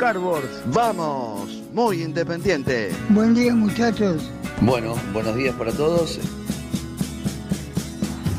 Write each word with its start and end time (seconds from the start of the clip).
Cardboards. 0.00 0.62
Vamos, 0.72 1.60
muy 1.74 2.02
independiente. 2.02 2.90
Buen 3.10 3.34
día 3.34 3.54
muchachos. 3.54 4.30
Bueno, 4.62 4.94
buenos 5.12 5.36
días 5.36 5.54
para 5.56 5.72
todos. 5.72 6.18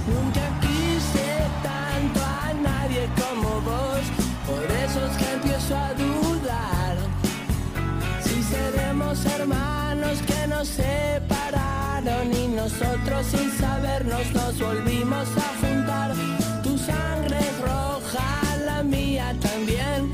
Nunca 0.08 0.42
quise 0.59 1.38
tanto 1.62 2.20
a 2.20 2.52
nadie 2.56 3.08
como 3.16 3.62
vos, 3.62 4.02
por 4.48 4.64
eso 4.72 5.06
es 5.06 5.18
que 5.18 5.34
empiezo 5.34 5.76
a 5.78 5.94
dudar. 5.94 6.98
Si 8.23 8.42
seremos 8.42 9.23
hermanos 9.28 10.18
que 10.25 10.48
nos 10.48 10.68
separaron 10.68 12.34
y 12.34 12.48
nosotros 12.48 13.28
sin 13.28 13.52
sabernos 13.52 14.34
nos 14.34 14.59
volvimos 14.59 15.28
a 15.38 15.68
juntar. 15.68 16.16
Tu 16.64 16.75
sangre 16.80 17.38
es 17.38 17.62
roja, 17.62 18.58
la 18.66 18.81
mía 18.81 19.36
también. 19.40 20.11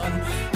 Corazón. 0.00 0.49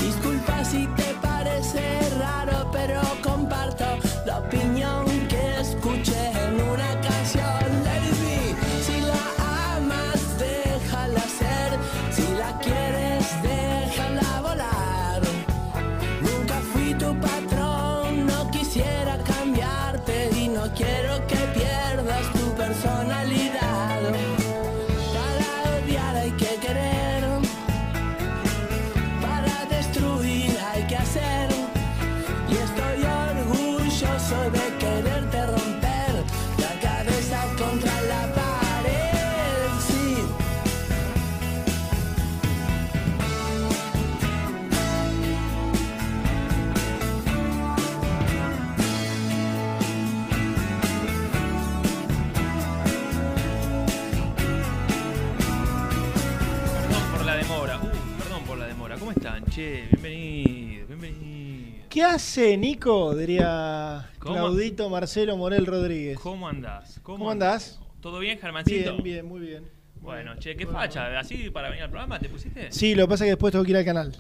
Che, 59.65 59.87
bienvenido, 59.93 60.87
bienvenido. 60.89 61.87
¿Qué 61.89 62.03
hace 62.03 62.55
Nico? 62.55 63.15
Diría 63.17 64.11
¿Cómo? 64.19 64.35
Claudito 64.35 64.91
Marcelo 64.91 65.39
Morel 65.39 65.65
Rodríguez. 65.65 66.19
¿Cómo 66.19 66.47
andás? 66.47 67.01
¿Cómo 67.03 67.31
andás? 67.31 67.81
¿Todo 68.03 68.19
bien, 68.19 68.39
Germancito? 68.39 68.91
Bien, 68.93 69.03
bien, 69.03 69.25
muy 69.27 69.41
bien. 69.41 69.65
Bueno, 70.03 70.37
che, 70.39 70.55
¿qué 70.55 70.67
facha? 70.67 71.19
¿Así 71.19 71.49
para 71.49 71.71
venir 71.71 71.85
al 71.85 71.89
programa 71.89 72.19
te 72.19 72.29
pusiste? 72.29 72.71
Sí, 72.73 72.95
lo 72.95 73.05
que 73.05 73.09
pasa 73.09 73.25
es 73.25 73.29
que 73.29 73.31
después 73.37 73.53
tengo 73.53 73.65
que 73.65 73.71
ir 73.71 73.77
al 73.79 73.87
canal. 73.87 74.13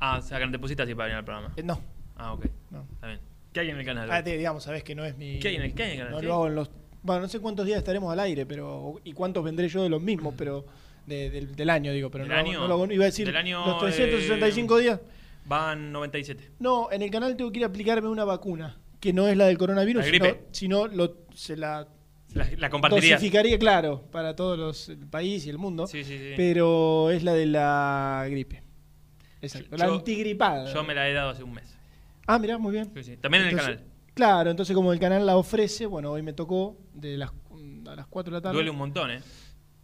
Ah, 0.00 0.18
o 0.18 0.22
sea, 0.22 0.40
que 0.40 0.46
no 0.46 0.50
te 0.50 0.58
pusiste 0.58 0.82
así 0.82 0.96
para 0.96 1.04
venir 1.06 1.18
al 1.18 1.24
programa. 1.26 1.52
Eh, 1.56 1.62
no, 1.62 1.80
Ah, 2.16 2.32
ok. 2.32 2.46
no. 2.72 2.84
Está 2.94 3.06
bien. 3.06 3.20
¿Qué 3.52 3.60
hay 3.60 3.70
en 3.70 3.78
el 3.78 3.84
canal? 3.86 4.10
Ah, 4.10 4.24
te- 4.24 4.36
digamos, 4.36 4.64
sabes 4.64 4.82
que 4.82 4.96
no 4.96 5.04
es 5.04 5.16
mi. 5.16 5.38
¿Qué 5.38 5.46
hay 5.46 5.56
en 5.56 5.62
el, 5.62 5.74
qué 5.74 5.84
hay 5.84 5.90
en 5.92 5.92
el 5.92 5.98
canal? 6.06 6.12
No 6.14 6.18
¿Sí? 6.22 6.26
lo 6.26 6.34
hago 6.34 6.46
en 6.48 6.54
los. 6.56 6.70
Bueno, 7.04 7.22
no 7.22 7.28
sé 7.28 7.38
cuántos 7.38 7.66
días 7.66 7.78
estaremos 7.78 8.12
al 8.12 8.18
aire, 8.18 8.46
pero. 8.46 9.00
Y 9.04 9.12
cuántos 9.12 9.44
vendré 9.44 9.68
yo 9.68 9.84
de 9.84 9.90
los 9.90 10.02
mismos, 10.02 10.34
pero. 10.36 10.64
De- 11.06 11.30
del, 11.30 11.54
del 11.54 11.70
año, 11.70 11.92
digo, 11.92 12.10
pero 12.10 12.24
¿Del 12.24 12.32
no, 12.32 12.38
año? 12.38 12.68
no 12.68 12.86
lo 12.86 12.92
Iba 12.92 13.04
a 13.04 13.06
decir. 13.06 13.26
Del 13.26 13.36
año, 13.36 13.64
los 13.66 13.78
365 13.80 14.78
días. 14.78 15.00
Van 15.44 15.90
97. 15.92 16.50
No, 16.60 16.90
en 16.92 17.02
el 17.02 17.10
canal 17.10 17.36
tengo 17.36 17.50
que 17.50 17.58
ir 17.58 17.64
a 17.64 17.68
aplicarme 17.68 18.08
una 18.08 18.24
vacuna, 18.24 18.78
que 19.00 19.12
no 19.12 19.26
es 19.26 19.36
la 19.36 19.46
del 19.46 19.58
coronavirus, 19.58 20.04
¿La 20.06 20.10
sino, 20.12 20.26
sino 20.52 20.86
lo, 20.86 21.16
se 21.34 21.56
la 21.56 21.88
La, 22.34 22.46
la 22.56 22.70
compartirías. 22.70 23.20
dosificaría, 23.20 23.58
claro, 23.58 24.04
para 24.12 24.36
todos 24.36 24.56
los 24.58 24.88
el 24.88 25.06
país 25.08 25.44
y 25.46 25.50
el 25.50 25.58
mundo. 25.58 25.86
Sí, 25.88 26.04
sí, 26.04 26.16
sí. 26.16 26.32
Pero 26.36 27.10
es 27.10 27.22
la 27.24 27.34
de 27.34 27.46
la 27.46 28.26
gripe. 28.30 28.62
Exacto, 29.40 29.76
la 29.76 29.86
Yo- 29.86 29.94
antigripada. 29.96 30.72
Yo 30.72 30.84
me 30.84 30.94
la 30.94 31.08
he 31.08 31.12
dado 31.12 31.30
hace 31.30 31.42
un 31.42 31.52
mes. 31.54 31.76
Ah, 32.26 32.38
mirá, 32.38 32.56
muy 32.58 32.72
bien. 32.72 32.90
Sí, 32.94 33.02
sí. 33.02 33.16
También 33.16 33.42
en 33.42 33.48
el 33.48 33.54
Entonces, 33.54 33.76
canal. 33.78 33.92
Claro, 34.14 34.50
entonces 34.50 34.74
como 34.76 34.92
el 34.92 35.00
canal 35.00 35.26
la 35.26 35.36
ofrece, 35.36 35.86
bueno, 35.86 36.12
hoy 36.12 36.22
me 36.22 36.32
tocó 36.32 36.76
de 36.94 37.16
las, 37.16 37.30
a 37.88 37.96
las 37.96 38.06
4 38.06 38.30
de 38.30 38.38
la 38.38 38.42
tarde. 38.42 38.54
Duele 38.54 38.70
un 38.70 38.76
montón, 38.76 39.10
¿eh? 39.10 39.20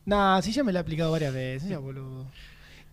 Nah, 0.09 0.41
sí 0.41 0.53
ya 0.53 0.65
me 0.65 0.73
la 0.73 0.79
he 0.79 0.83
aplicado 0.83 1.11
varias 1.13 1.35
veces, 1.35 1.69
ya, 1.69 1.77
boludo. 1.79 2.25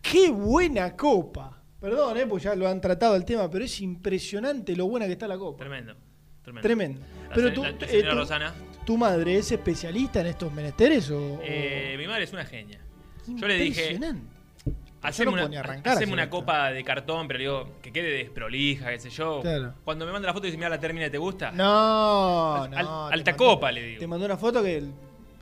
¡Qué 0.02 0.30
buena 0.32 0.98
copa! 0.98 1.62
Perdón, 1.80 2.18
eh, 2.18 2.26
pues 2.28 2.44
ya 2.44 2.56
lo 2.56 2.68
han 2.68 2.82
tratado 2.82 3.16
el 3.16 3.24
tema, 3.24 3.50
pero 3.50 3.64
es 3.64 3.80
impresionante 3.80 4.76
lo 4.76 4.88
buena 4.88 5.06
que 5.06 5.14
está 5.14 5.26
la 5.26 5.38
copa. 5.38 5.60
Tremendo. 5.60 5.94
Tremendo. 6.44 6.62
Tremendo. 6.68 7.02
Pero 7.34 7.54
tú, 7.54 7.64
la 7.64 7.70
eh, 7.70 8.04
tú- 8.04 8.16
Rosana. 8.16 8.54
¿Tu 8.86 8.98
madre 8.98 9.38
es 9.38 9.50
especialista 9.50 10.20
en 10.20 10.28
estos 10.28 10.52
menesteres 10.52 11.10
o...? 11.10 11.40
Eh, 11.42 11.96
mi 11.98 12.06
madre 12.06 12.26
es 12.26 12.34
una 12.34 12.44
genia. 12.46 12.80
Yo 13.28 13.48
le 13.48 13.56
dije, 13.60 13.94
Impresionante. 13.94 14.28
haceme 15.02 15.32
no 15.32 15.46
una, 15.48 15.62
haceme 15.86 16.12
una 16.12 16.30
copa 16.30 16.70
de 16.72 16.84
cartón, 16.84 17.28
pero 17.30 17.38
le 17.40 17.46
digo, 17.46 17.70
que 17.82 17.94
quede 17.94 18.12
desprolija, 18.18 18.90
qué 18.92 19.00
sé 19.00 19.10
yo. 19.10 19.40
Claro. 19.42 19.74
Cuando 19.86 20.06
me 20.06 20.12
manda 20.12 20.28
la 20.28 20.34
foto 20.34 20.48
y 20.48 20.50
dice, 20.50 20.58
mira 20.58 20.70
la 20.70 20.80
termina, 20.82 21.10
¿te 21.10 21.18
gusta? 21.18 21.52
No, 21.52 22.64
Al- 22.64 22.70
no. 22.72 23.06
alta 23.08 23.32
mandó- 23.32 23.46
copa, 23.46 23.72
le 23.72 23.82
digo. 23.84 24.00
Te 24.02 24.08
mandó 24.08 24.26
una 24.26 24.38
foto 24.38 24.62
que 24.62 24.84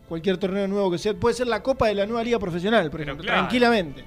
cualquier 0.07 0.37
torneo 0.37 0.67
nuevo 0.67 0.91
que 0.91 0.97
sea... 0.97 1.13
Puede 1.13 1.35
ser 1.35 1.47
la 1.47 1.61
copa 1.63 1.87
de 1.87 1.95
la 1.95 2.05
nueva 2.05 2.23
liga 2.23 2.39
profesional, 2.39 2.89
por 2.91 3.01
ejemplo. 3.01 3.23
claro. 3.23 3.39
Tranquilamente. 3.41 4.03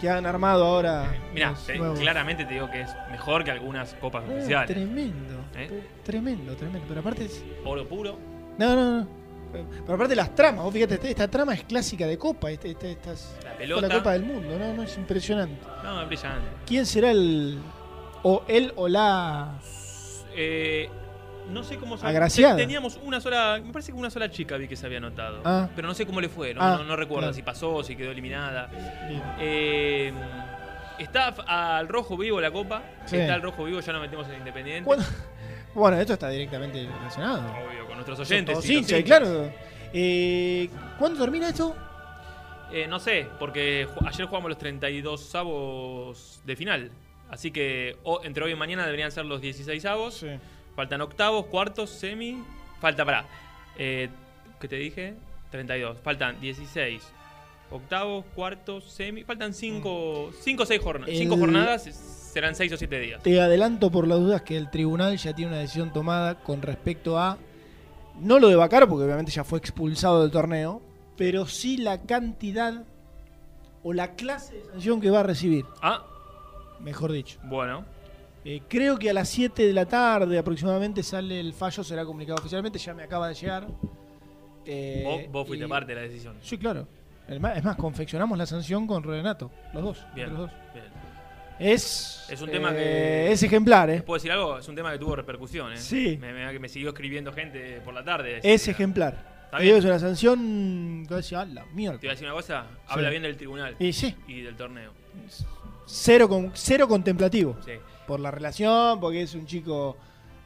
Que 0.00 0.08
han 0.08 0.24
armado 0.26 0.64
ahora... 0.64 1.12
Mira, 1.34 1.50
los 1.50 1.68
nuevos. 1.78 1.98
claramente 2.00 2.44
te 2.46 2.54
digo 2.54 2.70
que 2.70 2.80
es 2.82 2.90
mejor 3.10 3.44
que 3.44 3.50
algunas 3.50 3.92
copas 3.94 4.24
Ah, 4.28 4.32
oficiales. 4.32 4.66
tremendo. 4.74 5.34
¿Eh? 5.56 5.82
Tremendo, 6.04 6.54
tremendo. 6.56 6.86
Pero 6.88 7.00
aparte 7.00 7.24
es... 7.26 7.44
Oro 7.64 7.86
puro. 7.86 8.18
No, 8.58 8.74
no, 8.74 9.00
no. 9.00 9.20
Pero 9.52 9.94
aparte 9.94 10.14
las 10.14 10.32
tramas, 10.34 10.62
vos 10.64 10.72
fíjate, 10.72 10.94
esta, 10.94 11.08
esta 11.08 11.28
trama 11.28 11.52
es 11.54 11.64
clásica 11.64 12.06
de 12.06 12.16
Copa, 12.16 12.52
este, 12.52 12.70
este- 12.70 12.92
esta 12.92 13.12
es 13.14 13.34
La 13.42 13.48
esta 13.50 13.58
pelota. 13.58 13.88
la 13.88 13.94
Copa 13.96 14.12
del 14.12 14.22
Mundo, 14.22 14.56
¿no? 14.56 14.72
no 14.74 14.82
es 14.84 14.96
impresionante. 14.96 15.56
No, 15.82 16.02
es 16.02 16.06
brillante. 16.06 16.46
¿Quién 16.66 16.86
será 16.86 17.10
el 17.10 17.58
o 18.22 18.44
él 18.46 18.72
o 18.76 18.86
la 18.86 19.58
Eh, 20.36 20.88
no 21.50 21.62
sé 21.64 21.76
cómo 21.76 21.96
se 21.98 22.06
Agraciada. 22.06 22.56
Teníamos 22.56 22.98
una 23.02 23.20
sola. 23.20 23.60
Me 23.64 23.72
parece 23.72 23.92
que 23.92 23.98
una 23.98 24.10
sola 24.10 24.30
chica 24.30 24.56
vi 24.56 24.68
que 24.68 24.76
se 24.76 24.86
había 24.86 24.98
anotado. 24.98 25.42
Ah. 25.44 25.68
Pero 25.76 25.88
no 25.88 25.94
sé 25.94 26.06
cómo 26.06 26.20
le 26.20 26.28
fue. 26.28 26.54
No, 26.54 26.60
Ah, 26.62 26.76
no, 26.78 26.84
no 26.84 26.96
recuerdo 26.96 27.22
claro. 27.22 27.34
si 27.34 27.42
pasó, 27.42 27.82
si 27.82 27.96
quedó 27.96 28.10
eliminada. 28.10 28.70
Eh, 29.38 30.12
está 30.98 31.28
al 31.46 31.88
rojo 31.88 32.16
vivo 32.16 32.40
la 32.40 32.50
copa. 32.50 32.82
Sí. 33.06 33.16
Está 33.16 33.34
al 33.34 33.42
rojo 33.42 33.64
vivo, 33.64 33.80
ya 33.80 33.92
nos 33.92 34.02
metemos 34.02 34.28
en 34.28 34.34
Independiente. 34.36 34.84
¿Cuándo- 34.84 35.04
Bueno, 35.74 35.98
esto 36.00 36.14
está 36.14 36.28
directamente 36.28 36.84
relacionado. 36.84 37.42
Obvio, 37.52 37.86
con 37.86 37.94
nuestros 37.94 38.18
oyentes. 38.20 38.56
los 38.56 38.68
hinchas, 38.68 38.98
hinchas. 38.98 39.04
claro. 39.20 39.52
Eh, 39.92 40.68
¿Cuándo 40.98 41.20
termina 41.20 41.48
esto? 41.48 41.76
Eh, 42.72 42.86
no 42.88 42.98
sé, 42.98 43.28
porque 43.38 43.86
ayer 44.04 44.26
jugamos 44.26 44.48
los 44.48 44.58
32 44.58 45.32
avos 45.36 46.40
de 46.44 46.56
final. 46.56 46.90
Así 47.30 47.52
que 47.52 47.96
entre 48.24 48.42
hoy 48.44 48.50
y 48.52 48.56
mañana 48.56 48.84
deberían 48.84 49.12
ser 49.12 49.24
los 49.26 49.40
16 49.40 49.84
avos. 49.84 50.24
Faltan 50.80 51.02
octavos, 51.02 51.44
cuartos, 51.44 51.90
semi. 51.90 52.42
Falta, 52.80 53.04
pará. 53.04 53.26
Eh, 53.76 54.08
¿Qué 54.58 54.66
te 54.66 54.76
dije? 54.76 55.12
32. 55.50 55.98
Faltan 56.02 56.40
16. 56.40 57.02
Octavos, 57.70 58.24
cuartos, 58.34 58.84
semi. 58.84 59.22
Faltan 59.24 59.52
5 59.52 59.90
o 59.92 60.30
6 60.32 60.80
jornadas. 60.82 61.14
5 61.14 61.34
El- 61.34 61.38
jornadas 61.40 61.82
serán 62.32 62.54
6 62.54 62.72
o 62.72 62.76
7 62.78 62.98
días. 62.98 63.22
Te 63.22 63.38
adelanto 63.42 63.90
por 63.90 64.08
las 64.08 64.20
dudas 64.20 64.40
que 64.40 64.56
el 64.56 64.70
tribunal 64.70 65.18
ya 65.18 65.34
tiene 65.34 65.50
una 65.52 65.60
decisión 65.60 65.92
tomada 65.92 66.36
con 66.40 66.62
respecto 66.62 67.18
a 67.18 67.36
no 68.18 68.38
lo 68.38 68.48
de 68.48 68.56
Bacaro, 68.56 68.88
porque 68.88 69.04
obviamente 69.04 69.30
ya 69.32 69.44
fue 69.44 69.58
expulsado 69.58 70.22
del 70.22 70.30
torneo, 70.30 70.80
pero 71.18 71.44
sí 71.46 71.76
la 71.76 72.00
cantidad 72.00 72.84
o 73.82 73.92
la 73.92 74.12
clase 74.14 74.54
de 74.54 74.64
sanción 74.64 74.98
que 75.02 75.10
va 75.10 75.20
a 75.20 75.24
recibir, 75.24 75.66
Ah, 75.82 76.06
mejor 76.80 77.12
dicho. 77.12 77.38
bueno. 77.44 77.84
Eh, 78.44 78.62
creo 78.68 78.98
que 78.98 79.10
a 79.10 79.12
las 79.12 79.28
7 79.28 79.66
de 79.66 79.72
la 79.72 79.84
tarde 79.86 80.38
aproximadamente 80.38 81.02
sale 81.02 81.38
el 81.40 81.52
fallo, 81.52 81.84
será 81.84 82.04
comunicado 82.04 82.38
oficialmente, 82.38 82.78
ya 82.78 82.94
me 82.94 83.02
acaba 83.02 83.28
de 83.28 83.34
llegar. 83.34 83.66
Eh, 84.64 85.02
Vos, 85.04 85.32
vos 85.32 85.46
fuiste 85.48 85.66
y- 85.66 85.68
parte 85.68 85.94
de 85.94 86.00
la 86.00 86.00
decisión. 86.08 86.36
Sí, 86.40 86.56
claro. 86.58 86.86
Es 87.28 87.40
más, 87.40 87.56
es 87.56 87.62
más, 87.64 87.76
confeccionamos 87.76 88.36
la 88.38 88.46
sanción 88.46 88.86
con 88.86 89.02
Renato, 89.02 89.50
los 89.72 89.82
dos. 89.82 90.04
Bien. 90.14 90.30
los 90.30 90.38
dos. 90.38 90.50
bien. 90.72 90.84
Es, 91.58 92.24
Es 92.30 92.40
un 92.40 92.50
tema 92.50 92.70
eh, 92.72 92.74
que- 93.28 93.32
Es 93.32 93.42
ejemplar, 93.42 93.90
¿eh? 93.90 94.00
¿Puedo 94.02 94.16
decir 94.16 94.32
algo? 94.32 94.58
Es 94.58 94.66
un 94.68 94.74
tema 94.74 94.90
que 94.92 94.98
tuvo 94.98 95.14
repercusión, 95.14 95.72
¿eh? 95.74 95.76
Sí. 95.76 96.16
Me, 96.18 96.32
me- 96.32 96.58
me 96.58 96.68
siguió 96.70 96.88
escribiendo 96.88 97.32
gente 97.34 97.80
por 97.84 97.92
la 97.92 98.02
tarde. 98.02 98.40
Es 98.42 98.66
ejemplar. 98.66 99.28
Está 99.44 99.58
Te 99.58 99.64
bien. 99.64 99.76
es 99.76 99.84
una 99.84 99.98
sanción 99.98 101.04
que 101.06 101.14
decía, 101.16 101.44
la 101.44 101.64
Te 101.64 101.70
mierda. 101.74 101.98
iba 102.00 102.10
a 102.12 102.14
decir 102.14 102.26
una 102.26 102.34
cosa. 102.36 102.64
Habla 102.88 103.08
Sí. 103.08 103.10
bien 103.10 103.22
del 103.24 103.36
tribunal 103.36 103.76
Y 103.78 103.92
sí, 103.92 104.14
y 104.26 104.40
del 104.40 104.56
torneo. 104.56 104.92
cero, 105.86 106.28
con, 106.28 106.50
cero 106.54 106.88
contemplativo. 106.88 107.56
Sí. 107.64 107.72
Por 108.10 108.18
la 108.18 108.32
relación, 108.32 108.98
porque 108.98 109.22
es 109.22 109.34
un 109.36 109.46
chico, 109.46 109.96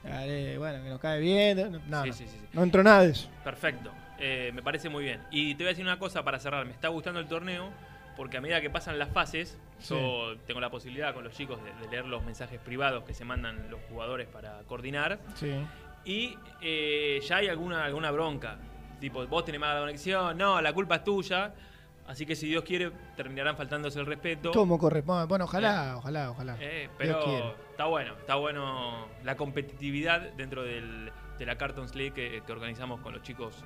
eh, 0.04 0.56
bueno, 0.58 0.82
que 0.84 0.90
nos 0.90 1.00
cae 1.00 1.18
bien. 1.18 1.56
No, 1.56 1.70
no, 1.70 2.02
Sí, 2.02 2.08
no. 2.10 2.14
sí, 2.14 2.24
sí, 2.24 2.28
sí. 2.28 2.46
No 2.52 2.62
entró 2.62 2.82
nada 2.82 3.00
de 3.04 3.12
eso. 3.12 3.26
Perfecto. 3.42 3.90
Eh, 4.18 4.52
me 4.54 4.62
parece 4.62 4.90
muy 4.90 5.02
bien. 5.04 5.22
Y 5.30 5.54
te 5.54 5.62
voy 5.64 5.68
a 5.68 5.70
decir 5.70 5.82
una 5.82 5.98
cosa 5.98 6.22
para 6.22 6.38
cerrar. 6.38 6.66
Me 6.66 6.72
está 6.72 6.88
gustando 6.88 7.20
el 7.20 7.26
torneo 7.26 7.70
porque 8.18 8.36
a 8.36 8.42
medida 8.42 8.60
que 8.60 8.68
pasan 8.68 8.98
las 8.98 9.08
fases, 9.08 9.56
yo 9.88 10.36
tengo 10.46 10.60
la 10.60 10.68
posibilidad 10.68 11.14
con 11.14 11.24
los 11.24 11.32
chicos 11.32 11.58
de, 11.64 11.72
de 11.82 11.90
leer 11.90 12.04
los 12.04 12.22
mensajes 12.22 12.60
privados 12.60 13.02
que 13.04 13.14
se 13.14 13.24
mandan 13.24 13.70
los 13.70 13.80
jugadores 13.88 14.28
para 14.28 14.58
coordinar. 14.68 15.18
Y 16.04 16.36
eh, 16.60 17.20
ya 17.26 17.36
hay 17.36 17.48
alguna, 17.48 17.82
alguna 17.86 18.10
bronca. 18.10 18.58
Tipo, 19.00 19.26
vos 19.26 19.42
tenés 19.46 19.58
mala 19.60 19.80
conexión, 19.80 20.36
no, 20.36 20.60
la 20.60 20.74
culpa 20.74 20.96
es 20.96 21.04
tuya. 21.04 21.54
Así 22.06 22.26
que 22.26 22.36
si 22.36 22.46
Dios 22.46 22.64
quiere, 22.64 22.90
terminarán 23.16 23.56
faltándose 23.56 23.98
el 23.98 24.06
respeto. 24.06 24.52
¿Cómo 24.52 24.78
corresponde? 24.78 25.24
Bueno, 25.26 25.44
ojalá, 25.46 25.94
ojalá, 25.96 26.30
ojalá. 26.30 26.56
Eh, 26.60 26.90
pero 26.98 27.54
está 27.70 27.86
bueno, 27.86 28.12
está 28.20 28.34
bueno 28.34 29.06
la 29.24 29.36
competitividad 29.36 30.20
dentro 30.36 30.62
del- 30.62 31.10
de 31.38 31.46
la 31.46 31.56
Cartons 31.56 31.94
League 31.94 32.12
que, 32.12 32.42
que 32.46 32.52
organizamos 32.52 33.00
con 33.00 33.14
los 33.14 33.22
chicos 33.22 33.64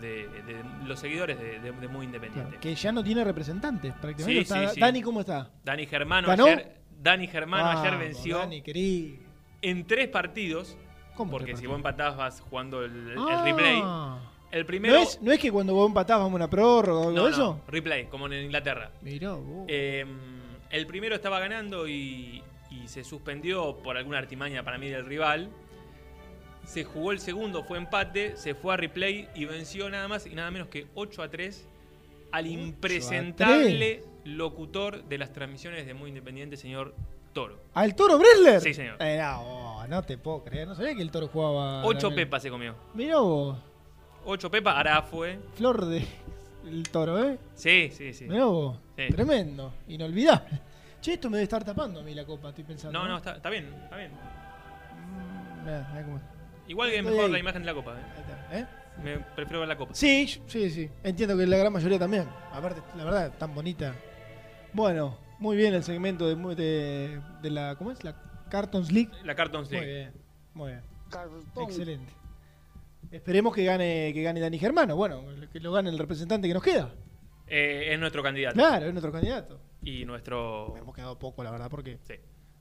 de, 0.00 0.26
de 0.28 0.64
los 0.86 0.98
seguidores 0.98 1.38
de, 1.38 1.60
de- 1.60 1.72
de 1.72 1.88
Muy 1.88 2.06
Independiente. 2.06 2.48
Claro, 2.52 2.60
que 2.60 2.74
ya 2.74 2.90
no 2.90 3.04
tiene 3.04 3.22
representantes 3.22 3.92
prácticamente. 3.92 4.32
Sí, 4.32 4.38
Está- 4.54 4.68
sí, 4.70 4.74
sí. 4.76 4.80
Dani, 4.80 5.02
¿cómo 5.02 5.20
está? 5.20 5.50
Dani 5.62 5.86
Germano 5.86 6.26
¿Ganó? 6.28 6.46
ayer, 6.46 6.80
Dani 7.00 7.26
Germano 7.28 7.80
ayer 7.80 7.98
venció 7.98 8.38
Dani, 8.38 8.62
querido. 8.62 9.18
en 9.62 9.86
tres 9.86 10.08
partidos. 10.08 10.76
¿Cómo 11.14 11.30
porque 11.32 11.52
tres 11.52 11.60
si 11.60 11.66
vos 11.66 11.80
partidos? 11.80 12.08
empatabas 12.14 12.40
jugando 12.40 12.82
el, 12.82 13.10
el 13.10 13.18
Ah. 13.18 13.42
replay. 13.44 13.82
El 14.54 14.64
primero. 14.66 14.94
¿No 14.94 15.00
es, 15.02 15.20
¿No 15.20 15.32
es 15.32 15.40
que 15.40 15.50
cuando 15.50 15.74
vos 15.74 15.88
empatás 15.88 16.16
vamos 16.18 16.32
a 16.32 16.36
una 16.36 16.48
prórroga 16.48 17.00
o 17.00 17.08
algo 17.08 17.12
no, 17.12 17.24
de 17.24 17.30
no, 17.30 17.34
eso? 17.36 17.60
replay, 17.66 18.06
como 18.06 18.26
en 18.26 18.44
Inglaterra. 18.44 18.92
Mirá, 19.02 19.32
vos. 19.32 19.64
Eh, 19.66 20.06
el 20.70 20.86
primero 20.86 21.16
estaba 21.16 21.40
ganando 21.40 21.88
y, 21.88 22.40
y 22.70 22.86
se 22.86 23.02
suspendió 23.02 23.76
por 23.78 23.96
alguna 23.96 24.18
artimaña 24.18 24.62
para 24.62 24.78
mí 24.78 24.88
del 24.88 25.06
rival. 25.06 25.50
Se 26.64 26.84
jugó 26.84 27.10
el 27.10 27.18
segundo, 27.18 27.64
fue 27.64 27.78
empate, 27.78 28.36
se 28.36 28.54
fue 28.54 28.74
a 28.74 28.76
replay 28.76 29.28
y 29.34 29.44
venció 29.44 29.90
nada 29.90 30.06
más 30.06 30.24
y 30.24 30.36
nada 30.36 30.52
menos 30.52 30.68
que 30.68 30.86
8 30.94 31.22
a 31.22 31.28
3 31.28 31.68
al 32.30 32.44
8 32.44 32.48
a 32.48 32.52
impresentable 32.52 34.02
locutor 34.24 35.04
de 35.04 35.18
las 35.18 35.32
transmisiones 35.32 35.84
de 35.84 35.94
Muy 35.94 36.10
Independiente, 36.10 36.56
señor 36.56 36.94
Toro. 37.32 37.58
¿Al 37.74 37.96
toro 37.96 38.18
Bresler? 38.18 38.60
Sí, 38.60 38.72
señor. 38.72 38.96
Eh, 39.00 39.18
no, 39.20 39.86
no 39.88 40.02
te 40.04 40.16
puedo 40.16 40.44
creer. 40.44 40.68
No 40.68 40.76
sabía 40.76 40.94
que 40.94 41.02
el 41.02 41.10
toro 41.10 41.26
jugaba. 41.26 41.84
8 41.84 42.10
la- 42.10 42.16
pepas 42.16 42.42
se 42.42 42.50
comió. 42.50 42.76
Mirá 42.94 43.18
vos. 43.18 43.58
8 44.24 44.50
pepas, 44.50 44.76
ahora 44.76 45.02
fue. 45.02 45.38
Flor 45.54 45.84
de. 45.86 46.04
El 46.66 46.82
toro, 46.88 47.22
¿eh? 47.22 47.38
Sí, 47.54 47.90
sí, 47.92 48.12
sí. 48.14 48.24
Mirá 48.24 48.46
vos. 48.46 48.78
Sí. 48.96 49.06
Tremendo. 49.10 49.72
Inolvidable. 49.88 50.60
Che, 51.00 51.12
esto 51.14 51.28
me 51.28 51.36
debe 51.36 51.44
estar 51.44 51.62
tapando 51.62 52.00
a 52.00 52.02
mí 52.02 52.14
la 52.14 52.24
copa, 52.24 52.48
estoy 52.48 52.64
pensando. 52.64 52.98
No, 52.98 53.06
no, 53.06 53.18
está, 53.18 53.36
está 53.36 53.50
bien, 53.50 53.66
está 53.84 53.96
bien. 53.96 54.10
Mm, 54.12 55.64
mirá, 55.64 55.88
mirá 55.92 56.04
cómo- 56.04 56.20
Igual 56.66 56.88
que 56.88 56.94
es 56.94 57.00
Estoy 57.00 57.12
mejor 57.12 57.26
ahí. 57.26 57.32
la 57.32 57.38
imagen 57.38 57.62
de 57.62 57.66
la 57.66 57.74
copa. 57.74 57.92
¿eh? 57.92 58.02
ahí 58.14 58.20
está, 58.22 58.58
¿eh? 58.58 58.66
Me 59.02 59.18
prefiero 59.18 59.60
ver 59.60 59.68
la 59.68 59.76
copa. 59.76 59.92
Sí, 59.94 60.40
sí, 60.46 60.70
sí. 60.70 60.88
Entiendo 61.02 61.36
que 61.36 61.46
la 61.46 61.56
gran 61.58 61.72
mayoría 61.72 61.98
también. 61.98 62.26
Aparte, 62.52 62.80
la 62.96 63.04
verdad, 63.04 63.32
tan 63.38 63.54
bonita. 63.54 63.94
Bueno, 64.72 65.18
muy 65.38 65.56
bien 65.56 65.74
el 65.74 65.82
segmento 65.84 66.26
de, 66.26 66.54
de, 66.54 67.20
de 67.42 67.50
la. 67.50 67.74
¿Cómo 67.76 67.90
es? 67.90 68.02
La 68.04 68.14
Cartons 68.48 68.90
League. 68.90 69.10
La 69.24 69.34
Cartons 69.34 69.68
Muy 69.70 69.80
League. 69.80 69.92
bien, 69.94 70.12
muy 70.54 70.70
bien. 70.70 70.82
Excelente. 71.68 72.12
Esperemos 73.10 73.54
que 73.54 73.64
gane, 73.64 74.12
que 74.12 74.22
gane 74.22 74.40
Dani 74.40 74.58
Germano. 74.58 74.96
Bueno, 74.96 75.22
que 75.52 75.60
lo 75.60 75.72
gane 75.72 75.90
el 75.90 75.98
representante 75.98 76.48
que 76.48 76.54
nos 76.54 76.62
queda. 76.62 76.92
Eh, 77.46 77.88
es 77.92 77.98
nuestro 77.98 78.22
candidato. 78.22 78.54
Claro, 78.54 78.86
es 78.86 78.92
nuestro 78.92 79.12
candidato. 79.12 79.60
Y 79.82 80.04
nuestro. 80.04 80.74
Hemos 80.76 80.94
quedado 80.94 81.18
poco, 81.18 81.44
la 81.44 81.50
verdad, 81.50 81.68
porque 81.70 81.98
Sí. 82.02 82.14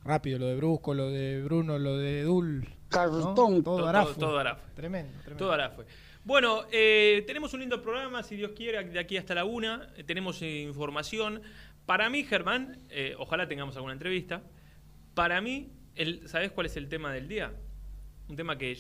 rápido 0.04 0.40
lo 0.40 0.48
de 0.48 0.56
Brusco, 0.56 0.94
lo 0.94 1.10
de 1.10 1.42
Bruno, 1.44 1.80
lo 1.80 1.98
de 1.98 2.24
Dul. 2.24 2.62
¿no? 2.62 2.68
Cartón. 2.90 3.36
Todo 3.36 3.64
Todo, 3.64 3.88
hará 3.88 4.04
todo, 4.04 4.14
todo. 4.16 4.44
Tremendo, 4.76 5.12
tremendo. 5.22 5.38
Todo 5.38 5.52
hará 5.54 5.70
fue. 5.72 5.86
Bueno, 6.26 6.64
eh, 6.72 7.24
tenemos 7.28 7.54
un 7.54 7.62
lindo 7.62 7.82
programa, 7.82 8.24
si 8.24 8.36
Dios 8.36 8.52
quiere, 8.56 8.84
de 8.84 9.00
aquí 9.00 9.18
hasta 9.18 9.36
la 9.36 9.46
una. 9.46 9.90
Eh, 9.98 10.04
tenemos 10.04 10.42
información. 10.42 11.42
Para 11.86 12.10
mí, 12.10 12.24
Germán, 12.24 12.80
eh, 12.90 13.16
ojalá 13.18 13.48
tengamos 13.48 13.76
alguna 13.76 13.94
entrevista. 13.94 14.42
Para 15.16 15.42
mí, 15.42 15.70
el, 15.96 16.28
¿sabes 16.30 16.52
cuál 16.52 16.68
es 16.68 16.78
el 16.78 16.88
tema 16.88 17.12
del 17.12 17.28
día? 17.28 17.52
Un 18.30 18.36
tema 18.38 18.58
que, 18.58 18.78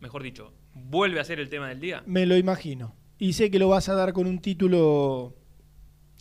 mejor 0.00 0.22
dicho, 0.22 0.52
vuelve 0.74 1.20
a 1.20 1.24
ser 1.24 1.40
el 1.40 1.48
tema 1.48 1.68
del 1.68 1.80
día. 1.80 2.02
Me 2.06 2.26
lo 2.26 2.36
imagino. 2.36 2.94
Y 3.18 3.32
sé 3.34 3.50
que 3.50 3.58
lo 3.58 3.68
vas 3.68 3.88
a 3.88 3.94
dar 3.94 4.12
con 4.12 4.26
un 4.26 4.38
título 4.40 5.34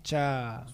ya. 0.04 0.66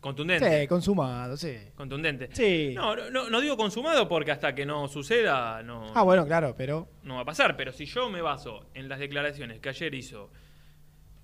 Contundente. 0.00 0.60
Sí, 0.60 0.66
consumado, 0.68 1.36
sí. 1.36 1.56
Contundente. 1.74 2.28
Sí. 2.32 2.72
No, 2.74 2.94
no, 3.10 3.40
digo 3.40 3.56
consumado 3.56 4.08
porque 4.08 4.30
hasta 4.30 4.54
que 4.54 4.64
no 4.64 4.86
suceda 4.86 5.62
no, 5.62 5.92
Ah, 5.94 6.02
bueno, 6.02 6.24
claro, 6.24 6.54
pero. 6.56 6.88
no 7.02 7.16
va 7.16 7.22
a 7.22 7.24
pasar. 7.24 7.56
Pero 7.56 7.72
si 7.72 7.84
yo 7.84 8.08
me 8.08 8.22
baso 8.22 8.70
en 8.74 8.88
las 8.88 9.00
declaraciones 9.00 9.58
que 9.60 9.68
ayer 9.68 9.92
hizo 9.94 10.30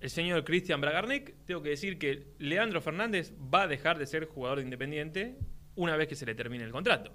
el 0.01 0.09
señor 0.09 0.43
Cristian 0.43 0.81
Bragarnik, 0.81 1.45
tengo 1.45 1.61
que 1.61 1.69
decir 1.69 1.97
que 1.97 2.33
Leandro 2.37 2.81
Fernández 2.81 3.33
va 3.53 3.63
a 3.63 3.67
dejar 3.67 3.97
de 3.97 4.05
ser 4.05 4.25
jugador 4.25 4.57
de 4.57 4.65
Independiente 4.65 5.37
una 5.75 5.95
vez 5.95 6.07
que 6.09 6.15
se 6.15 6.25
le 6.25 6.35
termine 6.35 6.65
el 6.65 6.71
contrato. 6.71 7.13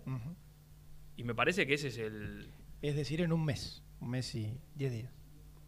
Y 1.17 1.25
me 1.25 1.35
parece 1.35 1.67
que 1.67 1.75
ese 1.75 1.89
es 1.89 1.99
el... 1.99 2.51
Es 2.83 2.97
decir, 2.97 3.21
en 3.21 3.33
un 3.33 3.45
mes. 3.45 3.83
Un 4.01 4.11
mes 4.11 4.35
y 4.35 4.59
diez 4.75 4.93
días. 4.93 5.13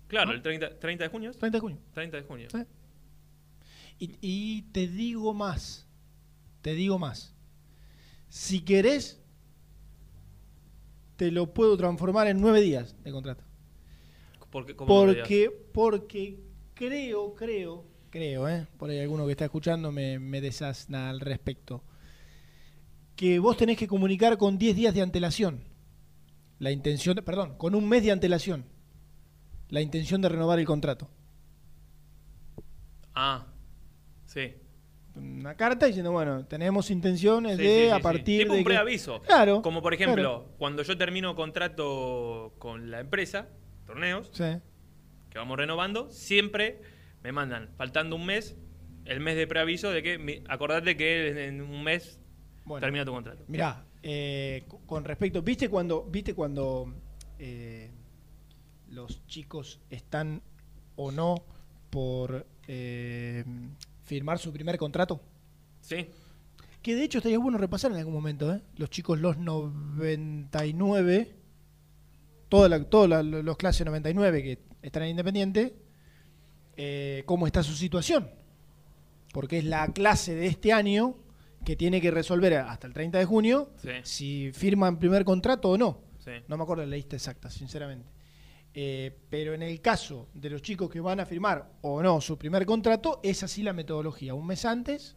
Claro, 0.08 0.28
¿no? 0.28 0.32
el 0.34 0.42
30, 0.42 0.78
30 0.78 1.04
de 1.04 1.10
junio. 1.10 1.30
¿es? 1.30 1.38
30 1.38 1.56
de 1.56 1.60
junio. 1.60 1.78
30 1.94 2.16
de 2.16 2.22
junio. 2.22 2.48
Y, 3.98 4.16
y 4.20 4.62
te 4.72 4.88
digo 4.88 5.32
más, 5.32 5.86
te 6.60 6.74
digo 6.74 6.98
más. 6.98 7.34
Si 8.28 8.60
querés, 8.60 9.22
te 11.16 11.30
lo 11.30 11.52
puedo 11.54 11.76
transformar 11.76 12.26
en 12.26 12.40
nueve 12.40 12.60
días 12.60 12.96
de 13.04 13.12
contrato. 13.12 13.44
Porque, 14.50 14.76
¿cómo 14.76 15.06
lo 15.06 15.14
Porque, 15.14 15.50
porque 15.72 16.40
creo, 16.74 17.34
creo, 17.34 17.86
creo, 18.10 18.48
¿eh? 18.48 18.66
por 18.76 18.90
ahí 18.90 19.00
alguno 19.00 19.24
que 19.24 19.32
está 19.32 19.46
escuchando 19.46 19.92
me, 19.92 20.18
me 20.18 20.42
desasna 20.42 21.08
al 21.08 21.20
respecto, 21.20 21.82
que 23.16 23.38
vos 23.38 23.56
tenés 23.56 23.78
que 23.78 23.86
comunicar 23.86 24.36
con 24.36 24.58
10 24.58 24.76
días 24.76 24.94
de 24.94 25.00
antelación 25.00 25.71
la 26.62 26.70
intención, 26.70 27.16
de- 27.16 27.22
perdón, 27.22 27.56
con 27.58 27.74
un 27.74 27.88
mes 27.88 28.04
de 28.04 28.12
antelación 28.12 28.64
la 29.68 29.80
intención 29.80 30.20
de 30.20 30.28
renovar 30.28 30.58
el 30.58 30.66
contrato. 30.66 31.08
Ah, 33.14 33.46
sí. 34.26 34.54
Una 35.14 35.54
carta 35.56 35.86
diciendo, 35.86 36.12
bueno, 36.12 36.46
tenemos 36.46 36.90
intenciones 36.90 37.56
Sí, 37.58 37.62
de 37.62 37.84
sí, 37.86 37.90
a 37.90 37.96
sí. 37.96 38.02
partir 38.02 38.40
Tipo 38.42 38.52
de 38.54 38.58
un 38.60 38.64
que- 38.64 38.68
preaviso. 38.70 39.20
Claro. 39.22 39.60
Como 39.62 39.82
por 39.82 39.92
ejemplo, 39.94 40.14
claro. 40.44 40.54
cuando 40.58 40.82
yo 40.82 40.96
termino 40.96 41.34
contrato 41.34 42.54
con 42.58 42.90
la 42.90 43.00
empresa, 43.00 43.48
torneos, 43.86 44.30
que 44.30 44.60
vamos 45.38 45.56
renovando, 45.58 46.10
siempre 46.10 46.80
me 47.22 47.32
mandan, 47.32 47.70
faltando 47.76 48.16
un 48.16 48.24
mes, 48.26 48.56
el 49.04 49.20
mes 49.20 49.36
de 49.36 49.46
preaviso 49.46 49.90
de 49.90 50.02
que, 50.02 50.44
acordate 50.48 50.96
que 50.96 51.46
en 51.46 51.60
un 51.60 51.82
mes 51.84 52.20
Bueno. 52.64 52.80
termina 52.80 53.04
tu 53.04 53.12
contrato. 53.12 53.44
Mirá, 53.48 53.84
eh, 54.02 54.64
co- 54.68 54.80
con 54.86 55.04
respecto, 55.04 55.42
¿viste 55.42 55.68
cuando, 55.68 56.04
viste 56.04 56.34
cuando 56.34 56.92
eh, 57.38 57.90
los 58.88 59.24
chicos 59.26 59.80
están 59.90 60.42
o 60.96 61.10
no 61.12 61.36
por 61.90 62.46
eh, 62.68 63.44
firmar 64.02 64.38
su 64.38 64.52
primer 64.52 64.76
contrato? 64.78 65.20
Sí, 65.80 66.06
Que 66.82 66.94
de 66.96 67.04
hecho 67.04 67.18
estaría 67.18 67.38
bueno 67.38 67.58
repasar 67.58 67.92
en 67.92 67.98
algún 67.98 68.14
momento, 68.14 68.52
¿eh? 68.52 68.60
Los 68.76 68.90
chicos, 68.90 69.20
los 69.20 69.36
99, 69.38 71.36
toda 72.48 72.68
la- 72.68 72.84
todos 72.84 73.08
la- 73.08 73.22
los 73.22 73.56
clases 73.56 73.86
99 73.86 74.42
que 74.42 74.58
están 74.82 75.04
en 75.04 75.10
Independiente, 75.10 75.76
cómo 77.26 77.46
está 77.46 77.62
su 77.62 77.74
situación. 77.74 78.28
Porque 79.32 79.58
es 79.58 79.64
la 79.64 79.86
clase 79.92 80.34
de 80.34 80.46
este 80.46 80.72
año 80.72 81.14
que 81.64 81.76
tiene 81.76 82.00
que 82.00 82.10
resolver 82.10 82.54
hasta 82.54 82.86
el 82.86 82.92
30 82.92 83.18
de 83.18 83.24
junio 83.24 83.70
Sí. 83.76 83.90
si 84.02 84.52
firman 84.52 84.98
primer 84.98 85.24
contrato 85.24 85.70
o 85.70 85.78
no. 85.78 86.00
sí. 86.18 86.30
No 86.48 86.56
me 86.56 86.62
acuerdo 86.64 86.84
la 86.86 86.96
lista 86.96 87.16
exacta, 87.16 87.50
sinceramente. 87.50 88.08
Eh, 88.74 89.14
pero 89.28 89.52
en 89.54 89.62
el 89.62 89.80
caso 89.82 90.28
de 90.32 90.48
los 90.50 90.62
chicos 90.62 90.88
que 90.88 90.98
van 91.00 91.20
a 91.20 91.26
firmar 91.26 91.72
o 91.82 92.02
no 92.02 92.20
su 92.20 92.38
primer 92.38 92.64
contrato, 92.64 93.20
es 93.22 93.42
así 93.42 93.62
la 93.62 93.72
metodología. 93.74 94.32
Un 94.34 94.46
mes 94.46 94.64
antes, 94.64 95.14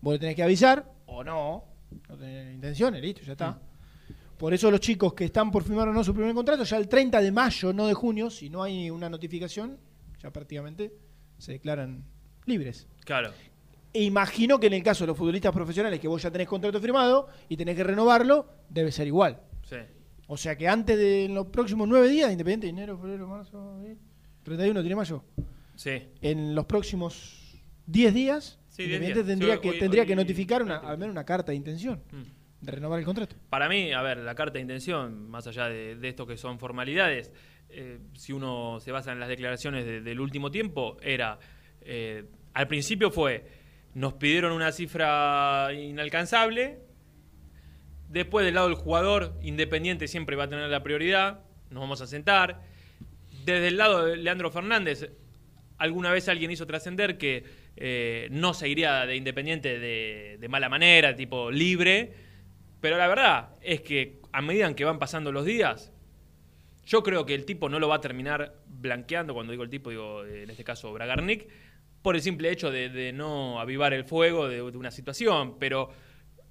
vos 0.00 0.14
le 0.14 0.18
tenés 0.18 0.34
que 0.34 0.42
avisar 0.42 0.90
o 1.06 1.22
no, 1.22 1.64
no 2.08 2.16
tenés 2.16 2.52
intenciones, 2.54 3.00
listo, 3.00 3.22
ya 3.22 3.32
está. 3.32 3.60
Por 4.36 4.54
eso 4.54 4.70
los 4.70 4.80
chicos 4.80 5.12
que 5.14 5.26
están 5.26 5.50
por 5.50 5.62
firmar 5.62 5.86
o 5.88 5.92
no 5.92 6.02
su 6.02 6.14
primer 6.14 6.34
contrato, 6.34 6.64
ya 6.64 6.78
el 6.78 6.88
30 6.88 7.20
de 7.20 7.30
mayo, 7.30 7.72
no 7.72 7.86
de 7.86 7.94
junio, 7.94 8.30
si 8.30 8.48
no 8.50 8.62
hay 8.62 8.90
una 8.90 9.08
notificación, 9.10 9.78
ya 10.18 10.32
prácticamente 10.32 10.92
se 11.38 11.52
declaran 11.52 12.04
libres. 12.46 12.88
Claro. 13.04 13.32
E 13.92 14.02
imagino 14.04 14.60
que 14.60 14.68
en 14.68 14.74
el 14.74 14.82
caso 14.82 15.04
de 15.04 15.08
los 15.08 15.16
futbolistas 15.16 15.52
profesionales, 15.52 15.98
que 15.98 16.06
vos 16.08 16.22
ya 16.22 16.30
tenés 16.30 16.46
contrato 16.46 16.80
firmado 16.80 17.26
y 17.48 17.56
tenés 17.56 17.74
que 17.76 17.82
renovarlo, 17.84 18.48
debe 18.68 18.92
ser 18.92 19.06
igual. 19.08 19.40
Sí. 19.64 19.76
O 20.28 20.36
sea 20.36 20.56
que 20.56 20.68
antes 20.68 20.96
de 20.96 21.28
los 21.28 21.46
próximos 21.46 21.88
nueve 21.88 22.08
días, 22.08 22.30
Independiente, 22.30 22.68
enero, 22.68 22.96
febrero, 22.96 23.26
marzo, 23.26 23.58
abril, 23.78 23.98
31 24.44 24.80
tiene 24.80 24.94
mayo, 24.96 25.24
Sí. 25.74 25.90
en 26.22 26.54
los 26.54 26.66
próximos 26.66 27.60
10 27.86 28.14
días, 28.14 28.58
Sí, 28.68 28.84
10 28.84 29.00
Independiente 29.00 29.14
días. 29.24 29.26
tendría, 29.26 29.54
Sí, 29.56 29.60
que, 29.60 29.70
hoy- 29.70 29.78
tendría 29.80 30.02
hoy- 30.02 30.08
que 30.08 30.16
notificar 30.16 30.62
una, 30.62 30.76
al 30.78 30.96
menos 30.96 31.12
una 31.12 31.24
carta 31.24 31.50
de 31.50 31.56
intención 31.56 32.00
Mm. 32.12 32.64
de 32.64 32.70
renovar 32.72 33.00
el 33.00 33.04
contrato. 33.04 33.34
Para 33.50 33.68
mí, 33.68 33.90
a 33.92 34.00
ver, 34.02 34.18
la 34.18 34.36
carta 34.36 34.54
de 34.54 34.60
intención, 34.60 35.28
más 35.28 35.48
allá 35.48 35.68
de, 35.68 35.96
de 35.96 36.08
esto 36.08 36.24
que 36.26 36.36
son 36.36 36.60
formalidades, 36.60 37.32
eh, 37.68 37.98
si 38.14 38.32
uno 38.32 38.78
se 38.78 38.92
basa 38.92 39.10
en 39.10 39.18
las 39.18 39.28
declaraciones 39.28 39.84
de- 39.84 40.00
del 40.00 40.20
último 40.20 40.50
tiempo, 40.52 40.96
era, 41.02 41.40
eh, 41.80 42.24
al 42.54 42.68
principio 42.68 43.10
fue, 43.10 43.59
nos 43.94 44.14
pidieron 44.14 44.52
una 44.52 44.72
cifra 44.72 45.70
inalcanzable, 45.72 46.78
después 48.08 48.44
del 48.44 48.54
lado 48.54 48.68
del 48.68 48.76
jugador, 48.76 49.34
Independiente 49.42 50.08
siempre 50.08 50.36
va 50.36 50.44
a 50.44 50.48
tener 50.48 50.68
la 50.68 50.82
prioridad, 50.82 51.40
nos 51.70 51.80
vamos 51.80 52.00
a 52.00 52.06
sentar. 52.06 52.62
Desde 53.44 53.68
el 53.68 53.76
lado 53.76 54.06
de 54.06 54.16
Leandro 54.16 54.50
Fernández, 54.50 55.10
alguna 55.78 56.12
vez 56.12 56.28
alguien 56.28 56.50
hizo 56.50 56.66
trascender 56.66 57.18
que 57.18 57.44
eh, 57.76 58.28
no 58.30 58.54
se 58.54 58.68
iría 58.68 59.06
de 59.06 59.16
Independiente 59.16 59.78
de, 59.78 60.36
de 60.38 60.48
mala 60.48 60.68
manera, 60.68 61.16
tipo 61.16 61.50
libre, 61.50 62.12
pero 62.80 62.96
la 62.96 63.08
verdad 63.08 63.50
es 63.62 63.80
que 63.80 64.20
a 64.32 64.42
medida 64.42 64.72
que 64.74 64.84
van 64.84 64.98
pasando 64.98 65.32
los 65.32 65.44
días, 65.44 65.92
yo 66.86 67.02
creo 67.02 67.26
que 67.26 67.34
el 67.34 67.44
tipo 67.44 67.68
no 67.68 67.78
lo 67.78 67.88
va 67.88 67.96
a 67.96 68.00
terminar 68.00 68.54
blanqueando, 68.66 69.34
cuando 69.34 69.52
digo 69.52 69.62
el 69.62 69.70
tipo, 69.70 69.90
digo 69.90 70.24
en 70.24 70.50
este 70.50 70.64
caso 70.64 70.92
Bragarnik, 70.92 71.48
por 72.02 72.14
el 72.14 72.22
simple 72.22 72.50
hecho 72.50 72.70
de, 72.70 72.88
de 72.88 73.12
no 73.12 73.60
avivar 73.60 73.92
el 73.92 74.04
fuego 74.04 74.48
de, 74.48 74.56
de 74.56 74.76
una 74.78 74.90
situación. 74.90 75.56
Pero, 75.58 75.90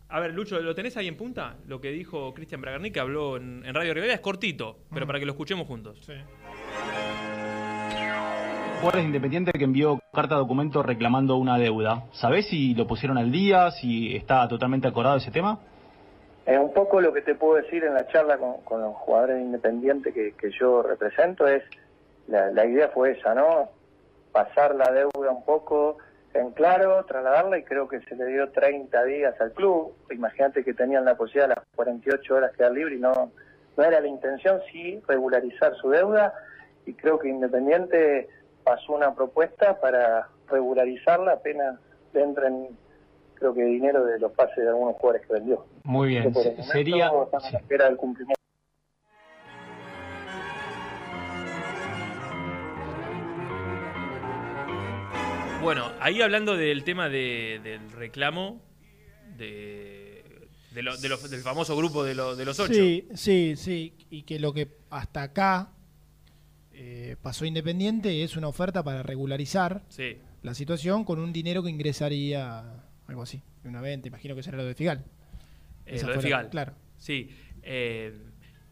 a 0.10 0.20
ver, 0.20 0.34
Lucho, 0.34 0.60
¿lo 0.60 0.76
tenés 0.76 0.96
ahí 0.98 1.08
en 1.08 1.18
punta? 1.18 1.58
Lo 1.68 1.82
que 1.82 1.92
dijo 1.92 2.34
Cristian 2.34 2.62
Bragarnik, 2.62 2.94
que 2.94 3.00
habló 3.00 3.38
en, 3.38 3.66
en 3.66 3.74
Radio 3.74 3.94
Rivera, 3.94 4.14
es 4.14 4.20
cortito, 4.20 4.78
pero 4.94 5.08
para 5.08 5.20
que 5.20 5.26
lo 5.26 5.32
escuchemos 5.32 5.68
juntos. 5.68 6.00
Juárez 8.82 9.04
Independiente 9.04 9.52
que 9.52 9.66
envió 9.66 10.00
carta 10.14 10.36
documento 10.36 10.82
reclamando 10.82 11.36
una 11.36 11.58
deuda. 11.58 12.06
¿Sabés 12.14 12.48
si 12.48 12.74
lo 12.76 12.88
pusieron 12.88 13.18
al 13.18 13.30
día, 13.30 13.72
si 13.72 14.16
está 14.16 14.48
totalmente 14.48 14.88
acordado 14.88 15.18
ese 15.18 15.32
tema? 15.32 15.60
Eh, 16.46 16.58
un 16.58 16.74
poco 16.74 17.02
lo 17.02 17.12
que 17.14 17.22
te 17.22 17.36
puedo 17.36 17.56
decir 17.62 17.84
en 17.84 17.94
la 17.94 18.08
charla 18.08 18.38
con, 18.38 18.62
con 18.64 18.82
los 18.82 18.96
jugadores 18.96 19.42
independientes 19.42 20.14
que, 20.14 20.32
que 20.32 20.50
yo 20.58 20.82
represento 20.82 21.46
es, 21.46 21.62
la, 22.28 22.52
la 22.52 22.66
idea 22.66 22.88
fue 22.88 23.12
esa, 23.12 23.36
¿no? 23.36 23.70
Pasar 24.32 24.76
la 24.76 24.92
deuda 24.92 25.32
un 25.32 25.44
poco 25.44 25.98
en 26.34 26.52
claro, 26.52 27.04
trasladarla 27.06 27.58
y 27.58 27.64
creo 27.64 27.88
que 27.88 28.02
se 28.02 28.16
le 28.16 28.26
dio 28.28 28.52
30 28.52 29.04
días 29.06 29.40
al 29.42 29.52
club. 29.54 29.94
Imagínate 30.12 30.64
que 30.64 30.74
tenían 30.74 31.06
la 31.06 31.16
posibilidad 31.16 31.52
a 31.52 31.56
las 31.56 31.66
48 31.76 32.36
horas 32.36 32.52
quedar 32.56 32.72
libre 32.72 32.96
y 32.96 33.00
no, 33.00 33.32
no 33.76 33.84
era 33.84 34.00
la 34.00 34.08
intención, 34.08 34.62
sí 34.72 35.02
regularizar 35.08 35.74
su 35.76 35.90
deuda 35.90 36.34
y 36.86 36.94
creo 36.94 37.18
que 37.18 37.30
Independiente 37.30 38.30
pasó 38.64 38.94
una 38.94 39.16
propuesta 39.16 39.80
para 39.80 40.28
regularizarla 40.48 41.34
apenas 41.34 41.80
le 42.14 42.22
entren, 42.22 42.68
creo 43.36 43.54
que 43.54 43.64
dinero 43.64 44.06
de 44.06 44.20
los 44.20 44.32
pases 44.34 44.58
de 44.58 44.68
algunos 44.70 44.96
jugadores 44.98 45.26
que 45.28 45.34
vendió. 45.34 45.66
Muy 45.84 46.10
bien, 46.10 46.32
por 46.32 46.46
el 46.46 46.56
se- 46.56 46.62
momento 46.62 46.72
sería... 46.74 47.06
están 47.24 47.44
a 47.44 47.52
la 47.52 47.58
espera 47.60 47.86
del 47.86 47.98
cumplimiento. 47.98 48.39
Bueno, 55.62 55.92
ahí 56.00 56.22
hablando 56.22 56.56
del 56.56 56.84
tema 56.84 57.10
de- 57.10 57.60
del 57.64 57.92
reclamo 57.92 58.62
de, 59.38 60.24
de 60.74 60.82
lo- 60.84 60.98
de 60.98 61.10
los- 61.10 61.30
del 61.30 61.42
famoso 61.42 61.76
grupo 61.76 62.04
de, 62.04 62.16
lo- 62.16 62.36
de 62.36 62.46
los 62.46 62.60
ocho. 62.60 62.74
Sí, 62.74 63.08
sí, 63.14 63.54
sí. 63.58 63.94
Y 64.10 64.24
que 64.24 64.40
lo 64.40 64.54
que 64.54 64.70
hasta 64.90 65.22
acá 65.24 65.72
eh, 66.82 67.18
pasó 67.22 67.44
Independiente 67.46 68.24
es 68.24 68.38
una 68.38 68.48
oferta 68.48 68.84
para 68.84 69.04
regularizar 69.04 69.84
Sí. 69.90 70.18
la 70.44 70.54
situación 70.54 71.04
con 71.04 71.20
un 71.20 71.34
dinero 71.34 71.62
que 71.62 71.70
ingresaría 71.70 72.64
algo 73.08 73.22
así, 73.22 73.42
de 73.64 73.70
una 73.70 73.82
venta, 73.82 74.08
imagino 74.08 74.34
que 74.34 74.44
será 74.44 74.56
lo 74.58 74.64
de 74.66 74.76
Figal. 74.76 75.04
Eh, 75.86 75.96
Esa 75.96 76.06
lo 76.08 76.12
de 76.14 76.18
la- 76.18 76.22
Figal. 76.24 76.50
claro. 76.50 76.74
Sí. 76.98 77.30
eh, 77.64 78.14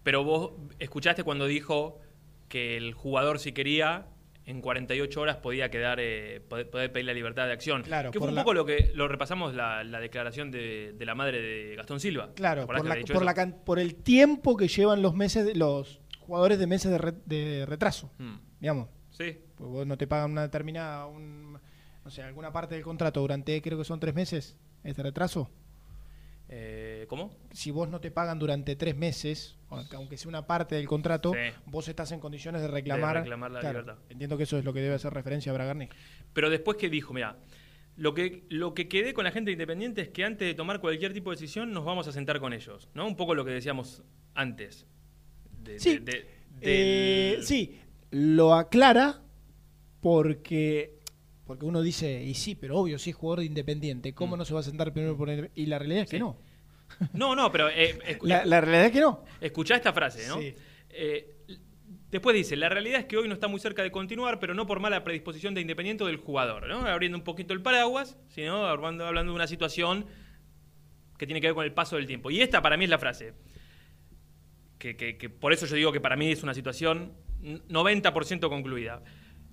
pero 0.04 0.24
vos 0.24 0.54
escuchaste 0.80 1.24
cuando 1.26 1.46
dijo 1.48 2.00
que 2.48 2.78
el 2.78 2.94
jugador, 2.94 3.40
si 3.40 3.52
quería, 3.52 4.06
en 4.48 4.62
48 4.62 5.22
horas 5.22 5.38
podía 5.38 5.70
quedar, 5.70 6.00
eh, 6.00 6.42
poder, 6.48 6.70
poder 6.70 6.92
pedir 6.92 7.06
la 7.06 7.14
libertad 7.14 7.46
de 7.46 7.54
acción. 7.54 7.84
Claro, 7.84 8.10
que 8.12 8.18
fue 8.18 8.30
un 8.30 8.36
la- 8.36 8.42
poco 8.42 8.54
lo 8.56 8.66
que 8.66 8.92
lo 8.96 9.08
repasamos 9.08 9.54
la, 9.54 9.84
la 9.84 10.00
declaración 10.00 10.50
de, 10.50 10.94
de 10.98 11.06
la 11.06 11.14
madre 11.16 11.42
de 11.42 11.76
Gastón 11.76 12.00
Silva. 12.00 12.28
¿Te 12.30 12.34
Claro, 12.36 12.66
por, 12.66 12.76
la, 12.76 12.96
por, 12.96 13.12
eso? 13.12 13.24
la 13.24 13.34
can- 13.34 13.58
por 13.66 13.78
el 13.78 13.96
tiempo 13.96 14.56
que 14.58 14.68
llevan 14.70 15.02
los 15.02 15.14
meses 15.14 15.46
de- 15.46 15.54
los 15.56 16.00
jugadores 16.22 16.58
de 16.60 16.66
meses 16.68 16.90
de, 16.92 16.98
re- 16.98 17.14
de 17.26 17.66
retraso, 17.68 18.10
Mm, 18.18 18.36
digamos. 18.62 18.90
Sí. 19.12 19.38
Pues 19.56 19.70
vos 19.70 19.86
no 19.86 19.98
te 19.98 20.08
pagan 20.08 20.32
una 20.32 20.44
determinada, 20.44 21.06
un, 21.08 21.54
no 22.06 22.10
sé, 22.10 22.22
alguna 22.24 22.52
parte 22.54 22.76
del 22.76 22.84
contrato 22.86 23.20
durante, 23.20 23.62
creo 23.62 23.78
que 23.78 23.84
son 23.84 24.00
tres 24.00 24.16
meses, 24.16 24.56
este 24.84 25.04
retraso. 25.04 25.50
Eh, 26.50 27.06
¿Cómo? 27.10 27.36
Si 27.52 27.72
vos 27.72 27.90
no 27.90 28.00
te 28.00 28.10
pagan 28.10 28.40
durante 28.40 28.76
tres 28.78 28.96
meses, 28.96 29.58
aunque 29.70 30.16
sea 30.18 30.30
una 30.30 30.48
parte 30.48 30.76
del 30.76 30.88
contrato, 30.88 31.34
Sí. 31.34 31.40
vos 31.66 31.88
estás 31.90 32.12
en 32.14 32.20
condiciones 32.22 32.62
de 32.62 32.70
reclamar. 32.70 33.18
reclamar 33.18 33.52
la 33.52 33.60
Claro, 33.60 33.82
libertad. 33.82 34.02
Entiendo 34.10 34.38
que 34.38 34.44
eso 34.44 34.58
es 34.58 34.64
lo 34.64 34.72
que 34.74 34.80
debe 34.80 34.96
hacer 34.96 35.14
referencia 35.14 35.52
a 35.52 35.56
Bragarnik. 35.56 35.94
Pero 36.34 36.50
después 36.50 36.78
que 36.78 36.90
dijo, 36.90 37.14
mira, 37.14 37.38
lo 37.98 38.14
que, 38.14 38.46
lo 38.50 38.74
que 38.74 38.88
quedé 38.88 39.14
con 39.14 39.26
la 39.26 39.32
gente 39.32 39.52
independiente 39.52 40.02
es 40.02 40.10
que 40.10 40.24
antes 40.24 40.48
de 40.48 40.54
tomar 40.54 40.80
cualquier 40.80 41.12
tipo 41.14 41.32
de 41.32 41.36
decisión 41.36 41.74
nos 41.74 41.84
vamos 41.84 42.08
a 42.08 42.12
sentar 42.14 42.40
con 42.40 42.54
ellos, 42.54 42.88
¿no? 42.94 43.06
Un 43.08 43.18
poco 43.18 43.36
lo 43.36 43.44
que 43.44 43.52
decíamos 43.52 44.04
antes. 44.34 44.86
De- 45.64 45.80
Sí. 45.80 45.98
de- 45.98 46.28
de- 46.62 47.38
Eh, 47.40 47.40
sí, 47.42 47.82
lo 48.12 48.54
aclara 48.54 49.22
porque 50.02 50.97
porque 51.48 51.66
uno 51.66 51.82
dice, 51.82 52.22
y 52.24 52.34
sí, 52.36 52.54
pero 52.56 52.78
obvio, 52.78 53.00
si 53.00 53.10
es 53.12 53.16
jugador 53.16 53.40
de 53.40 53.46
Independiente, 53.46 54.14
¿cómo 54.14 54.36
Mm. 54.36 54.40
no 54.40 54.46
se 54.46 54.54
va 54.54 54.60
a 54.60 54.64
sentar 54.64 54.92
primero 54.94 55.18
por 55.18 55.30
el- 55.30 55.50
Y 55.56 55.66
la 55.66 55.80
realidad 55.80 56.04
es 56.04 56.10
que 56.10 56.18
Sí. 56.18 56.22
no. 56.22 56.38
No, 57.14 57.36
no, 57.36 57.52
pero. 57.52 57.70
eh, 57.70 57.98
La, 58.22 58.46
la 58.46 58.62
realidad 58.62 58.86
es 58.88 58.92
que 58.92 59.02
no. 59.02 59.24
Escuchá 59.42 59.76
esta 59.76 59.92
frase, 59.94 60.28
¿no? 60.28 60.40
Sí. 60.40 60.54
Eh, 60.90 61.36
después 62.12 62.36
dice, 62.36 62.56
la 62.56 62.70
realidad 62.70 63.00
es 63.02 63.06
que 63.06 63.18
hoy 63.18 63.28
no 63.28 63.34
está 63.34 63.48
muy 63.48 63.60
cerca 63.60 63.82
de 63.84 63.92
continuar, 63.92 64.40
pero 64.40 64.54
no 64.54 64.66
por 64.68 64.80
mala 64.80 65.04
predisposición 65.04 65.54
de 65.54 65.62
Independiente 65.62 66.04
o 66.04 66.08
del 66.08 66.18
jugador, 66.18 66.68
¿no? 66.68 66.80
Abriendo 66.86 67.18
un 67.18 67.24
poquito 67.24 67.54
el 67.54 67.62
paraguas, 67.62 68.18
sino 68.30 68.66
hablando, 68.66 69.06
hablando 69.06 69.32
de 69.32 69.36
una 69.36 69.48
situación 69.48 70.06
que 71.18 71.26
tiene 71.26 71.42
que 71.42 71.48
ver 71.48 71.56
con 71.56 71.66
el 71.66 71.74
paso 71.74 71.96
del 71.96 72.06
tiempo. 72.08 72.30
Y 72.32 72.42
esta 72.42 72.62
para 72.62 72.78
mí 72.78 72.84
es 72.86 72.90
la 72.90 73.00
frase. 73.00 73.34
Que, 74.78 74.96
que- 74.96 75.18
que 75.18 75.30
por 75.30 75.52
eso 75.54 75.66
yo 75.66 75.76
digo 75.76 75.92
que 75.92 76.00
para 76.00 76.16
mí 76.16 76.32
es 76.32 76.44
una 76.44 76.54
situación 76.54 77.14
90% 77.42 78.48
concluida. 78.50 79.04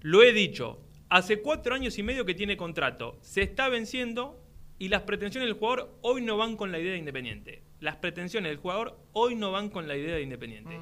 Lo 0.03 0.23
he 0.23 0.33
dicho, 0.35 0.85
hace 1.09 1.41
cuatro 1.41 1.75
años 1.75 1.99
y 1.99 2.03
medio 2.03 2.25
que 2.25 2.35
tiene 2.35 2.57
contrato, 2.57 3.19
se 3.21 3.43
está 3.43 3.69
venciendo 3.69 4.41
y 4.79 4.89
las 4.89 5.03
pretensiones 5.03 5.49
del 5.49 5.59
jugador 5.59 5.97
hoy 6.03 6.23
no 6.23 6.37
van 6.37 6.57
con 6.57 6.73
la 6.73 6.79
idea 6.79 6.93
de 6.93 6.99
Independiente. 6.99 7.63
Las 7.81 7.97
pretensiones 7.97 8.51
del 8.51 8.59
jugador 8.59 8.99
hoy 9.13 9.35
no 9.35 9.53
van 9.53 9.69
con 9.69 9.87
la 9.87 9.97
idea 9.97 10.17
de 10.17 10.23
Independiente. 10.23 10.81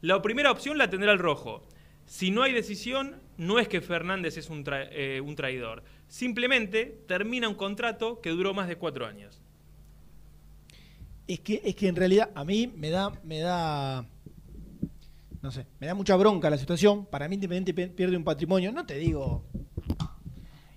La 0.00 0.20
primera 0.22 0.50
opción 0.50 0.78
la 0.78 0.90
tendrá 0.90 1.12
el 1.12 1.18
rojo. 1.18 1.66
Si 2.04 2.30
no 2.30 2.42
hay 2.42 2.52
decisión, 2.52 3.20
no 3.36 3.58
es 3.58 3.68
que 3.68 3.80
Fernández 3.80 4.36
es 4.36 4.50
un, 4.50 4.64
tra- 4.64 4.88
eh, 4.90 5.20
un 5.20 5.34
traidor. 5.36 5.82
Simplemente 6.08 7.04
termina 7.06 7.48
un 7.48 7.54
contrato 7.54 8.20
que 8.20 8.30
duró 8.30 8.52
más 8.52 8.68
de 8.68 8.76
cuatro 8.76 9.06
años. 9.06 9.40
Es 11.26 11.40
que, 11.40 11.62
es 11.64 11.74
que 11.76 11.88
en 11.88 11.96
realidad 11.96 12.30
a 12.34 12.44
mí 12.44 12.70
me 12.76 12.90
da, 12.90 13.12
me 13.24 13.38
da, 13.38 14.04
no 15.42 15.50
sé, 15.50 15.66
me 15.80 15.86
da 15.88 15.94
mucha 15.94 16.14
bronca 16.16 16.48
la 16.48 16.56
situación. 16.56 17.06
Para 17.06 17.28
mí 17.28 17.34
Independiente 17.34 17.74
pe- 17.74 17.88
pierde 17.88 18.16
un 18.16 18.24
patrimonio, 18.24 18.70
no 18.72 18.86
te 18.86 18.94
digo 18.96 19.44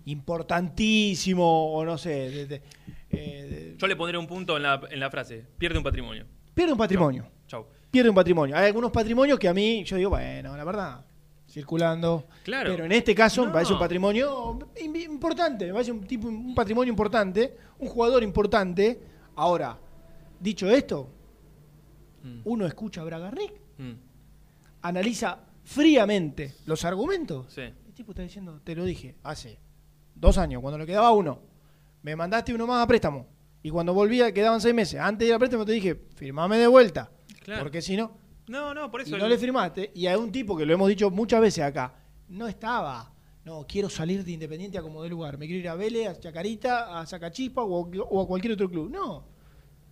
importantísimo 0.05 1.73
o 1.73 1.83
no 1.85 1.97
sé, 1.97 2.09
de- 2.29 2.45
de- 2.47 2.61
eh, 3.09 3.75
Yo 3.77 3.87
le 3.87 3.95
pondré 3.95 4.17
un 4.17 4.27
punto 4.27 4.57
en 4.57 4.63
la, 4.63 4.81
en 4.89 4.99
la 4.99 5.09
frase. 5.09 5.45
Pierde 5.57 5.77
un 5.77 5.83
patrimonio. 5.83 6.25
pierde 6.53 6.71
un 6.71 6.77
patrimonio, 6.77 7.27
Chau. 7.47 7.65
pierde 7.91 8.09
un 8.09 8.15
patrimonio. 8.15 8.55
Hay 8.55 8.67
algunos 8.67 8.91
patrimonios 8.91 9.37
que 9.39 9.47
a 9.47 9.53
mí, 9.53 9.83
yo 9.83 9.97
digo, 9.97 10.11
bueno, 10.11 10.55
la 10.55 10.63
verdad, 10.63 11.05
circulando. 11.49 12.27
Claro. 12.43 12.71
Pero 12.71 12.85
en 12.85 12.91
este 12.91 13.13
caso 13.13 13.45
me 13.45 13.51
parece 13.51 13.73
un 13.73 13.79
patrimonio 13.79 14.57
im- 14.81 15.03
importante, 15.11 15.65
me 15.67 15.73
parece 15.73 15.91
un 15.91 16.01
tipo, 16.05 16.27
un 16.27 16.55
patrimonio 16.55 16.89
importante, 16.91 17.57
un 17.79 17.87
jugador 17.89 18.23
importante. 18.23 18.99
Ahora, 19.35 19.77
dicho 20.39 20.69
esto, 20.69 21.09
Mm. 22.23 22.41
uno 22.45 22.65
escucha 22.65 23.01
a 23.01 23.03
Bragarnik, 23.03 23.53
Mm. 23.77 23.91
Analiza 24.87 25.39
fríamente 25.63 26.55
los 26.65 26.85
argumentos. 26.85 27.45
Sí. 27.53 27.61
El 27.61 27.93
tipo 27.93 28.11
está 28.11 28.23
diciendo, 28.23 28.59
te 28.63 28.75
lo 28.75 28.83
dije, 28.85 29.15
hace 29.23 29.59
dos 30.13 30.37
años, 30.37 30.61
cuando 30.61 30.77
le 30.77 30.85
quedaba 30.85 31.11
uno, 31.11 31.39
me 32.01 32.15
mandaste 32.15 32.53
uno 32.53 32.67
más 32.67 32.83
a 32.83 32.87
préstamo. 32.87 33.27
Y 33.63 33.69
cuando 33.71 33.93
volvía 33.93 34.31
quedaban 34.31 34.61
seis 34.61 34.75
meses. 34.75 34.99
Antes 34.99 35.19
de 35.25 35.29
ir 35.29 35.33
a 35.33 35.39
préstamo 35.39 35.65
te 35.65 35.71
dije, 35.71 35.95
firmame 36.15 36.57
de 36.57 36.67
vuelta. 36.67 37.09
Claro. 37.43 37.63
Porque 37.63 37.81
si 37.81 37.95
no, 37.97 38.11
No, 38.47 38.73
no, 38.75 38.91
por 38.91 39.01
y 39.01 39.03
eso. 39.05 39.17
no 39.17 39.23
el- 39.25 39.31
le 39.31 39.37
firmaste. 39.39 39.91
Y 39.95 40.05
hay 40.07 40.15
un 40.15 40.31
tipo 40.31 40.55
que 40.55 40.65
lo 40.65 40.73
hemos 40.73 40.87
dicho 40.87 41.09
muchas 41.09 41.41
veces 41.41 41.63
acá, 41.63 41.93
no 42.29 42.47
estaba. 42.47 43.11
No, 43.43 43.65
quiero 43.67 43.89
salir 43.89 44.23
de 44.23 44.31
Independiente 44.31 44.77
a 44.77 44.81
como 44.81 45.01
de 45.03 45.09
lugar. 45.09 45.37
Me 45.37 45.45
quiero 45.47 45.59
ir 45.61 45.69
a 45.69 45.75
Vélez, 45.75 46.07
a 46.09 46.19
Chacarita, 46.19 46.99
a 46.99 47.05
Sacachispa 47.05 47.63
o, 47.63 47.89
o 48.09 48.21
a 48.21 48.27
cualquier 48.27 48.53
otro 48.53 48.69
club. 48.69 48.89
No. 48.91 49.25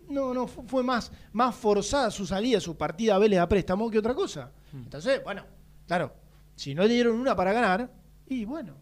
No, 0.09 0.33
no, 0.33 0.47
fu- 0.47 0.63
fue 0.67 0.83
más, 0.83 1.11
más 1.31 1.55
forzada 1.55 2.11
su 2.11 2.25
salida, 2.25 2.59
su 2.59 2.75
partida 2.75 3.15
a 3.15 3.19
Vélez 3.19 3.39
a 3.39 3.47
préstamo 3.47 3.89
que 3.89 3.99
otra 3.99 4.13
cosa. 4.13 4.51
Entonces, 4.73 5.23
bueno, 5.23 5.45
claro, 5.87 6.13
si 6.55 6.73
no 6.73 6.83
le 6.83 6.93
dieron 6.93 7.15
una 7.19 7.35
para 7.35 7.53
ganar, 7.53 7.91
y 8.27 8.45
bueno, 8.45 8.75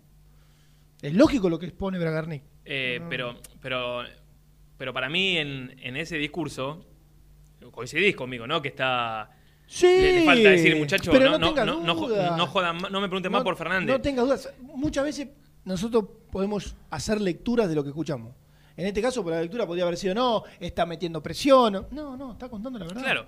es 1.02 1.14
lógico 1.14 1.50
lo 1.50 1.60
que 1.60 1.66
expone 1.68 2.00
Bragarnik. 2.00 2.44
Eh, 2.66 3.00
No. 3.02 3.10
pero, 3.10 3.36
pero, 3.62 4.04
pero 4.78 4.94
para 4.94 5.10
mí 5.10 5.38
en, 5.38 5.76
en 5.82 5.98
ese 5.98 6.18
discurso, 6.18 6.86
coincidís 7.72 8.16
conmigo, 8.16 8.48
¿no? 8.48 8.62
Que 8.62 8.70
está... 8.70 9.32
Sí, 9.68 9.86
Le, 9.86 10.20
le 10.20 10.26
falta 10.26 10.50
decir, 10.50 10.76
muchacho, 10.76 11.12
pero 11.12 11.38
no, 11.40 11.54
no, 11.54 11.66
no, 11.66 11.82
no, 12.36 12.48
jodan 12.48 12.78
no 12.92 13.00
me 13.02 13.08
pregunten 13.08 13.32
más 13.32 13.42
por 13.44 13.56
Fernández. 13.56 13.88
No 13.88 14.02
tengas 14.02 14.26
dudas. 14.26 14.54
Muchas 14.60 15.06
veces 15.06 15.30
nosotros 15.64 16.06
podemos 16.30 16.76
hacer 16.90 17.22
lecturas 17.22 17.70
de 17.70 17.76
lo 17.76 17.84
que 17.84 17.90
escuchamos. 17.90 18.36
En 18.76 18.88
este 18.88 19.02
caso, 19.02 19.24
por 19.24 19.32
la 19.32 19.42
lectura 19.42 19.66
podría 19.66 19.86
haber 19.86 19.96
sido, 19.98 20.14
no, 20.14 20.44
está 20.60 20.86
metiendo 20.86 21.24
presión. 21.24 21.88
No, 21.92 22.18
no, 22.18 22.34
está 22.34 22.50
contando 22.50 22.80
la 22.80 22.86
verdad. 22.86 23.02
Claro. 23.02 23.26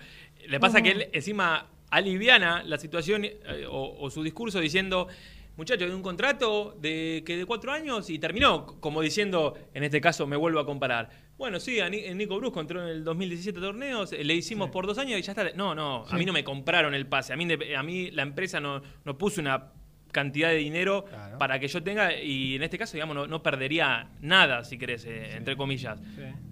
Le 0.47 0.60
pasa 0.60 0.82
que 0.82 0.91
él 0.91 1.10
encima 1.13 1.65
aliviana 1.93 2.63
la 2.63 2.77
situación 2.77 3.25
eh, 3.25 3.65
o, 3.69 3.95
o 3.99 4.10
su 4.10 4.23
discurso 4.23 4.60
diciendo, 4.60 5.08
muchacho, 5.56 5.86
de 5.88 5.93
un 5.93 6.01
contrato 6.01 6.75
de 6.79 7.23
que 7.25 7.38
de 7.38 7.45
cuatro 7.45 7.71
años 7.71 8.10
y 8.10 8.17
terminó, 8.19 8.65
como 8.79 9.01
diciendo, 9.01 9.53
en 9.73 9.84
este 9.84 10.01
caso 10.01 10.25
me 10.25 10.36
vuelvo 10.36 10.60
a 10.60 10.65
comparar. 10.65 11.10
Bueno, 11.38 11.60
sí, 11.60 11.79
a 11.79 11.88
eh, 11.88 12.13
Nico 12.15 12.38
Brusco 12.38 12.60
entró 12.62 12.82
en 12.82 12.89
el 12.89 13.03
2017 13.03 13.60
torneos, 13.60 14.12
eh, 14.13 14.23
le 14.23 14.34
hicimos 14.34 14.69
por 14.69 14.88
dos 14.88 14.97
años 14.97 15.19
y 15.19 15.21
ya 15.21 15.32
está. 15.34 15.51
No, 15.56 15.75
no, 15.75 16.06
a 16.10 16.17
mí 16.17 16.25
no 16.25 16.34
me 16.34 16.43
compraron 16.43 16.93
el 16.95 17.06
pase. 17.08 17.34
A 17.34 17.36
mí, 17.36 17.47
a 17.77 17.84
mí 17.84 18.12
la 18.12 18.23
empresa 18.23 18.60
no, 18.60 18.82
no 19.06 19.17
puso 19.17 19.41
una 19.41 19.71
cantidad 20.12 20.49
de 20.49 20.58
dinero 20.58 21.06
Claro. 21.06 21.38
para 21.39 21.60
que 21.60 21.67
yo 21.67 21.82
tenga 21.82 22.13
y 22.15 22.53
en 22.56 22.62
este 22.62 22.77
caso 22.77 22.93
digamos 22.93 23.15
no, 23.15 23.25
no 23.25 23.41
perdería 23.41 24.12
nada 24.21 24.63
si 24.63 24.77
querés 24.77 25.06
eh, 25.06 25.36
entre 25.36 25.58
comillas 25.58 25.99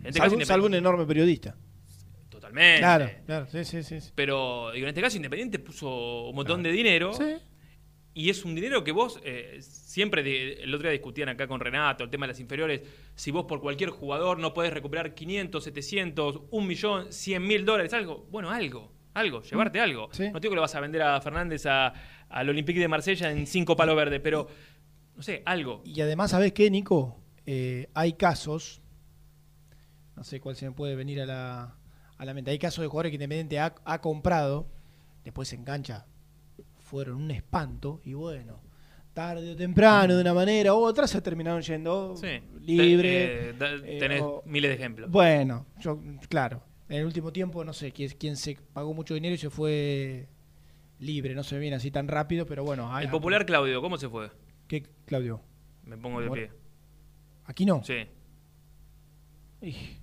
este 0.04 0.20
caso, 0.20 0.36
salvo 0.44 0.66
un 0.66 0.74
enorme 0.74 1.06
periodista. 1.06 1.56
Totalmente 2.52 2.80
Claro, 2.80 3.10
claro, 3.26 3.48
sí, 3.48 3.64
sí, 3.66 3.84
sí. 3.84 4.12
pero 4.16 4.72
digo, 4.72 4.86
en 4.86 4.90
este 4.90 5.02
caso 5.02 5.16
Independiente 5.18 5.60
puso 5.60 6.30
un 6.30 6.36
montón 6.36 6.62
de 6.64 6.72
dinero 6.72 7.14
Sí. 7.14 7.36
y 8.14 8.30
es 8.30 8.44
un 8.46 8.56
dinero 8.56 8.84
que 8.84 8.92
vos 8.92 9.20
eh, 9.24 9.58
siempre, 9.62 10.24
de- 10.24 10.54
el 10.64 10.74
otro 10.74 10.84
día 10.88 10.92
discutían 10.92 11.30
acá 11.30 11.48
con 11.48 11.60
Renato 11.60 12.04
el 12.04 12.10
tema 12.10 12.26
de 12.26 12.34
las 12.34 12.40
inferiores, 12.40 12.82
si 13.16 13.32
vos 13.32 13.46
por 13.46 13.62
cualquier 13.62 13.90
jugador 13.90 14.40
no 14.40 14.54
podés 14.54 14.74
recuperar 14.74 15.14
500, 15.14 15.64
700, 15.64 16.42
un 16.52 16.68
millón, 16.68 17.12
100 17.12 17.46
mil 17.46 17.64
dólares, 17.66 17.94
algo, 17.94 18.28
bueno, 18.32 18.50
algo, 18.52 18.92
algo, 19.14 19.42
llevarte 19.44 19.80
algo. 19.80 20.10
Sí. 20.12 20.30
No 20.30 20.40
te 20.40 20.48
digo 20.48 20.52
que 20.52 20.56
le 20.56 20.62
vas 20.62 20.76
a 20.76 20.80
vender 20.82 21.02
a 21.02 21.20
Fernández 21.22 21.66
a- 21.66 21.94
al 22.30 22.50
Olympique 22.50 22.80
de 22.80 22.88
Marsella 22.88 23.32
en 23.32 23.46
cinco 23.48 23.76
palos 23.76 23.96
verdes, 23.96 24.22
pero 24.22 24.48
no 25.16 25.22
sé, 25.22 25.42
algo. 25.46 25.82
Y 25.86 26.00
además, 26.02 26.32
¿sabes 26.32 26.54
qué, 26.54 26.70
Nico? 26.72 27.18
Eh, 27.46 27.90
hay 27.94 28.14
casos, 28.14 28.82
no 30.16 30.24
sé 30.24 30.40
cuál 30.40 30.56
se 30.56 30.66
me 30.66 30.72
puede 30.72 30.96
venir 30.96 31.20
a 31.22 31.26
la, 31.26 31.76
a 32.22 32.26
la 32.26 32.34
mente, 32.36 32.52
hay 32.52 32.60
casos 32.60 32.84
de 32.84 32.88
jugadores 32.88 33.10
que 33.10 33.16
Independiente 33.16 33.60
ha, 33.60 33.74
ha 33.84 34.00
comprado, 34.00 34.68
después 35.24 35.48
se 35.48 35.56
engancha, 35.56 36.06
fueron 36.80 37.16
un 37.16 37.32
espanto, 37.32 38.00
y 38.04 38.14
bueno, 38.14 38.60
tarde 39.14 39.52
o 39.52 39.56
temprano, 39.56 40.16
de 40.16 40.22
una 40.22 40.34
manera 40.34 40.74
u 40.76 40.78
otra, 40.78 41.08
se 41.08 41.20
terminaron 41.22 41.62
yendo 41.64 42.16
Sí. 42.16 42.40
libre. 42.62 43.50
Eh, 43.50 43.56
eh, 43.86 43.98
tenés 44.00 44.22
o- 44.22 44.44
miles 44.46 44.70
de 44.70 44.76
ejemplos. 44.76 45.10
Bueno, 45.10 45.66
yo, 45.80 46.00
claro, 46.30 46.62
en 46.90 46.98
el 47.00 47.06
último 47.06 47.32
tiempo, 47.34 47.64
no 47.66 47.74
sé 47.74 47.92
quién, 47.92 48.12
quién 48.20 48.38
se 48.38 48.56
pagó 48.72 48.94
mucho 48.94 49.16
dinero 49.16 49.34
y 49.34 49.40
se 49.40 49.50
fue 49.50 50.28
libre, 51.00 51.34
no 51.34 51.44
se 51.44 51.58
viene 51.58 51.76
así 51.78 51.90
tan 51.90 52.08
rápido, 52.08 52.46
pero 52.46 52.64
bueno. 52.64 52.94
hay- 52.96 53.06
el 53.06 53.12
popular 53.12 53.48
Claudio, 53.48 53.82
¿cómo 53.82 53.98
se 53.98 54.08
fue? 54.10 54.30
¿Qué, 54.68 54.84
Claudio? 55.06 55.42
Me 55.86 55.98
pongo 55.98 56.22
de 56.22 56.30
pie. 56.30 56.52
Aquí 57.46 57.66
no. 57.66 57.84
Sí. 57.84 57.96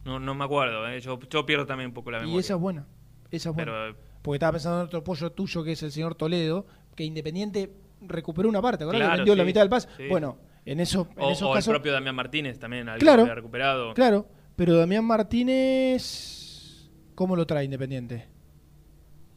No, 0.05 0.21
no 0.21 0.35
me 0.35 0.45
acuerdo, 0.45 0.89
eh. 0.89 1.01
yo, 1.01 1.19
yo 1.29 1.45
pierdo 1.47 1.67
también 1.67 1.89
un 1.89 1.95
poco 1.95 2.11
la 2.11 2.19
memoria. 2.21 2.37
Y 2.37 2.41
esa 2.41 2.55
es 2.55 2.61
buena. 2.61 2.87
Esa 3.31 3.49
es 3.51 3.55
buena. 3.55 3.73
Pero 3.73 3.97
Porque 4.23 4.37
estaba 4.37 4.53
pensando 4.53 4.81
en 4.81 4.87
otro 4.87 5.03
pollo 5.05 5.33
tuyo 5.33 5.65
que 5.65 5.73
es 5.73 5.83
el 5.83 5.91
señor 5.93 6.15
Toledo, 6.15 6.67
que 6.95 7.05
Independiente 7.05 7.73
recuperó 8.01 8.49
una 8.49 8.63
parte, 8.63 8.85
¿verdad? 8.85 9.01
Claro, 9.01 9.17
vendió 9.17 9.35
la 9.35 9.43
sí, 9.43 9.47
mitad 9.47 9.61
del 9.63 9.71
pase. 9.71 9.89
sí. 9.97 10.07
Bueno, 10.09 10.39
en, 10.65 10.81
eso, 10.81 11.09
en 11.17 11.23
o, 11.25 11.31
esos 11.33 11.49
o 11.49 11.53
casos. 11.55 11.69
el 11.69 11.75
propio 11.75 11.93
Damián 11.93 12.15
Martínez 12.15 12.59
también, 12.59 12.89
alguien 12.89 13.01
Claro. 13.01 13.19
que 13.25 13.31
había 13.31 13.35
recuperado. 13.35 13.95
Claro, 13.95 14.29
pero 14.55 14.77
Damián 14.77 15.05
Martínez. 15.05 16.91
¿Cómo 17.15 17.35
lo 17.37 17.47
trae 17.47 17.65
Independiente? 17.65 18.27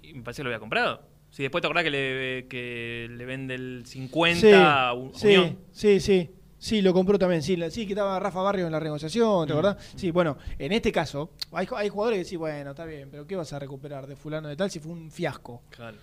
Y 0.03 0.13
me 0.13 0.21
parece 0.21 0.39
que 0.39 0.43
lo 0.43 0.49
había 0.49 0.59
comprado. 0.59 1.01
Si 1.31 1.41
después 1.43 1.61
te 1.61 1.67
acordás 1.67 1.83
que 1.85 1.89
le, 1.91 2.47
que 2.47 3.07
le 3.09 3.25
vende 3.25 3.55
el 3.55 3.83
50 3.85 4.89
a 4.89 4.93
U- 4.93 5.11
sí, 5.13 5.27
Unión. 5.27 5.59
sí, 5.71 5.99
sí. 5.99 6.29
Sí, 6.63 6.79
lo 6.83 6.93
compró 6.93 7.17
también. 7.17 7.41
Sí, 7.41 7.57
sí, 7.71 7.87
que 7.87 7.93
estaba 7.93 8.19
Rafa 8.19 8.39
Barrio 8.43 8.67
en 8.67 8.71
la 8.71 8.79
negociación, 8.79 9.45
Mm. 9.45 9.47
¿te 9.47 9.53
acordás? 9.53 9.93
Sí, 9.95 10.11
bueno, 10.11 10.37
en 10.59 10.71
este 10.71 10.91
caso, 10.91 11.31
hay, 11.51 11.67
hay 11.75 11.89
jugadores 11.89 12.19
que 12.19 12.25
sí, 12.25 12.35
bueno, 12.35 12.69
está 12.69 12.85
bien, 12.85 13.09
pero 13.09 13.25
¿qué 13.25 13.35
vas 13.35 13.51
a 13.51 13.57
recuperar 13.57 14.05
de 14.05 14.15
fulano 14.15 14.47
de 14.47 14.55
tal 14.55 14.69
si 14.69 14.79
fue 14.79 14.91
un 14.91 15.09
fiasco? 15.09 15.63
Claro. 15.71 15.97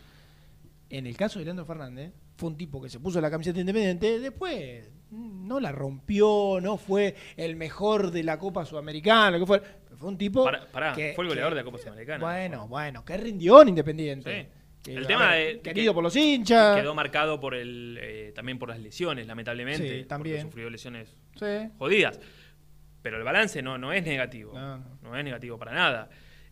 En 0.90 1.06
el 1.06 1.16
caso 1.16 1.38
de 1.38 1.44
Leandro 1.44 1.64
Fernández, 1.64 2.12
fue 2.36 2.48
un 2.48 2.56
tipo 2.56 2.82
que 2.82 2.88
se 2.88 2.98
puso 2.98 3.20
la 3.20 3.30
camiseta 3.30 3.60
independiente, 3.60 4.18
después 4.18 4.90
mm, 5.10 5.46
no 5.46 5.60
la 5.60 5.70
rompió, 5.70 6.58
no 6.60 6.76
fue 6.76 7.14
el 7.36 7.54
mejor 7.54 8.10
de 8.10 8.24
la 8.24 8.36
Copa 8.38 8.64
Sudamericana, 8.64 9.30
lo 9.30 9.38
que 9.40 9.46
fue. 9.46 9.62
Fue 9.96 10.08
un 10.08 10.18
tipo. 10.18 10.44
Pará, 10.44 10.66
pará, 10.72 10.92
que- 10.92 11.12
fue 11.14 11.24
el 11.24 11.28
goleador 11.30 11.52
que- 11.52 11.56
de 11.56 11.60
la 11.62 11.64
Copa 11.64 11.78
Sudamericana. 11.78 12.24
Bueno, 12.24 12.66
bueno, 12.68 13.04
que 13.04 13.16
rindió 13.16 13.62
en 13.62 13.68
Independiente. 13.70 14.42
Sí. 14.42 14.48
Que, 14.82 14.94
El 14.94 15.06
tema 15.06 15.30
ver, 15.32 15.56
de- 15.56 15.60
Querido 15.60 15.92
que- 15.92 15.94
por 15.94 16.02
los 16.04 16.14
hinchas. 16.16 16.76
Quedó 16.80 16.94
marcado 16.94 17.40
por 17.40 17.54
el 17.54 17.98
eh, 18.00 18.32
también 18.34 18.58
por 18.58 18.68
las 18.68 18.78
lesiones, 18.80 19.26
lamentablemente. 19.26 20.00
Sí, 20.00 20.04
también. 20.06 20.42
Sufrió 20.42 20.70
lesiones 20.70 21.14
Sí. 21.38 21.68
jodidas. 21.78 22.20
Pero 23.02 23.16
el 23.16 23.24
balance 23.24 23.60
no, 23.62 23.76
no 23.78 23.92
es 23.92 24.04
negativo. 24.04 24.52
No, 24.54 24.78
No, 24.78 24.84
no. 25.02 25.16
es 25.16 25.24
negativo 25.24 25.58
para 25.58 25.72
nada. 25.72 26.08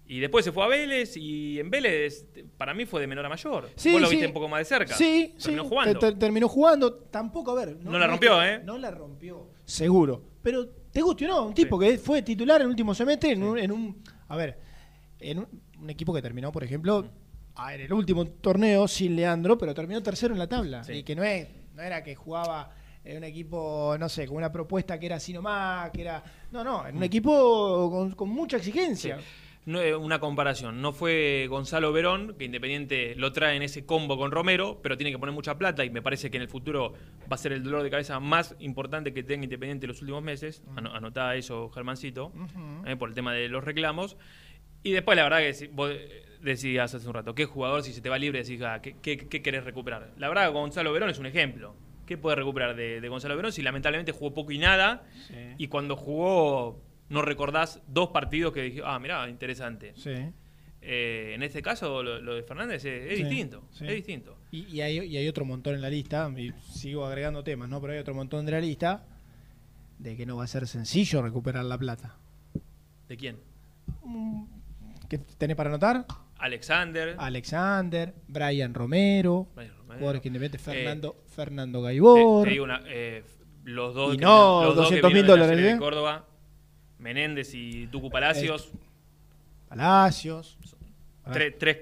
Y 0.09 0.21
después 0.21 0.45
se 0.45 0.53
fue 0.53 0.63
a 0.65 0.69
Vélez 0.69 1.17
y 1.17 1.59
en 1.59 1.69
Vélez 1.69 2.27
para 2.57 2.73
mí 2.75 2.87
fue 2.87 3.01
de 3.01 3.09
menor 3.09 3.27
a 3.27 3.29
mayor. 3.29 3.71
Sí, 3.75 3.91
Vos 3.93 4.03
lo 4.03 4.09
viste 4.09 4.27
un 4.29 4.33
poco 4.33 4.49
más 4.49 4.61
de 4.61 4.65
cerca. 4.65 4.95
Sí, 4.95 5.35
Terminó 5.43 5.65
jugando. 5.65 5.99
te- 5.99 6.13
te- 6.13 6.19
terminó 6.19 6.49
jugando. 6.49 6.95
Tampoco, 6.95 7.51
a 7.51 7.65
ver. 7.65 7.77
No 7.83 7.99
la 7.99 8.07
rompió, 8.07 8.41
¿eh? 8.43 8.61
No 8.65 8.79
la 8.79 8.91
rompió, 8.93 9.51
seguro. 9.65 10.23
Pero 10.43 10.69
te 10.69 11.01
guste 11.03 11.25
o 11.25 11.29
no, 11.29 11.47
un 11.47 11.55
tipo 11.55 11.77
que 11.79 11.99
fue 11.99 12.23
titular 12.23 12.61
en 12.61 12.67
el 12.67 12.69
último 12.71 12.95
semestre 12.95 13.33
en, 13.33 13.43
un, 13.43 13.59
en 13.59 13.73
un- 13.73 14.03
A 14.29 14.37
ver, 14.37 14.59
en 15.19 15.41
un, 15.41 15.49
un 15.81 15.91
equipo 15.91 16.15
que 16.15 16.23
terminó, 16.23 16.53
por 16.53 16.63
ejemplo, 16.63 17.11
a- 17.57 17.75
en 17.75 17.81
el 17.83 17.93
último 17.93 18.27
torneo 18.27 18.87
sin 18.89 19.17
Leandro, 19.17 19.57
pero 19.59 19.75
terminó 19.75 20.03
tercero 20.03 20.33
en 20.35 20.39
la 20.39 20.49
tabla. 20.49 20.85
Sí. 20.85 20.93
Y 20.95 21.03
que 21.03 21.15
no, 21.17 21.23
es, 21.25 21.49
no 21.75 21.83
era 21.83 22.03
que 22.03 22.15
jugaba 22.15 22.71
en 23.05 23.19
un 23.19 23.25
equipo, 23.25 23.97
no 23.99 24.09
sé, 24.09 24.27
con 24.27 24.37
una 24.37 24.51
propuesta 24.51 24.99
que 24.99 25.07
era 25.07 25.17
así 25.17 25.33
nomás, 25.33 25.91
que 25.91 26.03
era. 26.03 26.23
No, 26.51 26.65
no, 26.65 26.87
en 26.87 26.97
un 26.97 27.03
equipo 27.03 27.91
con, 27.91 28.13
con 28.13 28.29
mucha 28.29 28.57
exigencia. 28.57 29.19
No, 29.65 29.81
eh, 29.81 29.97
una 29.97 30.21
comparación. 30.21 30.81
No 30.81 30.93
fue 30.93 31.47
Gonzalo 31.51 31.93
Verón, 31.93 32.37
que 32.39 32.45
Independiente 32.45 33.17
lo 33.17 33.33
trae 33.33 33.57
en 33.57 33.63
ese 33.63 33.85
combo 33.85 34.17
con 34.17 34.31
Romero, 34.31 34.79
pero 34.81 34.97
tiene 34.97 35.11
que 35.11 35.19
poner 35.19 35.35
mucha 35.35 35.59
plata 35.59 35.85
y 35.85 35.91
me 35.91 36.03
parece 36.03 36.31
que 36.31 36.37
en 36.37 36.45
el 36.45 36.49
futuro 36.49 36.93
va 37.23 37.35
a 37.35 37.37
ser 37.37 37.53
el 37.53 37.65
dolor 37.65 37.83
de 37.83 37.91
cabeza 37.91 38.21
más 38.21 38.55
importante 38.61 39.13
que 39.13 39.25
tenga 39.25 39.43
Independiente 39.43 39.89
los 39.89 40.01
últimos 40.03 40.23
meses. 40.23 40.63
Ano- 40.77 40.95
Anotá 40.95 41.35
eso, 41.35 41.69
Germancito, 41.71 42.33
eh, 42.87 42.95
por 42.95 43.09
el 43.09 43.15
tema 43.17 43.33
de 43.33 43.49
los 43.49 43.65
reclamos. 43.65 44.17
Y 44.85 44.93
después, 44.93 45.17
la 45.17 45.25
verdad, 45.25 45.39
que 45.41 45.53
si- 45.55 45.67
vos 45.67 45.91
decías 46.43 46.95
hace 46.95 47.07
un 47.07 47.15
rato, 47.15 47.35
¿qué 47.35 47.45
jugador 47.45 47.83
si 47.83 47.93
se 47.93 48.01
te 48.01 48.09
va 48.09 48.19
libre 48.19 48.43
decís, 48.43 48.61
ah, 48.63 48.81
¿qué, 48.83 48.97
qué, 49.03 49.17
qué 49.29 49.43
querés 49.43 49.65
recuperar? 49.65 50.13
La 50.19 50.29
verdad, 50.29 50.53
Gonzalo 50.53 50.93
Verón 50.93 51.11
es 51.11 51.19
un 51.19 51.27
ejemplo. 51.27 51.75
¿Qué 52.07 52.17
puede 52.17 52.37
recuperar 52.37 52.77
de, 52.77 53.01
de 53.01 53.09
Gonzalo 53.09 53.35
Verón 53.37 53.51
si 53.53 53.63
lamentablemente 53.63 54.13
jugó 54.13 54.33
poco 54.33 54.53
y 54.53 54.59
nada? 54.59 55.03
Y 55.59 55.67
cuando 55.69 55.97
jugó, 55.97 56.81
no 57.09 57.23
recordás 57.23 57.83
dos 57.89 58.11
partidos 58.11 58.53
que 58.53 58.63
dije, 58.63 58.81
ah, 58.85 58.99
mirá, 59.01 59.29
interesante. 59.29 59.93
Sí. 59.97 60.13
Eh, 60.83 61.33
en 61.35 61.43
este 61.43 61.63
caso, 61.63 62.03
lo, 62.05 62.21
lo 62.21 62.35
de 62.37 62.45
Fernández 62.45 62.85
es, 62.85 63.11
es 63.11 63.19
Sí, 63.19 63.25
distinto. 63.25 63.65
sí. 63.73 63.87
Es 63.89 63.95
distinto. 63.95 64.37
Y, 64.53 64.67
y 64.67 64.81
hay, 64.83 64.99
y 65.01 65.17
hay 65.17 65.27
otro 65.27 65.45
montón 65.45 65.75
en 65.75 65.81
la 65.83 65.91
lista, 65.91 66.31
y 66.37 66.53
sigo 66.61 67.05
agregando 67.05 67.43
temas, 67.43 67.69
¿no? 67.69 67.81
Pero 67.81 67.95
hay 67.95 67.99
otro 67.99 68.15
montón 68.15 68.47
de 68.47 68.53
la 68.53 68.61
lista 68.61 69.05
de 69.99 70.17
que 70.17 70.27
no 70.27 70.37
va 70.37 70.45
a 70.45 70.47
ser 70.47 70.67
sencillo 70.69 71.23
recuperar 71.23 71.65
la 71.65 71.77
plata. 71.77 72.15
¿De 73.09 73.17
quién? 73.17 73.39
¿Qué 75.09 75.19
tenés 75.19 75.57
para 75.57 75.71
anotar? 75.71 76.07
Alexander. 76.39 77.15
Alexander, 77.19 78.15
Brian 78.29 78.75
Romero, 78.75 79.49
Brian 79.55 79.73
Romero. 79.77 79.95
jugadores 79.99 80.23
que 80.23 80.29
independiente, 80.29 80.59
Eh, 80.59 80.61
Fernando, 80.75 81.17
Fernando 81.27 81.79
Te, 81.81 81.85
Gaibor. 81.85 82.45
te 82.45 82.51
digo 82.51 82.65
una, 82.65 82.83
eh, 82.87 83.25
los 83.65 83.95
dos 83.95 84.15
Y 84.15 84.19
no, 84.19 84.65
los 84.65 84.77
dos 84.77 84.89
que 84.91 85.01
200.000 85.01 85.09
vinieron 85.09 85.13
de 85.15 85.23
la 85.23 85.33
dólares, 85.33 85.57
serie 85.57 85.71
¿eh? 85.71 85.73
de 85.75 85.79
Córdoba, 85.79 86.27
Menéndez 86.99 87.55
y 87.55 87.87
Tucu 87.89 88.11
Palacios, 88.11 88.71
Palacios. 89.69 90.59
tres, 91.33 91.55
tres, 91.59 91.79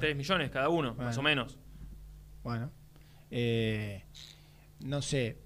tres 0.00 0.16
millones 0.16 0.50
cada 0.50 0.68
uno, 0.68 0.90
Bueno. 0.94 1.04
más 1.08 1.18
o 1.18 1.22
menos. 1.22 1.58
Bueno, 2.42 2.70
eh, 3.30 4.04
no 4.80 5.02
sé. 5.02 5.38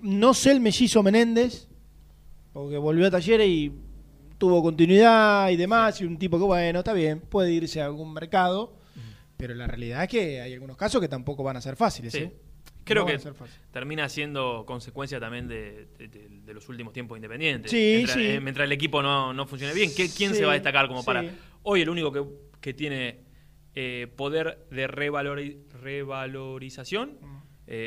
No 0.00 0.32
sé 0.34 0.52
el 0.52 0.60
mellizo 0.60 1.02
Menéndez, 1.02 1.68
porque 2.52 2.76
volvió 2.76 3.06
a 3.06 3.10
Talleres 3.10 3.48
y 3.48 3.72
tuvo 4.38 4.62
continuidad 4.62 5.50
y 5.50 5.56
demás, 5.56 6.00
y 6.00 6.04
un 6.04 6.16
tipo 6.18 6.38
que, 6.38 6.44
bueno, 6.44 6.78
está 6.78 6.92
bien, 6.92 7.20
puede 7.20 7.52
irse 7.52 7.80
a 7.82 7.86
algún 7.86 8.12
mercado, 8.14 8.76
pero 9.36 9.54
la 9.54 9.66
realidad 9.66 10.04
es 10.04 10.08
que 10.08 10.40
hay 10.40 10.52
algunos 10.54 10.76
casos 10.76 11.00
que 11.00 11.08
tampoco 11.08 11.42
van 11.42 11.56
a 11.56 11.60
ser 11.60 11.76
fáciles. 11.76 12.12
Sí. 12.12 12.18
¿eh? 12.20 12.32
Creo 12.84 13.02
No 13.02 13.06
que 13.08 13.18
termina 13.70 14.08
siendo 14.08 14.64
consecuencia 14.66 15.20
también 15.20 15.46
de, 15.46 15.88
de- 15.98 16.08
de- 16.08 16.28
de 16.42 16.54
los 16.54 16.66
últimos 16.70 16.92
tiempos 16.94 17.18
independientes. 17.18 17.70
Sí, 17.70 17.92
mientras, 17.96 18.16
sí. 18.16 18.26
eh, 18.26 18.40
mientras 18.40 18.64
el 18.64 18.72
equipo 18.72 19.02
no, 19.02 19.34
no 19.34 19.46
funcione 19.46 19.74
bien, 19.74 19.90
¿qué- 19.94 20.08
¿quién 20.08 20.30
Sí, 20.32 20.38
se 20.38 20.44
va 20.46 20.52
a 20.52 20.54
destacar 20.54 20.88
como 20.88 21.04
para...? 21.04 21.22
Hoy 21.64 21.82
el 21.82 21.90
único 21.90 22.10
que, 22.12 22.24
que 22.62 22.72
tiene 22.74 23.18
eh, 23.74 24.06
poder 24.16 24.66
de 24.70 24.88
revalori- 24.88 25.58
revalorización 25.82 27.18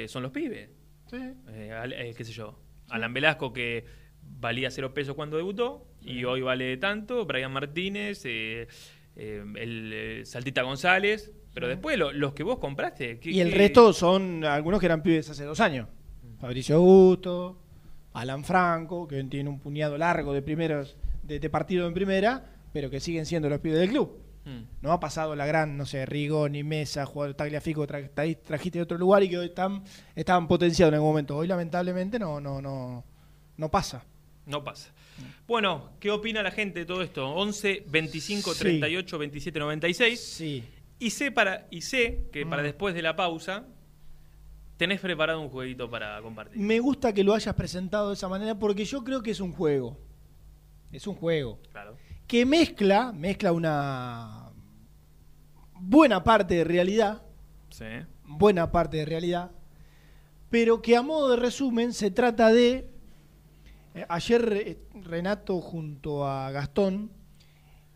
son 0.07 0.23
los 0.23 0.31
pibes. 0.31 0.69
Sí. 1.09 1.17
Qué 2.15 2.23
sé 2.23 2.31
yo. 2.31 2.59
Alan 2.89 3.13
Velasco 3.13 3.51
que 3.53 3.85
valía 4.39 4.71
cero 4.71 4.93
pesos 4.93 5.15
cuando 5.15 5.37
debutó 5.37 5.85
y 6.01 6.23
hoy 6.23 6.41
vale 6.41 6.77
tanto. 6.77 7.25
Brian 7.25 7.51
Martínez, 7.51 8.21
eh, 8.25 8.67
eh, 9.15 9.43
el 9.55 9.91
eh, 9.93 10.21
Saltita 10.25 10.61
González. 10.63 11.31
Pero 11.53 11.67
después 11.67 11.97
lo- 11.97 12.13
los 12.13 12.33
que 12.33 12.43
vos 12.43 12.59
compraste. 12.59 13.19
¿qué- 13.19 13.31
Y 13.31 13.41
el 13.41 13.49
qué- 13.51 13.57
resto 13.57 13.91
son 13.91 14.45
algunos 14.45 14.79
que 14.79 14.85
eran 14.85 15.03
pibes 15.03 15.29
hace 15.29 15.43
dos 15.43 15.59
años. 15.59 15.87
Fabricio 16.39 16.77
Augusto, 16.77 17.59
Alan 18.13 18.43
Franco, 18.45 19.05
que 19.07 19.21
tiene 19.25 19.49
un 19.49 19.59
puñado 19.59 19.97
largo 19.97 20.33
de 20.33 20.41
primeros 20.41 20.95
de, 21.23 21.39
de 21.39 21.49
partido 21.49 21.87
en 21.87 21.93
primera, 21.93 22.45
pero 22.71 22.89
que 22.89 22.99
siguen 23.01 23.25
siendo 23.25 23.49
los 23.49 23.59
pibes 23.59 23.79
del 23.79 23.89
club. 23.89 24.17
Mm. 24.45 24.61
No 24.81 24.91
ha 24.93 24.99
pasado 25.01 25.35
la 25.35 25.45
gran, 25.45 25.77
no 25.77 25.85
sé, 25.85 26.05
Rigoni, 26.05 26.63
Mesa, 26.63 27.05
jugador 27.05 27.35
Tagliafico, 27.35 27.85
tra- 27.85 28.09
tra- 28.11 28.39
trajiste 28.41 28.79
de 28.79 28.83
otro 28.83 28.97
lugar 28.97 29.21
y 29.21 29.29
que 29.29 29.37
hoy 29.37 29.47
están, 29.47 29.83
estaban 30.15 30.47
potenciados 30.47 30.91
en 30.91 30.95
algún 30.95 31.09
momento. 31.09 31.35
Hoy 31.37 31.47
lamentablemente 31.47 32.17
no, 32.17 32.39
no, 32.41 32.61
no, 32.61 33.03
no 33.57 33.69
pasa. 33.69 34.03
No 34.45 34.63
pasa. 34.63 34.91
Bueno, 35.47 35.91
¿qué 35.99 36.09
opina 36.11 36.41
la 36.41 36.51
gente 36.51 36.79
de 36.79 36.85
todo 36.85 37.01
esto? 37.03 37.29
11 37.29 37.85
25 37.87 38.53
Sí. 38.53 38.59
38 38.59 39.17
27 39.19 39.59
96. 39.59 40.19
Sí. 40.19 40.63
Y 40.99 41.09
sé, 41.11 41.31
para, 41.31 41.67
y 41.71 41.81
sé 41.81 42.27
que 42.31 42.45
para 42.45 42.61
Mm. 42.61 42.65
después 42.65 42.95
de 42.95 43.01
la 43.01 43.15
pausa 43.15 43.65
tenés 44.77 44.99
preparado 44.99 45.39
un 45.41 45.49
jueguito 45.49 45.89
para 45.89 46.19
compartir. 46.21 46.57
Me 46.59 46.79
gusta 46.79 47.13
que 47.13 47.23
lo 47.23 47.33
hayas 47.35 47.53
presentado 47.55 48.09
de 48.09 48.15
esa 48.15 48.27
manera 48.27 48.57
porque 48.57 48.83
yo 48.85 49.03
creo 49.03 49.21
que 49.21 49.31
es 49.31 49.39
un 49.39 49.51
juego. 49.53 49.99
Es 50.91 51.05
un 51.07 51.15
juego. 51.15 51.59
Claro. 51.71 51.95
que 52.27 52.45
mezcla, 52.45 53.11
mezcla 53.11 53.51
una 53.51 54.51
buena 55.79 56.23
parte 56.23 56.55
de 56.55 56.63
realidad, 56.63 57.21
Sí. 57.69 57.85
buena 58.23 58.71
parte 58.71 58.97
de 58.97 59.05
realidad, 59.05 59.51
pero 60.49 60.81
que 60.81 60.95
a 60.95 61.01
modo 61.01 61.31
de 61.31 61.37
resumen 61.37 61.93
se 61.93 62.11
trata 62.11 62.51
de... 62.53 62.89
eh, 63.95 64.05
ayer 64.09 64.53
eh, 64.53 64.77
Renato 65.03 65.59
junto 65.61 66.25
a 66.27 66.49
Gastón 66.51 67.11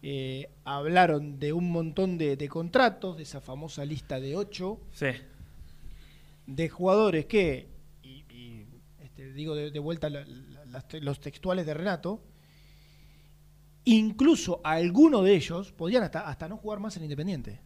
eh, 0.01 0.49
hablaron 0.65 1.39
de 1.39 1.51
un 1.53 1.71
montón 1.71 2.17
de, 2.17 2.37
de 2.37 2.47
contratos, 2.49 3.17
de 3.17 3.23
esa 3.23 3.41
famosa 3.41 3.83
lista 3.85 4.19
de 4.19 4.35
ocho, 4.35 4.79
Sí. 4.91 5.07
de 6.47 6.69
jugadores 6.69 7.25
que, 7.25 7.67
y, 8.03 8.23
y, 8.29 8.67
este, 8.99 9.33
digo 9.33 9.55
de, 9.55 9.71
de 9.71 9.79
vuelta 9.79 10.09
la- 10.09 10.25
la- 10.25 10.85
los 11.01 11.19
textuales 11.19 11.65
de 11.65 11.73
Renato, 11.73 12.21
incluso 13.85 14.61
algunos 14.63 15.23
de 15.23 15.35
ellos 15.35 15.71
podían 15.71 16.03
hasta, 16.03 16.21
hasta 16.27 16.47
no 16.49 16.57
jugar 16.57 16.79
más 16.79 16.97
en 16.97 17.03
Independiente. 17.03 17.61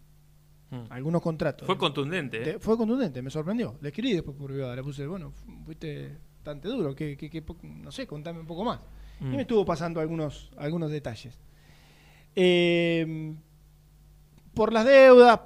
Mm. 0.70 0.92
Algunos 0.92 1.22
contratos. 1.22 1.66
Fue 1.66 1.78
contundente. 1.78 2.40
Te- 2.42 2.60
fue 2.60 2.78
contundente, 2.78 3.22
me 3.22 3.32
sorprendió. 3.32 3.78
Le 3.82 3.90
escribí 3.90 4.14
después 4.14 4.38
por 4.38 4.52
privado, 4.52 4.76
le 4.76 4.84
puse, 4.84 5.08
bueno, 5.08 5.32
fu- 5.32 5.64
fuiste 5.66 6.20
bastante 6.40 6.70
duro, 6.70 6.96
que, 6.96 7.18
que- 7.18 7.30
que 7.30 7.42
po- 7.42 7.58
no 7.62 7.92
sé, 7.92 8.08
contame 8.08 8.40
un 8.40 8.46
poco 8.48 8.64
más. 8.64 8.80
Mm. 9.20 9.34
Y 9.34 9.36
me 9.36 9.42
estuvo 9.42 9.66
pasando 9.66 10.00
algunos, 10.00 10.50
algunos 10.58 10.90
detalles. 10.90 11.38
Eh, 12.36 13.36
por 14.54 14.72
las 14.72 14.86
deudas, 14.86 15.42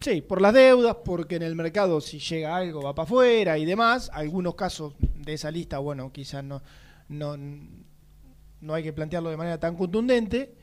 sí, 0.00 0.22
por 0.22 0.40
las 0.40 0.54
deudas, 0.54 0.96
porque 1.04 1.36
en 1.36 1.42
el 1.42 1.56
mercado 1.56 2.00
si 2.00 2.18
llega 2.20 2.56
algo 2.56 2.82
va 2.82 2.94
para 2.94 3.04
afuera 3.04 3.58
y 3.58 3.64
demás. 3.64 4.10
Algunos 4.12 4.54
casos 4.54 4.94
de 4.98 5.34
esa 5.34 5.50
lista, 5.50 5.78
bueno, 5.78 6.12
quizás 6.12 6.44
no, 6.44 6.62
no, 7.08 7.36
no 7.36 8.74
hay 8.74 8.82
que 8.84 8.92
plantearlo 8.92 9.30
de 9.30 9.36
manera 9.36 9.58
tan 9.58 9.76
contundente. 9.76 10.54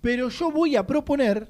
Pero 0.00 0.28
yo 0.28 0.50
voy 0.52 0.76
a 0.76 0.86
proponer 0.86 1.48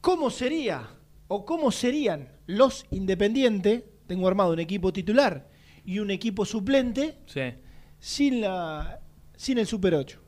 cómo 0.00 0.30
sería 0.30 0.88
o 1.28 1.44
cómo 1.44 1.70
serían 1.72 2.28
los 2.46 2.86
independientes. 2.90 3.84
Tengo 4.10 4.26
armado 4.26 4.52
un 4.52 4.58
equipo 4.58 4.92
titular 4.92 5.46
y 5.84 6.00
un 6.00 6.10
equipo 6.10 6.44
suplente 6.44 7.14
Sí. 7.26 7.54
sin 8.00 8.40
la 8.40 8.98
sin 9.36 9.56
el 9.58 9.68
Super 9.68 9.94
8. 9.94 10.18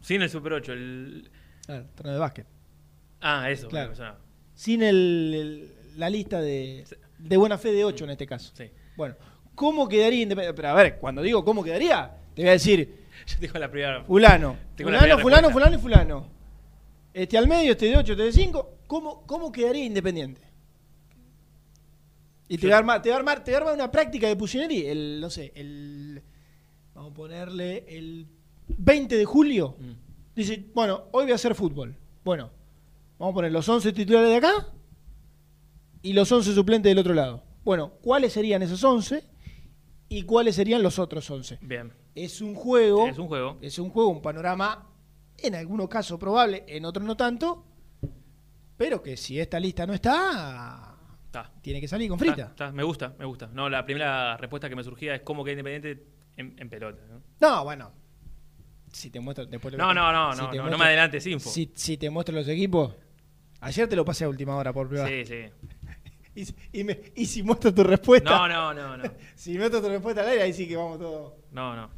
Sin 0.00 0.22
el 0.22 0.30
Super 0.30 0.54
8. 0.54 0.72
El... 0.72 1.30
Claro, 1.66 1.84
torneo 1.94 2.14
de 2.14 2.20
básquet. 2.20 2.46
Ah, 3.20 3.50
eso. 3.50 3.68
Claro. 3.68 3.92
o 3.92 3.94
sea, 3.94 4.16
Sin 4.54 4.82
el, 4.82 4.96
el- 5.34 5.98
la 5.98 6.08
lista 6.08 6.40
de, 6.40 6.84
de 7.18 7.36
buena 7.36 7.58
fe 7.58 7.70
de 7.72 7.84
8 7.84 8.04
en 8.04 8.10
este 8.12 8.26
caso. 8.26 8.50
sí. 8.56 8.70
Bueno, 8.96 9.14
¿cómo 9.54 9.86
quedaría 9.88 10.22
Independiente? 10.22 10.56
Pero 10.56 10.68
a 10.70 10.74
ver, 10.74 10.96
cuando 10.98 11.20
digo 11.20 11.44
cómo 11.44 11.62
quedaría, 11.62 12.16
te 12.34 12.40
voy 12.40 12.48
a 12.48 12.52
decir 12.52 13.04
Yo 13.26 13.36
digo 13.40 13.58
la 13.58 13.70
primera. 13.70 14.04
fulano, 14.04 14.56
fulano, 14.74 15.18
fulano, 15.18 15.18
respuesta. 15.18 15.52
fulano 15.52 15.76
y 15.76 15.78
fulano. 15.78 16.28
Este 17.12 17.36
al 17.36 17.46
medio, 17.46 17.72
este 17.72 17.86
de 17.90 17.98
8, 17.98 18.12
este 18.12 18.24
de 18.24 18.32
5. 18.32 18.70
¿Cómo, 18.86 19.26
¿Cómo 19.26 19.52
quedaría 19.52 19.84
Independiente? 19.84 20.40
Y 22.48 22.58
te 22.58 22.66
voy, 22.66 22.72
a 22.72 22.78
armar, 22.78 23.02
te, 23.02 23.08
voy 23.08 23.14
a 23.14 23.18
armar, 23.18 23.42
te 23.42 23.50
voy 23.50 23.54
a 23.54 23.58
armar 23.58 23.74
una 23.74 23.90
práctica 23.90 24.28
de 24.28 24.36
Pusineri. 24.36 24.86
El, 24.86 25.20
no 25.20 25.30
sé, 25.30 25.52
el. 25.54 26.22
Vamos 26.94 27.10
a 27.10 27.14
ponerle 27.14 27.84
el 27.88 28.26
20 28.68 29.16
de 29.16 29.24
julio. 29.24 29.76
Mm. 29.78 29.92
Dice, 30.34 30.66
bueno, 30.74 31.04
hoy 31.12 31.24
voy 31.24 31.32
a 31.32 31.36
hacer 31.36 31.54
fútbol. 31.54 31.96
Bueno, 32.24 32.50
vamos 33.18 33.32
a 33.32 33.34
poner 33.34 33.52
los 33.52 33.68
11 33.68 33.92
titulares 33.92 34.30
de 34.30 34.36
acá 34.36 34.68
y 36.02 36.12
los 36.12 36.30
11 36.30 36.54
suplentes 36.54 36.90
del 36.90 36.98
otro 36.98 37.14
lado. 37.14 37.42
Bueno, 37.64 37.94
¿cuáles 38.00 38.32
serían 38.32 38.62
esos 38.62 38.84
11 38.84 39.24
y 40.08 40.22
cuáles 40.22 40.54
serían 40.54 40.82
los 40.82 40.98
otros 40.98 41.28
11? 41.28 41.58
Bien. 41.62 41.92
es 42.14 42.40
un 42.40 42.54
juego. 42.54 43.08
Es 43.08 43.18
un 43.18 43.26
juego. 43.26 43.58
Es 43.60 43.78
un 43.78 43.90
juego, 43.90 44.10
un 44.10 44.22
panorama, 44.22 44.88
en 45.38 45.54
algunos 45.56 45.88
casos 45.88 46.18
probable, 46.18 46.64
en 46.68 46.84
otros 46.84 47.04
no 47.04 47.16
tanto. 47.16 47.64
Pero 48.76 49.02
que 49.02 49.16
si 49.16 49.40
esta 49.40 49.58
lista 49.58 49.86
no 49.86 49.94
está, 49.94 50.85
Tiene 51.62 51.80
que 51.80 51.88
salir 51.88 52.08
con 52.08 52.18
frita. 52.18 52.54
Me 52.72 52.82
gusta, 52.82 53.14
me 53.18 53.24
gusta. 53.24 53.48
No, 53.52 53.68
la 53.68 53.84
primera 53.84 54.36
respuesta 54.36 54.68
que 54.68 54.76
me 54.76 54.82
surgía 54.84 55.14
es 55.14 55.20
cómo 55.22 55.44
que 55.44 55.52
Independiente 55.52 56.04
en, 56.36 56.54
en 56.58 56.68
pelota. 56.68 57.02
¿no? 57.08 57.22
No, 57.40 57.64
bueno. 57.64 57.92
Si 58.92 59.10
te 59.10 59.20
muestro 59.20 59.44
después 59.46 59.72
lo- 59.74 59.78
No, 59.78 59.92
no, 59.92 60.12
no, 60.12 60.32
si 60.32 60.56
no, 60.56 60.70
no, 60.70 60.78
me 60.78 60.84
adelantes 60.86 61.26
info. 61.26 61.50
Si, 61.50 61.70
si 61.74 61.96
te 61.98 62.08
muestro 62.10 62.34
los 62.34 62.48
equipos. 62.48 62.94
Ayer 63.60 63.88
te 63.88 63.96
lo 63.96 64.04
pasé 64.04 64.24
a 64.24 64.28
última 64.28 64.54
hora 64.56 64.72
por 64.72 64.88
privado. 64.88 65.08
Sí, 65.08 65.24
sí. 65.24 65.44
Y, 66.36 66.44
si- 66.44 66.54
y 66.72 66.84
me- 66.84 67.00
y 67.14 67.24
si 67.24 67.42
muestro 67.42 67.72
tu 67.72 67.82
respuesta. 67.82 68.28
No, 68.30 68.46
no, 68.46 68.74
no, 68.74 68.96
no. 68.98 69.04
Si 69.34 69.56
muestro 69.56 69.80
tu 69.80 69.88
respuesta 69.88 70.20
al 70.20 70.28
aire, 70.28 70.42
ahí 70.42 70.52
sí 70.52 70.68
que 70.68 70.76
vamos 70.76 70.98
todos. 70.98 71.32
No, 71.50 71.74
no. 71.74 71.88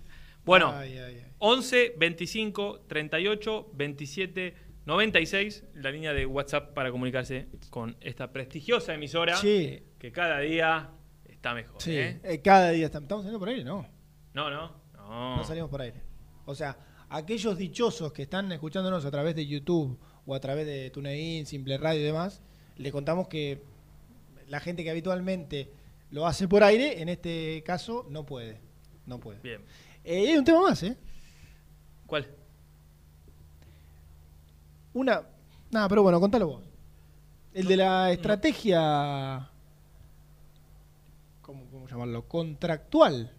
Bueno, 0.45 0.71
Ay, 0.73 0.97
ay, 0.97 1.17
ay. 1.17 1.33
11 1.39 1.95
25 1.99 2.81
38 2.87 3.71
27 3.75 4.55
96, 4.89 5.65
la 5.75 5.91
línea 5.91 6.15
de 6.15 6.25
WhatsApp 6.25 6.73
para 6.73 6.91
comunicarse 6.91 7.47
con 7.69 7.95
esta 8.01 8.33
prestigiosa 8.33 8.95
emisora 8.95 9.37
Sí. 9.37 9.83
que 9.99 10.11
cada 10.11 10.41
día 10.41 10.89
está 11.27 11.53
mejor. 11.53 11.81
Sí, 11.83 11.95
¿eh? 11.95 12.19
eh, 12.25 12.41
cada 12.41 12.71
día 12.71 12.87
estamos, 12.87 13.05
¿estamos 13.05 13.25
saliendo 13.25 13.39
por 13.39 13.51
aire, 13.51 13.65
¿no? 13.65 13.87
No, 14.33 14.49
no, 14.49 14.81
no. 14.95 15.37
No 15.37 15.45
salimos 15.45 15.69
por 15.69 15.83
aire. 15.83 16.01
O 16.47 16.55
sea, 16.55 16.79
aquellos 17.11 17.59
dichosos 17.59 18.15
que 18.15 18.23
están 18.23 18.51
escuchándonos 18.51 19.05
a 19.05 19.11
través 19.11 19.35
de 19.35 19.47
YouTube 19.47 19.99
o 20.25 20.35
a 20.35 20.41
través 20.41 20.67
de 20.67 20.89
TuneIn, 20.89 21.45
Simple 21.45 21.77
Radio 21.77 22.01
y 22.01 22.05
demás, 22.05 22.41
le 22.79 22.91
contamos 22.91 23.29
que 23.29 23.63
la 24.47 24.59
gente 24.59 24.85
que 24.85 24.91
habitualmente 24.91 25.71
lo 26.11 26.27
hace 26.27 26.49
por 26.49 26.65
aire, 26.65 27.03
en 27.03 27.11
este 27.11 27.63
caso 27.63 28.07
no 28.09 28.25
puede. 28.25 28.63
No 29.05 29.21
puede. 29.21 29.39
Bien. 29.41 29.61
Eh, 30.03 30.31
hay 30.31 30.39
un 30.39 30.45
tema 30.47 30.63
más, 30.63 30.83
¿eh? 30.83 30.97
¿Cuál? 32.07 32.27
Una. 34.99 35.23
Nada, 35.71 35.89
pero 35.89 36.03
bueno, 36.03 36.19
contalo 36.19 36.49
vos. 36.49 36.63
El 37.55 37.67
de 37.67 37.77
la 37.77 38.11
estrategia. 38.11 39.49
¿Cómo, 41.41 41.67
cómo 41.71 41.87
llamarlo? 41.87 42.27
Contractual. 42.27 43.33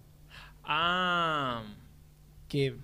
Ah, 0.63 1.63
Que 2.47 2.75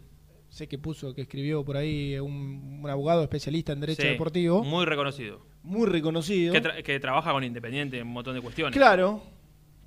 sé 0.49 0.67
que 0.67 0.77
puso, 0.77 1.13
que 1.13 1.21
escribió 1.21 1.63
por 1.63 1.77
ahí 1.77 2.17
un, 2.19 2.79
un 2.83 2.89
abogado 2.89 3.23
especialista 3.23 3.71
en 3.73 3.79
derecho 3.79 4.01
sí, 4.01 4.07
deportivo. 4.09 4.63
Muy 4.63 4.85
reconocido. 4.85 5.39
Muy 5.63 5.87
reconocido. 5.87 6.51
Que, 6.53 6.61
tra- 6.61 6.83
que 6.83 6.99
trabaja 6.99 7.31
con 7.31 7.43
Independiente 7.43 7.97
en 7.99 8.07
un 8.07 8.13
montón 8.13 8.35
de 8.35 8.41
cuestiones. 8.41 8.75
Claro. 8.75 9.21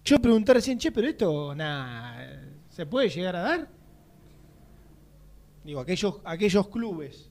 Yo 0.04 0.18
pregunté 0.20 0.54
recién, 0.54 0.78
che, 0.78 0.90
pero 0.92 1.06
esto, 1.08 1.54
nada, 1.54 2.42
¿se 2.70 2.86
puede 2.86 3.08
llegar 3.10 3.36
a 3.36 3.40
dar? 3.42 3.68
Digo, 5.64 5.80
aquellos, 5.80 6.20
aquellos 6.24 6.68
clubes 6.68 7.30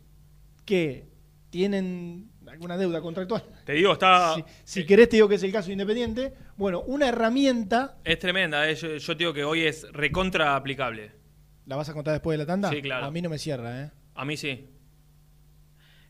que 0.63 1.07
tienen 1.49 2.29
alguna 2.47 2.77
deuda 2.77 3.01
contractual. 3.01 3.43
Te 3.65 3.73
digo, 3.73 3.93
está. 3.93 4.35
Si, 4.35 4.43
si 4.63 4.85
querés 4.85 5.09
te 5.09 5.17
digo 5.17 5.27
que 5.29 5.35
es 5.35 5.43
el 5.43 5.51
caso 5.51 5.67
de 5.67 5.73
Independiente. 5.73 6.33
Bueno, 6.55 6.81
una 6.81 7.07
herramienta, 7.09 7.97
Es 8.03 8.19
tremenda. 8.19 8.69
eh. 8.69 8.75
Yo, 8.75 8.97
yo 8.97 9.13
te 9.13 9.19
digo 9.19 9.33
que 9.33 9.43
hoy 9.43 9.63
es 9.63 9.85
recontra 9.91 10.55
aplicable. 10.55 11.11
¿la 11.65 11.75
vas 11.75 11.89
a 11.89 11.93
contar 11.93 12.13
después 12.13 12.37
de 12.37 12.43
la 12.43 12.47
tanda? 12.47 12.69
Sí, 12.69 12.81
claro. 12.81 13.05
A 13.07 13.11
mí 13.11 13.21
no 13.21 13.29
me 13.29 13.37
cierra, 13.37 13.83
¿eh? 13.83 13.91
A 14.15 14.23
mí 14.23 14.37
sí. 14.37 14.69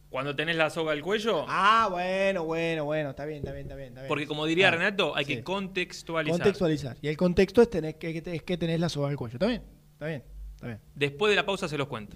Cuando 0.10 0.36
tenés 0.36 0.56
la 0.56 0.69
soga 0.69 0.93
al 0.93 1.02
cuello, 1.02 1.45
Ah, 1.50 1.88
bueno, 1.91 2.45
bueno, 2.45 2.86
bueno, 2.86 3.10
está 3.10 3.26
bien, 3.26 3.39
está 3.39 3.52
bien, 3.52 3.63
está 3.65 3.76
bien. 3.76 3.89
Está 3.89 4.02
bien. 4.02 4.08
porque 4.08 4.26
como 4.28 4.45
diría 4.45 4.67
Ah, 4.69 4.71
Renato, 4.71 5.15
hay 5.15 5.26
sí. 5.26 5.36
que 5.38 5.43
contextualizar. 5.43 6.39
Contextualizar. 6.39 6.97
Y 7.02 7.08
el 7.10 7.17
contexto 7.17 7.62
es, 7.62 7.69
tener 7.69 7.97
que, 7.97 8.23
es 8.26 8.43
que 8.43 8.58
tenés 8.58 8.80
la 8.80 8.88
soga 8.89 9.10
al 9.10 9.17
cuello. 9.17 9.36
¿Está 9.36 9.47
bien? 9.47 9.63
Está 9.93 10.06
bien, 10.06 10.23
está 10.56 10.67
bien. 10.67 10.80
Después 10.95 11.32
de 11.32 11.36
la 11.36 11.45
pausa 11.45 11.67
se 11.67 11.78
los 11.78 11.88
cuento. 11.88 12.15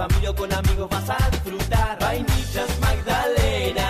Familia 0.00 0.32
con 0.32 0.50
amigos 0.50 0.88
vas 0.88 1.10
a 1.10 1.30
disfrutar. 1.30 1.98
Vainillas, 2.00 2.70
magdalenas, 2.80 3.89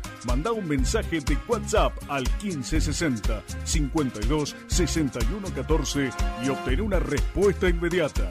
Manda 0.25 0.51
un 0.51 0.67
mensaje 0.67 1.19
de 1.19 1.37
WhatsApp 1.47 1.93
al 2.07 2.23
1560 2.41 3.43
52 3.63 4.55
61 4.67 5.47
14 5.53 6.09
y 6.43 6.49
obtén 6.49 6.81
una 6.81 6.99
respuesta 6.99 7.67
inmediata. 7.67 8.29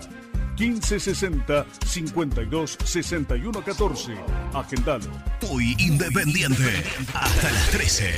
1560 0.57 1.67
52 1.87 2.79
61 2.85 3.63
14. 3.65 4.15
Agendalo. 4.55 5.11
Muy 5.51 5.75
independiente. 5.79 6.85
Hasta 7.15 7.51
las 7.51 7.71
13. 7.71 8.11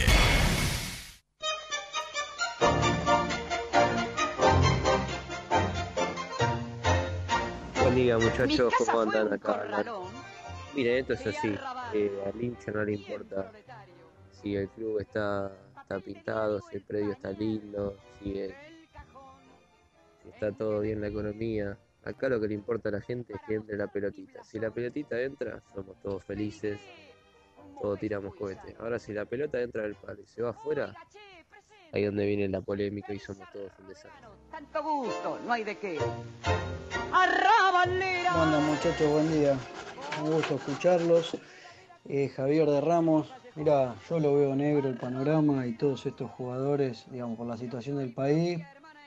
Buen 7.81 7.95
día 7.95 8.19
muchachos, 8.19 8.73
¿cómo 8.79 9.01
andan 9.01 9.33
acá? 9.33 9.65
Miren, 10.75 10.97
esto 10.99 11.13
es 11.15 11.27
así, 11.27 11.55
eh, 11.95 12.11
al 12.25 12.43
hincha 12.43 12.71
no 12.73 12.85
le 12.85 12.93
importa 12.93 13.53
si 14.31 14.57
el 14.57 14.69
club 14.71 15.01
está, 15.01 15.53
está 15.83 16.01
pintado, 16.01 16.61
si 16.63 16.77
el 16.77 16.83
predio 16.83 17.13
está 17.13 17.31
lindo, 17.33 17.99
si, 18.19 18.39
el- 18.39 18.55
si 20.23 20.29
está 20.31 20.51
todo 20.53 20.81
bien 20.81 21.01
la 21.01 21.09
economía. 21.09 21.77
Acá 22.05 22.29
lo 22.29 22.41
que 22.41 22.49
le 22.49 22.55
importa 22.55 22.89
a 22.89 22.93
la 22.93 23.01
gente 23.01 23.35
es 23.35 23.41
que 23.47 23.55
entre 23.55 23.77
la 23.77 23.87
pelotita. 23.87 24.43
Si 24.43 24.59
la 24.59 24.71
pelotita 24.71 25.21
entra, 25.21 25.63
somos 25.75 25.97
todos 26.03 26.25
felices, 26.25 26.81
todos 27.81 27.99
tiramos 28.01 28.35
cohetes. 28.35 28.75
Ahora 28.81 28.99
si 28.99 29.13
la 29.13 29.25
pelota 29.25 29.61
entra 29.61 29.83
del 29.83 29.95
palo 29.95 30.21
y 30.23 30.27
se 30.27 30.43
va 30.43 30.51
afuera, 30.51 30.97
ahí 31.93 32.03
es 32.03 32.09
donde 32.09 32.27
viene 32.27 32.49
la 32.49 32.61
polémica 32.61 33.13
y 33.13 33.19
somos 33.21 33.49
todos 33.53 33.71
un 33.79 33.87
desastre. 33.89 34.11
Tanto 34.51 34.83
gusto, 34.83 35.39
no 35.47 35.53
hay 35.53 35.63
de 35.65 35.77
qué. 35.77 35.99
Arrabalera. 37.13 38.31
¿Cómo 38.33 38.43
andan 38.45 38.65
muchachos? 38.65 39.11
Buen 39.13 39.31
día. 39.33 39.57
Un 40.21 40.31
gusto 40.31 40.57
escucharlos. 40.57 41.37
Eh, 42.09 42.29
Javier 42.29 42.69
de 42.69 42.81
Ramos. 42.81 43.33
Mira, 43.55 43.95
yo 44.09 44.21
lo 44.21 44.35
veo 44.35 44.55
negro 44.55 44.89
el 44.89 44.97
panorama 44.97 45.67
y 45.67 45.77
todos 45.77 46.05
estos 46.07 46.31
jugadores, 46.33 47.07
digamos, 47.11 47.37
por 47.37 47.47
la 47.47 47.57
situación 47.57 47.99
del 47.99 48.13
país, 48.13 48.63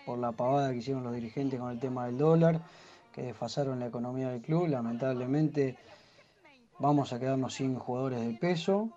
por 0.05 0.17
la 0.19 0.31
pavada 0.31 0.71
que 0.71 0.77
hicieron 0.77 1.03
los 1.03 1.13
dirigentes 1.13 1.59
con 1.59 1.71
el 1.71 1.79
tema 1.79 2.05
del 2.05 2.17
dólar, 2.17 2.61
que 3.13 3.23
desfasaron 3.23 3.79
la 3.79 3.87
economía 3.87 4.29
del 4.29 4.41
club. 4.41 4.67
Lamentablemente 4.67 5.77
vamos 6.79 7.13
a 7.13 7.19
quedarnos 7.19 7.53
sin 7.53 7.75
jugadores 7.75 8.21
de 8.21 8.33
peso. 8.33 8.89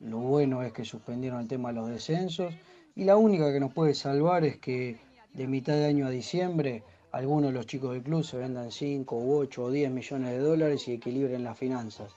Lo 0.00 0.18
bueno 0.18 0.62
es 0.62 0.72
que 0.72 0.84
suspendieron 0.84 1.40
el 1.40 1.48
tema 1.48 1.70
de 1.70 1.74
los 1.74 1.88
descensos. 1.88 2.54
Y 2.94 3.04
la 3.04 3.16
única 3.16 3.52
que 3.52 3.60
nos 3.60 3.72
puede 3.72 3.94
salvar 3.94 4.44
es 4.44 4.58
que 4.58 4.98
de 5.32 5.46
mitad 5.46 5.74
de 5.74 5.86
año 5.86 6.06
a 6.06 6.10
diciembre 6.10 6.82
algunos 7.16 7.50
de 7.50 7.52
los 7.52 7.66
chicos 7.66 7.92
del 7.92 8.02
club 8.02 8.22
se 8.22 8.36
vendan 8.36 8.70
5 8.70 9.16
u 9.16 9.38
8 9.38 9.64
o 9.64 9.70
10 9.70 9.90
millones 9.90 10.32
de 10.32 10.38
dólares 10.38 10.86
y 10.86 10.92
equilibren 10.92 11.44
las 11.44 11.58
finanzas. 11.58 12.12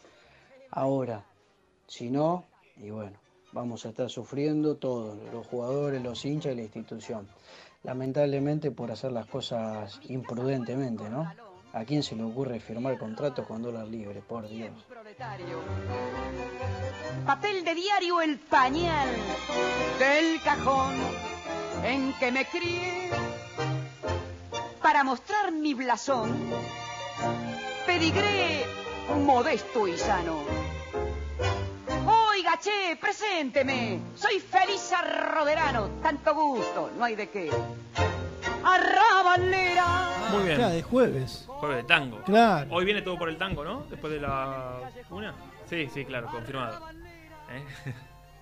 Ahora, 0.72 1.24
si 1.88 2.10
no, 2.10 2.44
y 2.76 2.90
bueno, 2.90 3.18
vamos 3.54 3.86
a 3.86 3.90
estar 3.90 4.10
sufriendo 4.10 4.76
todos, 4.76 5.18
los 5.32 5.48
jugadores, 5.48 6.04
los 6.04 6.26
hinchas 6.26 6.52
y 6.52 6.58
la 6.58 6.64
institución. 6.64 7.30
Lamentablemente 7.84 8.72
por 8.72 8.92
hacer 8.92 9.14
las 9.14 9.26
cosas 9.26 10.02
imprudentemente, 10.10 11.10
¿no? 11.10 11.32
¿A 11.72 11.86
quién 11.86 12.04
se 12.04 12.18
le 12.18 12.24
ocurre 12.24 12.60
firmar 12.60 12.98
contratos 12.98 13.48
con 13.48 13.62
dólar 13.62 13.88
libre? 13.88 14.22
Por 14.28 14.50
Dios. 14.50 14.72
Papel 17.26 17.64
de 17.64 17.74
diario 17.74 18.22
el 18.22 18.38
pañal 18.38 19.08
del 19.98 20.42
cajón 20.44 20.96
en 21.86 22.12
que 22.20 22.32
me 22.34 22.44
crié 22.46 23.19
para 24.90 25.04
mostrar 25.04 25.52
mi 25.52 25.76
blasón. 25.76 26.36
Pedigré 27.86 28.66
modesto 29.24 29.88
y 29.88 29.96
sano. 29.96 30.40
Oiga, 32.08 32.58
che, 32.60 32.98
presénteme. 33.00 34.00
Soy 34.16 34.40
Felisa 34.40 35.04
Roderano. 35.04 35.90
Tanto 36.02 36.34
gusto, 36.34 36.90
no 36.98 37.06
hay 37.06 37.16
de 37.16 37.30
qué. 37.30 37.52
arrabalera. 38.64 40.10
Muy 40.32 40.44
bien. 40.46 40.56
Claro, 40.56 40.74
de 40.74 40.82
jueves. 40.82 41.44
Jueves 41.46 41.78
de 41.78 41.84
tango. 41.84 42.24
Claro. 42.24 42.68
Hoy 42.72 42.84
viene 42.84 43.04
todo 43.04 43.20
por 43.20 43.30
el 43.30 43.38
tango, 43.38 43.64
¿no? 43.64 43.84
Después 43.92 44.12
de 44.12 44.22
la 44.22 44.92
una. 45.12 45.36
Sí, 45.70 45.88
sí, 45.94 46.04
claro, 46.04 46.30
confirmado. 46.32 46.90
¿Eh? 47.52 47.94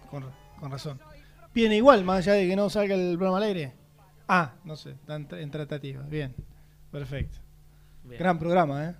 Con, 0.10 0.32
con 0.62 0.72
razón. 0.72 0.98
Viene 1.54 1.76
igual, 1.76 2.06
más 2.06 2.20
allá 2.20 2.36
de 2.36 2.48
que 2.48 2.56
no 2.56 2.70
salga 2.70 2.96
el 2.96 3.18
programa 3.18 3.36
al 3.36 3.44
aire. 3.44 3.77
Ah, 4.28 4.56
no 4.64 4.76
sé, 4.76 4.96
en, 5.08 5.28
en 5.32 5.52
tratativa. 5.52 6.04
Bien, 6.04 6.36
perfecto. 6.92 7.40
Bien. 8.04 8.20
Gran 8.20 8.38
programa, 8.38 8.90
¿eh? 8.90 8.96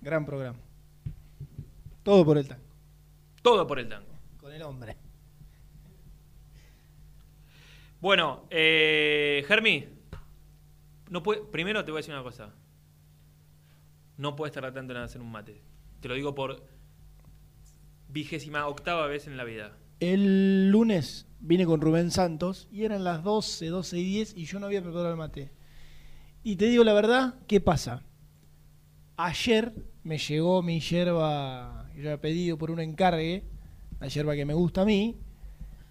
Gran 0.00 0.24
programa. 0.24 0.58
Todo 2.02 2.24
por 2.24 2.38
el 2.38 2.46
tango. 2.48 2.62
Todo 3.42 3.66
por 3.66 3.78
el 3.78 3.88
tango. 3.88 4.08
Con 4.40 4.52
el 4.52 4.62
hombre. 4.62 4.96
Bueno, 8.00 8.46
eh, 8.50 9.44
Germi, 9.48 9.86
no 11.10 11.22
puede, 11.22 11.42
primero 11.42 11.84
te 11.84 11.90
voy 11.90 11.98
a 11.98 12.00
decir 12.00 12.14
una 12.14 12.22
cosa. 12.22 12.54
No 14.16 14.36
puedes 14.36 14.54
tardar 14.54 14.72
tanto 14.72 14.92
en 14.92 15.00
hacer 15.00 15.20
un 15.20 15.30
mate. 15.30 15.60
Te 16.00 16.08
lo 16.08 16.14
digo 16.14 16.34
por 16.34 16.64
vigésima 18.08 18.66
octava 18.66 19.06
vez 19.06 19.26
en 19.26 19.36
la 19.36 19.44
vida. 19.44 19.76
El 20.00 20.70
lunes 20.70 21.27
vine 21.40 21.66
con 21.66 21.80
Rubén 21.80 22.10
Santos 22.10 22.68
y 22.72 22.84
eran 22.84 23.04
las 23.04 23.22
12, 23.22 23.66
12 23.66 23.98
y 23.98 24.04
10 24.04 24.34
y 24.36 24.44
yo 24.44 24.58
no 24.60 24.66
había 24.66 24.82
preparado 24.82 25.10
el 25.10 25.16
mate. 25.16 25.50
Y 26.42 26.56
te 26.56 26.66
digo 26.66 26.84
la 26.84 26.92
verdad, 26.92 27.34
¿qué 27.46 27.60
pasa? 27.60 28.02
Ayer 29.16 29.72
me 30.04 30.18
llegó 30.18 30.62
mi 30.62 30.80
yerba 30.80 31.86
que 31.94 32.02
yo 32.02 32.08
había 32.10 32.20
pedido 32.20 32.56
por 32.56 32.70
un 32.70 32.80
encargue, 32.80 33.44
la 34.00 34.08
yerba 34.08 34.34
que 34.36 34.44
me 34.44 34.54
gusta 34.54 34.82
a 34.82 34.84
mí, 34.84 35.16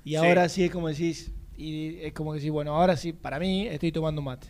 y 0.05 0.11
Sí. 0.11 0.15
ahora 0.15 0.47
sí 0.47 0.63
es 0.63 0.71
como 0.71 0.87
decís, 0.87 1.31
y 1.57 1.97
es 1.97 2.13
como 2.13 2.31
que 2.31 2.39
decís, 2.39 2.51
bueno, 2.51 2.73
ahora 2.75 2.95
sí, 2.95 3.11
para 3.13 3.39
mí 3.39 3.67
estoy 3.67 3.91
tomando 3.91 4.21
mate. 4.21 4.47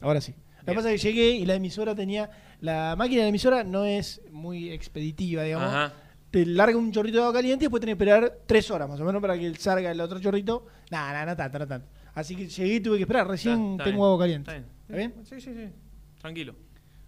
Ahora 0.00 0.20
sí. 0.20 0.34
Lo 0.60 0.72
que 0.72 0.76
pasa 0.76 0.92
es 0.92 1.00
que 1.02 1.08
llegué 1.12 1.30
y 1.30 1.46
la 1.46 1.54
emisora 1.54 1.94
tenía, 1.94 2.30
la 2.60 2.94
máquina 2.96 3.18
de 3.18 3.24
la 3.26 3.28
emisora 3.28 3.64
no 3.64 3.84
es 3.84 4.20
muy 4.30 4.70
expeditiva, 4.70 5.42
digamos 5.44 5.68
Ajá. 5.68 5.94
Te 6.36 6.44
larga 6.46 6.76
un 6.76 6.92
chorrito 6.92 7.16
de 7.16 7.22
agua 7.22 7.32
caliente 7.32 7.64
y 7.64 7.66
después 7.66 7.80
tenés 7.80 7.96
que 7.96 8.04
esperar 8.04 8.40
tres 8.44 8.70
horas 8.70 8.86
más 8.90 9.00
o 9.00 9.04
menos 9.04 9.22
para 9.22 9.38
que 9.38 9.54
salga 9.54 9.90
el 9.90 9.98
otro 10.00 10.20
chorrito. 10.20 10.66
Nada, 10.90 11.12
nada, 11.14 11.26
no 11.26 11.36
tanto, 11.36 11.58
no 11.60 11.66
tanto. 11.66 11.88
Así 12.14 12.36
que 12.36 12.46
llegué 12.46 12.74
y 12.74 12.80
tuve 12.80 12.96
que 12.98 13.04
esperar. 13.04 13.26
Recién 13.26 13.54
Está- 13.54 13.72
está 13.72 13.84
tengo 13.84 13.96
bien, 13.96 14.04
agua 14.04 14.18
caliente. 14.18 14.50
Está 14.50 14.58
bien. 14.58 14.70
¿Está 14.82 14.96
bien? 14.96 15.14
Sí, 15.24 15.40
sí, 15.40 15.54
sí. 15.54 15.72
Tranquilo. 16.20 16.52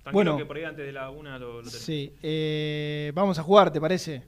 Tranquilo 0.02 0.12
Bueno. 0.12 0.36
que 0.38 0.46
por 0.46 0.56
ahí 0.56 0.64
antes 0.64 0.86
de 0.86 0.92
la 0.92 1.10
una 1.10 1.38
lo, 1.38 1.56
lo 1.60 1.68
tenés. 1.68 1.78
Sí. 1.84 2.12
eh, 2.22 3.12
vamos 3.14 3.38
a 3.38 3.42
jugar, 3.42 3.70
¿te 3.70 3.80
parece? 3.80 4.22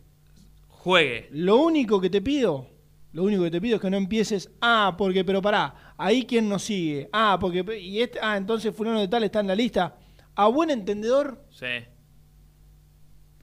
Juegue. 0.69 1.29
Lo 1.33 1.57
único 1.57 1.99
que 1.99 2.11
te 2.11 2.21
pido, 2.21 2.69
lo 3.13 3.23
único 3.25 3.43
que 3.45 3.51
te 3.51 3.61
pido 3.61 3.77
es 3.77 3.81
que 3.83 3.89
no 3.91 3.97
empieces, 3.97 4.51
ah, 4.61 4.95
porque, 4.99 5.25
pero 5.25 5.41
pará, 5.41 5.95
ahí 5.97 6.27
quién 6.27 6.47
nos 6.47 6.63
sigue, 6.63 7.09
ah, 7.13 7.39
porque, 7.41 7.65
y 7.79 8.01
este, 8.03 8.19
ah, 8.21 8.37
entonces 8.37 8.75
fulano 8.75 9.01
de 9.01 9.09
tal 9.09 9.25
está 9.25 9.41
en 9.41 9.47
la 9.47 9.55
lista. 9.55 9.97
A 10.35 10.47
buen 10.49 10.69
entendedor, 10.71 11.43
Sí. 11.51 11.67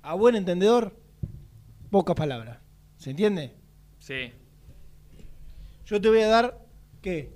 a 0.03 0.13
buen 0.15 0.35
entendedor, 0.35 0.95
pocas 1.89 2.15
palabras. 2.15 2.59
¿Se 2.97 3.11
entiende? 3.11 3.53
Sí. 3.99 4.31
Yo 5.85 6.01
te 6.01 6.09
voy 6.09 6.21
a 6.21 6.27
dar, 6.27 6.57
¿qué? 7.01 7.31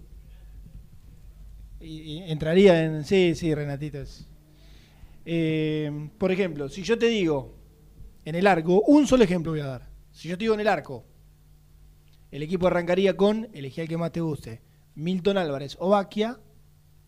Y, 1.80 2.02
y 2.02 2.32
entraría 2.32 2.84
en, 2.84 3.04
sí, 3.06 3.34
sí, 3.36 3.54
Renatito. 3.56 4.02
es- 4.02 4.28
Eh, 5.26 6.10
por 6.18 6.32
ejemplo, 6.32 6.68
si 6.68 6.82
yo 6.84 6.98
te 6.98 7.08
digo 7.08 7.56
en 8.26 8.34
el 8.36 8.48
arco, 8.48 8.82
un 8.82 9.06
solo 9.08 9.24
ejemplo 9.24 9.52
voy 9.52 9.62
a 9.62 9.66
dar. 9.68 9.90
Si 10.12 10.28
yo 10.28 10.38
te 10.38 10.44
digo 10.46 10.56
en 10.56 10.60
el 10.62 10.68
arco, 10.68 11.06
el 12.32 12.42
equipo 12.44 12.68
arrancaría 12.68 13.16
con, 13.16 13.48
elegí 13.54 13.82
al 13.82 13.88
que 13.88 13.98
más 13.98 14.12
te 14.12 14.20
guste, 14.22 14.62
Milton 14.96 15.38
Álvarez 15.38 15.78
o 15.80 15.90
Baquia, 15.90 16.40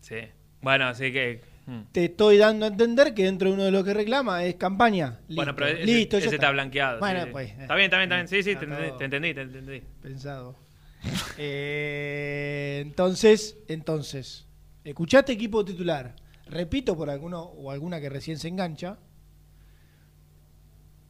Sí. 0.00 0.16
Bueno, 0.60 0.86
así 0.86 1.10
que. 1.12 1.40
Mm. 1.66 1.80
te 1.92 2.06
estoy 2.06 2.38
dando 2.38 2.66
a 2.66 2.68
entender 2.68 3.14
que 3.14 3.24
dentro 3.24 3.48
de 3.48 3.54
uno 3.54 3.64
de 3.64 3.70
los 3.70 3.84
que 3.84 3.94
reclama 3.94 4.44
es 4.44 4.54
campaña. 4.56 5.20
Listo, 5.28 5.34
Bueno, 5.36 5.54
pero 5.54 5.66
ese, 5.68 5.84
listo, 5.84 6.18
ya 6.18 6.26
ese 6.26 6.34
está 6.36 6.50
blanqueado. 6.50 6.98
Bueno, 7.00 7.20
sí, 7.20 7.26
sí. 7.26 7.32
pues. 7.32 7.50
eh, 7.50 7.56
Está 7.60 7.74
bien, 7.74 7.84
está 7.84 7.96
bien, 7.98 8.12
está 8.12 8.16
bien. 8.16 8.28
Sí, 8.28 8.42
sí, 8.42 8.56
te 8.56 8.66
te 8.66 9.04
entendí, 9.04 9.34
te 9.34 9.40
entendí. 9.42 9.82
Pensado. 10.02 10.56
Eh, 11.36 12.80
entonces, 12.82 13.58
entonces, 13.68 14.46
escuchaste 14.84 15.32
equipo 15.32 15.62
titular. 15.62 16.14
Repito 16.46 16.96
por 16.96 17.10
alguno 17.10 17.42
o 17.42 17.70
alguna 17.70 18.00
que 18.00 18.08
recién 18.08 18.38
se 18.38 18.48
engancha. 18.48 18.98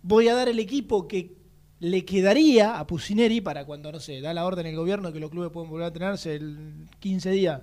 Voy 0.03 0.29
a 0.29 0.35
dar 0.35 0.49
el 0.49 0.59
equipo 0.59 1.07
que 1.09 1.37
le 1.81 2.05
quedaría 2.05 2.79
a 2.79 2.87
Pusineri 2.87 3.41
para 3.41 3.65
cuando, 3.65 3.91
no 3.93 4.01
sé, 4.01 4.21
da 4.21 4.33
la 4.35 4.45
orden 4.47 4.67
el 4.67 4.77
gobierno 4.77 5.13
que 5.13 5.21
los 5.21 5.31
clubes 5.31 5.51
pueden 5.51 5.71
volver 5.71 5.85
a 5.85 5.89
entrenarse 5.89 6.35
el 6.35 6.89
15 7.01 7.31
días. 7.31 7.63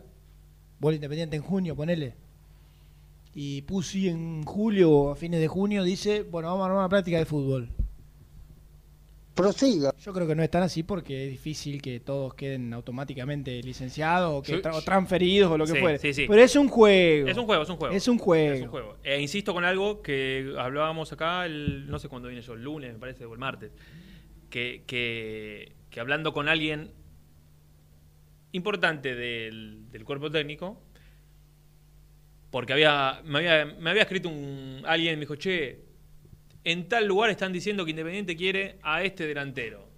Vuelve 0.79 0.95
Independiente 0.95 1.35
en 1.37 1.43
junio, 1.43 1.75
ponele. 1.75 2.15
Y 3.33 3.61
Pusi 3.61 4.09
en 4.09 4.43
julio 4.43 4.91
o 4.91 5.11
a 5.11 5.15
fines 5.15 5.39
de 5.39 5.47
junio 5.47 5.83
dice, 5.83 6.23
bueno, 6.23 6.49
vamos 6.49 6.63
a 6.63 6.65
armar 6.65 6.79
una 6.79 6.89
práctica 6.89 7.17
de 7.17 7.25
fútbol. 7.25 7.69
Prosiga. 9.33 9.93
Yo 9.97 10.11
creo 10.11 10.27
que 10.27 10.35
no 10.35 10.43
es 10.43 10.51
tan 10.51 10.61
así 10.63 10.83
porque 10.83 11.25
es 11.25 11.31
difícil 11.31 11.81
que 11.81 12.01
todos 12.01 12.33
queden 12.33 12.73
automáticamente 12.73 13.63
licenciados 13.63 14.33
o, 14.33 14.41
que 14.43 14.61
tra- 14.61 14.75
o 14.75 14.81
transferidos 14.81 15.49
o 15.49 15.57
lo 15.57 15.65
que 15.65 15.71
Sí, 15.71 15.79
fuere. 15.79 15.97
sí, 15.99 16.13
sí. 16.13 16.25
Pero 16.27 16.41
es 16.43 16.53
un 16.57 16.67
juego. 16.67 17.29
Es 17.29 17.37
un 17.37 17.45
juego, 17.45 17.63
es 17.63 17.69
un 17.69 17.77
juego. 17.77 17.95
Es 17.95 18.07
un 18.09 18.17
juego. 18.17 18.53
Es 18.55 18.61
un 18.63 18.67
juego. 18.67 18.97
E 19.03 19.21
insisto 19.21 19.53
con 19.53 19.63
algo 19.63 20.01
que 20.01 20.53
hablábamos 20.59 21.13
acá, 21.13 21.45
el, 21.45 21.89
no 21.89 21.97
sé 21.97 22.09
cuándo 22.09 22.27
vine 22.27 22.41
yo, 22.41 22.53
el 22.53 22.63
lunes, 22.63 22.91
me 22.91 22.99
parece, 22.99 23.23
o 23.25 23.31
el 23.31 23.39
martes. 23.39 23.71
Que, 24.49 24.83
que, 24.85 25.71
que 25.89 25.99
hablando 26.01 26.33
con 26.33 26.49
alguien 26.49 26.91
importante 28.51 29.15
del, 29.15 29.89
del 29.91 30.03
cuerpo 30.03 30.29
técnico, 30.29 30.77
porque 32.51 32.73
había, 32.73 33.21
me, 33.23 33.39
había, 33.39 33.65
me 33.65 33.89
había 33.89 34.03
escrito 34.03 34.29
un, 34.29 34.83
alguien 34.85 35.13
y 35.13 35.15
me 35.15 35.21
dijo, 35.21 35.35
che, 35.35 35.79
en 36.63 36.87
tal 36.87 37.07
lugar 37.07 37.29
están 37.31 37.51
diciendo 37.51 37.83
que 37.85 37.91
Independiente 37.91 38.35
quiere 38.35 38.77
a 38.83 39.01
este 39.03 39.25
delantero. 39.25 39.89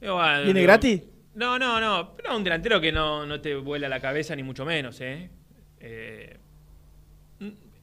Digo, 0.00 0.14
bueno, 0.14 0.44
¿Viene 0.44 0.60
digo, 0.60 0.68
gratis? 0.68 1.02
No, 1.34 1.58
no, 1.58 1.80
no. 1.80 2.14
Pero 2.16 2.36
un 2.36 2.44
delantero 2.44 2.80
que 2.80 2.92
no, 2.92 3.26
no 3.26 3.40
te 3.40 3.54
vuela 3.56 3.88
la 3.88 4.00
cabeza, 4.00 4.34
ni 4.36 4.42
mucho 4.42 4.64
menos, 4.64 5.00
¿eh? 5.00 5.30
Eh, 5.80 6.38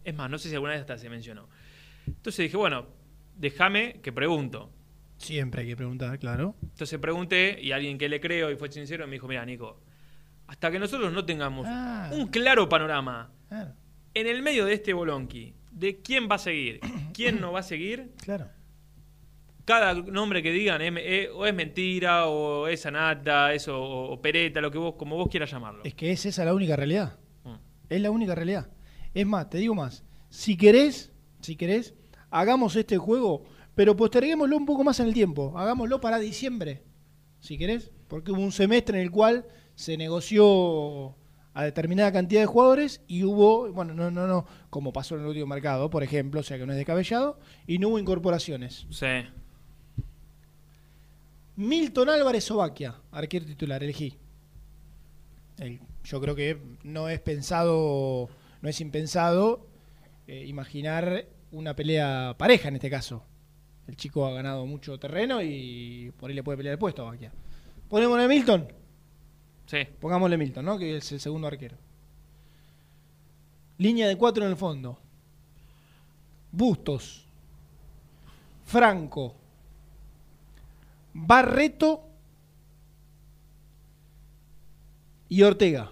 Es 0.04 0.16
más, 0.16 0.30
no 0.30 0.38
sé 0.38 0.50
si 0.50 0.56
alguna 0.56 0.72
vez 0.74 0.82
hasta 0.82 0.98
se 0.98 1.10
mencionó. 1.10 1.48
Entonces 2.08 2.44
dije, 2.44 2.58
bueno, 2.58 2.88
déjame 3.36 4.00
que 4.02 4.12
pregunto. 4.12 4.72
Siempre 5.18 5.62
hay 5.62 5.68
que 5.68 5.76
preguntar, 5.76 6.18
claro. 6.18 6.56
Entonces 6.64 6.98
pregunté 7.00 7.60
y 7.62 7.72
alguien 7.74 7.98
que 7.98 8.08
le 8.08 8.20
creo 8.22 8.50
y 8.52 8.56
fue 8.56 8.72
sincero 8.72 9.06
me 9.06 9.14
dijo, 9.14 9.28
mira, 9.28 9.46
Nico, 9.46 9.82
hasta 10.48 10.72
que 10.72 10.80
nosotros 10.80 11.12
no 11.12 11.26
tengamos 11.26 11.68
Ah. 11.70 12.10
un 12.14 12.28
claro 12.28 12.68
panorama 12.70 13.30
Claro. 13.50 13.74
en 14.14 14.28
el 14.28 14.42
medio 14.42 14.66
de 14.66 14.74
este 14.74 14.94
bolonqui 14.94 15.54
de 15.72 16.02
quién 16.02 16.28
va 16.30 16.36
a 16.36 16.40
seguir, 16.40 16.80
quién 17.14 17.42
no 17.42 17.52
va 17.52 17.60
a 17.60 17.64
seguir, 17.64 18.12
Claro. 18.24 18.48
cada 19.66 19.94
nombre 19.94 20.42
que 20.42 20.52
digan 20.52 20.82
es, 20.82 20.94
es- 20.98 21.30
o 21.34 21.46
es 21.46 21.54
mentira 21.54 22.28
o 22.28 22.68
es 22.68 22.86
anata, 22.86 23.54
es 23.54 23.68
o, 23.68 23.80
o 23.82 24.22
pereta, 24.22 24.62
lo 24.62 24.72
que 24.72 24.78
vos, 24.78 24.96
como 24.96 25.16
vos 25.16 25.28
quieras 25.30 25.52
llamarlo. 25.52 25.84
Es 25.84 25.94
que 25.94 26.12
es 26.12 26.26
esa 26.26 26.44
la 26.46 26.54
única 26.54 26.76
realidad. 26.76 27.18
Mm. 27.44 27.56
Es 27.90 28.02
la 28.02 28.12
única 28.12 28.36
realidad. 28.36 28.70
Es 29.14 29.26
más, 29.26 29.50
te 29.50 29.58
digo 29.60 29.76
más. 29.76 30.04
Si 30.30 30.58
querés, 30.58 31.12
si 31.42 31.56
querés, 31.56 31.96
hagamos 32.32 32.76
este 32.76 32.98
juego, 32.98 33.44
pero 33.76 33.96
posterguémoslo 33.96 34.58
un 34.58 34.66
poco 34.66 34.84
más 34.84 35.00
en 35.00 35.08
el 35.08 35.14
tiempo. 35.14 35.58
Hagámoslo 35.58 36.00
para 36.02 36.20
diciembre, 36.20 36.84
si 37.40 37.58
querés, 37.58 37.92
porque 38.08 38.32
hubo 38.32 38.42
un 38.42 38.52
semestre 38.52 38.98
en 39.00 39.04
el 39.06 39.12
cual 39.12 39.46
se 39.76 39.98
negoció 39.98 41.16
a 41.60 41.64
determinada 41.64 42.12
cantidad 42.12 42.42
de 42.42 42.46
jugadores 42.48 43.02
y 43.08 43.24
hubo, 43.24 43.72
bueno, 43.72 43.94
no, 43.94 44.10
no, 44.12 44.28
no, 44.28 44.46
como 44.70 44.94
pasó 44.94 45.16
en 45.16 45.22
el 45.22 45.28
último 45.28 45.48
mercado, 45.48 45.90
por 45.90 46.04
ejemplo, 46.04 46.40
o 46.42 46.44
sea 46.44 46.58
que 46.58 46.66
no 46.66 46.72
es 46.74 46.78
descabellado, 46.78 47.40
y 47.68 47.80
no 47.80 47.90
hubo 47.90 48.00
incorporaciones. 48.00 48.86
Sí. 48.90 49.08
Milton 51.56 52.10
Álvarez 52.10 52.50
Ovaquia, 52.52 52.96
arquero 53.12 53.46
titular, 53.46 53.84
elegí. 53.84 54.18
El- 55.58 55.80
yo 56.04 56.22
creo 56.22 56.36
que 56.36 56.58
no 56.84 57.10
es 57.10 57.20
pensado, 57.20 58.30
no 58.62 58.70
es 58.70 58.80
impensado 58.80 59.68
eh, 60.28 60.46
imaginar 60.46 61.26
una 61.52 61.76
pelea 61.76 62.36
pareja 62.38 62.70
en 62.70 62.76
este 62.76 62.90
caso. 62.90 63.26
El 63.88 63.98
chico 63.98 64.26
ha 64.26 64.32
ganado 64.34 64.66
mucho 64.66 64.98
terreno 65.00 65.42
y 65.42 66.14
por 66.18 66.30
ahí 66.30 66.36
le 66.36 66.44
puede 66.44 66.58
pelear 66.58 66.74
el 66.74 66.80
puesto 66.80 67.02
a 67.02 67.06
Ovaquia. 67.10 67.32
Ponémosle 67.90 68.28
Milton. 68.28 68.68
Sí. 69.70 69.78
Pongámosle 70.00 70.36
Milton, 70.36 70.66
¿no? 70.66 70.80
Que 70.80 70.98
es 70.98 71.12
el 71.12 71.20
segundo 71.20 71.48
arquero. 71.48 71.78
Línea 73.78 74.08
de 74.08 74.18
cuatro 74.18 74.44
en 74.44 74.50
el 74.50 74.58
fondo. 74.58 74.98
Bustos. 76.52 77.24
Franco. 78.66 79.36
Barreto. 81.14 82.02
Y 85.28 85.44
Ortega. 85.44 85.92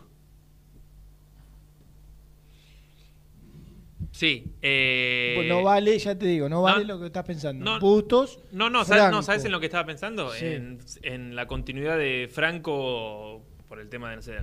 Sí. 4.10 4.56
eh, 4.64 5.34
Pues 5.36 5.48
no 5.48 5.62
vale, 5.62 6.00
ya 6.00 6.18
te 6.18 6.26
digo, 6.26 6.50
no 6.50 6.64
vale 6.64 6.84
no, 6.84 6.96
lo 6.96 7.00
que 7.00 7.06
estás 7.06 7.24
pensando. 7.26 7.64
no, 7.64 7.80
Bustos. 7.80 8.40
No, 8.52 8.72
no, 8.72 8.84
¿sabes, 8.84 9.12
no. 9.12 9.22
¿sabes 9.22 9.46
en 9.46 9.52
lo 9.52 9.60
que 9.60 9.68
estaba 9.68 9.86
pensando? 9.86 10.32
Sí. 10.32 10.46
En, 10.46 10.80
en 11.04 11.36
la 11.36 11.46
continuidad 11.46 12.00
de 12.00 12.28
Franco 12.34 13.44
por 13.68 13.80
el 13.80 13.90
tema 13.90 14.10
de, 14.10 14.16
no 14.18 14.22
sé, 14.22 14.38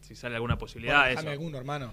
si 0.00 0.14
sale 0.14 0.34
alguna 0.36 0.56
posibilidad. 0.58 1.04
Bueno, 1.04 1.20
eso. 1.20 1.28
alguno, 1.30 1.58
hermano. 1.58 1.92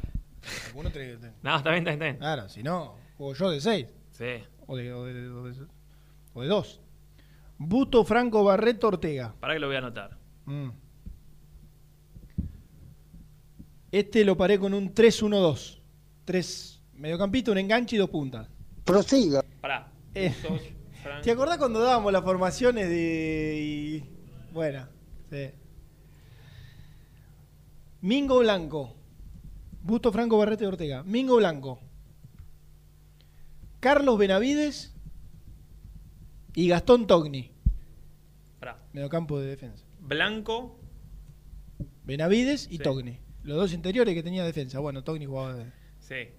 Alguno 0.67 0.89
tenés 0.91 1.17
que- 1.19 1.31
No, 1.43 1.57
está 1.57 1.71
bien, 1.71 1.79
está 1.87 1.91
bien, 1.91 1.93
está 1.93 2.05
bien. 2.05 2.17
Claro, 2.17 2.49
si 2.49 2.63
no, 2.63 2.95
juego 3.17 3.33
yo 3.33 3.49
de 3.51 3.61
6. 3.61 3.87
Sí. 4.11 4.43
O 4.65 4.75
de 4.75 4.89
2. 4.89 4.99
O 4.99 5.05
de, 5.05 5.29
o 5.29 5.43
de, 5.43 5.65
o 6.33 6.41
de 6.41 6.47
dos. 6.47 6.81
Busto, 7.57 8.03
Franco, 8.03 8.43
Barreto, 8.43 8.87
Ortega. 8.87 9.33
Para 9.39 9.53
que 9.53 9.59
lo 9.59 9.67
voy 9.67 9.75
a 9.75 9.79
anotar. 9.79 10.17
Mm. 10.45 10.69
Este 13.91 14.23
lo 14.25 14.35
paré 14.37 14.59
con 14.59 14.73
un 14.73 14.93
3-1-2. 14.93 15.79
Tres 16.25 16.81
mediocampistas, 16.93 17.51
un 17.53 17.57
enganche 17.59 17.95
y 17.95 17.99
dos 17.99 18.09
puntas. 18.09 18.47
Prosiga. 18.83 19.43
Pará. 19.61 19.91
Eh. 20.13 20.33
¿Te 21.23 21.31
acordás 21.31 21.57
cuando 21.57 21.79
dábamos 21.79 22.11
las 22.11 22.23
formaciones 22.23 22.89
de. 22.89 23.55
y- 24.03 24.53
Bueno, 24.53 24.87
sí. 25.31 25.49
Mingo 28.01 28.39
Blanco. 28.39 28.95
Busto 29.81 30.11
Franco 30.11 30.37
Barreto 30.37 30.63
y 30.63 30.67
Ortega. 30.67 31.03
Mingo 31.03 31.37
Blanco. 31.37 31.79
Carlos 33.79 34.17
Benavides 34.17 34.93
y 36.55 36.67
Gastón 36.67 37.07
Togni. 37.07 37.51
Pará. 38.59 38.79
Mediocampo 38.93 39.39
de 39.39 39.47
defensa. 39.47 39.85
Blanco. 39.99 40.79
Benavides 42.03 42.67
y 42.71 42.77
Sí. 42.77 42.83
Togni. 42.83 43.19
Los 43.43 43.57
dos 43.57 43.73
interiores 43.73 44.13
que 44.13 44.23
tenía 44.23 44.43
defensa. 44.43 44.79
Bueno, 44.79 45.03
Togni 45.03 45.25
jugaba 45.25 45.53
de. 45.53 45.71
Sí. 45.99 46.29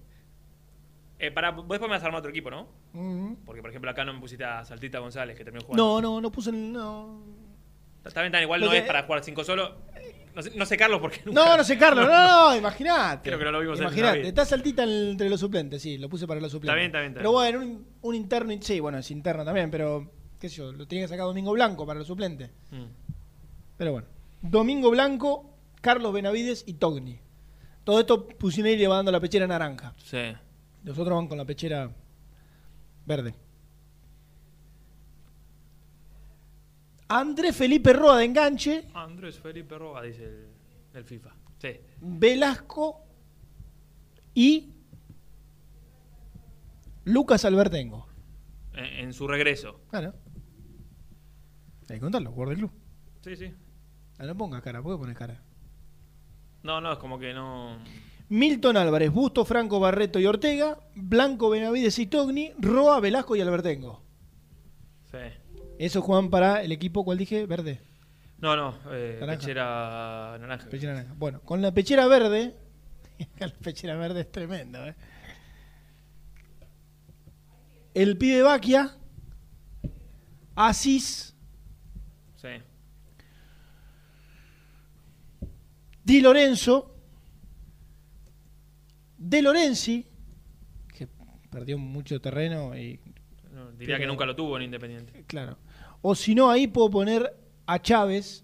Eh, 1.17 1.31
pará, 1.31 1.51
vos 1.51 1.67
después 1.67 1.81
me 1.81 1.95
vas 1.95 2.03
a 2.03 2.05
armar 2.05 2.19
otro 2.19 2.31
equipo, 2.31 2.49
¿no? 2.49 2.67
Porque, 3.45 3.61
por 3.61 3.69
ejemplo, 3.69 3.91
acá 3.91 4.05
no 4.05 4.13
me 4.13 4.19
pusiste 4.19 4.43
a 4.45 4.63
Saltita 4.63 4.99
González, 4.99 5.37
que 5.37 5.43
terminó 5.43 5.65
jugando. 5.65 5.83
No, 5.83 6.01
no, 6.01 6.21
no 6.21 6.31
puse. 6.31 6.49
el- 6.49 6.71
No, 6.71 7.21
Está 8.05 8.21
bien, 8.21 8.31
tan 8.31 8.41
igual 8.41 8.61
no 8.61 8.71
es 8.71 8.83
para 8.83 9.03
jugar 9.03 9.23
5 9.23 9.43
solo. 9.43 9.75
No 10.35 10.41
sé, 10.41 10.51
no 10.55 10.65
sé 10.65 10.77
Carlos 10.77 10.99
porque 11.01 11.21
nunca- 11.25 11.41
no, 11.45 11.57
no 11.57 11.63
sé, 11.63 11.77
Carlos. 11.77 12.05
No, 12.09 12.49
no, 12.51 12.55
imagínate. 12.55 13.29
Creo 13.29 13.39
que 13.39 13.45
no 13.45 13.51
lo 13.51 13.59
vimos 13.59 13.79
Imagínate, 13.79 14.27
está 14.27 14.45
saltita 14.45 14.83
entre 14.83 15.29
los 15.29 15.39
suplentes, 15.39 15.81
sí, 15.81 15.97
lo 15.97 16.07
puse 16.09 16.27
para 16.27 16.39
los 16.39 16.51
suplentes. 16.51 16.75
bien, 16.75 16.85
está 16.87 16.99
bien, 16.99 17.11
está 17.11 17.19
Pero 17.19 17.31
bueno, 17.31 17.59
un, 17.59 17.87
un 18.01 18.15
interno, 18.15 18.53
sí, 18.61 18.79
bueno, 18.79 18.97
es 18.99 19.09
interno 19.11 19.43
también, 19.43 19.69
pero 19.71 20.11
qué 20.39 20.47
sé 20.49 20.55
yo, 20.57 20.71
lo 20.71 20.87
tenía 20.87 21.03
que 21.05 21.09
sacar 21.09 21.25
Domingo 21.25 21.51
Blanco 21.51 21.85
para 21.85 21.99
los 21.99 22.07
suplentes. 22.07 22.49
Mm. 22.71 22.83
Pero 23.77 23.91
bueno, 23.93 24.07
Domingo 24.41 24.89
Blanco, 24.91 25.57
Carlos 25.81 26.13
Benavides 26.13 26.63
y 26.67 26.73
Togni. 26.75 27.19
Todo 27.83 27.99
esto 28.01 28.27
Pusinelli 28.27 28.77
le 28.77 28.87
va 28.87 28.97
dando 28.97 29.11
la 29.11 29.19
pechera 29.19 29.47
naranja. 29.47 29.93
Sí. 29.97 30.21
Los 30.83 30.97
otros 30.97 31.15
van 31.17 31.27
con 31.27 31.37
la 31.37 31.45
pechera 31.45 31.89
verde. 33.05 33.33
Andrés 37.09 37.55
Felipe 37.55 37.91
Roa 37.91 38.17
de 38.17 38.25
enganche, 38.25 38.87
Andrés 38.93 39.39
Felipe 39.39 39.77
Roa, 39.77 40.03
dice 40.03 40.23
el, 40.25 40.47
el 40.93 41.03
FIFA. 41.03 41.35
Sí. 41.57 41.69
Velasco 41.99 43.01
y 44.33 44.71
Lucas 47.05 47.43
Albertengo. 47.45 48.07
En, 48.73 48.85
en 48.85 49.13
su 49.13 49.27
regreso. 49.27 49.81
Claro. 49.89 50.13
Hay 51.89 51.95
que 51.95 51.99
contarlo, 51.99 52.31
jugador 52.31 52.49
del 52.49 52.57
club. 52.59 52.71
Sí, 53.21 53.35
sí. 53.35 53.53
Ah, 54.19 54.25
no 54.25 54.37
pongas 54.37 54.61
cara, 54.61 54.81
¿por 54.81 54.93
qué 54.95 54.99
pones 54.99 55.17
cara? 55.17 55.41
No, 56.61 56.79
no, 56.79 56.93
es 56.93 56.99
como 56.99 57.17
que 57.17 57.33
no. 57.33 57.79
Milton 58.29 58.77
Álvarez, 58.77 59.11
Busto, 59.11 59.43
Franco, 59.45 59.79
Barreto 59.79 60.19
y 60.19 60.27
Ortega, 60.27 60.77
Blanco, 60.93 61.49
Benavides 61.49 61.97
y 61.97 62.05
Togni, 62.05 62.53
Roa, 62.59 62.99
Velasco 62.99 63.35
y 63.35 63.41
Albertengo. 63.41 64.03
Sí. 65.09 65.17
Esos 65.79 66.03
juegan 66.03 66.29
para 66.29 66.61
el 66.61 66.71
equipo, 66.73 67.03
¿cuál 67.05 67.17
dije? 67.17 67.45
Verde. 67.45 67.79
No, 68.39 68.55
no, 68.55 68.77
eh, 68.91 69.17
Naranja. 69.19 69.39
pechera 69.39 70.37
naranja. 70.39 70.69
Pechera 70.69 70.93
naranja. 70.93 71.13
Bueno, 71.17 71.41
con 71.41 71.61
la 71.61 71.73
pechera 71.73 72.05
verde. 72.07 72.53
la 73.39 73.47
pechera 73.49 73.95
verde 73.95 74.21
es 74.21 74.31
tremendo, 74.31 74.85
¿eh? 74.85 74.95
El 77.93 78.17
pibe 78.17 78.41
Baquia, 78.43 78.95
Asís, 80.55 81.33
Sí. 82.35 82.47
Di 86.03 86.21
Lorenzo, 86.21 86.95
De 89.17 89.41
Lorenzi, 89.41 90.05
que 90.93 91.07
perdió 91.49 91.77
mucho 91.77 92.19
terreno 92.21 92.77
y. 92.77 92.99
No, 93.53 93.71
diría 93.73 93.97
que 93.97 94.07
nunca 94.07 94.25
lo 94.25 94.35
tuvo 94.35 94.55
en 94.57 94.63
Independiente. 94.63 95.25
Claro. 95.27 95.57
O 96.01 96.15
si 96.15 96.33
no, 96.35 96.49
ahí 96.49 96.67
puedo 96.67 96.89
poner 96.89 97.35
a 97.65 97.79
Chávez, 97.81 98.43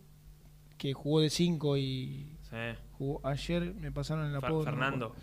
que 0.77 0.93
jugó 0.93 1.21
de 1.21 1.29
5 1.29 1.77
y. 1.77 2.27
Sí. 2.49 2.55
jugó- 2.97 3.21
ayer 3.25 3.73
me 3.75 3.91
pasaron 3.91 4.27
el 4.27 4.35
apodo. 4.35 4.63
Fernando. 4.63 5.15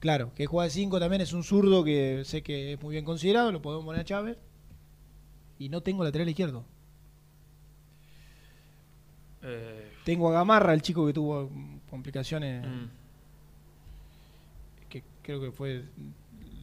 Claro, 0.00 0.32
que 0.34 0.44
juega 0.46 0.64
de 0.64 0.70
5 0.70 0.98
también 1.00 1.22
es 1.22 1.32
un 1.32 1.42
zurdo 1.44 1.82
que 1.84 2.22
sé 2.24 2.42
que 2.42 2.74
es 2.74 2.82
muy 2.82 2.92
bien 2.92 3.04
considerado, 3.04 3.52
lo 3.52 3.62
podemos 3.62 3.84
poner 3.84 4.02
a 4.02 4.04
Chávez. 4.04 4.36
Y 5.58 5.68
no 5.68 5.82
tengo 5.82 6.02
lateral 6.04 6.28
izquierdo. 6.28 6.64
Eh, 9.42 9.90
Tengo 10.04 10.28
a 10.28 10.32
Gamarra, 10.32 10.72
el 10.74 10.82
chico 10.82 11.06
que 11.06 11.12
tuvo 11.12 11.50
complicaciones. 11.90 12.66
mm, 12.66 12.84
Que 14.88 15.02
creo 15.22 15.40
que 15.40 15.50
fue. 15.52 15.84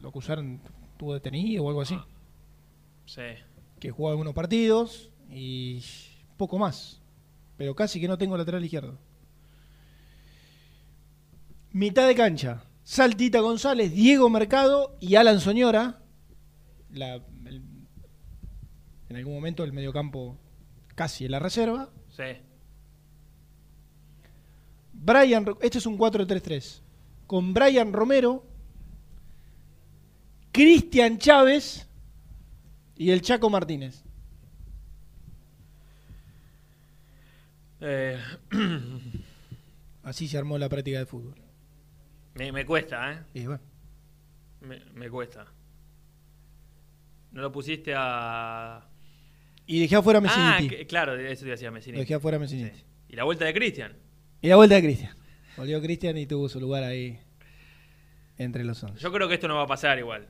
Lo 0.00 0.08
acusaron, 0.08 0.60
tuvo 0.98 1.14
detenido 1.14 1.64
o 1.64 1.68
algo 1.68 1.80
así. 1.82 1.98
sí. 3.06 3.22
Que 3.80 3.90
jugó 3.90 4.10
algunos 4.10 4.32
partidos 4.34 5.10
y 5.32 5.82
poco 6.36 6.58
más. 6.58 7.00
Pero 7.56 7.74
casi 7.74 8.00
que 8.00 8.08
no 8.08 8.18
tengo 8.18 8.36
lateral 8.36 8.64
izquierdo. 8.64 8.98
Mitad 11.72 12.06
de 12.06 12.14
cancha. 12.14 12.64
Saltita 12.84 13.40
González, 13.40 13.92
Diego 13.92 14.28
Mercado 14.28 14.96
y 15.00 15.14
Alan 15.14 15.40
Soñora. 15.40 16.02
La- 16.90 17.14
el- 17.46 17.62
en 19.08 19.16
algún 19.16 19.34
momento 19.34 19.64
el 19.64 19.72
mediocampo 19.72 20.36
casi 20.94 21.24
en 21.24 21.30
la 21.30 21.38
reserva. 21.38 21.90
Sí. 22.10 22.24
Brian, 24.92 25.46
este 25.62 25.78
es 25.78 25.86
un 25.86 25.96
4-3-3. 25.96 26.82
Con 27.26 27.54
Brian 27.54 27.92
Romero, 27.92 28.44
Cristian 30.52 31.18
Chávez 31.18 31.88
y 32.96 33.10
el 33.10 33.22
Chaco 33.22 33.48
Martínez. 33.48 34.04
Eh, 37.84 38.18
Así 40.04 40.26
se 40.28 40.38
armó 40.38 40.56
la 40.58 40.68
práctica 40.68 40.98
de 40.98 41.06
fútbol. 41.06 41.34
me, 42.34 42.50
me 42.52 42.64
cuesta, 42.64 43.12
¿eh? 43.12 43.18
Y 43.34 43.46
bueno. 43.46 43.60
Me, 44.60 44.80
me 44.94 45.10
cuesta. 45.10 45.46
No 47.32 47.42
lo 47.42 47.50
pusiste 47.52 47.92
a. 47.96 48.84
Y 49.66 49.80
dejé 49.80 49.96
afuera 49.96 50.18
a 50.18 50.22
Ah, 50.26 50.56
Messiniti. 50.58 50.76
que- 50.76 50.86
claro, 50.86 51.14
eso 51.16 51.44
te 51.44 51.50
decía 51.50 51.70
Messiniti. 51.70 52.00
Dejé 52.00 52.14
afuera 52.14 52.36
a 52.36 52.40
Messiniti. 52.40 52.76
Sí. 52.76 52.84
Y 53.08 53.16
la 53.16 53.24
vuelta 53.24 53.44
de 53.44 53.54
Cristian. 53.54 53.92
Y 54.40 54.48
la 54.48 54.56
vuelta 54.56 54.74
de 54.76 54.82
Cristian. 54.82 55.16
Volvió 55.56 55.80
Cristian 55.80 56.16
y 56.18 56.26
tuvo 56.26 56.48
su 56.48 56.60
lugar 56.60 56.82
ahí 56.84 57.18
entre 58.38 58.64
los 58.64 58.82
once. 58.82 58.98
Yo 59.00 59.12
creo 59.12 59.28
que 59.28 59.34
esto 59.34 59.48
no 59.48 59.56
va 59.56 59.62
a 59.62 59.66
pasar 59.66 59.98
igual. 59.98 60.26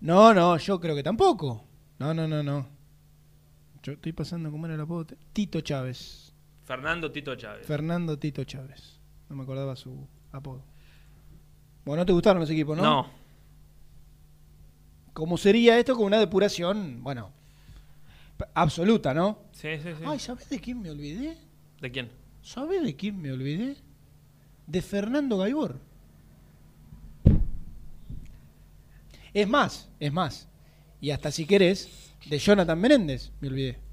No, 0.00 0.34
no, 0.34 0.56
yo 0.58 0.80
creo 0.80 0.94
que 0.94 1.02
tampoco. 1.02 1.64
No, 1.98 2.12
no, 2.14 2.26
no, 2.28 2.42
no. 2.42 2.68
Yo 3.82 3.92
estoy 3.92 4.12
pasando 4.12 4.50
como 4.50 4.66
era 4.66 4.74
el 4.74 4.80
apodo. 4.80 5.06
Tito 5.32 5.60
Chávez. 5.62 6.29
Fernando 6.70 7.10
Tito 7.10 7.34
Chávez. 7.34 7.66
Fernando 7.66 8.16
Tito 8.16 8.44
Chávez. 8.44 9.00
No 9.28 9.34
me 9.34 9.42
acordaba 9.42 9.74
su 9.74 10.06
apodo. 10.30 10.62
Bueno, 11.84 12.02
¿no 12.02 12.06
te 12.06 12.12
gustaron 12.12 12.38
los 12.38 12.48
equipos, 12.48 12.76
no? 12.76 12.84
no. 12.84 13.10
¿Cómo 15.12 15.36
sería 15.36 15.76
esto 15.80 15.96
con 15.96 16.04
una 16.04 16.20
depuración, 16.20 17.02
bueno, 17.02 17.32
absoluta, 18.54 19.12
¿no? 19.12 19.40
Sí, 19.50 19.70
sí, 19.82 19.88
sí. 19.98 20.04
Ay, 20.06 20.20
¿sabes 20.20 20.48
de 20.48 20.60
quién 20.60 20.80
me 20.80 20.92
olvidé? 20.92 21.36
¿De 21.80 21.90
quién? 21.90 22.08
¿Sabes 22.40 22.84
de 22.84 22.94
quién 22.94 23.20
me 23.20 23.32
olvidé? 23.32 23.76
De 24.68 24.80
Fernando 24.80 25.38
Gaibor. 25.38 25.80
Es 29.34 29.48
más, 29.48 29.88
es 29.98 30.12
más. 30.12 30.48
Y 31.00 31.10
hasta 31.10 31.32
si 31.32 31.46
querés, 31.46 32.14
de 32.26 32.38
Jonathan 32.38 32.80
Menéndez, 32.80 33.32
me 33.40 33.48
olvidé. 33.48 33.89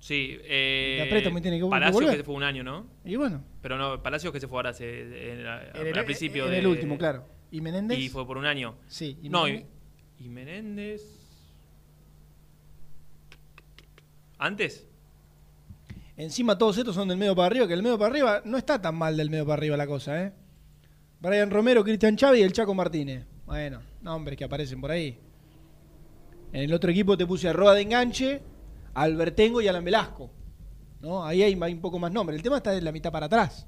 Sí. 0.00 0.38
Eh, 0.44 0.96
La 1.00 1.08
Preto 1.10 1.30
me 1.32 1.40
tiene 1.40 1.58
que- 1.58 1.66
Palacios 1.66 2.10
que 2.10 2.16
se 2.18 2.24
fue 2.24 2.34
un 2.34 2.42
año, 2.44 2.62
¿no? 2.62 2.86
Y 3.04 3.16
bueno, 3.16 3.42
Pero 3.60 3.76
no, 3.76 4.02
Palacios 4.02 4.32
que 4.32 4.40
se 4.40 4.46
fue 4.48 4.58
ahora 4.58 4.70
hace, 4.70 5.32
en 5.32 5.44
la- 5.44 5.62
en 5.74 5.86
el, 5.88 5.98
al 5.98 6.04
principio 6.04 6.44
en 6.46 6.52
de- 6.52 6.58
el 6.58 6.66
último, 6.66 6.96
claro. 6.96 7.26
¿Y 7.50 7.60
Menéndez? 7.60 7.98
Y 7.98 8.08
fue 8.08 8.26
por 8.26 8.36
un 8.38 8.46
año. 8.46 8.76
Sí. 8.86 9.18
¿y 9.22 9.28
no, 9.28 9.44
Menéndez? 9.44 9.66
y, 10.20 10.24
y 10.24 10.28
Menéndez. 10.28 11.02
¿Antes? 14.38 14.86
Encima 16.16 16.56
todos 16.58 16.76
estos 16.78 16.94
son 16.94 17.08
del 17.08 17.16
medio 17.18 17.34
para 17.34 17.46
arriba, 17.46 17.66
que 17.66 17.74
el 17.74 17.82
medio 17.82 17.98
para 17.98 18.10
arriba 18.10 18.42
no 18.44 18.56
está 18.58 18.80
tan 18.80 18.94
mal 18.96 19.16
del 19.16 19.30
medio 19.30 19.44
para 19.46 19.54
arriba 19.54 19.76
la 19.76 19.86
cosa, 19.86 20.22
¿eh? 20.24 20.32
Brian 21.20 21.50
Romero, 21.50 21.82
Cristian 21.84 22.16
Chávez 22.16 22.40
y 22.40 22.42
el 22.44 22.52
Chaco 22.52 22.74
Martínez. 22.74 23.24
Bueno, 23.46 23.80
nombres 24.02 24.36
que 24.36 24.44
aparecen 24.44 24.80
por 24.80 24.90
ahí. 24.90 25.18
En 26.52 26.62
el 26.62 26.72
otro 26.72 26.90
equipo 26.90 27.16
te 27.16 27.26
puse 27.26 27.48
a 27.48 27.52
Roa 27.52 27.74
de 27.74 27.82
enganche, 27.82 28.40
a 28.94 29.02
Albertengo 29.02 29.60
y 29.60 29.68
Alan 29.68 29.84
Velasco. 29.84 30.30
¿No? 31.00 31.24
Ahí 31.24 31.42
hay, 31.42 31.56
hay 31.60 31.72
un 31.72 31.80
poco 31.80 31.98
más 31.98 32.10
nombre. 32.12 32.34
El 32.36 32.42
tema 32.42 32.56
está 32.56 32.72
de 32.72 32.80
la 32.82 32.92
mitad 32.92 33.12
para 33.12 33.26
atrás. 33.26 33.66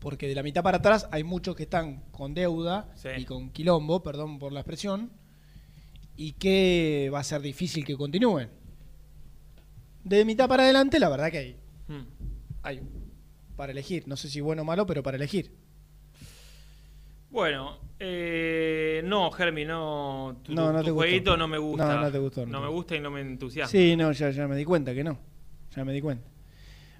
porque 0.00 0.28
de 0.28 0.34
la 0.36 0.44
mitad 0.44 0.62
para 0.62 0.78
atrás 0.78 1.08
hay 1.10 1.24
muchos 1.24 1.56
que 1.56 1.64
están 1.64 2.02
con 2.12 2.32
deuda 2.32 2.88
Sí. 2.94 3.08
y 3.18 3.24
con 3.24 3.50
quilombo, 3.50 4.00
perdón 4.02 4.38
por 4.38 4.52
la 4.52 4.60
expresión, 4.60 5.10
y 6.16 6.32
que 6.34 7.10
va 7.12 7.18
a 7.18 7.24
ser 7.24 7.40
difícil 7.42 7.84
que 7.84 7.96
continúen. 7.96 8.48
De 10.04 10.24
mitad 10.24 10.48
para 10.48 10.62
adelante, 10.62 11.00
la 11.00 11.08
verdad 11.08 11.32
que 11.32 11.38
hay, 11.38 11.56
Hmm. 11.88 12.06
hay 12.62 12.80
para 13.56 13.72
elegir. 13.72 14.06
No 14.06 14.16
sé 14.16 14.28
si 14.30 14.40
bueno 14.40 14.62
o 14.62 14.64
malo, 14.64 14.86
pero 14.86 15.02
para 15.02 15.16
elegir. 15.16 15.52
Bueno, 17.30 17.78
eh, 17.98 19.02
no, 19.04 19.30
Germi, 19.30 19.64
no. 19.64 20.40
Tu, 20.42 20.54
No, 20.54 20.72
no 20.72 20.78
tu 20.80 20.84
te 20.86 20.90
gustó. 20.90 20.94
jueguito 20.94 21.36
no 21.36 21.46
me 21.48 21.58
gusta. 21.58 21.94
No, 21.94 22.00
no 22.02 22.10
te 22.10 22.18
gustó, 22.18 22.46
no 22.46 22.60
me 22.60 22.68
gusta 22.68 22.96
y 22.96 23.00
no 23.00 23.10
me 23.10 23.20
entusiasma. 23.20 23.70
Sí, 23.70 23.96
no, 23.96 24.12
ya, 24.12 24.30
ya 24.30 24.48
me 24.48 24.56
di 24.56 24.64
cuenta 24.64 24.94
que 24.94 25.04
no. 25.04 25.18
Ya 25.76 25.84
me 25.84 25.92
di 25.92 26.00
cuenta. 26.00 26.26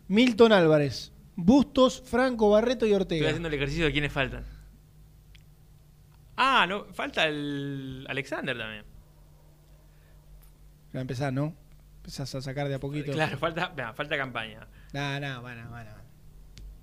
Milton 0.09 0.53
Álvarez, 0.53 1.13
Bustos, 1.37 2.03
Franco, 2.05 2.51
Barreto 2.51 2.85
y 2.87 2.91
Estoy 2.91 3.03
Ortega. 3.03 3.27
haciendo 3.29 3.49
el 3.49 3.55
ejercicio 3.55 3.85
de 3.87 3.93
quiénes 3.93 4.13
faltan. 4.13 4.45
Ah, 6.37 6.67
no, 6.69 6.85
falta 6.93 7.25
el 7.27 8.07
Alexander 8.09 8.57
también. 8.57 8.85
Ya 10.93 11.01
empezás, 11.01 11.33
¿no? 11.33 11.55
Empezás 11.99 12.35
a 12.35 12.41
sacar 12.41 12.69
de 12.69 12.75
a 12.75 12.81
poquito. 12.81 13.13
Claro, 13.13 13.37
falta, 13.39 13.73
nah, 13.77 13.93
falta 13.93 14.17
campaña. 14.17 14.67
No, 14.93 15.21
no, 15.21 15.43
bueno, 15.43 15.69
bueno. 15.69 15.91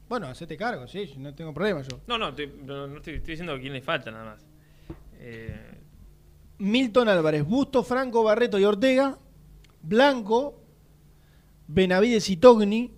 Bueno, 0.07 0.27
hacete 0.27 0.55
cargo, 0.55 0.87
sí, 0.87 1.13
no 1.17 1.33
tengo 1.33 1.53
problema 1.53 1.81
yo. 1.81 1.99
No, 2.07 2.17
no, 2.17 2.29
estoy, 2.29 2.47
no, 2.63 2.87
no 2.87 2.97
estoy, 2.97 3.15
estoy 3.15 3.31
diciendo 3.33 3.57
quiénes 3.59 3.83
faltan 3.83 4.13
nada 4.13 4.25
más. 4.25 4.45
Eh, 5.19 5.71
Milton 6.59 7.09
Álvarez, 7.09 7.43
Busto, 7.43 7.83
Franco, 7.83 8.23
Barreto 8.23 8.59
y 8.59 8.63
Ortega, 8.65 9.17
Blanco, 9.81 10.61
Benavides 11.67 12.29
y 12.29 12.37
Togni, 12.37 12.91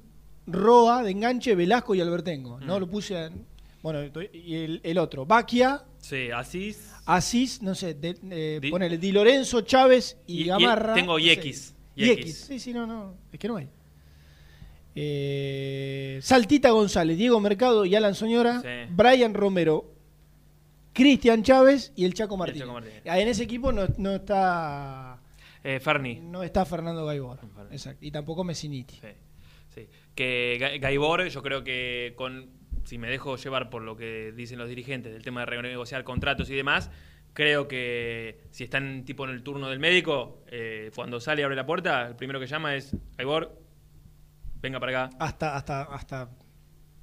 Roa, 0.46 1.04
de 1.04 1.12
enganche, 1.12 1.56
Velasco 1.56 1.96
y 1.96 2.02
Albertengo. 2.02 2.60
No 2.60 2.78
Mm. 2.78 2.80
lo 2.80 2.88
puse 2.90 3.26
en- 3.26 3.46
Bueno, 3.82 4.00
y 4.34 4.56
el, 4.56 4.82
el 4.84 4.98
otro, 4.98 5.26
Baquia, 5.26 5.86
sí, 6.00 6.30
Asís. 6.32 6.92
Asís, 7.06 7.62
no 7.62 7.74
sé, 7.74 7.94
de, 7.94 8.18
eh, 8.32 8.60
Di- 8.62 8.70
ponele 8.70 8.98
Di 8.98 9.12
Lorenzo, 9.14 9.62
Chávez 9.62 10.18
y, 10.28 10.44
Gamarra. 10.46 10.94
tengo 10.94 11.14
no 11.14 11.20
y 11.20 11.26
sé. 11.26 11.32
X, 11.34 11.76
y 11.96 12.04
Y 12.06 12.10
X. 12.12 12.26
X. 12.26 12.38
Sí, 12.48 12.60
sí, 12.60 12.74
no, 12.74 12.86
no, 12.86 13.16
es 13.32 13.40
que 13.40 13.48
no 13.48 13.56
hay. 13.58 13.70
Eh, 15.00 16.20
Saltita 16.24 16.72
González, 16.72 17.18
Diego 17.18 17.40
Mercado 17.40 17.86
y 17.86 17.94
Alan 17.96 18.16
Soñora, 18.16 18.62
Sí. 18.62 18.92
Brian 18.92 19.34
Romero, 19.36 19.86
Cristian 20.94 21.44
Chávez 21.44 21.94
y 21.96 22.06
el 22.06 22.14
Chaco 22.16 22.34
el 22.36 22.40
Martínez. 22.40 22.62
Chaco 22.62 22.74
Martínez. 22.74 23.04
Ah, 23.06 23.20
En 23.20 23.28
ese 23.28 23.44
equipo 23.44 23.72
no, 23.72 23.86
no 23.98 24.16
está 24.16 25.20
Eh, 25.64 25.80
Ferni. 25.80 26.20
no 26.20 26.42
está 26.42 26.66
Fernando 26.66 27.06
Gaibor. 27.06 27.40
Exacto. 27.72 28.04
Y 28.06 28.10
tampoco 28.12 28.44
Messiniti. 28.44 28.96
Sí, 28.96 29.08
sí. 29.76 29.88
Que 30.16 30.58
Ga- 30.60 30.80
Gaibor, 30.80 31.28
yo 31.28 31.44
creo 31.44 31.64
que 31.64 32.14
con 32.16 32.50
si 32.84 32.98
me 32.98 33.08
dejo 33.10 33.36
llevar 33.36 33.70
por 33.70 33.82
lo 33.84 33.96
que 33.98 34.32
dicen 34.32 34.58
los 34.58 34.70
dirigentes 34.70 35.14
del 35.14 35.22
tema 35.22 35.42
de 35.42 35.46
renegociar 35.48 36.04
contratos 36.06 36.50
y 36.50 36.56
demás, 36.56 36.90
creo 37.34 37.68
que 37.68 38.40
si 38.50 38.64
están 38.64 39.04
tipo 39.06 39.26
en 39.26 39.32
el 39.32 39.44
turno 39.44 39.70
del 39.70 39.78
médico, 39.80 40.42
eh, 40.48 40.90
cuando 40.96 41.20
sale 41.20 41.42
y 41.42 41.44
abre 41.44 41.56
la 41.56 41.66
puerta, 41.66 42.08
el 42.08 42.16
primero 42.16 42.40
que 42.40 42.48
llama 42.48 42.76
es 42.76 42.96
Gaibor, 43.18 43.60
venga 44.68 44.80
para 44.80 45.06
acá. 45.06 45.18
Hasta, 45.20 45.56
hasta, 45.56 45.82
hasta 45.84 46.30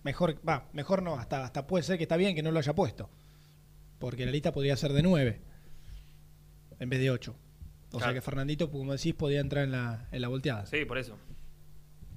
mejor, 0.03 0.37
va, 0.47 0.69
mejor 0.73 1.03
no, 1.03 1.15
hasta, 1.17 1.45
hasta 1.45 1.67
puede 1.67 1.83
ser 1.83 1.97
que 1.97 2.05
está 2.05 2.17
bien 2.17 2.35
que 2.35 2.43
no 2.43 2.51
lo 2.51 2.59
haya 2.59 2.75
puesto. 2.75 3.11
Porque 3.99 4.27
la 4.27 4.33
lista 4.33 4.53
podría 4.53 4.77
ser 4.77 4.93
de 4.93 5.03
9 5.03 5.41
en 6.79 6.89
vez 6.89 7.01
de 7.01 7.11
8. 7.11 7.35
O 7.93 8.01
sea 8.01 8.13
que 8.13 8.21
Fernandito, 8.21 8.71
como 8.71 8.93
decís, 8.93 9.15
podía 9.15 9.41
entrar 9.41 9.65
en 9.65 9.73
la, 9.73 10.09
en 10.11 10.21
la 10.21 10.29
volteada. 10.29 10.67
Sí, 10.67 10.85
por 10.85 10.99
eso. 10.99 11.17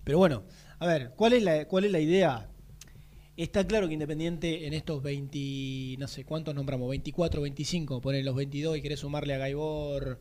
Pero 0.03 0.17
bueno, 0.17 0.43
a 0.79 0.87
ver, 0.87 1.13
¿cuál 1.15 1.33
es 1.33 1.43
la, 1.43 1.67
cuál 1.67 1.85
es 1.85 1.91
la 1.91 1.99
idea? 1.99 2.49
Está 3.35 3.67
claro 3.67 3.87
que 3.87 3.93
Independiente 3.93 4.65
en 4.65 4.73
estos 4.73 5.03
20, 5.03 5.97
no 5.99 6.07
sé, 6.07 6.25
¿cuántos 6.25 6.55
nombramos? 6.55 6.89
24, 6.89 7.41
25, 7.41 8.01
poner 8.01 8.25
los 8.25 8.35
22 8.35 8.77
y 8.77 8.81
querés 8.81 9.01
sumarle 9.01 9.35
a 9.35 9.37
Gaibor, 9.37 10.19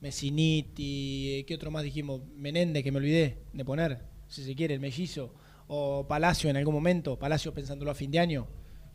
Messiniti, 0.00 1.44
¿qué 1.46 1.54
otro 1.54 1.70
más 1.70 1.84
dijimos? 1.84 2.22
Menéndez, 2.34 2.82
que 2.82 2.90
me 2.90 2.98
olvidé 2.98 3.44
de 3.52 3.64
poner, 3.64 4.00
si 4.28 4.44
se 4.44 4.54
quiere, 4.54 4.74
el 4.74 4.80
mellizo, 4.80 5.32
o 5.68 6.06
Palacio 6.06 6.48
en 6.50 6.56
algún 6.56 6.74
momento, 6.74 7.18
Palacio 7.18 7.52
pensándolo 7.54 7.90
a 7.90 7.94
fin 7.94 8.10
de 8.10 8.18
año, 8.18 8.46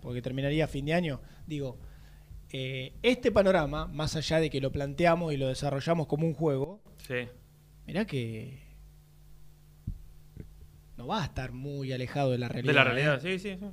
porque 0.01 0.21
terminaría 0.21 0.65
a 0.65 0.67
fin 0.67 0.86
de 0.86 0.93
año. 0.93 1.21
Digo, 1.47 1.77
eh, 2.53 2.93
este 3.01 3.32
panorama, 3.32 3.88
más 3.88 4.15
allá 4.15 4.39
de 4.39 4.49
que 4.49 4.61
lo 4.61 4.71
planteamos 4.71 5.34
y 5.34 5.38
lo 5.38 5.47
desarrollamos 5.47 6.07
como 6.07 6.25
un 6.27 6.34
juego, 6.34 6.82
Sí. 6.97 7.27
mirá 7.88 8.05
que 8.05 8.59
no 10.97 11.07
va 11.07 11.21
a 11.21 11.25
estar 11.25 11.51
muy 11.51 11.91
alejado 11.93 12.32
de 12.32 12.38
la 12.38 12.47
realidad. 12.47 12.71
De 12.73 12.75
la 12.75 12.82
¿eh? 12.82 12.86
realidad, 12.93 13.21
sí, 13.21 13.39
sí, 13.39 13.57
sí. 13.59 13.65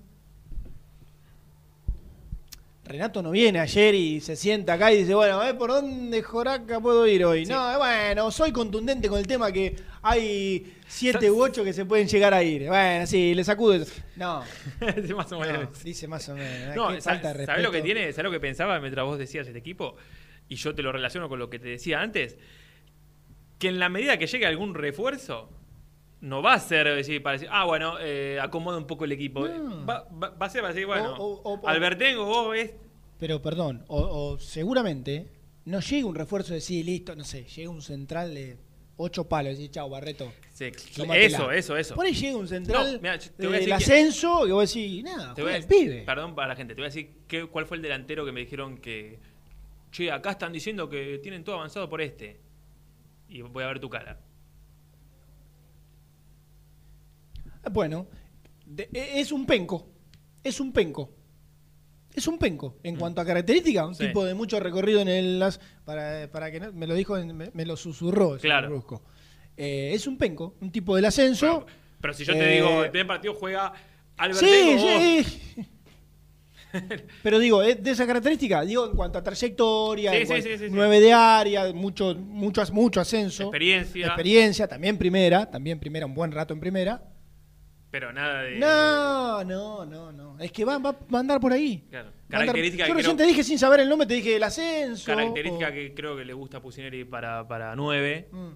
Renato 2.89 3.23
no 3.23 3.31
viene 3.31 3.61
ayer 3.61 3.95
y 3.95 4.21
se 4.21 4.35
sienta 4.35 4.73
acá 4.75 4.93
y 4.93 4.99
dice, 4.99 5.15
bueno, 5.15 5.41
a 5.41 5.45
ver 5.47 5.59
por 5.59 5.71
dónde 5.71 6.23
Joraca 6.23 6.81
puedo 6.81 7.07
ir 7.07 7.25
hoy. 7.25 7.45
No, 7.47 7.79
bueno, 7.79 8.31
soy 8.31 8.51
contundente 8.53 9.09
con 9.09 9.19
el 9.19 9.27
tema 9.27 9.53
que 9.53 9.77
hay 10.03 10.75
siete 10.87 11.31
u 11.31 11.43
ocho 11.43 11.63
que 11.63 11.73
se 11.73 11.85
pueden 11.85 12.09
llegar 12.09 12.33
a 12.35 12.43
ir. 12.43 12.67
Bueno, 12.69 13.07
sí, 13.07 13.35
le 13.35 13.45
sacudo 13.45 13.75
eso. 13.75 13.93
No, 14.17 14.43
Sí, 15.07 15.15
más 15.15 15.31
o 15.33 15.39
menos. 15.39 15.63
no, 15.65 15.71
dice 15.85 16.09
más 16.09 16.29
o 16.29 16.35
menos. 16.35 16.75
No, 16.75 16.89
Qué 16.89 17.01
sa- 17.01 17.11
falta 17.11 17.35
de 17.35 17.47
¿sabés 17.47 17.63
lo 17.63 17.71
que 17.71 17.83
tiene? 17.83 18.11
¿Sabés 18.13 18.25
lo 18.25 18.31
que 18.33 18.41
pensaba 18.41 18.81
mientras 18.81 19.05
vos 19.05 19.19
decías 19.19 19.47
este 19.47 19.59
equipo? 19.59 19.97
Y 20.49 20.57
yo 20.57 20.75
te 20.75 20.83
lo 20.83 20.91
relaciono 20.93 21.29
con 21.29 21.39
lo 21.39 21.51
que 21.51 21.59
te 21.59 21.69
decía 21.69 22.01
antes. 22.01 22.37
Que 23.59 23.69
en 23.69 23.79
la 23.79 23.89
medida 23.89 24.17
que 24.19 24.27
llegue 24.27 24.47
algún 24.47 24.75
refuerzo, 24.75 25.51
no 26.21 26.43
va 26.43 26.55
a 26.55 26.61
ser 26.61 26.87
decir, 26.95 27.23
para 27.23 27.35
decir, 27.35 27.49
ah, 27.51 27.65
bueno, 27.65 27.97
eh, 28.01 28.39
acomoda 28.41 28.77
un 28.79 28.87
poco 28.87 29.05
el 29.05 29.13
equipo. 29.13 29.47
No. 29.49 29.87
Va, 29.87 30.09
va- 30.11 30.31
va 30.31 30.47
a 30.47 30.51
ser 30.51 30.63
para 30.63 30.73
decir, 30.75 30.87
bueno, 30.87 31.15
O- 31.17 31.41
o- 31.43 31.61
o- 31.61 31.69
Albertengo, 31.69 32.25
vos 32.25 32.51
ves. 32.51 32.73
Pero 33.19 33.41
perdón, 33.43 33.85
o, 33.89 33.99
o 34.33 34.39
seguramente 34.39 35.27
no 35.65 35.81
llega 35.81 36.07
un 36.07 36.15
refuerzo 36.15 36.51
de 36.51 36.57
decir, 36.57 36.85
listo, 36.85 37.15
no 37.17 37.25
sé, 37.25 37.45
llega 37.45 37.71
un 37.71 37.83
central 37.83 38.35
de 38.35 38.57
ocho 38.97 39.29
palos 39.29 39.51
y 39.53 39.57
decir, 39.57 39.71
chao, 39.71 39.89
Barreto. 39.89 40.33
Sí, 40.53 40.73
tómatela". 40.97 41.27
eso, 41.27 41.53
eso, 41.53 41.77
eso. 41.77 41.95
Por 41.95 42.07
ahí 42.07 42.15
llega 42.15 42.37
un 42.37 42.49
central 42.49 42.95
No, 42.95 43.01
mirá, 43.01 43.19
te 43.19 43.29
voy 43.39 43.47
a 43.47 43.51
del 43.51 43.53
decir 43.53 43.69
que- 43.69 43.75
ascenso 43.75 44.47
y 44.47 44.51
vos 44.51 44.73
decís, 44.75 45.05
nada, 45.05 45.35
Te 45.35 45.43
voy 45.43 45.53
a 45.53 45.57
el 45.57 45.67
pibe. 45.67 46.03
Perdón 46.05 46.35
para 46.35 46.49
la 46.49 46.57
gente, 46.57 46.75
te 46.75 46.81
voy 46.81 46.87
a 46.87 46.91
decir 46.91 47.11
qué- 47.29 47.47
cuál 47.47 47.67
fue 47.67 47.77
el 47.77 47.83
delantero 47.83 48.25
que 48.25 48.33
me 48.33 48.41
dijeron 48.41 48.79
que. 48.79 49.19
Che, 49.93 50.11
acá 50.13 50.33
están 50.33 50.53
diciendo 50.53 50.89
que 50.89 51.19
tienen 51.23 51.45
todo 51.45 51.55
avanzado 51.57 51.89
por 51.89 52.01
este. 52.03 52.39
Y 53.29 53.43
voy 53.43 53.63
a 53.65 53.69
ver 53.69 53.79
tu 53.81 53.89
cara. 53.89 54.19
Bueno, 57.71 58.07
de- 58.67 58.89
e- 58.93 59.21
es 59.21 59.33
un 59.33 59.47
penco. 59.47 59.89
Es 60.43 60.61
un 60.61 60.73
penco. 60.73 61.15
Es 62.15 62.27
un 62.27 62.39
penco. 62.39 62.77
En 62.83 62.97
cuanto 62.97 63.21
a 63.21 63.25
características, 63.25 63.85
un 63.85 63.91
Mm. 63.93 63.95
Sí. 63.95 64.07
tipo 64.07 64.25
de 64.25 64.35
mucho 64.35 64.59
recorrido 64.61 65.01
en 65.01 65.09
el. 65.09 65.39
las- 65.39 65.61
Para, 65.85 66.29
para 66.33 66.51
que 66.51 66.61
no- 66.61 66.73
me 66.73 66.87
lo 66.87 66.95
dijo, 66.95 67.17
en- 67.17 67.37
me, 67.37 67.51
me 67.55 67.65
lo 67.67 67.77
susurró. 67.77 68.37
Claro. 68.39 68.69
Brusco. 68.69 69.03
Eh, 69.57 69.91
es 69.95 70.07
un 70.07 70.17
penco, 70.19 70.57
un 70.61 70.71
tipo 70.71 70.95
del 70.97 71.05
ascenso. 71.05 71.67
Pero 72.01 72.15
si 72.15 72.25
yo 72.25 72.33
te 72.35 72.53
Eh, 72.53 72.55
digo, 72.57 72.85
el 72.85 72.91
primer 72.91 73.07
partido 73.09 73.35
juega 73.35 73.73
Sí, 73.75 73.83
Albertengo, 74.17 74.83
vos- 74.83 75.27
sí. 75.27 75.67
Pero 77.23 77.39
digo, 77.39 77.63
¿es 77.63 77.83
de 77.83 77.91
esa 77.93 78.07
característica, 78.07 78.63
digo, 78.63 78.87
en 78.91 78.95
cuanto 78.97 79.19
a 79.19 79.23
trayectoria, 79.23 80.13
Sí, 80.13 80.19
en 80.19 80.27
sí, 80.27 80.35
sí, 80.43 80.49
sí, 80.51 80.59
sí. 80.59 80.67
nueve 80.71 81.01
de 81.01 81.13
área, 81.13 81.73
mucho, 81.73 82.15
mucho, 82.15 82.63
mucho 82.73 83.01
ascenso. 83.01 83.45
Experiencia. 83.45 84.07
Experiencia, 84.07 84.69
también 84.69 84.99
primera, 84.99 85.51
también 85.51 85.79
primera, 85.81 86.05
un 86.07 86.15
buen 86.15 86.31
rato 86.31 86.53
en 86.53 86.61
primera. 86.61 87.03
Pero 87.91 88.13
nada 88.13 88.43
de. 88.43 88.59
No, 88.59 89.43
no, 89.45 89.85
no, 89.87 90.13
no. 90.13 90.39
Es 90.39 90.53
que 90.53 90.65
va, 90.65 90.79
va, 90.79 90.93
va 90.93 91.19
a 91.19 91.21
andar 91.21 91.41
por 91.41 91.53
ahí. 91.53 91.87
Claro. 91.89 92.09
Andar- 92.09 92.29
Característica 92.29 92.87
Yo 92.87 92.95
recién 92.95 93.17
creo- 93.17 93.27
te 93.27 93.31
dije 93.33 93.43
sin 93.45 93.59
saber 93.59 93.81
el 93.81 93.89
nombre, 93.89 94.07
te 94.07 94.15
dije 94.15 94.37
el 94.37 94.43
ascenso. 94.43 95.07
Característica 95.07 95.69
o- 95.69 95.73
que 95.73 95.95
creo 95.95 96.17
que 96.17 96.25
le 96.27 96.35
gusta 96.35 96.59
a 96.59 96.61
Pusineri 96.61 97.05
para, 97.05 97.49
para 97.49 97.75
9, 97.77 98.29
Mm. 98.31 98.49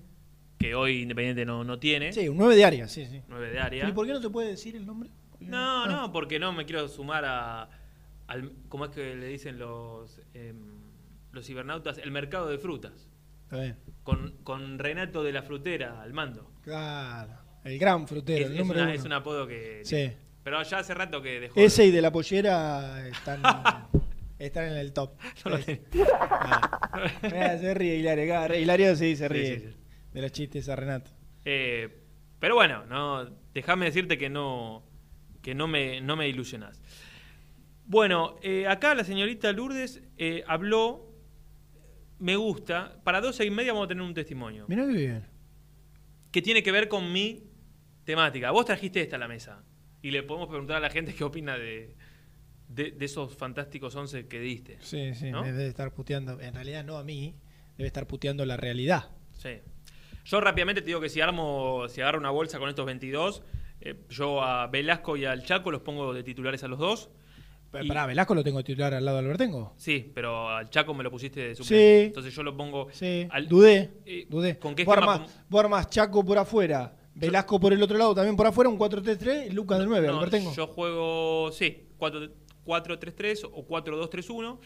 que 0.59 0.75
hoy 0.75 1.01
Independiente 1.03 1.47
no, 1.47 1.65
no 1.65 1.79
tiene. 1.79 2.13
Sí, 2.13 2.29
un 2.29 2.37
9 2.37 2.55
de 2.57 2.65
área, 2.65 2.89
sí, 2.89 3.07
sí. 3.07 3.23
9 3.29 3.51
de 3.51 3.59
área. 3.59 3.89
¿Y 3.89 3.93
por 3.93 4.07
qué 4.07 4.13
no 4.13 4.21
te 4.21 4.29
puede 4.29 4.49
decir 4.49 4.77
el 4.77 4.85
nombre? 4.85 5.11
No, 5.41 5.85
Ah. 5.85 5.89
no, 5.89 6.13
porque 6.13 6.39
no 6.39 6.53
me 6.53 6.67
quiero 6.67 6.87
sumar 6.89 7.25
a. 7.25 7.69
Al, 8.29 8.53
¿Cómo 8.69 8.85
es 8.85 8.91
que 8.93 9.15
le 9.17 9.27
dicen 9.27 9.59
los, 9.59 10.21
em, 10.35 10.57
los 11.33 11.47
cibernautas? 11.47 11.99
El 11.99 12.11
mercado 12.13 12.49
de 12.49 12.59
frutas. 12.59 13.09
Está 13.45 13.57
bien. 13.61 13.77
Con, 14.05 14.37
con 14.45 14.79
Renato 14.79 15.23
de 15.25 15.33
la 15.33 15.43
Frutera 15.43 16.01
al 16.03 16.13
mando. 16.13 16.51
Claro. 16.63 17.33
El 17.65 17.79
gran 17.79 18.07
frutero, 18.09 18.45
Es, 18.45 18.47
el 18.47 18.53
es 18.55 18.59
número 18.59 18.81
una- 18.81 18.91
uno. 18.91 18.99
es 18.99 19.05
un 19.05 19.13
apodo 19.13 19.47
que. 19.47 19.81
Sí. 19.85 20.11
Pero 20.43 20.63
ya 20.63 20.79
hace 20.79 20.95
rato 20.95 21.23
que 21.23 21.41
dejó. 21.41 21.61
Ese 21.61 21.87
y 21.87 21.91
de 21.93 22.03
la 22.03 22.11
pollera 22.11 23.07
están, 23.09 23.41
están 24.39 24.65
en 24.67 24.77
el 24.79 24.93
top. 24.93 25.13
No 25.45 25.51
lo. 25.53 25.59
Ah. 26.45 27.19
Mirá, 27.23 27.57
se 27.59 27.73
ríe 27.75 27.97
Hilario. 27.97 28.57
Hilario 28.57 28.97
sí 28.97 29.15
se 29.15 29.29
ríe 29.29 29.59
sí, 29.61 29.67
sí. 29.69 29.77
de 30.13 30.23
los 30.23 30.33
chistes 30.33 30.69
a 30.69 30.75
Renato. 30.77 31.11
Eh, 31.45 31.89
pero 32.41 32.57
bueno, 32.57 32.85
no, 32.87 33.31
déjame 33.55 33.87
decirte 33.87 34.19
que 34.19 34.29
no, 34.29 34.83
que 35.41 35.55
no 35.55 35.69
me, 35.69 36.01
no 36.01 36.17
me 36.17 36.29
ilusionas. 36.29 36.83
Bueno, 37.87 38.37
eh, 38.43 38.67
acá 38.67 38.95
la 38.97 39.05
señorita 39.05 39.53
Lourdes 39.53 40.03
eh, 40.19 40.43
habló, 40.49 41.13
me 42.19 42.35
gusta, 42.37 43.01
para 43.05 43.21
12 43.21 43.45
y 43.45 43.51
media 43.51 43.73
vamos 43.73 43.85
a 43.87 43.89
tener 43.89 44.03
un 44.03 44.15
testimonio, 44.15 44.67
Mirá 44.69 44.85
qué 44.87 44.93
bien. 44.93 45.27
que 46.33 46.43
tiene 46.43 46.63
que 46.65 46.73
ver 46.73 46.89
con 46.89 47.13
mi 47.13 47.45
temática. 48.13 48.51
Vos 48.51 48.65
trajiste 48.67 49.01
esta 49.01 49.17
a 49.17 49.19
la 49.19 49.29
mesa. 49.29 49.63
Y 50.03 50.11
le 50.11 50.23
podemos 50.23 50.49
preguntar 50.49 50.77
a 50.77 50.81
la 50.81 50.91
gente 50.91 51.15
qué 51.15 51.25
opina 51.25 51.57
de, 51.57 51.95
de, 52.69 52.91
de 52.93 53.05
esos 53.05 53.37
fantásticos 53.37 53.95
11 53.95 54.27
que 54.27 54.41
diste. 54.41 54.79
Sí, 54.81 55.15
sí, 55.15 55.31
¿no? 55.31 55.43
debe 55.43 55.67
estar 55.67 55.93
puteando. 55.93 56.41
En 56.41 56.55
realidad 56.55 56.85
no 56.85 56.97
a 56.99 57.05
mí, 57.05 57.35
debe 57.77 57.87
estar 57.87 58.07
puteando 58.07 58.45
la 58.45 58.57
realidad. 58.57 59.11
Sí. 59.33 59.61
Yo 60.25 60.41
rápidamente 60.41 60.83
te 60.83 60.87
digo 60.89 61.01
que 61.01 61.09
si 61.09 61.21
armo, 61.21 61.87
si 61.89 62.01
agarro 62.01 62.19
una 62.19 62.31
bolsa 62.31 62.59
con 62.59 62.69
estos 62.69 62.85
22, 62.87 63.43
eh, 63.81 63.97
yo 64.11 64.43
a 64.43 64.67
Velasco 64.69 65.17
y 65.17 65.25
al 65.25 65.43
Chaco 65.45 65.71
los 65.71 65.81
pongo 65.83 66.13
de 66.15 66.23
titulares 66.23 66.63
a 66.65 66.69
los 66.69 66.79
dos. 66.79 67.11
Pero 67.73 67.85
Y- 67.85 67.89
Pará, 67.89 68.07
Velasco 68.07 68.35
lo 68.35 68.45
tengo 68.45 68.59
de 68.59 68.65
titular 68.65 68.93
al 68.95 69.05
lado 69.05 69.17
de 69.19 69.25
Albertengo. 69.25 69.73
Sí, 69.77 70.11
pero 70.15 70.49
al 70.51 70.69
Chaco 70.69 70.93
me 70.95 71.03
lo 71.03 71.11
pusiste 71.11 71.41
de 71.49 71.55
suplente. 71.55 72.01
Sí. 72.03 72.07
Entonces 72.09 72.35
yo 72.35 72.43
lo 72.43 72.57
pongo. 72.57 72.89
Sí, 72.93 73.27
al- 73.31 73.49
dudé, 73.49 73.91
eh, 74.05 74.27
dudé. 74.29 74.59
¿Con 74.59 74.75
qué 74.75 74.85
vos, 74.85 74.97
armás, 74.97 75.45
vos 75.49 75.61
armás 75.65 75.89
Chaco 75.91 76.25
por 76.25 76.39
afuera, 76.39 76.95
Velasco 77.15 77.61
por 77.61 77.73
el 77.73 77.83
otro 77.83 77.99
lado, 77.99 78.15
también 78.15 78.37
por 78.37 78.47
afuera, 78.47 78.71
un 78.71 78.79
4-3-3 78.79 79.49
y 79.49 79.51
Lucas 79.51 79.79
de 79.79 79.87
9, 79.87 80.07
No, 80.09 80.19
Albertengo. 80.19 80.55
Yo 80.55 80.67
juego, 80.67 81.51
sí, 81.53 81.89
4 81.99 82.29
4-3-3 82.65 83.51
o 83.53 83.67
4-2-3-1. 83.67 84.59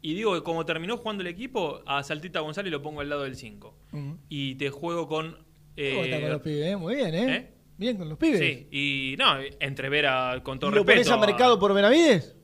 Y 0.00 0.14
digo 0.14 0.34
que 0.34 0.42
como 0.42 0.64
terminó 0.66 0.96
jugando 0.96 1.20
el 1.22 1.28
equipo, 1.28 1.80
a 1.86 2.02
Saltita 2.02 2.40
González 2.40 2.72
lo 2.72 2.82
pongo 2.82 3.02
al 3.02 3.08
lado 3.08 3.22
del 3.22 3.36
5. 3.36 3.74
Ujú. 3.92 4.18
Y 4.28 4.56
te 4.56 4.70
juego 4.70 5.06
con. 5.06 5.36
eh, 5.76 5.90
¿Cómo 5.92 6.04
está 6.04 6.20
con 6.20 6.30
los 6.30 6.42
pibes? 6.42 6.66
eh? 6.66 6.76
Muy 6.76 6.94
bien, 6.96 7.14
¿eh? 7.14 7.36
¿Eh? 7.36 7.54
Bien 7.76 7.96
con 7.96 8.08
los 8.08 8.18
pibes. 8.18 8.40
Sí, 8.40 8.68
y 8.72 9.16
no, 9.16 9.36
entre 9.60 9.88
ver 9.88 10.06
a, 10.06 10.42
con 10.42 10.58
todo 10.58 10.70
¿Y 10.70 10.74
lo 10.74 10.82
respeto. 10.82 11.08
pones 11.10 11.10
a 11.10 11.26
mercado 11.26 11.58
por 11.58 11.72
Benavides? 11.74 12.34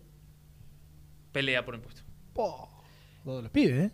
Pelea 1.33 1.65
por 1.65 1.75
impuesto. 1.75 2.03
Todos 2.35 3.43
los 3.43 3.51
pibes, 3.51 3.87
¿eh? 3.87 3.91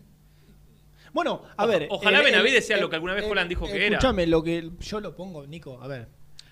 Bueno, 1.15 1.43
a 1.55 1.65
ver. 1.65 1.87
ojalá 1.89 2.21
Benavides 2.21 2.67
sea 2.67 2.75
lo 2.77 2.89
que 2.89 2.97
alguna 2.97 3.13
vez 3.13 3.23
Holland 3.25 3.47
dijo 3.47 3.65
que 3.65 3.85
era. 3.87 3.95
Escúchame, 3.95 4.27
lo 4.27 4.43
que 4.43 4.69
yo 4.81 4.99
lo 4.99 5.15
pongo, 5.15 5.47
Nico, 5.47 5.81
a 5.81 5.87
ver. 5.87 6.09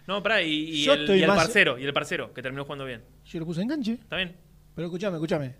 No, 0.07 0.23
pará, 0.23 0.41
y, 0.41 0.53
y 0.69 0.83
Yo 0.85 0.93
el, 0.93 1.09
y 1.17 1.21
el 1.21 1.27
más- 1.27 1.37
parcero, 1.37 1.77
y 1.77 1.83
el 1.83 1.91
parcero, 1.93 2.33
que 2.33 2.41
terminó 2.41 2.63
jugando 2.63 2.85
bien. 2.85 3.03
Yo 3.25 3.39
lo 3.41 3.45
puse 3.45 3.59
en 3.59 3.65
enganche. 3.65 3.93
¿Está 3.95 4.15
bien? 4.15 4.37
Pero 4.73 4.87
escúchame, 4.87 5.17
escúchame. 5.17 5.55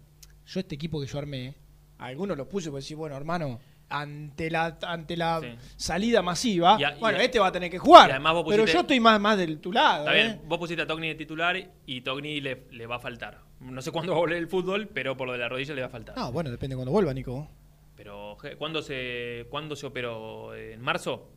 Yo 0.47 0.59
este 0.61 0.75
equipo 0.75 1.01
que 1.01 1.07
yo 1.07 1.17
armé, 1.19 1.53
algunos 1.97 2.37
lo 2.37 2.47
puse 2.47 2.69
por 2.71 2.79
decir, 2.79 2.95
bueno, 2.95 3.17
hermano, 3.17 3.59
ante 3.89 4.49
la 4.49 4.77
ante 4.83 5.17
la 5.17 5.39
Sí. 5.41 5.47
salida 5.75 6.21
masiva, 6.21 6.75
a- 6.75 6.95
bueno, 6.99 7.17
a- 7.19 7.23
este 7.23 7.39
va 7.39 7.47
a 7.47 7.51
tener 7.51 7.69
que 7.69 7.79
jugar. 7.79 8.09
además 8.09 8.33
vos 8.33 8.45
pero 8.49 8.65
yo 8.65 8.79
estoy 8.79 8.99
más, 9.01 9.19
más 9.19 9.37
del 9.37 9.59
tu 9.59 9.71
lado, 9.73 10.05
Está 10.07 10.17
¿eh? 10.17 10.23
bien, 10.23 10.41
vos 10.45 10.57
pusiste 10.59 10.81
a 10.81 10.87
Togni 10.87 11.09
de 11.09 11.15
titular 11.15 11.55
y 11.85 12.01
Togni 12.01 12.39
le, 12.41 12.67
le 12.71 12.87
va 12.87 12.95
a 12.95 12.99
faltar. 12.99 13.41
No 13.59 13.81
sé 13.81 13.91
cuándo 13.91 14.13
va 14.13 14.17
a 14.17 14.21
volver 14.21 14.37
el 14.37 14.47
fútbol, 14.47 14.87
pero 14.93 15.15
por 15.17 15.27
lo 15.27 15.33
de 15.33 15.39
la 15.39 15.49
rodilla 15.49 15.73
le 15.75 15.81
va 15.81 15.87
a 15.87 15.91
faltar. 15.91 16.15
No, 16.17 16.31
bueno, 16.31 16.49
depende 16.49 16.73
de 16.73 16.77
cuando 16.77 16.91
vuelva, 16.91 17.13
Nico. 17.13 17.49
Pero, 17.95 18.37
¿cuándo 18.57 18.81
se, 18.81 19.45
¿cuándo 19.49 19.75
se 19.75 19.85
operó? 19.85 20.55
¿En 20.55 20.81
marzo? 20.81 21.29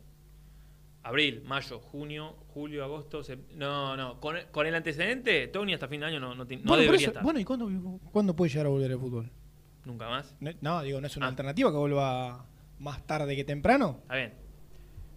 Abril, 1.03 1.43
mayo, 1.45 1.79
junio, 1.79 2.35
julio, 2.49 2.83
agosto. 2.83 3.23
sep- 3.23 3.51
No, 3.55 3.97
no. 3.97 4.19
Con, 4.21 4.37
con 4.51 4.67
el 4.67 4.75
antecedente, 4.75 5.47
Togni 5.49 5.75
hasta 5.75 5.87
fin 5.87 6.01
de 6.01 6.07
año 6.07 6.19
no, 6.21 6.35
no, 6.35 6.45
bueno, 6.45 6.77
debería 6.77 6.97
eso- 6.97 7.11
estar. 7.11 7.23
bueno, 7.23 7.39
¿y 7.39 7.45
cuándo, 7.45 7.69
cuándo 8.11 8.35
puede 8.35 8.51
llegar 8.51 8.67
a 8.67 8.71
volver 8.71 8.91
el 8.91 8.99
fútbol? 8.99 9.31
Nunca 9.85 10.09
más. 10.09 10.35
No, 10.41 10.51
No, 10.61 10.83
digo, 10.83 11.01
¿no 11.01 11.07
es 11.07 11.15
Ah. 11.17 11.21
una 11.21 11.29
alternativa 11.29 11.71
que 11.71 11.77
vuelva 11.77 12.47
más 12.81 13.07
tarde 13.07 13.37
que 13.37 13.45
temprano? 13.45 13.99
Está 14.03 14.17
bien. 14.17 14.35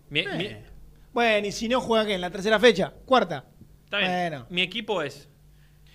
Mi, 0.09 0.25
mi- 0.27 0.45
Eh. 0.45 0.63
Bueno, 1.11 1.47
y 1.47 1.51
si 1.51 1.67
no 1.67 1.81
juega 1.81 2.05
qué, 2.05 2.13
en 2.15 2.21
la 2.21 2.29
tercera 2.29 2.59
fecha, 2.59 2.93
cuarta. 3.05 3.45
está 3.85 3.97
bien. 3.97 4.11
Bueno. 4.11 4.45
Mi 4.51 4.61
equipo 4.61 5.01
es. 5.01 5.27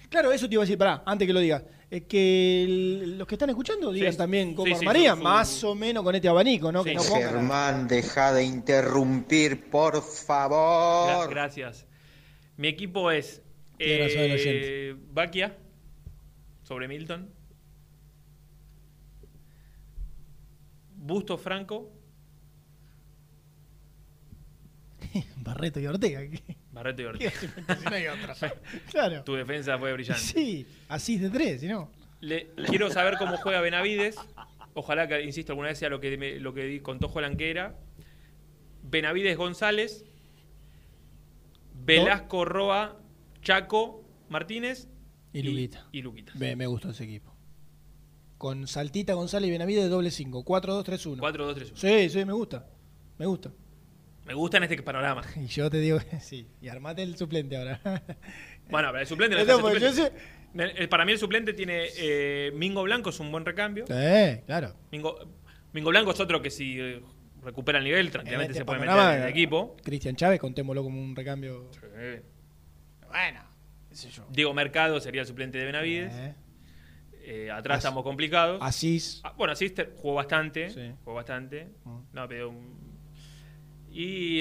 Claro, 0.08 0.32
eso 0.32 0.48
te 0.48 0.54
iba 0.54 0.62
a 0.62 0.66
decir, 0.66 0.76
pará, 0.78 1.02
antes 1.06 1.24
que 1.26 1.32
lo 1.32 1.38
digas. 1.40 1.64
Es 1.94 2.02
que 2.06 2.64
el- 2.64 3.18
los 3.18 3.28
que 3.28 3.36
están 3.36 3.50
escuchando 3.50 3.92
digan 3.92 4.10
Sí, 4.10 4.18
también 4.18 4.52
cómo 4.54 4.66
sí, 4.66 4.72
sí, 4.72 4.78
armarían, 4.84 5.14
su- 5.14 5.20
su- 5.20 5.24
más 5.28 5.64
o 5.64 5.74
menos 5.76 6.02
con 6.02 6.12
este 6.16 6.26
abanico, 6.28 6.72
¿no? 6.72 6.82
Que 6.82 6.92
no 6.94 7.02
pongan. 7.04 7.30
Germán, 7.30 7.86
deja 7.86 8.32
de 8.32 8.42
interrumpir, 8.42 9.70
por 9.70 10.02
favor. 10.02 11.28
Gra- 11.28 11.30
gracias. 11.30 11.86
Mi 12.56 12.66
equipo 12.66 13.12
es. 13.12 13.42
Tiene 13.78 14.04
razón 14.08 14.20
el 14.22 14.40
Eh, 14.44 14.96
Baquia, 15.12 15.56
sobre 16.64 16.88
Milton. 16.88 17.30
Busto 20.96 21.38
Franco, 21.38 21.92
Barreto 25.36 25.78
y 25.78 25.86
Ortega. 25.86 26.22
¿qué? 26.22 26.56
Barreto 26.74 27.02
y. 27.02 27.28
Si 27.30 27.84
no 27.84 27.90
hay 27.90 28.06
otra. 28.08 28.34
Claro. 28.90 29.24
Tu 29.24 29.34
defensa 29.34 29.78
fue 29.78 29.92
brillante. 29.92 30.20
Sí, 30.22 30.66
así 30.88 31.16
de 31.18 31.30
tres, 31.30 31.60
si 31.60 31.68
no. 31.68 31.90
Le- 32.20 32.48
quiero 32.66 32.90
saber 32.90 33.16
cómo 33.18 33.36
juega 33.36 33.60
Benavides. 33.60 34.16
Ojalá 34.74 35.06
que, 35.06 35.22
insisto, 35.22 35.52
alguna 35.52 35.68
vez 35.68 35.78
sea 35.78 35.88
lo 35.88 36.00
que, 36.00 36.16
me- 36.18 36.40
lo 36.40 36.52
que 36.52 36.82
contó 36.82 37.08
Jolan 37.08 37.36
que 37.36 37.50
era. 37.50 37.78
Benavides 38.82 39.36
González. 39.36 40.04
Velasco 41.84 42.44
Roa, 42.44 42.96
Chaco 43.42 44.02
Martínez 44.28 44.88
Y 45.32 45.42
Luguita. 45.42 45.86
Y 45.92 46.02
Luquita. 46.02 46.32
Me, 46.36 46.56
me 46.56 46.66
gustó 46.66 46.90
ese 46.90 47.04
equipo. 47.04 47.34
Con 48.38 48.66
Saltita, 48.66 49.14
González 49.14 49.48
y 49.48 49.52
Benavides, 49.52 49.90
doble 49.90 50.10
5. 50.10 50.44
4-2-3-1. 50.44 51.16
4-2-3-1. 51.18 51.72
Sí, 51.74 52.08
sí, 52.10 52.24
me 52.24 52.32
gusta. 52.32 52.66
Me 53.18 53.26
gusta. 53.26 53.50
Me 54.24 54.34
gusta 54.34 54.56
en 54.56 54.62
este 54.64 54.82
panorama. 54.82 55.22
Y 55.36 55.46
yo 55.46 55.68
te 55.70 55.78
digo, 55.78 55.98
sí. 56.20 56.46
Y 56.60 56.68
armate 56.68 57.02
el 57.02 57.16
suplente 57.16 57.56
ahora. 57.56 57.80
Bueno, 58.70 58.88
pero 58.92 59.00
el 59.02 59.06
suplente 59.06 59.36
no 59.36 59.42
es 59.42 59.46
yo 59.46 59.58
suplente. 59.58 60.86
Para 60.88 61.04
mí 61.04 61.12
el 61.12 61.18
suplente 61.18 61.52
tiene 61.52 61.88
eh, 61.98 62.50
Mingo 62.54 62.82
Blanco, 62.82 63.10
es 63.10 63.20
un 63.20 63.30
buen 63.30 63.44
recambio. 63.44 63.84
Sí, 63.86 64.40
claro. 64.46 64.74
Mingo, 64.90 65.18
Mingo 65.74 65.90
Blanco 65.90 66.12
es 66.12 66.20
otro 66.20 66.40
que 66.40 66.50
si 66.50 66.80
eh, 66.80 67.02
recupera 67.42 67.76
el 67.78 67.84
nivel, 67.84 68.06
En 68.06 68.12
tranquilamente 68.12 68.52
este 68.52 68.60
se 68.60 68.64
puede 68.64 68.78
panorama, 68.80 69.04
meter 69.08 69.18
en 69.18 69.24
el 69.24 69.30
equipo. 69.30 69.76
Cristian 69.82 70.16
Chávez, 70.16 70.40
contémoslo 70.40 70.82
como 70.82 70.98
un 70.98 71.14
recambio. 71.14 71.70
Bueno, 73.08 73.40
Diego 74.30 74.54
Mercado 74.54 74.98
sería 74.98 75.20
el 75.20 75.26
suplente 75.26 75.58
de 75.58 75.64
Benavides. 75.66 76.12
Eh, 77.26 77.50
atrás 77.50 77.78
As- 77.78 77.84
estamos 77.84 78.02
complicados. 78.02 78.58
Asís. 78.62 79.20
Ah, 79.24 79.34
bueno, 79.36 79.52
Asís 79.52 79.72
jugó 79.96 80.14
bastante. 80.14 80.70
Sí. 80.70 80.92
Jugó 81.04 81.16
bastante. 81.16 81.68
Mm. 81.84 81.98
No, 82.12 82.28
pero. 82.28 82.48
um, 82.50 82.83
Y, 83.94 84.40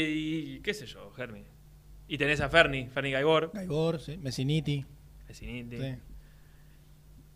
y 0.55 0.59
qué 0.61 0.73
sé 0.73 0.85
yo, 0.87 1.11
Germi. 1.11 1.43
Y 2.07 2.17
tenés 2.17 2.41
a 2.41 2.49
Ferni, 2.49 2.87
Ferni 2.87 3.11
Gaibor. 3.11 3.51
Gaibor, 3.53 3.99
sí. 3.99 4.17
Messiniti. 4.17 4.85
Messiniti. 5.27 5.77
Sí. 5.77 5.95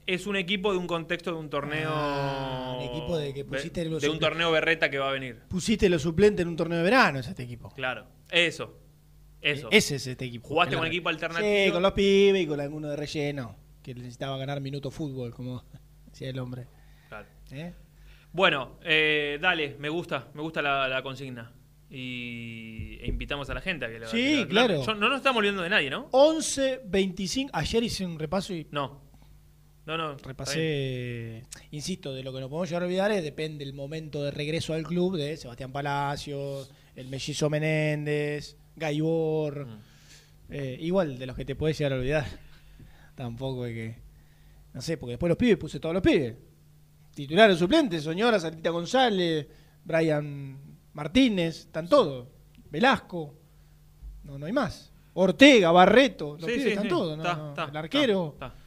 Es 0.08 0.26
un 0.26 0.36
equipo 0.38 0.72
de 0.72 0.78
un 0.78 0.88
contexto 0.88 1.32
de 1.32 1.38
un 1.38 1.50
torneo. 1.50 1.90
Ah, 1.92 2.78
un 2.80 2.86
equipo 2.86 3.18
de 3.18 3.34
que 3.34 3.44
pusiste 3.44 3.84
de, 3.84 3.90
los 3.90 4.02
de 4.02 4.10
un 4.10 4.20
torneo 4.20 4.52
berreta 4.52 4.90
que 4.90 4.98
va 4.98 5.10
a 5.10 5.12
venir. 5.12 5.42
Pusiste 5.50 5.90
los 5.90 6.02
suplentes 6.02 6.44
en 6.44 6.48
un 6.48 6.56
torneo 6.56 6.78
de 6.78 6.84
verano, 6.84 7.20
es 7.20 7.28
este 7.28 7.44
equipo. 7.44 7.70
Claro. 7.72 8.08
Eso. 8.30 8.78
Eso. 9.42 9.68
Ese 9.72 9.96
es 9.96 10.08
este 10.08 10.26
equipo. 10.26 10.48
Jugaste 10.48 10.72
Claro. 10.72 10.82
con 10.82 10.88
equipo 10.88 11.10
alternativo. 11.10 11.66
Sí, 11.66 11.72
con 11.72 11.82
los 11.84 11.92
pibes 11.92 12.42
y 12.44 12.48
con 12.48 12.60
alguno 12.60 12.88
de 12.90 12.96
relleno. 12.96 13.56
Que 13.84 13.94
necesitaba 13.94 14.38
ganar 14.38 14.62
minuto 14.62 14.92
fútbol, 14.92 15.34
como 15.34 15.64
decía 16.06 16.30
el 16.30 16.40
hombre. 16.40 16.68
Claro. 17.10 17.28
¿Eh? 17.52 17.74
Bueno, 18.32 18.80
eh, 18.84 19.38
dale, 19.42 19.76
me 19.80 19.90
gusta, 19.90 20.30
me 20.34 20.42
gusta 20.42 20.62
la, 20.62 20.88
la 20.88 21.02
consigna. 21.02 21.52
Y 21.90 22.98
e 23.02 23.08
invitamos 23.08 23.50
a 23.50 23.54
la 23.54 23.62
gente 23.62 23.86
a 23.86 23.90
que 23.90 24.00
lo 24.00 24.08
Sí, 24.08 24.18
que 24.18 24.42
lo- 24.42 24.48
claro. 24.50 24.86
Yo- 24.86 24.96
no 24.96 25.08
nos 25.10 25.18
estamos 25.18 25.40
olvidando 25.40 25.64
de 25.64 25.70
nadie, 25.70 25.90
¿no? 25.90 26.08
11, 26.12 26.82
25. 26.86 27.50
Ayer 27.54 27.84
hice 27.84 28.06
un 28.06 28.20
repaso 28.20 28.54
y. 28.54 28.68
No. 28.72 29.02
No, 29.86 29.96
no. 29.98 30.12
está 30.12 30.24
bien. 30.24 30.28
Repasé. 30.28 31.44
Insisto, 31.72 32.14
de 32.14 32.22
lo 32.24 32.34
que 32.34 32.42
nos 32.42 32.50
podemos 32.50 32.68
llegar 32.70 32.84
a 32.84 32.86
olvidar 32.88 33.12
es 33.12 33.24
depende 33.24 33.64
el 33.64 33.74
momento 33.74 34.22
de 34.22 34.32
regreso 34.32 34.74
al 34.74 34.84
club 34.84 35.16
de 35.16 35.38
Sebastián 35.38 35.72
Palacios, 35.72 36.70
el 36.96 37.08
mellizo 37.08 37.50
Menéndez, 37.50 38.58
Gaibor. 38.76 39.66
Mm. 39.66 39.80
Eh, 40.50 40.78
igual 40.82 41.18
de 41.18 41.26
los 41.26 41.38
que 41.38 41.46
te 41.46 41.56
puedes 41.56 41.78
llegar 41.78 41.94
a 41.94 41.96
olvidar. 41.98 42.26
Tampoco 43.16 43.66
es 43.66 43.74
que. 43.74 43.96
No 44.74 44.82
sé, 44.82 44.98
porque 44.98 45.12
después 45.12 45.30
los 45.30 45.38
pibes 45.38 45.58
puse 45.58 45.80
todos 45.80 45.94
los 45.96 46.04
pibes. 46.04 46.36
Titulares 47.16 47.58
suplentes, 47.58 48.04
Soñora, 48.04 48.40
Saltita 48.40 48.70
González, 48.72 49.48
Brian 49.86 50.67
Martínez, 50.98 51.60
están 51.60 51.88
todos. 51.88 52.28
Velasco. 52.72 53.36
No, 54.24 54.40
no 54.40 54.48
hay 54.48 54.52
más. 54.52 54.92
Ortega, 55.14 55.72
Barreto, 55.72 56.38
los 56.40 56.50
Sí, 56.50 56.70
están 56.70 56.84
sí. 56.86 56.90
todos. 56.90 57.16
¿no? 57.16 57.24
El 57.24 57.78
arquero. 57.78 58.32
está, 58.34 58.48
está. 58.48 58.58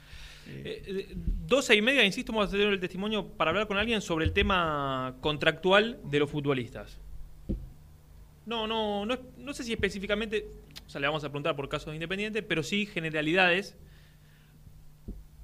Eh, 0.46 0.82
eh, 0.86 1.14
12 1.46 1.74
y 1.74 1.82
media, 1.82 2.04
insisto, 2.04 2.32
vamos 2.32 2.48
a 2.48 2.52
tener 2.52 2.68
el 2.68 2.78
testimonio 2.78 3.26
para 3.26 3.50
hablar 3.50 3.66
con 3.66 3.78
alguien 3.78 4.00
sobre 4.00 4.24
el 4.24 4.32
tema 4.32 5.16
contractual 5.20 5.98
de 6.04 6.20
los 6.20 6.30
futbolistas. 6.30 6.98
No, 8.46 8.68
no, 8.68 9.04
no, 9.06 9.18
no 9.36 9.52
sé 9.52 9.64
si 9.64 9.72
específicamente, 9.72 10.46
o 10.86 10.88
sea, 10.88 11.00
le 11.00 11.08
vamos 11.08 11.24
a 11.24 11.28
preguntar 11.30 11.56
por 11.56 11.68
casos 11.68 11.86
de 11.88 11.94
Independiente, 11.96 12.44
pero 12.44 12.62
sí 12.62 12.86
generalidades, 12.86 13.76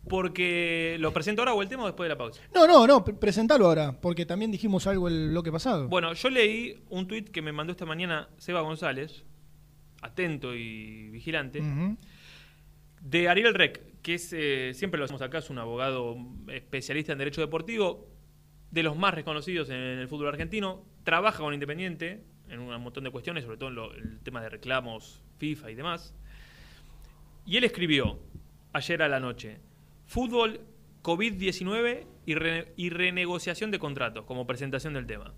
porque 0.09 0.97
lo 1.01 1.13
presento 1.13 1.43
ahora 1.43 1.55
o 1.55 1.63
el 1.63 1.69
tema 1.69 1.83
o 1.85 1.87
después 1.87 2.07
de 2.07 2.15
la 2.15 2.19
pausa. 2.19 2.41
No, 2.55 2.67
no, 2.67 2.87
no, 2.87 3.05
pre- 3.05 3.15
presentalo 3.15 3.67
ahora, 3.67 3.93
porque 4.01 4.25
también 4.27 4.51
dijimos 4.51 4.87
algo 4.87 5.09
el 5.09 5.31
bloque 5.31 5.51
pasado. 5.53 5.89
Bueno, 5.89 6.13
yo 6.13 6.31
leí 6.31 6.83
un 6.91 7.07
tuit 7.09 7.29
que 7.31 7.43
me 7.43 7.53
mandó 7.53 7.73
esta 7.73 7.87
mañana 7.87 8.29
Seba 8.39 8.61
González, 8.61 9.25
atento 10.03 10.55
y 10.55 11.09
vigilante, 11.11 11.61
Ujú. 11.61 11.97
de 13.01 13.29
Ariel 13.29 13.55
Rec, 13.55 14.01
que 14.03 14.15
es, 14.15 14.33
eh, 14.33 14.73
siempre 14.75 14.99
lo 14.99 15.05
hacemos 15.05 15.23
acá, 15.23 15.39
es 15.39 15.51
un 15.51 15.59
abogado 15.59 16.17
especialista 16.53 17.13
en 17.13 17.19
derecho 17.19 17.41
deportivo, 17.41 18.07
de 18.71 18.83
los 18.83 18.97
más 18.97 19.15
reconocidos 19.15 19.69
en 19.71 19.77
el 19.77 20.09
fútbol 20.09 20.29
argentino, 20.29 20.85
trabaja 21.05 21.39
con 21.39 21.55
Independiente 21.55 22.23
en 22.49 22.61
un 22.61 22.81
montón 22.81 23.05
de 23.05 23.11
cuestiones, 23.11 23.45
sobre 23.45 23.57
todo 23.57 23.69
en 23.71 23.75
lo- 23.75 23.93
el 23.95 24.21
tema 24.21 24.41
de 24.41 24.49
reclamos 24.51 25.23
FIFA 25.39 25.71
y 25.71 25.75
demás. 25.75 26.15
Y 27.45 27.57
él 27.57 27.65
escribió 27.65 28.19
ayer 28.73 29.03
a 29.03 29.09
la 29.09 29.19
noche, 29.21 29.59
fútbol, 30.07 30.61
COVID-19 31.03 32.07
y, 32.25 32.33
y 32.85 32.91
renegociación 32.91 33.71
de 33.71 33.79
contratos 33.79 34.25
como 34.25 34.47
presentación 34.47 34.95
del 34.95 35.07
tema. 35.07 35.35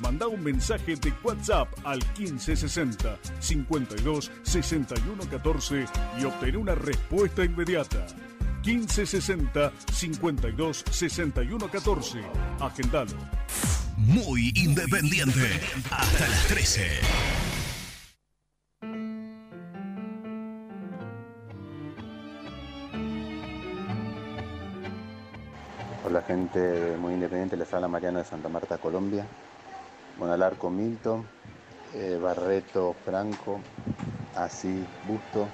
Manda 0.00 0.28
un 0.28 0.42
mensaje 0.42 0.94
de 0.96 1.12
WhatsApp 1.24 1.68
al 1.84 1.98
1560 2.16 3.18
52 3.40 4.30
61 4.42 5.24
14 5.28 5.86
y 6.20 6.24
obtén 6.24 6.56
una 6.56 6.74
respuesta 6.74 7.44
inmediata. 7.44 8.06
1560 8.64 9.72
52 9.92 10.84
61 10.90 11.68
14. 11.68 12.20
Agendalo. 12.60 13.16
Muy 13.96 14.52
independiente. 14.54 15.60
Hasta 15.90 16.28
las 16.28 16.46
13. 16.46 16.86
Hola 26.04 26.22
gente 26.22 26.96
muy 26.98 27.14
independiente, 27.14 27.56
les 27.56 27.74
habla 27.74 27.88
Mariano 27.88 28.18
de 28.18 28.24
Santa 28.24 28.48
Marta, 28.48 28.78
Colombia. 28.78 29.26
Monalarco 30.18 30.68
Milton, 30.68 31.24
eh, 31.94 32.18
Barreto 32.20 32.94
Franco, 33.04 33.60
así 34.34 34.84
Busto. 35.06 35.48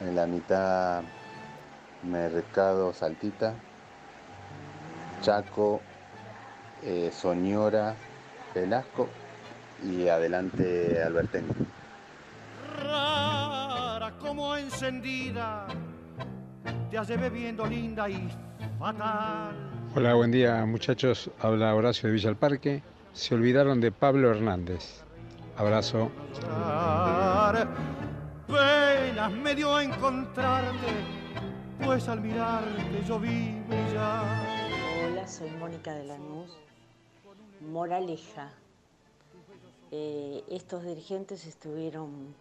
En 0.00 0.14
la 0.14 0.26
mitad 0.26 1.02
Mercado 2.04 2.92
Saltita, 2.92 3.54
Chaco, 5.22 5.80
eh, 6.84 7.10
Soñora, 7.12 7.96
Velasco 8.54 9.08
y 9.84 10.06
adelante 10.06 11.02
Alberteño. 11.02 11.48
Rara 12.80 14.12
como 14.20 14.56
encendida, 14.56 15.66
te 16.90 16.98
hace 16.98 17.16
bebiendo 17.16 17.66
linda 17.66 18.08
y 18.08 18.28
fatal. 18.78 19.56
Hola, 19.96 20.14
buen 20.14 20.30
día 20.30 20.64
muchachos. 20.64 21.28
Habla 21.40 21.74
Horacio 21.74 22.08
de 22.08 22.12
Villa 22.14 22.28
al 22.28 22.36
Parque. 22.36 22.82
Se 23.12 23.34
olvidaron 23.34 23.80
de 23.80 23.90
Pablo 23.92 24.30
Hernández. 24.30 25.02
Abrazo. 25.56 26.10
Penas 28.46 29.32
me 29.32 29.54
dio 29.54 29.78
encontrarte, 29.80 30.86
pues 31.84 32.08
al 32.08 32.20
mirarte 32.20 33.04
yo 33.06 33.18
vi 33.18 33.60
brillar. 33.68 34.24
Hola, 35.04 35.26
soy 35.26 35.50
Mónica 35.50 35.92
de 35.94 36.04
Lanús. 36.04 36.56
Moraleja. 37.60 38.52
Eh, 39.90 40.44
estos 40.48 40.84
dirigentes 40.84 41.46
estuvieron 41.46 42.34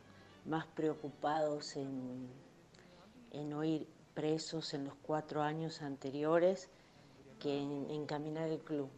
más 0.46 0.66
preocupados 0.68 1.76
en, 1.76 2.28
en 3.32 3.54
oír 3.54 3.88
presos 4.14 4.74
en 4.74 4.86
los 4.86 4.94
cuatro 5.02 5.42
años 5.42 5.82
anteriores 5.82 6.70
que 7.40 7.62
en 7.62 7.90
encaminar 7.90 8.50
el 8.50 8.60
club. 8.60 8.90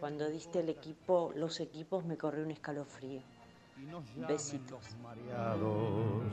Cuando 0.00 0.28
diste 0.28 0.60
el 0.60 0.68
equipo, 0.68 1.32
los 1.36 1.60
equipos 1.60 2.04
me 2.04 2.16
corrió 2.16 2.44
un 2.44 2.50
escalofrío. 2.50 3.22
Besitos. 4.28 4.96
Mareados, 5.02 6.32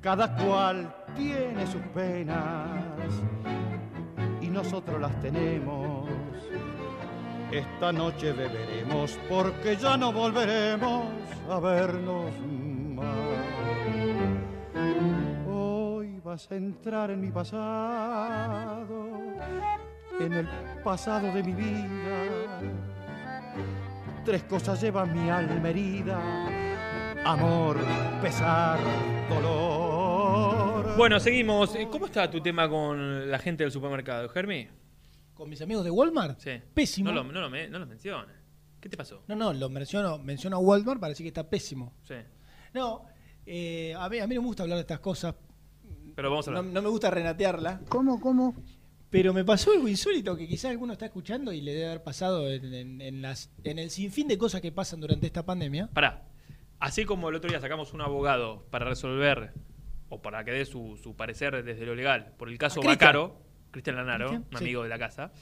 Cada 0.00 0.36
cual 0.36 0.94
tiene 1.16 1.66
sus 1.66 1.82
penas 1.94 3.12
y 4.40 4.48
nosotros 4.48 5.00
las 5.00 5.18
tenemos. 5.20 6.08
Esta 7.50 7.92
noche 7.92 8.32
beberemos 8.32 9.18
porque 9.28 9.76
ya 9.76 9.96
no 9.96 10.12
volveremos 10.12 11.06
a 11.48 11.58
vernos 11.60 12.30
más. 12.94 13.06
Hoy 15.48 16.20
vas 16.20 16.50
a 16.50 16.56
entrar 16.56 17.10
en 17.10 17.20
mi 17.22 17.30
pasado, 17.30 19.08
en 20.20 20.32
el 20.32 20.48
pasado 20.84 21.32
de 21.32 21.42
mi 21.42 21.52
vida. 21.52 22.47
Tres 24.24 24.42
cosas 24.44 24.80
llevan 24.80 25.12
mi 25.14 25.30
alma 25.30 25.68
herida, 25.70 26.18
amor, 27.24 27.78
pesar, 28.20 28.78
dolor. 29.30 30.96
Bueno, 30.96 31.18
seguimos. 31.18 31.74
Eh, 31.76 31.88
¿Cómo 31.90 32.06
está 32.06 32.30
tu 32.30 32.40
tema 32.42 32.68
con 32.68 33.30
la 33.30 33.38
gente 33.38 33.64
del 33.64 33.72
supermercado, 33.72 34.28
Germi? 34.28 34.68
¿Con 35.34 35.48
mis 35.48 35.62
amigos 35.62 35.84
de 35.84 35.90
Walmart? 35.90 36.38
Sí. 36.40 36.60
Pésimo. 36.74 37.10
No 37.10 37.22
lo, 37.22 37.32
no 37.32 37.40
lo, 37.40 37.48
me- 37.48 37.68
no 37.68 37.78
lo 37.78 37.86
menciones. 37.86 38.36
¿Qué 38.80 38.88
te 38.88 38.96
pasó? 38.96 39.22
No, 39.28 39.34
no, 39.34 39.52
lo 39.52 39.68
menciono, 39.70 40.18
menciono 40.18 40.56
a 40.56 40.58
Walmart 40.60 41.00
para 41.00 41.10
decir 41.10 41.24
que 41.24 41.28
está 41.28 41.48
pésimo. 41.48 41.94
Sí. 42.02 42.14
No, 42.74 43.06
eh, 43.46 43.94
a, 43.98 44.08
mí, 44.08 44.18
a 44.18 44.26
mí 44.26 44.34
no 44.34 44.42
me 44.42 44.48
gusta 44.48 44.64
hablar 44.64 44.76
de 44.76 44.82
estas 44.82 45.00
cosas. 45.00 45.34
Pero 46.14 46.30
vamos 46.30 46.46
a 46.48 46.50
No, 46.50 46.58
hablar. 46.58 46.74
no 46.74 46.82
me 46.82 46.88
gusta 46.88 47.10
renatearla. 47.10 47.80
¿Cómo, 47.88 48.20
cómo? 48.20 48.54
Pero 49.10 49.32
me 49.32 49.44
pasó 49.44 49.72
algo 49.72 49.88
insólito 49.88 50.36
que 50.36 50.46
quizás 50.46 50.70
alguno 50.70 50.92
está 50.92 51.06
escuchando 51.06 51.52
y 51.52 51.60
le 51.62 51.72
debe 51.72 51.86
haber 51.86 52.02
pasado 52.02 52.50
en, 52.50 52.74
en- 52.74 53.00
en 53.00 53.22
las, 53.22 53.50
en 53.64 53.78
el 53.78 53.90
sinfín 53.90 54.28
de 54.28 54.36
cosas 54.36 54.60
que 54.60 54.70
pasan 54.70 55.00
durante 55.00 55.26
esta 55.26 55.44
pandemia. 55.46 55.88
Pará. 55.94 56.24
Así 56.78 57.04
como 57.06 57.28
el 57.30 57.34
otro 57.34 57.48
día 57.50 57.58
sacamos 57.60 57.92
un 57.94 58.02
abogado 58.02 58.66
para 58.70 58.84
resolver 58.86 59.52
o 60.10 60.20
para 60.20 60.44
que 60.44 60.50
dé 60.52 60.64
su, 60.66 60.98
su 61.02 61.16
parecer 61.16 61.64
desde 61.64 61.86
lo 61.86 61.94
legal 61.94 62.34
por 62.38 62.48
el 62.50 62.58
caso 62.58 62.80
Cristian. 62.80 62.98
Bacaro, 62.98 63.40
Cristian 63.70 63.96
Lanaro, 63.96 64.26
Cristian, 64.28 64.46
un 64.52 64.58
sí. 64.58 64.64
amigo 64.64 64.82
de 64.82 64.88
la 64.90 64.98
casa, 64.98 65.32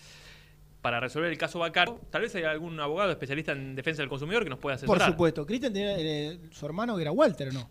para 0.81 1.01
resolver 1.01 1.31
el 1.31 1.37
caso 1.39 1.59
Bacaro, 1.59 2.01
tal 2.11 2.23
vez 2.23 2.35
hay 2.37 2.45
algún 2.45 2.79
abogado 2.81 3.11
especialista 3.11 3.53
en 3.53 3.75
defensa 3.75 4.01
del 4.03 4.09
consumidor 4.09 4.45
que 4.45 4.51
nos 4.51 4.59
pueda 4.61 4.77
Por 4.77 4.85
asesorar. 4.97 5.11
supuesto. 5.11 5.45
Cristian 5.45 5.73
tenía 5.73 5.97
eh, 5.99 6.39
su 6.53 6.64
hermano 6.67 6.95
que 6.97 7.03
era 7.03 7.11
Walter, 7.12 7.49
¿o 7.49 7.53
no? 7.53 7.69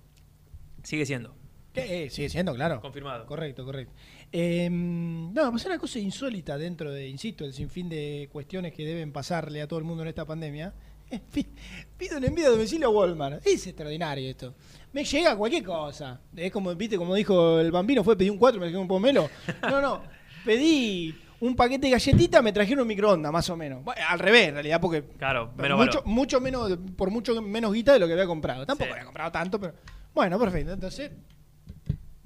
Sigue 0.83 1.05
siendo. 1.05 1.35
¿Qué? 1.73 2.05
Eh, 2.05 2.09
sigue 2.09 2.29
siendo, 2.29 2.53
claro. 2.53 2.79
Confirmado. 2.81 3.25
Correcto, 3.25 3.65
correcto. 3.65 3.93
Eh, 4.31 4.69
no, 4.69 5.51
pasó 5.51 5.69
una 5.69 5.77
cosa 5.79 5.99
insólita 5.99 6.57
dentro 6.57 6.91
de, 6.91 7.07
insisto, 7.07 7.45
el 7.45 7.53
sinfín 7.53 7.87
de 7.89 8.27
cuestiones 8.31 8.73
que 8.73 8.85
deben 8.85 9.11
pasarle 9.11 9.61
a 9.61 9.67
todo 9.67 9.79
el 9.79 9.85
mundo 9.85 10.03
en 10.03 10.09
esta 10.09 10.25
pandemia. 10.25 10.73
Eh, 11.09 11.19
pi- 11.31 11.47
Pido 11.97 12.17
un 12.17 12.23
envío 12.25 12.47
a 12.47 12.49
domicilio 12.49 12.87
a 12.87 12.89
Walmart. 12.89 13.45
Es 13.45 13.65
extraordinario 13.67 14.29
esto. 14.29 14.55
Me 14.91 15.03
llega 15.03 15.35
cualquier 15.37 15.63
cosa. 15.63 16.19
Es 16.35 16.51
como, 16.51 16.73
viste, 16.75 16.97
como 16.97 17.13
dijo 17.15 17.59
el 17.59 17.71
bambino, 17.71 18.03
fue 18.03 18.17
pedí 18.17 18.29
un 18.29 18.37
4, 18.37 18.59
me 18.59 18.65
trajeron 18.65 18.81
un 18.81 18.87
pomelo. 18.87 19.29
No, 19.61 19.79
no. 19.81 20.01
Pedí 20.43 21.15
un 21.39 21.55
paquete 21.55 21.87
de 21.87 21.91
galletitas, 21.91 22.41
me 22.43 22.51
trajeron 22.51 22.81
un 22.81 22.87
microondas, 22.87 23.31
más 23.31 23.49
o 23.49 23.55
menos. 23.57 23.83
Bueno, 23.83 24.01
al 24.09 24.19
revés, 24.19 24.47
en 24.49 24.53
realidad, 24.55 24.81
porque 24.81 25.03
Claro, 25.17 25.51
menos 25.57 25.77
mucho, 25.77 25.99
valor. 25.99 26.05
mucho 26.07 26.41
menos, 26.41 26.77
por 26.97 27.09
mucho 27.11 27.41
menos 27.41 27.71
guita 27.73 27.93
de 27.93 27.99
lo 27.99 28.07
que 28.07 28.13
había 28.13 28.25
comprado. 28.25 28.65
Tampoco 28.65 28.91
había 28.91 29.05
comprado 29.05 29.31
tanto, 29.31 29.59
pero. 29.59 29.73
Bueno, 30.13 30.39
perfecto. 30.39 30.71
Entonces, 30.73 31.11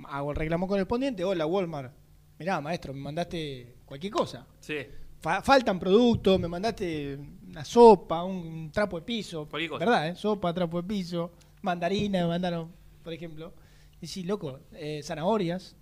hago 0.10 0.32
el 0.32 0.38
reclamo 0.38 0.68
correspondiente. 0.68 1.24
Hola, 1.24 1.46
Walmart. 1.46 1.94
Mirá, 2.38 2.62
maestro, 2.62 2.94
me 2.94 3.02
mandaste 3.02 3.76
cualquier 3.86 4.14
cosa. 4.14 4.48
Sí. 4.60 4.78
Fa- 5.22 5.42
faltan 5.42 5.80
productos, 5.80 6.40
me 6.40 6.48
mandaste 6.48 7.18
una 7.48 7.66
sopa, 7.66 8.24
un 8.24 8.72
trapo 8.72 9.00
de 9.00 9.06
piso. 9.06 9.48
Cualquier 9.50 9.70
cosa. 9.72 9.86
¿Verdad? 9.86 10.08
eh? 10.10 10.16
Sopa, 10.16 10.54
trapo 10.54 10.82
de 10.82 10.88
piso, 10.88 11.32
mandarina, 11.62 12.26
mandaron, 12.28 12.72
por 13.04 13.12
ejemplo. 13.14 13.54
Y 14.02 14.08
sí, 14.08 14.24
loco, 14.24 14.60
eh, 14.74 15.02
zanahorias. 15.04 15.76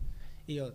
Y 0.48 0.54
digo, 0.54 0.74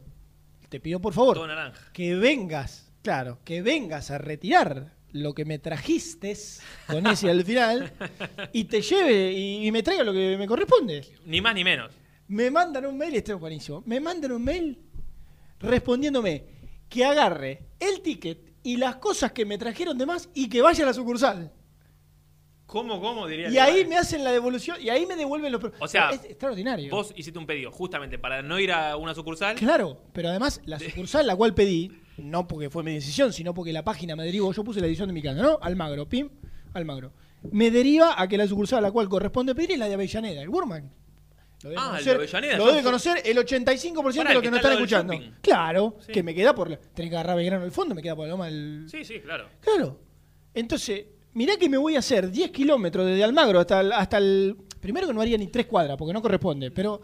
te 0.69 0.79
pido 0.79 1.01
por 1.01 1.13
favor 1.13 1.35
Todo 1.35 1.47
naranja. 1.49 1.91
que 1.93 2.15
vengas, 2.15 2.93
claro, 3.03 3.39
que 3.45 3.63
vengas 3.63 4.11
a 4.13 4.19
retirar 4.19 4.93
lo 5.11 5.35
que 5.35 5.45
me 5.45 5.59
trajiste 5.59 6.35
con 6.87 7.07
ese 7.07 7.29
al 7.31 7.45
final 7.45 7.93
y 8.53 8.65
te 8.65 8.81
lleve 8.81 9.33
y, 9.33 9.67
y 9.67 9.73
me 9.73 9.83
traiga 9.83 10.05
lo 10.05 10.13
que 10.13 10.37
me 10.39 10.47
corresponde. 10.47 11.05
Ni 11.27 11.41
más 11.41 11.55
ni 11.55 11.65
menos. 11.65 11.93
Me 12.29 12.51
mandan 12.51 12.87
un 12.87 12.97
mail, 12.97 13.15
esto 13.15 13.35
es 13.35 13.41
buenísimo. 13.41 13.83
Me 13.87 14.01
mandan 14.01 14.33
un 14.33 14.45
mail 14.45 14.79
respondiéndome 15.61 16.45
que 16.89 17.05
agarre 17.05 17.69
el 17.81 18.01
ticket 18.03 18.53
y 18.63 18.77
las 18.77 18.97
cosas 18.97 19.33
que 19.33 19.45
me 19.45 19.59
trajeron 19.59 19.97
de 19.99 20.07
más 20.07 20.29
y 20.35 20.49
que 20.49 20.63
vaya 20.63 20.85
a 20.85 20.87
la 20.87 20.95
sucursal. 20.95 21.53
¿Cómo, 22.67 23.01
cómo 23.01 23.27
diría? 23.27 23.51
Y 23.51 23.59
ahí 23.59 23.85
me 23.85 23.99
hacen 23.99 24.25
la 24.25 24.33
devolución 24.33 24.79
y 24.81 24.89
ahí 24.89 25.05
me 25.05 25.15
devuelven 25.15 25.53
los 25.53 25.63
O 25.79 25.89
sea, 25.89 26.11
es 26.11 26.25
extraordinario. 26.25 26.91
Vos 26.91 27.13
hiciste 27.15 27.39
un 27.39 27.47
pedido 27.47 27.71
justamente 27.71 28.19
para 28.19 28.41
no 28.41 28.59
ir 28.59 28.73
a 28.73 28.97
una 28.97 29.15
sucursal. 29.15 29.57
Claro, 29.57 29.99
pero 30.15 30.31
además 30.31 30.61
la 30.65 30.79
sucursal 30.79 31.27
la 31.27 31.37
cual 31.37 31.55
pedí, 31.55 31.93
no 32.17 32.49
porque 32.49 32.71
fue 32.71 32.83
mi 32.83 32.95
decisión, 32.95 33.33
sino 33.33 33.53
porque 33.53 33.75
la 33.75 33.85
página 33.85 34.17
me 34.17 34.25
derivó, 34.25 34.53
yo 34.53 34.65
puse 34.65 34.81
la 34.81 34.87
edición 34.87 35.09
de 35.09 35.13
mi 35.13 35.21
casa, 35.21 35.43
¿no? 35.43 35.59
Almagro, 35.61 36.09
pim, 36.09 36.31
Almagro. 36.73 37.13
Me 37.51 37.71
deriva 37.71 38.21
a 38.21 38.27
que 38.27 38.39
la 38.39 38.47
sucursal 38.47 38.79
a 38.79 38.83
la 38.83 38.91
cual 38.91 39.09
corresponde 39.09 39.55
pedir 39.55 39.73
es 39.73 39.79
la 39.79 39.89
de 39.89 39.95
Avellaneda, 39.95 40.41
el 40.41 40.49
Burman. 40.49 40.91
Lo 41.63 41.71
debe 41.71 41.81
Ah, 41.81 41.89
conocer, 41.91 42.17
Avellaneda, 42.17 42.57
lo 42.59 42.67
debe 42.67 42.83
conocer 42.83 43.23
el 43.25 43.37
85% 43.39 44.17
Pará, 44.17 44.29
de 44.31 44.35
los 44.35 44.43
que 44.43 44.47
que 44.47 44.51
nos 44.51 44.59
está 44.59 44.69
están 44.69 44.73
al 44.73 44.79
escuchando. 44.79 45.15
Claro, 45.41 45.97
Sí. 46.01 46.13
que 46.13 46.23
me 46.23 46.35
queda 46.35 46.55
por 46.55 46.69
la. 46.71 46.77
Tenés 46.77 47.11
que 47.11 47.17
agarrar 47.17 47.37
Belgrano 47.37 47.65
el 47.65 47.71
fondo, 47.71 47.95
me 47.95 48.03
queda 48.03 48.17
por 48.17 48.27
la 48.27 48.31
loma 48.33 48.47
del. 48.47 48.87
Sí, 48.91 49.05
sí, 49.05 49.21
claro. 49.21 49.49
Claro. 49.61 49.99
Entonces, 50.55 51.07
mirá 51.35 51.57
que 51.57 51.69
me 51.69 51.77
voy 51.79 51.97
a 51.97 52.01
hacer 52.01 52.31
10 52.31 52.51
kilómetros 52.51 53.07
desde 53.07 53.23
Almagro 53.25 53.61
hasta 53.61 53.81
el, 53.81 53.93
hasta 53.93 54.19
el. 54.19 54.57
Primero 54.81 55.07
que 55.07 55.15
no 55.15 55.21
haría 55.21 55.39
ni 55.39 55.47
3 55.47 55.67
cuadras, 55.67 55.97
porque 55.97 56.13
no 56.13 56.21
corresponde, 56.23 56.71
pero. 56.71 57.01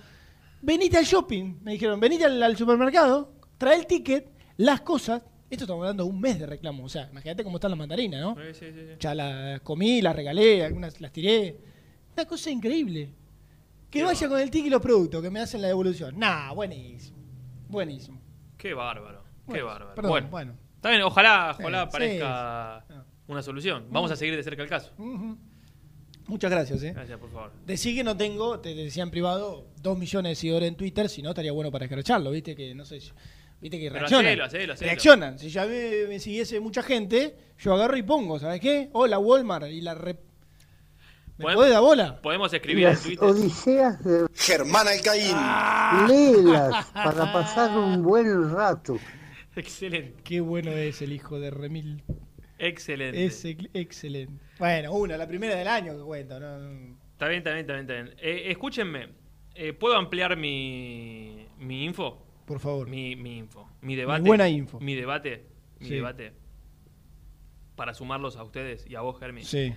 Venite 0.60 0.96
al 0.98 1.04
shopping, 1.04 1.58
me 1.62 1.72
dijeron, 1.72 2.00
venite 2.00 2.24
al, 2.24 2.42
al 2.42 2.56
supermercado, 2.56 3.32
trae 3.58 3.76
el 3.76 3.86
ticket, 3.86 4.28
las 4.56 4.80
cosas. 4.80 5.22
Esto 5.48 5.64
estamos 5.64 5.82
hablando 5.84 6.02
de 6.02 6.10
un 6.10 6.20
mes 6.20 6.36
de 6.40 6.46
reclamo. 6.46 6.84
O 6.84 6.88
sea, 6.88 7.08
imagínate 7.12 7.44
cómo 7.44 7.58
están 7.58 7.70
las 7.70 7.78
mandarinas, 7.78 8.20
¿no? 8.20 8.34
Sí, 8.34 8.54
sí, 8.58 8.66
sí. 8.72 8.80
Ya 8.98 9.14
las 9.14 9.60
comí, 9.60 10.02
las 10.02 10.16
regalé, 10.16 10.64
algunas 10.64 11.00
las 11.00 11.12
tiré. 11.12 11.56
Una 12.16 12.24
cosa 12.26 12.50
increíble. 12.50 13.08
Que 13.90 14.02
vaya 14.02 14.28
con 14.28 14.40
el 14.40 14.54
y 14.54 14.70
los 14.70 14.82
productos, 14.82 15.22
que 15.22 15.30
me 15.30 15.40
hacen 15.40 15.62
la 15.62 15.68
devolución. 15.68 16.18
Nah, 16.18 16.52
buenísimo. 16.52 17.18
Buenísimo. 17.68 18.20
Qué 18.56 18.74
bárbaro. 18.74 19.22
Qué 19.50 19.62
bárbaro. 19.62 19.94
perdón, 19.94 20.10
bueno, 20.10 20.28
bueno. 20.30 20.54
Está 20.76 20.90
bien, 20.90 21.02
ojalá, 21.02 21.56
ojalá 21.58 21.82
Sí, 21.82 21.88
aparezca 21.88 22.84
sí, 22.86 22.94
una 23.28 23.42
solución. 23.42 23.86
Vamos 23.90 24.10
a 24.10 24.16
seguir 24.16 24.36
de 24.36 24.42
cerca 24.42 24.62
el 24.62 24.68
caso. 24.68 24.92
Ujú. 24.98 25.38
Muchas 26.26 26.50
gracias, 26.50 26.82
¿eh? 26.82 26.92
Gracias, 26.92 27.18
por 27.18 27.30
favor. 27.32 27.52
Decí 27.66 27.94
que 27.96 28.04
no 28.04 28.14
tengo, 28.16 28.60
te 28.60 28.74
decía 28.74 29.02
en 29.02 29.10
privado, 29.10 29.66
dos 29.80 29.98
millones 29.98 30.32
de 30.32 30.34
seguidores 30.36 30.68
en 30.68 30.76
Twitter, 30.76 31.08
si 31.08 31.22
no 31.22 31.30
estaría 31.30 31.52
bueno 31.52 31.70
para 31.70 31.86
escracharlo, 31.86 32.30
viste 32.30 32.54
que 32.54 32.74
no 32.74 32.84
sé, 32.84 33.00
viste 33.60 33.78
que 33.78 33.86
Pero 33.88 33.94
reaccionan. 33.94 34.26
hacelo, 34.26 34.44
hacelo, 34.44 34.72
hacelo. 34.74 34.88
Reaccionan. 34.88 35.38
Si 35.38 35.48
ya 35.48 35.64
me, 35.64 36.06
me 36.06 36.18
siguiese 36.20 36.60
mucha 36.60 36.82
gente, 36.82 37.34
yo 37.58 37.72
agarro 37.74 37.96
y 37.96 38.02
pongo, 38.02 38.38
¿sabes 38.38 38.60
qué? 38.60 38.90
Hola 38.92 39.18
Walmart 39.18 39.68
y 39.68 39.80
la 39.80 39.94
re... 39.94 40.18
¿Me 41.38 41.54
podés 41.54 41.72
dar 41.72 41.80
bola? 41.82 42.20
Podemos 42.20 42.52
escribir 42.52 42.86
en 42.88 42.96
Twitter. 42.96 43.24
Odiseas 43.28 44.02
de 44.04 44.26
Germán 44.34 44.86
Alcaín. 44.88 45.36
léelas 46.08 46.86
para 46.86 47.32
pasar 47.32 47.76
un 47.78 48.02
buen 48.02 48.52
rato. 48.52 48.98
Excelente. 49.56 50.14
Qué 50.24 50.40
bueno 50.40 50.70
es 50.72 51.00
el 51.02 51.12
hijo 51.12 51.38
de 51.40 51.50
Remil. 51.50 52.02
Excelente. 52.58 53.24
Es 53.24 53.44
ex- 53.44 53.68
excelente. 53.72 54.42
Bueno, 54.58 54.92
una, 54.92 55.16
la 55.16 55.26
primera 55.28 55.54
del 55.54 55.68
año 55.68 55.96
que 55.96 56.02
cuento, 56.02 56.40
¿no? 56.40 56.56
Está 57.12 57.28
bien, 57.28 57.38
está 57.38 57.50
bien, 57.52 57.60
está 57.60 57.72
bien. 57.74 57.80
Está 57.82 57.94
bien. 57.94 58.14
Eh, 58.18 58.50
escúchenme. 58.50 59.08
eh, 59.54 59.72
¿Puedo 59.72 59.96
ampliar 59.96 60.36
mi, 60.36 61.46
mi 61.58 61.84
info? 61.84 62.24
Por 62.46 62.58
favor. 62.60 62.88
Mi, 62.88 63.14
mi 63.16 63.38
info. 63.38 63.68
Mi 63.80 63.94
debate. 63.94 64.22
buena 64.22 64.48
info. 64.48 64.80
Mi 64.80 64.94
debate. 64.96 65.46
Mi 65.78 65.86
Sí. 65.88 65.94
debate. 65.94 66.32
Para 67.76 67.94
sumarlos 67.94 68.36
a 68.36 68.42
ustedes 68.42 68.84
y 68.88 68.96
a 68.96 69.02
vos, 69.02 69.18
Germi. 69.20 69.44
Sí. 69.44 69.72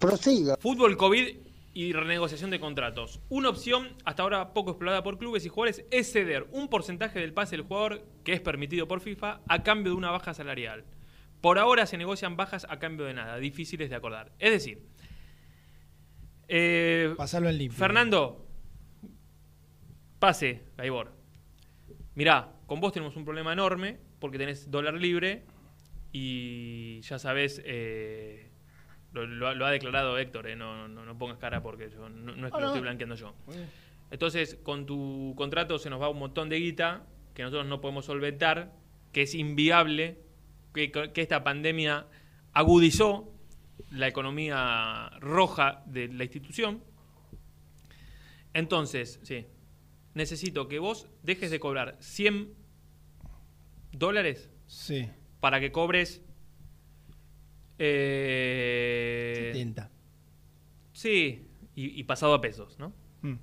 Prosiga. 0.00 0.56
Fútbol 0.56 0.96
COVID 0.96 1.36
y 1.74 1.92
renegociación 1.92 2.50
de 2.50 2.58
contratos. 2.58 3.20
Una 3.28 3.50
opción 3.50 3.90
hasta 4.04 4.22
ahora 4.22 4.52
poco 4.52 4.70
explorada 4.70 5.02
por 5.02 5.18
clubes 5.18 5.44
y 5.44 5.48
jugadores 5.48 5.84
es 5.90 6.10
ceder 6.10 6.48
un 6.52 6.68
porcentaje 6.68 7.20
del 7.20 7.32
pase 7.32 7.56
del 7.56 7.66
jugador 7.66 8.04
que 8.24 8.32
es 8.32 8.40
permitido 8.40 8.88
por 8.88 9.00
FIFA 9.00 9.42
a 9.46 9.62
cambio 9.62 9.92
de 9.92 9.98
una 9.98 10.10
baja 10.10 10.34
salarial. 10.34 10.84
Por 11.40 11.58
ahora 11.58 11.86
se 11.86 11.96
negocian 11.96 12.36
bajas 12.36 12.66
a 12.68 12.78
cambio 12.78 13.06
de 13.06 13.14
nada, 13.14 13.36
difíciles 13.36 13.88
de 13.90 13.96
acordar. 13.96 14.32
Es 14.38 14.50
decir, 14.50 14.82
eh, 16.48 17.14
Pasarlo 17.16 17.48
en 17.48 17.58
limpio. 17.58 17.78
Fernando, 17.78 18.46
pase, 20.18 20.64
Gaibor. 20.76 21.12
Mirá, 22.14 22.52
con 22.66 22.80
vos 22.80 22.92
tenemos 22.92 23.16
un 23.16 23.24
problema 23.24 23.52
enorme 23.52 23.98
porque 24.18 24.38
tenés 24.38 24.70
dólar 24.70 24.94
libre 24.94 25.44
y 26.12 27.00
ya 27.02 27.18
sabés, 27.18 27.62
eh, 27.64 28.49
lo, 29.12 29.26
lo 29.26 29.48
ha- 29.48 29.54
lo 29.54 29.66
ha 29.66 29.70
declarado 29.70 30.18
Héctor, 30.18 30.46
eh, 30.48 30.56
no, 30.56 30.88
no, 30.88 31.04
no 31.04 31.18
pongas 31.18 31.38
cara 31.38 31.62
porque 31.62 31.90
yo, 31.90 32.08
no, 32.08 32.34
no 32.36 32.46
es 32.46 32.52
que 32.52 32.60
lo 32.60 32.66
estoy 32.68 32.80
blanqueando 32.82 33.14
yo. 33.16 33.34
Entonces, 34.10 34.56
con 34.62 34.86
tu 34.86 35.34
contrato 35.36 35.78
se 35.78 35.90
nos 35.90 36.00
va 36.00 36.08
un 36.08 36.18
montón 36.18 36.48
de 36.48 36.58
guita 36.58 37.06
que 37.34 37.42
nosotros 37.42 37.66
no 37.66 37.80
podemos 37.80 38.04
solventar, 38.04 38.72
que 39.12 39.22
es 39.22 39.34
inviable, 39.34 40.18
que, 40.74 40.90
que 40.90 41.20
esta 41.20 41.42
pandemia 41.44 42.06
agudizó 42.52 43.32
la 43.92 44.08
economía 44.08 45.10
roja 45.20 45.82
de 45.86 46.08
la 46.08 46.24
institución. 46.24 46.82
Entonces, 48.54 49.20
sí, 49.22 49.46
necesito 50.14 50.68
que 50.68 50.78
vos 50.78 51.08
dejes 51.22 51.50
de 51.50 51.60
cobrar 51.60 51.96
100 52.00 52.52
dólares 53.92 54.50
Sí. 54.66 55.08
para 55.40 55.60
que 55.60 55.72
cobres... 55.72 56.22
eh, 57.80 59.50
70. 59.52 59.90
Sí, 60.92 61.48
y, 61.74 61.98
y 62.00 62.04
pasado 62.04 62.34
a 62.34 62.40
pesos, 62.40 62.78
¿no? 62.78 62.92
Mm. 63.22 63.36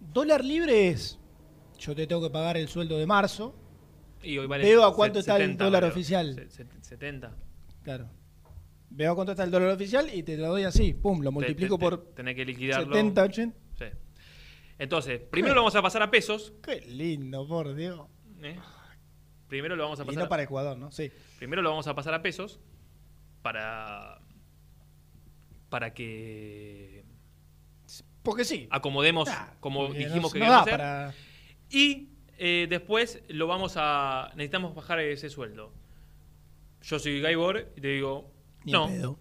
Dólar 0.00 0.44
libre 0.44 0.88
es. 0.88 1.18
Yo 1.78 1.94
te 1.94 2.06
tengo 2.06 2.22
que 2.22 2.30
pagar 2.30 2.56
el 2.56 2.68
sueldo 2.68 2.98
de 2.98 3.06
marzo. 3.06 3.54
Y 4.22 4.36
hoy 4.38 4.46
vale 4.46 4.64
Veo 4.64 4.84
a 4.84 4.94
cuánto 4.94 5.18
está 5.20 5.36
el 5.36 5.42
70, 5.42 5.64
dólar 5.64 5.84
oficial. 5.84 6.34
Se- 6.34 6.50
se- 6.50 6.66
70. 6.80 7.36
Claro. 7.84 8.08
Veo 8.90 9.12
a 9.12 9.14
cuánto 9.14 9.32
está 9.32 9.44
el 9.44 9.50
dólar 9.50 9.70
oficial 9.70 10.08
y 10.12 10.22
te 10.22 10.36
lo 10.36 10.48
doy 10.48 10.64
así. 10.64 10.94
Pum, 10.94 11.20
lo 11.22 11.30
multiplico 11.30 11.76
te- 11.78 11.84
te- 11.84 11.90
por 11.90 12.04
Tenés 12.14 12.34
que 12.34 12.44
liquidarlo. 12.44 12.86
70, 12.94 13.22
80. 13.22 13.56
Sí. 13.78 13.84
Entonces, 14.78 15.20
primero 15.30 15.54
lo 15.54 15.60
vamos 15.60 15.76
a 15.76 15.82
pasar 15.82 16.02
a 16.02 16.10
pesos. 16.10 16.52
Qué 16.62 16.80
lindo, 16.80 17.46
por 17.46 17.74
Dios. 17.74 18.00
¿eh? 18.42 18.56
Primero 19.46 19.76
lo 19.76 19.84
vamos 19.84 20.00
a 20.00 20.02
Y 20.02 20.06
pasar. 20.06 20.22
no 20.24 20.28
para 20.28 20.42
Ecuador, 20.42 20.76
¿no? 20.78 20.90
Sí. 20.90 21.10
Primero 21.38 21.62
lo 21.62 21.70
vamos 21.70 21.86
a 21.86 21.94
pasar 21.94 22.14
a 22.14 22.22
pesos 22.22 22.60
para 23.42 24.20
para 25.68 25.92
que 25.94 27.04
Porque 28.22 28.44
sí. 28.44 28.66
acomodemos 28.70 29.28
Ah, 29.30 29.54
como 29.60 29.88
dijimos 29.92 30.34
no- 30.34 30.40
que 30.40 30.44
hacer. 30.44 30.72
para- 30.72 31.14
Y 31.70 32.08
eh, 32.38 32.66
después 32.68 33.22
lo 33.28 33.46
vamos 33.46 33.74
a 33.76 34.30
necesitamos 34.34 34.74
bajar 34.74 35.00
ese 35.00 35.28
sueldo. 35.30 35.72
Yo 36.82 36.98
soy 36.98 37.20
Gaibor 37.20 37.72
y 37.76 37.80
te 37.80 37.88
digo, 37.88 38.30
Ni 38.64 38.72
no. 38.72 38.88
en 38.88 38.94
pedo. 38.94 39.18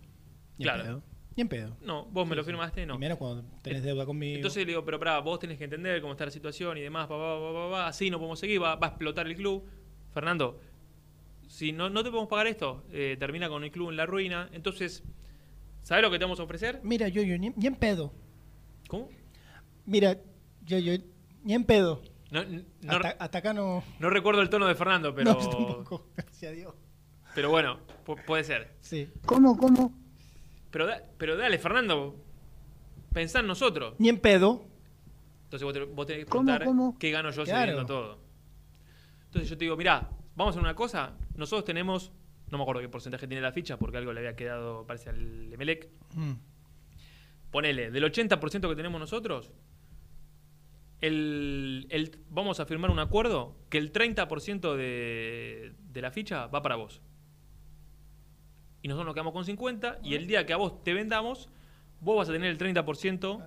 Ni 0.57 0.63
claro. 0.65 0.79
en 0.81 0.87
pedo. 0.87 1.03
Ni 1.35 1.41
en 1.41 1.49
pedo. 1.49 1.77
No, 1.81 2.05
vos 2.05 2.27
me 2.27 2.35
lo 2.35 2.43
firmaste, 2.43 2.85
no. 2.85 2.95
Y 2.95 2.97
menos 2.97 3.17
cuando 3.17 3.43
tenés 3.61 3.83
deuda 3.83 4.05
conmigo. 4.05 4.35
Entonces 4.37 4.63
le 4.65 4.71
digo, 4.71 4.83
pero 4.85 4.97
pará, 4.99 5.19
vos 5.19 5.39
tenés 5.39 5.57
que 5.57 5.65
entender 5.65 6.01
cómo 6.01 6.13
está 6.13 6.25
la 6.25 6.31
situación 6.31 6.77
y 6.77 6.81
demás, 6.81 7.07
pa, 7.07 7.15
pa, 7.17 7.69
pa, 7.71 7.87
así 7.87 8.09
no 8.09 8.17
podemos 8.17 8.39
seguir, 8.39 8.61
va, 8.61 8.75
va 8.75 8.87
a 8.87 8.89
explotar 8.91 9.27
el 9.27 9.35
club. 9.35 9.63
Fernando, 10.13 10.59
si 11.47 11.71
no, 11.71 11.89
no 11.89 12.03
te 12.03 12.09
podemos 12.09 12.29
pagar 12.29 12.47
esto, 12.47 12.83
eh, 12.91 13.15
termina 13.19 13.49
con 13.49 13.63
el 13.63 13.71
club 13.71 13.89
en 13.89 13.97
la 13.97 14.05
ruina. 14.05 14.49
Entonces, 14.51 15.03
¿sabes 15.81 16.03
lo 16.03 16.11
que 16.11 16.19
te 16.19 16.25
vamos 16.25 16.39
a 16.39 16.43
ofrecer? 16.43 16.79
Mira, 16.83 17.07
yo, 17.07 17.21
yo, 17.21 17.37
ni, 17.37 17.49
ni 17.51 17.67
en 17.67 17.75
pedo. 17.75 18.13
¿Cómo? 18.87 19.09
Mira, 19.85 20.17
yo, 20.65 20.77
yo, 20.79 20.93
ni 21.43 21.53
en 21.53 21.63
pedo. 21.63 22.01
No, 22.31 22.41
hasta, 22.89 23.09
hasta 23.19 23.37
acá 23.37 23.53
no. 23.53 23.83
no 23.99 24.09
recuerdo 24.09 24.41
el 24.41 24.49
tono 24.49 24.67
de 24.67 24.75
Fernando, 24.75 25.15
pero, 25.15 25.33
No, 25.33 25.39
yo 25.39 25.49
tampoco. 25.49 26.07
Gracias 26.15 26.51
a 26.51 26.55
Dios. 26.55 26.73
pero 27.33 27.49
bueno, 27.49 27.79
pu- 28.05 28.21
puede 28.25 28.43
ser. 28.43 28.73
Sí. 28.81 29.07
¿Cómo, 29.25 29.57
cómo? 29.57 29.93
Pero, 30.71 30.85
da- 30.87 31.01
pero 31.17 31.37
dale, 31.37 31.57
Fernando, 31.57 32.15
pensá 33.13 33.39
en 33.39 33.47
nosotros. 33.47 33.95
Ni 33.99 34.09
en 34.09 34.19
pedo. 34.19 34.65
Entonces 35.45 35.63
vos, 35.63 35.73
te- 35.73 35.83
vos 35.85 36.05
tenés 36.05 36.25
que 36.25 36.29
¿Cómo, 36.29 36.43
preguntar 36.43 36.67
cómo? 36.67 36.97
qué 36.99 37.11
gano 37.11 37.31
yo 37.31 37.43
Claro. 37.45 37.61
cediendo 37.71 37.85
todo. 37.85 38.19
Entonces 39.27 39.49
yo 39.49 39.57
te 39.57 39.63
digo, 39.63 39.77
mirá, 39.77 40.09
vamos 40.35 40.47
a 40.47 40.59
hacer 40.59 40.61
una 40.63 40.75
cosa. 40.75 41.13
Nosotros 41.37 41.63
tenemos, 41.65 42.11
no 42.51 42.57
me 42.57 42.63
acuerdo 42.63 42.81
qué 42.81 42.89
porcentaje 42.89 43.27
tiene 43.27 43.41
la 43.41 43.51
ficha, 43.51 43.77
porque 43.77 43.97
algo 43.97 44.11
le 44.13 44.19
había 44.19 44.35
quedado, 44.35 44.85
parece 44.85 45.09
al 45.11 45.53
Emelec. 45.53 45.87
Mm. 46.15 46.33
Ponele, 47.51 47.91
del 47.91 48.03
80% 48.03 48.67
que 48.69 48.75
tenemos 48.75 48.99
nosotros, 48.99 49.51
el, 51.01 51.87
el- 51.89 52.17
vamos 52.29 52.59
a 52.59 52.65
firmar 52.65 52.89
un 52.91 52.99
acuerdo 52.99 53.55
que 53.69 53.77
el 53.77 53.91
30% 53.93 54.75
de, 54.75 55.73
de 55.91 56.01
la 56.01 56.11
ficha 56.11 56.47
va 56.47 56.61
para 56.61 56.75
vos. 56.75 57.01
y 58.81 58.87
nosotros 58.87 59.05
nos 59.07 59.13
quedamos 59.15 59.33
con 59.33 59.45
50 59.45 59.99
y 60.03 60.15
el 60.15 60.27
día 60.27 60.45
que 60.45 60.53
a 60.53 60.57
vos 60.57 60.83
te 60.83 60.93
vendamos, 60.93 61.49
vos 62.01 62.17
vas 62.17 62.29
a 62.29 62.31
tener 62.33 62.49
el 62.49 62.57
30% 62.57 63.45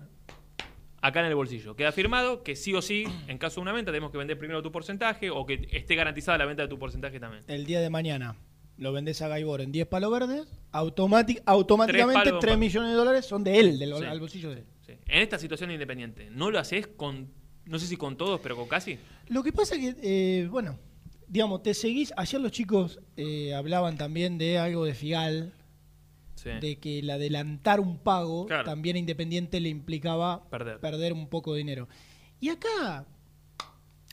acá 1.03 1.21
en 1.21 1.27
el 1.27 1.35
bolsillo. 1.35 1.75
Queda 1.77 1.93
firmado 1.93 2.43
que 2.43 2.57
sí 2.57 2.75
o 2.75 2.83
sí, 2.83 3.05
en 3.29 3.39
caso 3.39 3.57
de 3.57 3.63
una 3.63 3.73
venta, 3.73 3.91
tenemos 3.91 4.11
que 4.11 4.19
vender 4.19 4.39
primero 4.39 4.63
tu 4.63 4.71
porcentaje 4.73 5.31
o 5.31 5.47
que 5.47 5.69
esté 5.73 5.95
garantizada 5.95 6.39
la 6.39 6.47
venta 6.47 6.63
de 6.63 6.69
tu 6.69 6.79
porcentaje 6.79 7.19
también. 7.21 7.43
El 7.49 7.65
día 7.67 7.81
de 7.81 7.91
mañana 7.91 8.37
lo 8.77 8.93
vendés 8.93 9.21
a 9.23 9.29
Gaibor 9.29 9.61
en 9.61 9.73
10 9.73 9.87
palos 9.87 10.11
verdes, 10.11 10.47
automátic- 10.73 11.43
automáticamente 11.47 12.23
Tres 12.31 12.41
3, 12.41 12.51
palos- 12.53 12.59
millones 12.59 12.91
de 12.91 12.97
dólares 12.97 13.27
son 13.27 13.45
de 13.45 13.59
él, 13.59 13.79
del 13.79 13.95
Sí. 13.97 14.05
al 14.05 14.21
bolsillo 14.21 14.51
de 14.51 14.61
él. 14.61 14.65
Sí. 14.87 14.93
En 15.07 15.21
esta 15.23 15.39
situación 15.39 15.69
de 15.69 15.75
independiente, 15.75 16.29
¿no 16.31 16.51
lo 16.51 16.59
haces 16.59 16.87
con, 16.87 17.29
no 17.67 17.79
sé 17.79 17.87
si 17.87 17.97
con 17.97 18.17
todos, 18.17 18.41
pero 18.41 18.57
con 18.57 18.69
casi? 18.69 18.99
Lo 19.29 19.43
que 19.43 19.53
pasa 19.53 19.75
es 19.77 19.95
que, 19.95 20.41
eh, 20.43 20.49
bueno, 20.49 20.79
digamos, 21.29 21.63
te 21.63 21.75
seguís. 21.75 22.13
Ayer 22.17 22.41
los 22.41 22.51
chicos 22.53 23.01
eh, 23.17 23.55
hablaban 23.55 23.97
también 23.97 24.37
de 24.39 24.59
algo 24.59 24.85
de 24.85 24.95
Figal, 24.95 25.53
Sí. 26.43 26.51
de 26.61 26.79
que 26.79 27.01
el 27.01 27.11
adelantar 27.11 27.81
un 27.81 27.99
pago 27.99 28.47
Claro. 28.47 28.65
también 28.65 28.97
a 28.97 28.99
Independiente 28.99 29.61
le 29.61 29.69
implicaba 29.69 30.49
Perder. 30.49 31.13
un 31.13 31.29
poco 31.29 31.53
de 31.53 31.59
dinero. 31.59 31.87
Y 32.41 32.49
acá, 32.49 33.05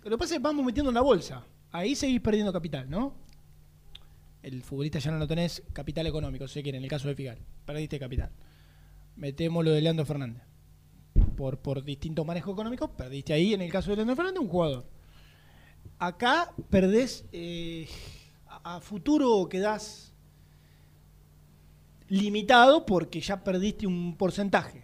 lo 0.04 0.10
que 0.10 0.18
pasa 0.18 0.34
es 0.36 0.40
que 0.40 0.44
vamos 0.44 0.66
metiendo 0.66 0.90
en 0.90 0.96
la 0.96 1.02
bolsa. 1.02 1.46
Ahí 1.72 1.96
seguís 1.96 2.20
perdiendo 2.20 2.52
capital, 2.52 2.90
¿no? 2.90 3.14
El 4.44 4.62
futbolista 4.62 5.00
ya 5.00 5.12
no 5.12 5.18
lo 5.20 5.28
tenés 5.28 5.64
capital 5.74 6.06
económico, 6.08 6.48
sé 6.48 6.62
que 6.64 6.70
en 6.70 6.76
el 6.76 6.88
caso 6.90 7.08
de 7.08 7.16
Figal. 7.16 7.40
Perdiste 7.66 7.98
capital. 8.00 8.32
Metemos 9.16 9.64
lo 9.64 9.72
de 9.72 9.82
Leandro 9.82 10.06
Fernández. 10.06 10.44
Por, 11.36 11.60
por 11.60 11.84
distintos 11.84 12.26
manejos 12.26 12.54
económicos, 12.54 12.90
perdiste 12.92 13.34
ahí, 13.34 13.54
en 13.54 13.62
el 13.62 13.72
caso 13.72 13.90
de 13.92 13.96
Leandro 13.98 14.16
Fernández, 14.16 14.42
un 14.42 14.48
jugador. 14.50 14.86
Acá 16.00 16.54
perdés, 16.70 17.26
eh, 17.32 17.88
a 18.48 18.80
futuro 18.82 19.48
quedás 19.50 20.14
limitado 22.10 22.86
porque 22.86 23.20
ya 23.22 23.44
perdiste 23.44 23.86
un 23.86 24.16
porcentaje 24.16 24.84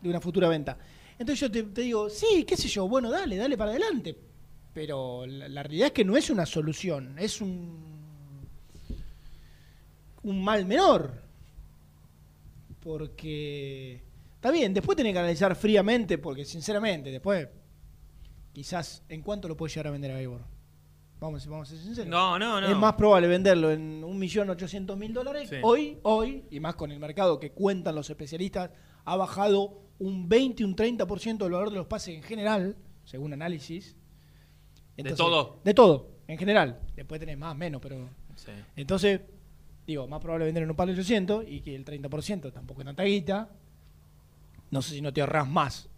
de 0.00 0.08
una 0.08 0.20
futura 0.20 0.48
venta. 0.48 0.78
Entonces 1.18 1.40
yo 1.40 1.50
te, 1.50 1.82
digo, 1.82 2.10
sí, 2.10 2.44
qué 2.44 2.56
sé 2.56 2.68
yo, 2.68 2.88
bueno, 2.88 3.10
dale, 3.10 3.36
dale 3.36 3.56
para 3.56 3.70
adelante. 3.70 4.16
Pero 4.72 5.24
la, 5.26 5.62
realidad 5.62 5.88
es 5.88 5.92
que 5.92 6.04
no 6.04 6.16
es 6.16 6.30
una 6.30 6.44
solución, 6.44 7.16
es 7.18 7.40
un, 7.40 8.48
un 10.24 10.44
mal 10.44 10.66
menor. 10.66 11.22
Porque 12.82 14.02
está 14.34 14.50
bien, 14.50 14.74
después 14.74 14.96
tenés 14.96 15.12
que 15.12 15.20
analizar 15.20 15.54
fríamente, 15.56 16.18
porque 16.18 16.44
sinceramente, 16.44 17.10
después, 17.10 17.48
quizás, 18.52 19.02
¿en 19.08 19.22
cuánto 19.22 19.48
lo 19.48 19.56
puede 19.56 19.70
llegar 19.70 19.86
a 19.86 19.90
vender 19.92 20.10
a 20.10 20.14
Gaibor? 20.14 20.53
Vamos, 21.24 21.46
vamos 21.46 21.68
a 21.68 21.70
ser 21.70 21.82
sinceros. 21.82 22.10
No, 22.10 22.38
no, 22.38 22.60
no. 22.60 22.68
Es 22.68 22.76
más 22.76 22.92
probable 22.96 23.26
venderlo 23.28 23.70
en 23.70 24.02
1.800.000 24.02 25.12
dólares. 25.12 25.48
Sí. 25.48 25.56
Hoy, 25.62 25.98
hoy, 26.02 26.44
y 26.50 26.60
más 26.60 26.74
con 26.74 26.92
el 26.92 27.00
mercado 27.00 27.40
que 27.40 27.50
cuentan 27.50 27.94
los 27.94 28.10
especialistas, 28.10 28.70
ha 29.06 29.16
bajado 29.16 29.80
un 30.00 30.28
20, 30.28 30.62
un 30.66 30.76
30% 30.76 31.38
del 31.38 31.52
valor 31.52 31.70
de 31.70 31.76
los 31.76 31.86
pases 31.86 32.14
en 32.14 32.22
general, 32.22 32.76
según 33.04 33.32
análisis. 33.32 33.96
todo? 35.16 35.60
De 35.64 35.72
todo, 35.72 36.10
en 36.28 36.36
general. 36.36 36.78
Después 36.94 37.18
tenés 37.18 37.38
más, 37.38 37.56
menos, 37.56 37.80
pero... 37.80 38.06
Sí. 38.36 38.52
Entonces, 38.76 39.22
digo, 39.86 40.06
más 40.06 40.20
probable 40.20 40.44
vender 40.44 40.64
en 40.64 40.70
un 40.70 40.76
palo 40.76 40.92
800 40.92 41.46
y 41.48 41.62
que 41.62 41.74
el 41.74 41.86
30% 41.86 42.52
tampoco 42.52 42.82
es 42.82 42.84
tanta 42.84 43.02
guita. 43.04 43.48
No 44.70 44.82
sé 44.82 44.94
si 44.94 45.00
no 45.00 45.10
te 45.10 45.22
ahorras 45.22 45.48
más 45.48 45.88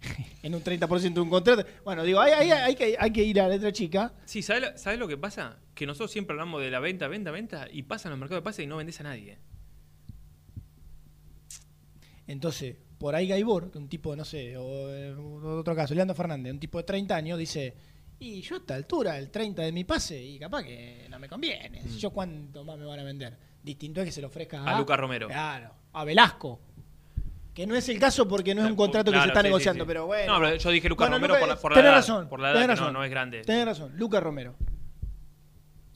en 0.42 0.54
un 0.54 0.62
30% 0.62 1.12
de 1.12 1.20
un 1.20 1.30
contrato. 1.30 1.64
Bueno, 1.84 2.02
digo, 2.04 2.20
hay, 2.20 2.32
hay- 2.32 2.50
hay 2.50 2.74
que, 2.74 2.96
hay 2.98 3.12
que 3.12 3.24
ir 3.24 3.40
a 3.40 3.44
la 3.44 3.54
letra 3.54 3.72
chica. 3.72 4.12
Sí, 4.24 4.42
¿sabes 4.42 4.98
lo, 4.98 5.08
que 5.08 5.16
pasa? 5.16 5.58
Que 5.74 5.86
nosotros 5.86 6.10
siempre 6.10 6.34
hablamos 6.34 6.60
de 6.62 6.70
la 6.70 6.80
venta, 6.80 7.08
venta, 7.08 7.30
venta 7.30 7.66
y 7.70 7.82
pasan 7.82 8.12
al 8.12 8.18
mercado 8.18 8.40
de 8.40 8.44
pases 8.44 8.64
y 8.64 8.66
no 8.66 8.76
vendés 8.76 9.00
a 9.00 9.04
nadie. 9.04 9.38
Entonces, 12.26 12.76
por 12.98 13.14
ahí 13.14 13.26
Gaibor, 13.26 13.70
que 13.70 13.78
un 13.78 13.88
tipo, 13.88 14.14
no 14.14 14.24
sé, 14.24 14.56
o 14.56 14.90
eh, 14.90 15.14
otro 15.14 15.74
caso, 15.74 15.94
Leandro 15.94 16.14
Fernández, 16.14 16.52
un 16.52 16.60
tipo 16.60 16.78
de 16.78 16.84
30 16.84 17.16
años, 17.16 17.38
dice, 17.38 17.74
y 18.18 18.42
yo 18.42 18.56
a 18.56 18.58
esta 18.58 18.74
altura, 18.74 19.18
el 19.18 19.30
30 19.30 19.62
de 19.62 19.72
mi 19.72 19.84
pase, 19.84 20.22
y 20.22 20.38
capaz 20.38 20.64
que 20.64 21.06
no 21.08 21.18
me 21.18 21.28
conviene. 21.28 21.82
¿Yo 21.98 22.10
cuánto 22.10 22.64
más 22.64 22.78
me 22.78 22.84
van 22.84 23.00
a 23.00 23.04
vender? 23.04 23.36
Distinto 23.62 24.00
es 24.00 24.06
que 24.06 24.12
se 24.12 24.20
lo 24.20 24.28
ofrezca 24.28 24.62
A 24.64 24.78
Lucas 24.78 24.98
Romero. 24.98 25.28
Claro, 25.28 25.72
a 25.92 26.04
Velasco. 26.04 26.60
Que 27.58 27.66
no 27.66 27.74
es 27.74 27.88
el 27.88 27.98
caso 27.98 28.28
porque 28.28 28.54
no 28.54 28.62
es 28.64 28.70
un 28.70 28.76
contrato 28.76 29.10
que 29.10 29.18
se 29.20 29.26
está 29.26 29.40
sí, 29.40 29.46
negociando, 29.48 29.82
sí. 29.82 29.88
pero 29.88 30.06
bueno. 30.06 30.32
No, 30.32 30.38
pero 30.38 30.54
yo 30.58 30.70
dije 30.70 30.88
Lucas 30.88 31.08
Bueno, 31.10 31.16
Romero 31.26 31.34
Lucas- 31.34 31.40
por 31.40 31.48
la, 31.48 31.60
por 31.62 31.70
la 31.72 31.74
tenés 31.74 31.88
edad, 31.90 31.96
razón, 31.96 32.28
por 32.28 32.38
la 32.38 32.48
edad 32.50 32.54
tenés 32.60 32.66
que 32.68 32.74
razón. 32.76 32.92
no, 32.92 32.98
no 33.00 33.04
es 33.04 33.10
grande. 33.10 33.42
Tenés 33.42 33.64
razón, 33.66 33.92
Lucas 33.96 34.22
Romero. 34.22 34.54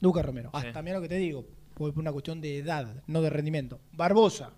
Lucas 0.01 0.25
Romero. 0.25 0.49
Hasta 0.51 0.81
mira 0.81 0.97
lo 0.97 1.01
que 1.01 1.07
te 1.07 1.15
digo, 1.15 1.45
por 1.75 1.97
una 1.97 2.11
cuestión 2.11 2.41
de 2.41 2.57
edad, 2.57 3.01
no 3.07 3.21
de 3.21 3.29
rendimiento. 3.29 3.79
Barbosa, 3.93 4.51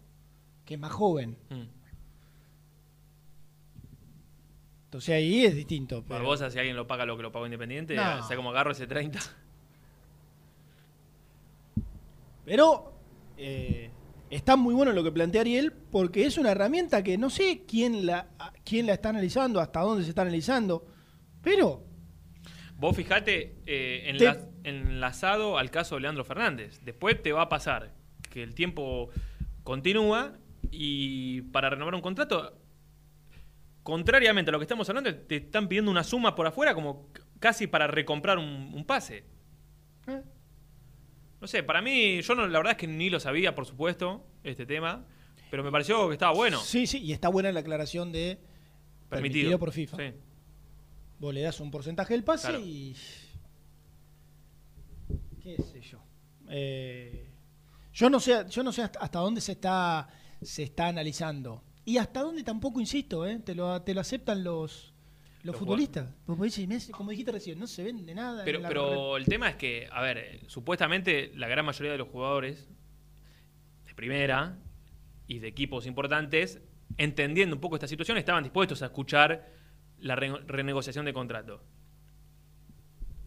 que 0.66 0.74
es 0.74 0.80
más 0.80 0.92
joven. 0.92 1.38
Mm. 1.52 1.62
Entonces 4.86 5.14
ahí 5.16 5.46
es 5.46 5.54
distinto. 5.54 6.02
pero- 6.08 6.16
Barbosa, 6.22 6.50
si 6.50 6.58
alguien 6.58 6.76
lo 6.76 6.88
paga 6.88 7.06
lo 7.06 7.18
que 7.18 7.22
lo 7.22 7.32
pagó 7.32 7.46
Independiente, 7.46 7.96
No. 7.96 8.28
sé 8.28 8.36
cómo 8.36 8.50
agarro 8.50 8.72
ese 8.72 8.88
30. 8.88 9.20
Pero 12.46 12.94
eh, 13.38 13.92
está 14.36 14.56
muy 14.56 14.74
bueno 14.74 14.92
lo 14.92 15.04
que 15.04 15.12
plantea 15.12 15.42
Ariel 15.42 15.72
porque 15.72 16.26
es 16.26 16.38
una 16.38 16.52
herramienta 16.52 17.04
que 17.04 17.18
no 17.18 17.30
sé 17.30 17.64
quién 17.68 18.06
la, 18.06 18.28
quién 18.64 18.86
la 18.88 18.94
está 18.94 19.10
analizando, 19.10 19.60
hasta 19.60 19.80
dónde 19.82 20.04
se 20.04 20.10
está 20.10 20.22
analizando, 20.24 20.86
pero 21.42 21.84
Vos 22.78 22.96
fijate 22.96 23.56
eh, 23.66 24.14
Te- 24.18 24.26
enla- 24.26 24.50
enlazado 24.66 25.58
al 25.58 25.72
caso 25.72 25.96
de 25.96 26.02
Leandro 26.02 26.26
Fernández. 26.26 26.82
Después 26.84 27.24
te 27.24 27.32
va 27.32 27.44
a 27.44 27.50
pasar 27.50 27.94
que 28.30 28.44
el 28.44 28.54
tiempo 28.54 29.10
continúa 29.64 30.34
y 30.72 31.42
para 31.54 31.70
renovar 31.70 31.96
un 31.96 32.02
contrato, 32.02 32.60
contrariamente 33.84 34.50
a 34.50 34.54
lo 34.54 34.60
que 34.60 34.64
estamos 34.64 34.90
hablando, 34.90 35.14
te 35.16 35.38
están 35.38 35.68
pidiendo 35.70 35.90
una 35.92 36.04
suma 36.04 36.36
por 36.36 36.48
afuera 36.48 36.74
como 36.74 37.08
casi 37.40 37.68
para 37.68 37.88
recomprar 37.88 38.38
un, 38.38 38.72
un 38.74 38.86
pase. 38.86 39.24
No 41.46 41.48
sé, 41.50 41.62
para 41.62 41.80
mí, 41.80 42.24
yo 42.24 42.34
no, 42.34 42.48
la 42.48 42.58
verdad 42.58 42.72
es 42.72 42.78
que 42.80 42.88
ni 42.88 43.08
lo 43.12 43.20
sabía, 43.20 43.54
por 43.54 43.68
supuesto, 43.68 44.26
este 44.44 44.66
tema, 44.66 45.06
pero 45.52 45.64
me 45.64 45.72
pareció 45.72 46.08
que 46.08 46.14
estaba 46.14 46.34
bueno. 46.34 46.60
sí, 46.60 46.88
sí, 46.88 46.98
y 47.04 47.14
está 47.14 47.30
buena 47.30 47.52
la 47.52 47.60
aclaración 47.60 48.12
de 48.12 48.40
permitido, 49.10 49.52
Permitido. 49.52 49.60
por 49.60 49.72
FIFA. 49.72 49.98
Sí. 49.98 50.14
Vos 51.20 51.32
le 51.36 51.42
das 51.42 51.60
un 51.60 51.70
porcentaje 51.70 52.16
del 52.16 52.24
pase 52.24 52.48
Claro. 52.48 52.64
y. 52.66 52.96
¿Qué 55.44 55.58
sé 55.62 55.82
yo? 55.82 56.00
Eh, 56.50 57.30
yo 57.94 58.10
no 58.10 58.20
sé, 58.20 58.44
yo 58.50 58.64
no 58.64 58.72
sé 58.72 58.82
hasta, 58.82 58.98
hasta 59.02 59.20
dónde 59.20 59.40
se 59.40 59.52
está, 59.52 60.08
se 60.42 60.64
está 60.64 60.88
analizando. 60.88 61.64
Y 61.86 61.98
hasta 62.00 62.22
dónde 62.24 62.42
tampoco, 62.42 62.80
insisto, 62.80 63.24
¿eh? 63.28 63.38
te, 63.46 63.54
lo, 63.54 63.84
te 63.84 63.94
lo 63.94 64.02
aceptan 64.02 64.44
los, 64.44 64.95
los, 65.46 65.54
Los 65.54 65.60
futbolistas. 65.60 66.08
Vos 66.26 66.38
podés 66.38 66.54
decir, 66.54 66.68
"Messi", 66.68 66.92
como 66.92 67.12
dijiste 67.12 67.32
recién, 67.32 67.60
no 67.60 67.68
se 67.68 67.84
vende 67.84 68.14
nada. 68.16 68.40
en 68.42 68.46
Pero, 68.46 68.60
la 68.60 68.68
pero 68.68 69.18
el 69.18 69.26
tema 69.26 69.50
es 69.50 69.56
que, 69.56 69.88
a 69.92 70.02
ver, 70.02 70.42
supuestamente 70.48 71.32
la 71.36 71.48
gran 71.48 71.66
mayoría 71.66 71.92
de 71.92 71.98
los 71.98 72.08
jugadores 72.10 72.68
de 73.86 73.94
primera 73.94 74.58
y 75.28 75.40
de 75.40 75.48
equipos 75.48 75.86
importantes, 75.86 76.60
entendiendo 76.98 77.56
un 77.56 77.62
poco 77.62 77.76
esta 77.76 77.88
situación, 77.88 78.18
estaban 78.18 78.44
dispuestos 78.44 78.82
a 78.82 78.86
escuchar 78.86 79.50
la 80.00 80.16
re- 80.16 80.40
renegociación 80.48 81.06
de 81.06 81.14
contrato. 81.14 81.64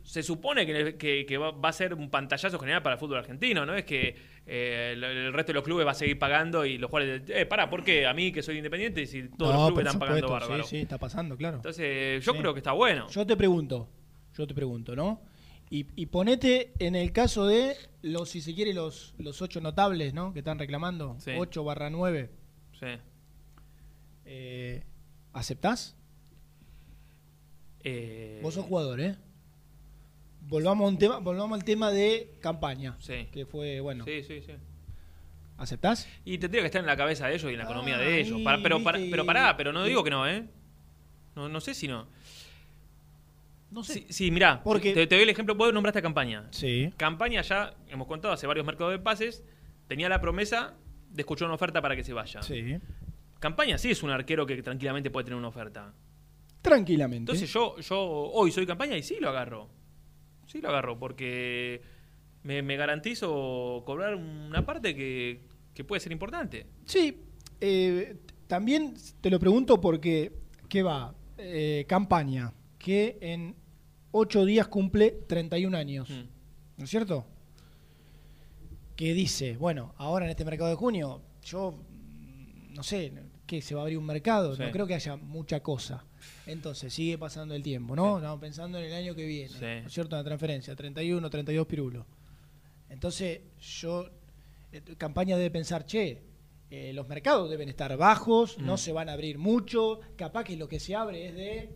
Se 0.09 0.23
supone 0.23 0.65
que, 0.65 0.97
que- 0.97 1.27
que 1.27 1.37
va, 1.37 1.53
a 1.63 1.73
ser 1.73 1.93
un 1.93 2.09
pantallazo 2.09 2.59
general 2.59 2.83
para 2.83 2.95
el 2.95 2.99
fútbol 2.99 3.19
argentino, 3.19 3.67
¿no? 3.67 3.75
Es 3.75 3.85
que 3.85 4.17
eh, 4.47 4.93
el, 4.95 5.05
el 5.05 5.33
resto 5.35 5.51
de 5.53 5.55
los 5.57 5.65
clubes 5.65 5.87
va 5.87 5.91
a 5.91 5.95
seguir 5.95 6.19
pagando 6.19 6.65
y 6.65 6.79
los 6.79 6.89
jugadores, 6.91 7.25
eh, 7.29 7.45
pará, 7.45 7.69
¿por 7.69 7.85
qué? 7.85 8.07
A 8.07 8.15
mí 8.15 8.33
que 8.33 8.43
soy 8.43 8.57
independiente 8.57 9.03
y 9.03 9.07
si 9.07 9.29
todos 9.29 9.53
No, 9.55 9.61
los 9.61 9.69
clubes 9.73 9.85
están 9.87 9.99
pagando 10.01 10.29
bárbaro. 10.31 10.63
Sí, 10.65 10.71
sí, 10.71 10.77
está 10.79 10.97
pasando, 10.97 11.37
claro. 11.37 11.57
Entonces, 11.57 12.25
yo 12.25 12.33
Sí. 12.33 12.39
creo 12.39 12.55
que 12.55 12.61
está 12.61 12.73
bueno. 12.73 13.07
Yo 13.11 13.27
te 13.27 13.37
pregunto, 13.37 13.87
yo 14.35 14.47
te 14.47 14.55
pregunto, 14.55 14.97
¿no? 14.97 15.21
Y, 15.69 15.85
y 15.95 16.07
ponete 16.07 16.73
en 16.79 16.97
el 16.97 17.13
caso 17.13 17.47
de 17.47 17.77
los, 18.01 18.31
si 18.31 18.41
se 18.41 18.55
quiere, 18.55 18.73
los, 18.73 19.15
los 19.19 19.43
ocho 19.43 19.61
notables, 19.61 20.15
¿no? 20.15 20.33
Que 20.33 20.39
están 20.39 20.59
reclamando, 20.59 21.17
Sí. 21.21 21.33
8 21.37 21.65
barra 21.65 21.91
9. 21.91 22.31
Sí. 22.81 22.87
Eh, 24.25 24.83
¿Aceptás? 25.35 25.99
Eh, 27.85 28.41
Vos 28.43 28.55
sos 28.55 28.65
jugador, 28.65 29.01
¿eh? 29.01 29.17
Volvamos, 30.49 30.87
a 30.87 30.89
un 30.89 30.99
tema, 30.99 31.19
volvamos 31.19 31.59
al 31.59 31.65
tema 31.65 31.91
de 31.91 32.33
campaña. 32.41 32.97
Sí. 33.01 33.29
Que 33.33 33.45
fue, 33.47 33.81
bueno. 33.81 34.05
Sí, 34.05 34.23
sí, 34.23 34.41
sí. 34.41 34.53
¿Aceptás? 35.59 36.09
Y 36.25 36.39
tendría 36.39 36.63
que 36.63 36.67
estar 36.67 36.81
en 36.81 36.87
la 36.87 36.97
cabeza 36.97 37.27
de 37.27 37.35
ellos 37.35 37.51
y 37.51 37.55
en 37.55 37.59
la 37.59 37.65
economía 37.65 37.99
de 37.99 38.21
ellos. 38.21 38.41
Para- 38.43 38.63
pero, 38.63 38.83
para- 38.83 38.99
pero 39.11 39.27
pará, 39.27 39.57
pero 39.57 39.73
no 39.73 39.85
digo 39.85 40.03
que 40.05 40.11
no, 40.11 40.27
¿eh? 40.27 40.47
No, 41.35 41.49
no 41.49 41.61
sé 41.61 41.75
si 41.75 41.87
no. 41.89 42.07
No 43.71 43.85
sé. 43.85 43.93
Sí, 43.95 44.07
sí, 44.09 44.31
mirá, 44.31 44.63
Porque- 44.63 44.95
te, 44.95 45.07
te 45.07 45.15
doy 45.17 45.25
el 45.25 45.29
ejemplo, 45.31 45.55
vos 45.55 45.73
nombraste 45.75 46.01
Campaña. 46.01 46.47
Sí. 46.51 46.91
Campaña 46.97 47.43
ya, 47.43 47.75
hemos 47.89 48.07
contado 48.07 48.33
hace 48.33 48.47
varios 48.47 48.65
mercados 48.65 48.93
de 48.93 48.99
pases, 48.99 49.45
tenía 49.89 50.09
la 50.09 50.21
promesa 50.21 50.75
de 51.11 51.21
escuchar 51.23 51.47
una 51.47 51.57
oferta 51.57 51.83
para 51.83 51.95
que 51.95 52.05
se 52.05 52.13
vaya. 52.15 52.41
Sí. 52.43 52.79
Campaña 53.41 53.77
sí 53.77 53.91
es 53.91 54.03
un 54.03 54.11
arquero 54.11 54.47
que 54.47 54.63
tranquilamente 54.63 55.11
puede 55.11 55.25
tener 55.25 55.39
una 55.39 55.49
oferta. 55.49 55.93
Tranquilamente. 56.63 57.33
Entonces 57.33 57.53
yo, 57.53 57.79
yo 57.79 57.99
hoy 58.01 58.51
soy 58.53 58.67
Campaña 58.67 58.97
y 58.97 59.03
sí 59.03 59.17
lo 59.21 59.29
agarro. 59.29 59.69
Sí 60.49 60.61
lo 60.61 60.71
agarro, 60.71 60.99
porque 60.99 61.81
me, 62.43 62.63
me 62.63 62.77
garantizo 62.77 63.83
cobrar 63.87 64.17
una 64.17 64.67
parte 64.67 64.95
que, 64.97 65.43
que 65.75 65.85
puede 65.85 66.01
ser 66.01 66.11
importante. 66.11 66.67
Sí, 66.85 67.23
eh, 67.61 68.17
también 68.49 68.95
te 69.21 69.31
lo 69.31 69.39
pregunto 69.39 69.81
porque, 69.81 70.33
¿qué 70.69 70.83
va? 70.83 71.15
Eh, 71.37 71.85
campaña, 71.89 72.53
que 72.79 73.17
en 73.21 73.55
ocho 74.11 74.45
días 74.45 74.67
cumple 74.69 75.11
31 75.29 75.77
años, 75.77 76.09
Mm. 76.11 76.25
¿no 76.79 76.85
es 76.85 76.91
cierto? 76.91 77.27
Que 78.97 79.15
dice, 79.15 79.57
bueno, 79.57 79.95
ahora 79.99 80.25
en 80.25 80.31
este 80.31 80.45
mercado 80.45 80.71
de 80.71 80.77
junio, 80.77 81.23
yo 81.45 81.79
no 82.71 82.83
sé, 82.83 83.13
que 83.47 83.63
se 83.63 83.75
va 83.75 83.83
a 83.83 83.85
abrir 83.85 83.99
un 83.99 84.07
mercado, 84.07 84.57
Sí. 84.57 84.63
no 84.63 84.71
creo 84.71 84.87
que 84.87 84.95
haya 84.95 85.17
mucha 85.17 85.61
cosa. 85.63 86.05
Entonces 86.47 86.93
sigue 86.95 87.19
pasando 87.19 87.55
el 87.55 87.63
tiempo, 87.63 87.95
¿no? 87.97 88.13
Sí. 88.15 88.17
Estamos 88.19 88.41
pensando 88.41 88.79
en 88.79 88.85
el 88.85 88.93
año 88.95 89.15
que 89.15 89.27
viene, 89.27 89.49
Sí. 89.51 89.61
¿no 89.61 89.87
es 89.87 89.93
cierto? 89.93 90.17
La 90.17 90.25
transferencia, 90.25 90.75
31, 90.75 91.29
32 91.31 91.67
pirulos. 91.67 92.07
Entonces 92.89 93.41
yo, 93.61 94.09
eh, 94.73 94.83
campaña 94.97 95.37
debe 95.37 95.51
pensar, 95.51 95.85
che, 95.85 96.23
eh, 96.71 96.93
los 96.95 97.07
mercados 97.09 97.49
deben 97.51 97.69
estar 97.69 97.95
bajos, 97.97 98.59
no 98.59 98.75
Mm. 98.75 98.79
se 98.79 98.93
van 98.93 99.09
a 99.09 99.13
abrir 99.13 99.39
mucho, 99.39 100.01
capaz 100.17 100.45
que 100.45 100.57
lo 100.57 100.69
que 100.69 100.81
se 100.81 100.95
abre 100.95 101.29
es 101.29 101.35
de 101.35 101.71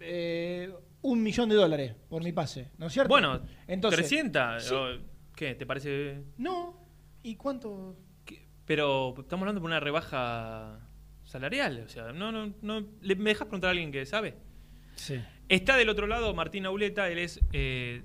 eh, 0.00 0.72
un 1.02 1.22
millón 1.22 1.48
de 1.48 1.54
dólares 1.54 1.94
por 2.08 2.22
mi 2.22 2.32
pase, 2.32 2.70
¿no 2.78 2.86
es 2.86 2.92
cierto? 2.92 3.08
Bueno, 3.08 3.40
Entonces, 3.66 4.00
300, 4.00 4.64
sí. 4.64 4.74
o- 4.74 4.98
¿qué? 5.34 5.54
¿Te 5.54 5.64
parece? 5.66 6.22
No, 6.36 6.80
¿y 7.22 7.36
cuánto? 7.36 7.96
Pero 8.64 9.14
estamos 9.20 9.42
hablando 9.42 9.60
de 9.60 9.66
una 9.66 9.78
rebaja 9.80 10.85
salarial, 11.26 11.82
o 11.84 11.88
sea, 11.88 12.12
no, 12.12 12.32
no, 12.32 12.54
no. 12.62 12.86
¿le- 13.02 13.16
¿Me 13.16 13.30
dejas 13.30 13.46
preguntar 13.46 13.68
a 13.68 13.70
alguien 13.72 13.92
que 13.92 14.06
sabe? 14.06 14.34
Sí. 14.94 15.20
Está 15.48 15.76
del 15.76 15.88
otro 15.90 16.06
lado 16.06 16.32
Martín 16.34 16.64
Auleta, 16.66 17.08
él 17.10 17.18
es 17.18 17.40
eh, 17.52 18.02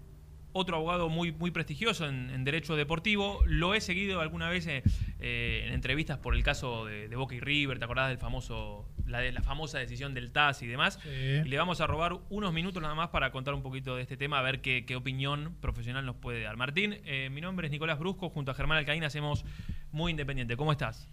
otro 0.54 0.76
abogado 0.76 1.08
muy, 1.08 1.32
muy 1.32 1.50
prestigioso 1.52 2.06
en, 2.08 2.30
en 2.30 2.44
derecho 2.44 2.76
deportivo. 2.76 3.40
Lo 3.46 3.74
he 3.74 3.80
seguido 3.80 4.20
alguna 4.20 4.50
vez 4.50 4.68
eh, 4.68 4.84
eh, 5.22 5.64
en 5.66 5.74
entrevistas 5.74 6.18
por 6.18 6.36
el 6.36 6.44
caso 6.44 6.86
de, 6.86 7.08
de 7.08 7.16
Boca 7.16 7.34
y 7.34 7.40
River, 7.40 7.80
¿te 7.80 7.86
acordás 7.86 8.10
del 8.10 8.18
famoso, 8.18 8.86
la, 9.08 9.20
de 9.20 9.32
la 9.32 9.42
famosa 9.42 9.80
decisión 9.80 10.14
del 10.14 10.32
TAS 10.34 10.62
y 10.64 10.68
demás? 10.68 11.00
Sí. 11.02 11.10
Y 11.10 11.48
le 11.48 11.58
vamos 11.58 11.80
a 11.80 11.88
robar 11.88 12.20
unos 12.30 12.52
minutos 12.52 12.82
nada 12.84 12.96
más 12.96 13.10
para 13.10 13.32
contar 13.32 13.54
un 13.54 13.64
poquito 13.64 13.96
de 13.96 14.02
este 14.02 14.18
tema, 14.18 14.40
a 14.40 14.42
ver 14.42 14.60
qué, 14.62 14.86
qué 14.86 14.98
opinión 14.98 15.56
profesional 15.62 16.06
nos 16.06 16.18
puede 16.18 16.42
dar. 16.42 16.58
Martín, 16.58 16.98
eh, 17.06 17.30
mi 17.32 17.40
nombre 17.40 17.68
es 17.68 17.72
Nicolás 17.72 17.98
Brusco, 17.98 18.30
junto 18.30 18.52
a 18.52 18.54
Germán 18.54 18.78
Alcaín 18.80 19.04
hacemos 19.06 19.46
Muy 19.94 20.12
Independiente. 20.12 20.58
¿Cómo 20.58 20.72
estás? 20.74 21.08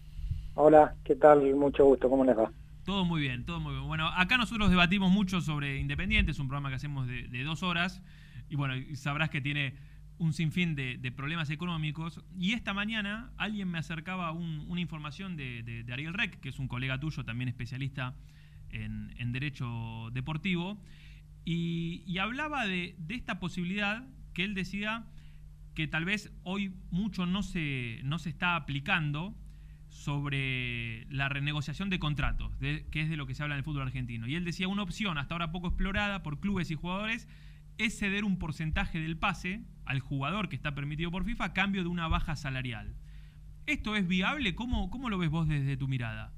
Hola, 0.61 0.97
¿qué 1.05 1.15
tal? 1.15 1.55
Mucho 1.55 1.85
gusto, 1.85 2.11
¿cómo 2.11 2.25
les 2.25 2.37
va? 2.37 2.51
Todo 2.85 3.05
muy 3.05 3.21
bien, 3.21 3.45
todo 3.45 3.61
muy 3.61 3.75
bien. 3.75 3.87
Bueno, 3.87 4.09
acá 4.09 4.37
nosotros 4.37 4.71
debatimos 4.71 5.09
mucho 5.09 5.41
sobre 5.41 5.79
Independiente, 5.79 6.33
es 6.33 6.41
un 6.41 6.49
programa 6.49 6.69
que 6.69 6.75
hacemos 6.75 7.07
de, 7.07 7.45
dos 7.45 7.63
horas, 7.63 8.03
y 8.49 8.57
bueno, 8.57 8.75
sabrás 8.97 9.31
que 9.31 9.41
tiene 9.41 9.77
un 10.19 10.33
sinfín 10.33 10.75
de, 10.75 11.13
problemas 11.17 11.51
económicos. 11.51 12.25
Y 12.37 12.55
esta 12.55 12.75
mañana 12.75 13.31
alguien 13.37 13.69
me 13.69 13.79
acercaba 13.79 14.33
un- 14.33 14.65
una 14.69 14.81
información 14.81 15.37
de, 15.37 15.85
Ariel 15.93 16.13
Reck, 16.13 16.41
que 16.41 16.49
es 16.49 16.59
un 16.59 16.67
colega 16.67 16.99
tuyo, 16.99 17.25
también 17.25 17.49
especialista 17.49 18.17
en, 18.71 19.31
derecho 19.31 20.11
deportivo, 20.11 20.83
y, 21.45 22.03
y 22.05 22.19
hablaba 22.19 22.67
de 22.67 22.97
esta 23.11 23.39
posibilidad 23.39 24.09
que 24.35 24.43
él 24.43 24.55
decía 24.55 25.07
que 25.77 25.87
tal 25.87 26.05
vez 26.05 26.33
hoy 26.43 26.75
mucho 26.91 27.27
no 27.27 27.45
se, 27.45 28.01
no 28.03 28.19
se 28.19 28.31
está 28.31 28.57
aplicando 28.57 29.37
sobre 30.09 31.05
la 31.11 31.29
renegociación 31.29 31.91
de 31.91 31.99
contratos, 31.99 32.51
que 32.57 33.03
es 33.03 33.11
de 33.11 33.17
lo 33.19 33.27
que 33.27 33.35
se 33.35 33.43
habla 33.43 33.57
en 33.57 33.59
el 33.59 33.65
fútbol 33.65 33.83
argentino. 33.83 34.27
Y 34.27 34.37
él 34.37 34.45
decía, 34.47 34.67
una 34.67 34.83
opción 34.83 35.19
hasta 35.19 35.35
ahora 35.35 35.53
poco 35.53 35.67
explorada 35.67 36.23
por 36.23 36.41
clubes 36.41 36.71
y 36.71 36.77
jugadores 36.77 37.29
es 37.77 37.99
ceder 37.99 38.25
un 38.25 38.39
porcentaje 38.39 39.01
del 39.01 39.19
pase 39.19 39.61
al 39.85 40.01
jugador 40.01 40.49
que 40.49 40.57
está 40.57 40.75
permitido 40.75 41.11
por 41.11 41.25
FIFA 41.25 41.45
a 41.45 41.53
cambio 41.53 41.83
de 41.83 41.91
una 41.91 42.09
baja 42.09 42.37
salarial. 42.37 42.95
¿Esto 43.67 43.97
es 43.97 44.09
viable? 44.09 44.55
¿Cómo, 44.55 44.89
cómo 44.89 45.11
lo 45.11 45.19
ves 45.19 45.29
vos 45.29 45.47
desde 45.47 45.77
tu 45.77 45.89
mirada? 45.89 46.33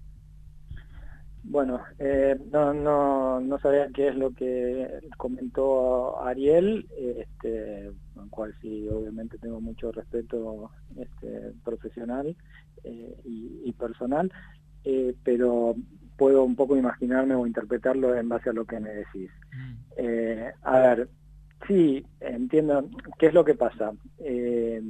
Bueno, 1.44 1.80
eh, 2.00 2.36
no, 2.50 2.74
no, 2.74 3.38
no 3.38 3.58
sabía 3.60 3.86
qué 3.94 4.08
es 4.08 4.16
lo 4.16 4.32
que 4.34 4.98
comentó 5.16 6.20
Ariel, 6.24 6.88
este, 6.98 7.92
con 8.14 8.28
cual 8.30 8.52
sí, 8.60 8.88
obviamente 8.88 9.38
tengo 9.38 9.60
mucho 9.60 9.92
respeto 9.92 10.72
este, 10.96 11.52
profesional 11.64 12.36
y, 12.84 13.62
y 13.64 13.72
personal, 13.72 14.32
eh, 14.84 15.14
pero 15.22 15.76
puedo 16.16 16.44
un 16.44 16.54
poco 16.54 16.76
imaginarme 16.76 17.34
o 17.34 17.46
interpretarlo 17.46 18.14
en 18.14 18.28
base 18.28 18.50
a 18.50 18.52
lo 18.52 18.66
que 18.66 18.78
me 18.78 18.90
decís. 18.90 19.30
Eh, 19.96 20.52
a 20.62 20.78
ver, 20.78 21.08
sí, 21.66 22.04
entiendo. 22.20 22.88
¿Qué 23.18 23.26
es 23.26 23.34
lo 23.34 23.42
que 23.42 23.54
pasa? 23.54 23.92
Eh, 24.18 24.82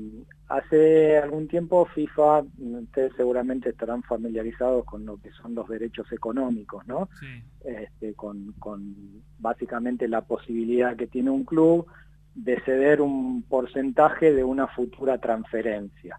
hace 0.49 1.19
algún 1.19 1.47
tiempo 1.47 1.87
FIFA, 1.87 2.43
ustedes 2.83 3.13
seguramente 3.17 3.71
estarán 3.71 4.03
familiarizados 4.03 4.85
con 4.85 5.07
lo 5.07 5.19
que 5.19 5.31
son 5.31 5.55
los 5.55 5.69
derechos 5.69 6.11
económicos, 6.11 6.85
¿no? 6.89 7.09
Este, 7.65 8.15
con, 8.15 8.53
con 8.59 9.23
básicamente 9.39 10.09
la 10.09 10.23
posibilidad 10.23 10.97
que 10.97 11.07
tiene 11.07 11.31
un 11.31 11.45
club 11.45 11.87
de 12.35 12.61
ceder 12.63 13.01
un 13.01 13.43
porcentaje 13.43 14.33
de 14.33 14.43
una 14.43 14.67
futura 14.67 15.19
transferencia. 15.19 16.19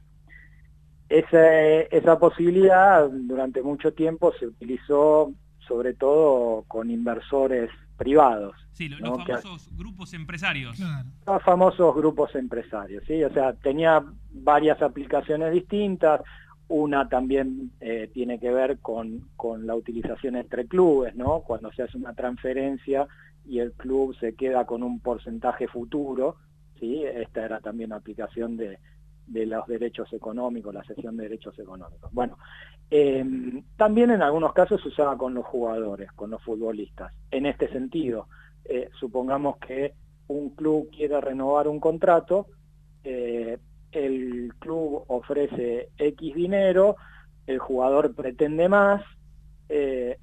Esa, 1.12 1.82
esa 1.92 2.18
posibilidad 2.18 3.10
durante 3.10 3.62
mucho 3.62 3.92
tiempo 3.94 4.32
se 4.40 4.48
utilizó 4.48 5.34
sobre 5.68 5.94
todo 5.94 6.64
con 6.70 6.90
inversores 6.90 7.70
privados. 7.98 8.56
Sí, 8.72 8.88
los 8.88 9.00
Que- 9.26 9.34
famosos 9.36 9.70
grupos 9.78 10.14
empresarios. 10.14 10.80
los 11.28 11.44
famosos 11.44 11.94
grupos 11.96 12.34
empresarios, 12.36 13.04
¿sí? 13.06 13.22
O 13.26 13.32
sea, 13.34 13.52
tenía 13.54 14.02
varias 14.32 14.82
aplicaciones 14.82 15.52
distintas, 15.52 16.22
una 16.70 17.10
también 17.10 17.72
eh, 17.82 18.10
tiene 18.14 18.40
que 18.40 18.50
ver 18.50 18.80
con, 18.80 19.28
con 19.36 19.68
la 19.68 19.76
utilización 19.76 20.38
entre 20.38 20.66
clubes, 20.66 21.14
¿no? 21.16 21.42
Cuando 21.42 21.74
se 21.74 21.84
hace 21.84 21.98
una 21.98 22.14
transferencia 22.14 23.06
y 23.46 23.60
el 23.60 23.74
club 23.74 24.16
se 24.18 24.34
queda 24.36 24.66
con 24.66 24.82
un 24.82 25.02
porcentaje 25.02 25.68
futuro, 25.68 26.38
¿sí? 26.80 27.04
Esta 27.04 27.44
era 27.46 27.60
también 27.60 27.90
una 27.90 27.98
aplicación 27.98 28.56
de, 28.56 28.80
de 29.28 29.46
los 29.46 29.66
derechos 29.68 30.12
económicos, 30.14 30.74
la 30.74 30.84
cesión 30.84 31.16
de 31.18 31.24
derechos 31.24 31.58
económicos. 31.58 32.12
Bueno, 32.12 32.38
eh, 32.90 33.24
también 33.78 34.12
en 34.12 34.22
algunos 34.22 34.54
casos 34.54 34.82
se 34.82 34.90
usaba 34.90 35.18
con 35.18 35.34
los 35.34 35.46
jugadores, 35.46 36.12
con 36.12 36.32
los 36.32 36.44
futbolistas. 36.44 37.14
En 37.32 37.46
este 37.46 37.70
sentido, 37.70 38.28
eh, 38.66 38.90
supongamos 39.00 39.58
que 39.58 39.94
un 40.28 40.50
club 40.52 40.90
quiere 40.92 41.20
renovar 41.22 41.68
un 41.68 41.80
contrato, 41.80 42.48
eh, 43.04 43.58
el 43.92 44.54
club 44.60 45.04
ofrece 45.08 45.90
X 45.98 46.36
dinero, 46.36 46.96
el 47.48 47.60
jugador 47.60 48.14
pretende 48.14 48.70
más, 48.70 49.04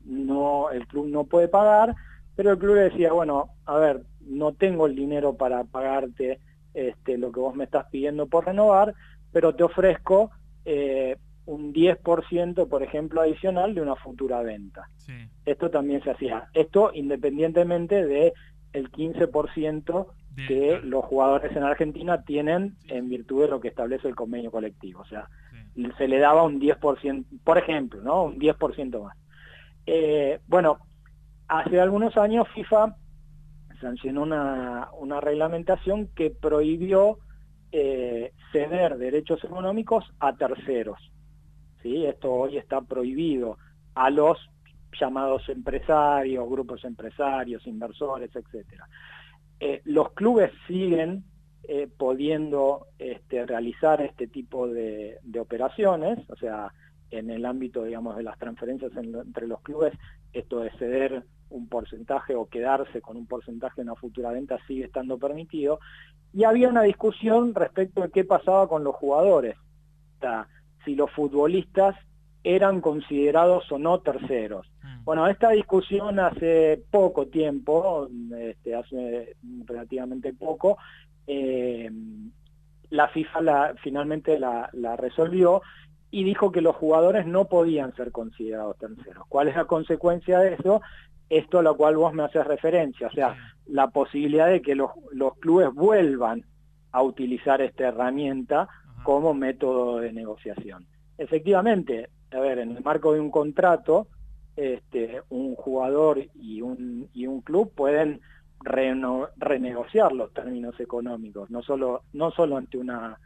no, 0.04 0.70
el 0.70 0.86
club 0.86 1.06
no 1.08 1.24
puede 1.24 1.48
pagar, 1.48 1.94
pero 2.36 2.52
el 2.52 2.58
club 2.58 2.74
decía, 2.76 3.12
bueno, 3.12 3.50
a 3.64 3.78
ver, 3.78 4.02
no 4.20 4.52
tengo 4.52 4.86
el 4.86 4.94
dinero 4.94 5.36
para 5.36 5.64
pagarte 5.64 6.38
este, 6.78 7.18
lo 7.18 7.32
que 7.32 7.40
vos 7.40 7.56
me 7.56 7.64
estás 7.64 7.86
pidiendo 7.90 8.28
por 8.28 8.46
renovar, 8.46 8.94
pero 9.32 9.54
te 9.54 9.64
ofrezco 9.64 10.30
eh, 10.64 11.16
un 11.46 11.72
10%, 11.72 12.68
por 12.68 12.82
ejemplo, 12.82 13.20
adicional 13.20 13.74
de 13.74 13.82
una 13.82 13.96
futura 13.96 14.42
venta. 14.42 14.88
Esto 15.44 15.70
también 15.70 16.02
se 16.04 16.10
hacía. 16.10 16.48
Esto 16.52 16.90
independientemente 16.94 18.06
de 18.06 18.32
el 18.72 18.92
15% 18.92 20.06
que 20.46 20.80
los 20.84 21.04
jugadores 21.04 21.56
en 21.56 21.64
Argentina 21.64 22.22
tienen 22.22 22.76
en 22.86 23.08
virtud 23.08 23.42
de 23.42 23.48
lo 23.48 23.60
que 23.60 23.68
establece 23.68 24.06
el 24.06 24.14
convenio 24.14 24.52
colectivo. 24.52 25.00
O 25.00 25.06
sea, 25.06 25.28
se 25.96 26.06
le 26.06 26.18
daba 26.20 26.44
un 26.44 26.60
10%, 26.60 27.24
por 27.42 27.58
ejemplo, 27.58 28.00
¿no? 28.02 28.22
Un 28.22 28.38
10% 28.38 29.02
más. 29.02 29.16
Eh, 29.84 30.38
bueno, 30.46 30.78
hace 31.48 31.80
algunos 31.80 32.16
años 32.16 32.46
FIFA 32.54 32.94
sancionó 33.80 34.22
una, 34.22 34.88
una 34.98 35.20
reglamentación 35.20 36.08
que 36.14 36.30
prohibió 36.30 37.18
eh, 37.72 38.32
ceder 38.52 38.96
derechos 38.98 39.42
económicos 39.44 40.04
a 40.20 40.34
terceros. 40.36 40.98
¿sí? 41.82 42.06
Esto 42.06 42.32
hoy 42.32 42.56
está 42.56 42.80
prohibido 42.80 43.58
a 43.94 44.10
los 44.10 44.38
llamados 44.98 45.48
empresarios, 45.48 46.48
grupos 46.48 46.84
empresarios, 46.84 47.66
inversores, 47.66 48.34
etcétera. 48.34 48.88
Eh, 49.60 49.82
los 49.84 50.12
clubes 50.12 50.50
siguen 50.66 51.24
eh, 51.64 51.88
pudiendo 51.98 52.86
este, 52.98 53.44
realizar 53.44 54.00
este 54.00 54.26
tipo 54.28 54.66
de, 54.66 55.18
operaciones, 55.38 56.18
o 56.30 56.36
sea, 56.36 56.72
en 57.10 57.30
el 57.30 57.44
ámbito, 57.44 57.84
digamos, 57.84 58.16
de 58.16 58.22
las 58.22 58.38
transferencias 58.38 58.96
en- 58.96 59.14
entre 59.14 59.46
los 59.46 59.60
clubes, 59.60 59.92
esto 60.32 60.60
de 60.60 60.70
ceder 60.78 61.24
un 61.50 61.68
porcentaje 61.68 62.34
o 62.34 62.46
quedarse 62.46 63.00
con 63.00 63.16
un 63.16 63.26
porcentaje 63.26 63.80
en 63.80 63.88
una 63.88 64.00
futura 64.00 64.30
venta 64.30 64.58
sigue 64.66 64.84
estando 64.84 65.18
permitido. 65.18 65.80
Y 66.32 66.44
había 66.44 66.68
una 66.68 66.82
discusión 66.82 67.54
respecto 67.54 68.02
de 68.02 68.10
qué 68.10 68.24
pasaba 68.24 68.68
con 68.68 68.84
los 68.84 68.94
jugadores, 68.94 69.56
o 69.56 70.20
sea, 70.20 70.48
si 70.84 70.94
los 70.94 71.10
futbolistas 71.10 71.96
eran 72.44 72.80
considerados 72.80 73.70
o 73.72 73.78
no 73.78 74.00
terceros. 74.00 74.70
Bueno, 75.04 75.26
esta 75.26 75.50
discusión 75.50 76.18
hace 76.18 76.82
poco 76.90 77.26
tiempo, 77.26 78.08
este, 78.38 78.74
hace 78.74 79.36
relativamente 79.64 80.32
poco, 80.34 80.78
eh, 81.26 81.90
la 82.90 83.08
FIFA 83.08 83.40
la, 83.40 83.74
finalmente 83.82 84.38
la, 84.38 84.68
la 84.72 84.96
resolvió 84.96 85.62
y 86.10 86.24
dijo 86.24 86.52
que 86.52 86.62
los 86.62 86.76
jugadores 86.76 87.26
no 87.26 87.46
podían 87.46 87.94
ser 87.96 88.12
considerados 88.12 88.78
terceros. 88.78 89.24
¿Cuál 89.28 89.48
es 89.48 89.56
la 89.56 89.66
consecuencia 89.66 90.38
de 90.40 90.54
eso? 90.54 90.80
Esto 91.28 91.58
a 91.58 91.62
lo 91.62 91.76
cual 91.76 91.96
vos 91.96 92.12
me 92.14 92.22
haces 92.22 92.46
referencia, 92.46 93.08
o 93.08 93.10
sea, 93.10 93.36
la 93.66 93.88
posibilidad 93.88 94.48
de 94.48 94.62
que 94.62 94.74
los, 94.74 94.90
los 95.12 95.34
clubes 95.38 95.72
vuelvan 95.74 96.44
a 96.90 97.02
utilizar 97.02 97.60
esta 97.60 97.88
herramienta 97.88 98.68
como 99.02 99.34
método 99.34 99.98
de 99.98 100.12
negociación. 100.12 100.86
Efectivamente, 101.18 102.08
a 102.32 102.40
ver, 102.40 102.58
en 102.58 102.76
el 102.76 102.82
marco 102.82 103.12
de 103.12 103.20
un 103.20 103.30
contrato, 103.30 104.06
este, 104.56 105.22
un 105.28 105.54
jugador 105.54 106.18
y 106.34 106.62
un, 106.62 107.08
y 107.12 107.26
un 107.26 107.42
club 107.42 107.72
pueden 107.74 108.20
renegociar 108.60 110.12
los 110.12 110.32
términos 110.32 110.80
económicos, 110.80 111.48
no 111.50 111.62
solo, 111.62 112.02
no 112.12 112.30
solo 112.32 112.56
ante 112.56 112.78
una 112.78 113.18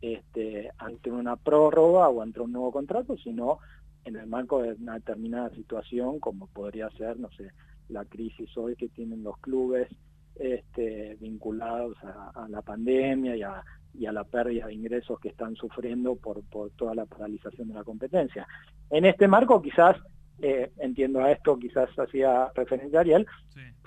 este, 0.00 0.70
ante 0.78 1.10
una 1.10 1.36
prórroga 1.36 2.08
o 2.08 2.22
ante 2.22 2.40
un 2.40 2.52
nuevo 2.52 2.70
contrato, 2.70 3.16
sino 3.16 3.58
en 4.08 4.16
el 4.16 4.26
marco 4.26 4.62
de 4.62 4.72
una 4.72 4.94
determinada 4.94 5.50
situación, 5.50 6.18
como 6.18 6.46
podría 6.48 6.90
ser, 6.90 7.18
no 7.18 7.30
sé, 7.32 7.52
la 7.88 8.04
crisis 8.04 8.56
hoy 8.56 8.74
que 8.76 8.88
tienen 8.88 9.22
los 9.22 9.38
clubes 9.38 9.88
este, 10.34 11.16
vinculados 11.20 11.96
a, 12.02 12.46
la 12.48 12.62
pandemia 12.62 13.36
y 13.36 13.42
a, 13.42 13.62
y 13.94 14.06
a, 14.06 14.12
la 14.12 14.24
pérdida 14.24 14.66
de 14.66 14.74
ingresos 14.74 15.18
que 15.20 15.28
están 15.28 15.54
sufriendo 15.56 16.16
por, 16.16 16.42
por 16.44 16.70
toda 16.70 16.94
la 16.94 17.06
paralización 17.06 17.68
de 17.68 17.74
la 17.74 17.84
competencia. 17.84 18.46
En 18.90 19.04
este 19.04 19.28
marco 19.28 19.60
quizás, 19.60 19.96
eh, 20.40 20.70
entiendo 20.78 21.20
a 21.20 21.32
esto, 21.32 21.58
quizás 21.58 21.90
hacía 21.98 22.50
referencia 22.54 22.98
a 22.98 23.02
Ariel, 23.02 23.26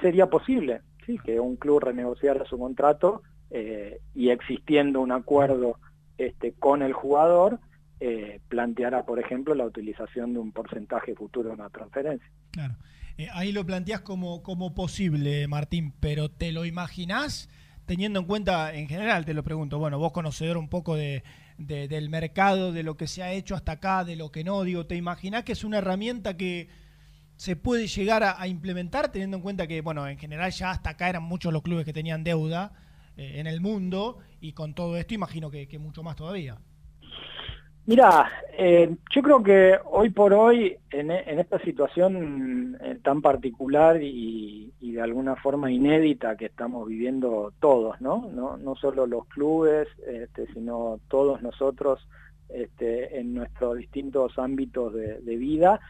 sería 0.02 0.27
posible 0.27 0.81
sí, 1.06 1.18
que 1.23 1.39
un 1.39 1.56
club 1.56 1.80
renegociara 1.80 2.45
su 2.45 2.60
contrato 2.60 3.23
eh, 3.49 3.99
y 4.14 4.30
existiendo 4.30 5.02
un 5.02 5.11
acuerdo 5.11 5.77
este, 6.18 6.53
con 6.53 6.81
el 6.81 6.93
jugador, 6.93 7.60
eh, 8.03 8.40
planteara, 8.48 9.06
por 9.06 9.19
ejemplo, 9.19 9.53
la 9.53 9.64
utilización 9.64 10.34
de 10.34 10.40
un 10.40 10.52
porcentaje 10.52 11.14
futuro 11.14 11.49
de 11.49 11.53
una 11.53 11.69
transferencia. 11.69 12.28
Claro. 12.49 12.73
Eh, 13.15 13.28
ahí 13.32 13.52
lo 13.52 13.64
planteás 13.64 14.02
como, 14.02 14.41
como 14.41 14.73
posible, 14.73 15.48
Martín, 15.48 15.94
pero 15.99 16.32
¿te 16.32 16.52
lo 16.52 16.65
imaginás 16.65 17.48
teniendo 17.86 18.19
en 18.19 18.26
cuenta, 18.26 18.73
en 18.73 18.88
general 18.88 19.23
te 19.26 19.36
lo 19.36 19.44
pregunto, 19.44 19.78
bueno, 19.78 19.99
vos 19.99 20.14
conocedor 20.14 20.57
un 20.57 20.68
poco 20.68 20.95
de, 20.95 21.22
del 21.60 22.10
mercado, 22.10 22.72
de 22.72 22.82
lo 22.82 22.98
que 22.98 23.06
se 23.06 23.22
ha 23.22 23.34
hecho 23.34 23.53
hasta 23.53 23.73
acá, 23.73 24.03
de 24.03 24.15
lo 24.15 24.32
que 24.32 24.44
no, 24.44 24.64
digo, 24.64 24.88
¿te 24.88 24.95
imaginás 24.95 25.44
que 25.44 25.52
es 25.52 25.64
una 25.64 25.78
herramienta 25.78 26.36
que 26.36 26.69
se 27.36 27.56
puede 27.56 27.86
llegar 27.86 28.23
a, 28.23 28.48
implementar 28.48 29.11
teniendo 29.11 29.38
en 29.38 29.44
cuenta 29.44 29.68
que, 29.68 29.82
bueno, 29.82 30.07
en 30.07 30.18
general 30.18 30.52
ya 30.52 30.72
hasta 30.72 30.90
acá 30.90 31.07
eran 31.07 31.22
muchos 31.22 31.53
los 31.53 31.61
clubes 31.61 31.86
que 31.86 31.94
tenían 31.94 32.23
deuda 32.23 32.73
eh, 33.15 33.34
en 33.36 33.45
el 33.45 33.61
mundo 33.61 34.18
y 34.40 34.53
con 34.53 34.73
todo 34.73 34.98
esto 34.98 35.14
imagino 35.14 35.52
que 35.52 35.78
mucho 35.78 36.02
más 36.02 36.15
todavía? 36.15 36.57
Mira, 37.91 38.31
eh, 38.57 38.95
yo 39.13 39.22
creo 39.22 39.43
que 39.43 39.77
hoy 39.84 40.11
por 40.11 40.34
hoy, 40.34 40.77
en, 40.91 41.11
esta 41.11 41.59
situación 41.59 42.77
eh, 42.80 42.99
tan 43.03 43.22
particular 43.22 44.01
y, 44.01 44.72
de 44.80 45.01
alguna 45.01 45.35
forma 45.35 45.69
inédita 45.69 46.38
que 46.38 46.45
estamos 46.45 46.88
viviendo 46.88 47.51
todos, 47.59 47.99
¿no? 47.99 48.30
No, 48.31 48.76
solo 48.77 49.05
los 49.07 49.26
clubes, 49.26 49.89
este, 50.07 50.47
sino 50.53 51.01
todos 51.09 51.41
nosotros 51.41 52.07
este, 52.47 53.19
en 53.19 53.34
nuestros 53.34 53.76
distintos 53.77 54.39
ámbitos 54.39 54.93
de, 54.93 55.35
vida, 55.35 55.81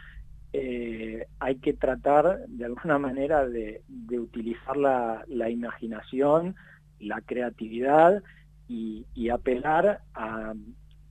eh, 0.54 1.28
hay 1.40 1.58
que 1.58 1.74
tratar 1.74 2.48
de 2.48 2.66
alguna 2.66 2.98
manera 2.98 3.48
de, 3.48 3.84
utilizar 4.10 4.76
la, 4.76 5.50
imaginación, 5.52 6.56
la 7.00 7.22
creatividad 7.22 8.24
y 8.68 9.30
apelar 9.30 10.02
a 10.16 10.54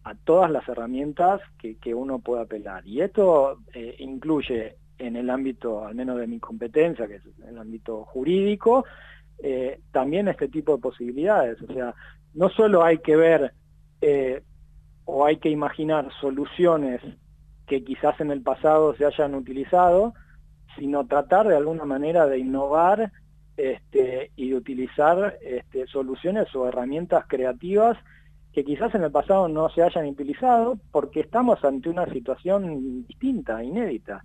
a 0.04 0.14
todas 0.14 0.50
las 0.50 0.66
herramientas 0.68 1.40
que, 1.58 1.94
uno 1.94 2.18
pueda 2.20 2.42
apelar. 2.42 2.86
Y 2.86 3.00
esto 3.00 3.58
eh, 3.74 3.96
incluye 3.98 4.76
en 4.98 5.16
el 5.16 5.30
ámbito, 5.30 5.86
al 5.86 5.94
menos 5.94 6.18
de 6.18 6.26
mi 6.26 6.38
competencia, 6.38 7.06
que 7.06 7.16
es 7.16 7.22
el 7.46 7.58
ámbito 7.58 8.04
jurídico, 8.04 8.84
eh, 9.42 9.80
también 9.92 10.28
este 10.28 10.48
tipo 10.48 10.76
de 10.76 10.82
posibilidades. 10.82 11.60
O 11.62 11.72
sea, 11.72 11.94
no 12.34 12.48
solo 12.50 12.84
hay 12.84 12.98
que 12.98 13.16
ver 13.16 13.52
eh, 14.00 14.42
o 15.04 15.26
hay 15.26 15.36
que 15.36 15.50
imaginar 15.50 16.08
soluciones 16.20 17.00
que 17.66 17.84
quizás 17.84 18.20
en 18.20 18.30
el 18.30 18.42
pasado 18.42 18.94
se 18.96 19.04
hayan 19.04 19.34
utilizado, 19.34 20.14
sino 20.76 21.06
tratar 21.06 21.48
de 21.48 21.56
alguna 21.56 21.84
manera 21.84 22.26
de 22.26 22.38
innovar 22.38 23.12
este, 23.56 24.32
y 24.36 24.50
de 24.50 24.56
utilizar 24.56 25.38
este, 25.42 25.86
soluciones 25.86 26.54
o 26.54 26.66
herramientas 26.66 27.24
creativas 27.28 27.98
que 28.52 28.64
quizás 28.64 28.94
en 28.94 29.04
el 29.04 29.12
pasado 29.12 29.48
no 29.48 29.68
se 29.70 29.82
hayan 29.82 30.06
utilizado 30.06 30.78
porque 30.90 31.20
estamos 31.20 31.64
ante 31.64 31.88
una 31.88 32.06
situación 32.06 33.06
distinta, 33.06 33.62
inédita. 33.62 34.24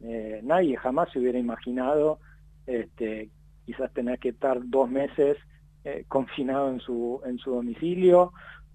Eh, 0.00 0.40
nadie 0.44 0.76
jamás 0.76 1.10
se 1.12 1.18
hubiera 1.18 1.38
imaginado 1.38 2.18
este, 2.66 3.30
quizás 3.64 3.92
tener 3.92 4.18
que 4.18 4.30
estar 4.30 4.60
dos 4.64 4.88
meses 4.88 5.36
eh, 5.84 6.04
confinado 6.08 6.70
en 6.70 6.80
su, 6.80 7.20
en 7.26 7.38
su 7.38 7.50
domicilio 7.50 8.32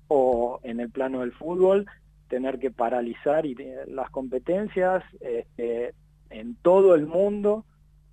o 0.07 0.60
en 0.64 0.80
el 0.80 0.90
plano 0.90 1.22
del 1.22 1.32
fútbol, 1.32 1.86
tener 2.28 2.60
que 2.60 2.72
paralizar 2.72 3.45
y, 3.45 3.56
las 3.88 4.10
competencias 4.10 5.03
este, 5.19 5.94
en 6.30 6.56
todo 6.56 6.95
el 6.95 7.07
mundo 7.07 7.65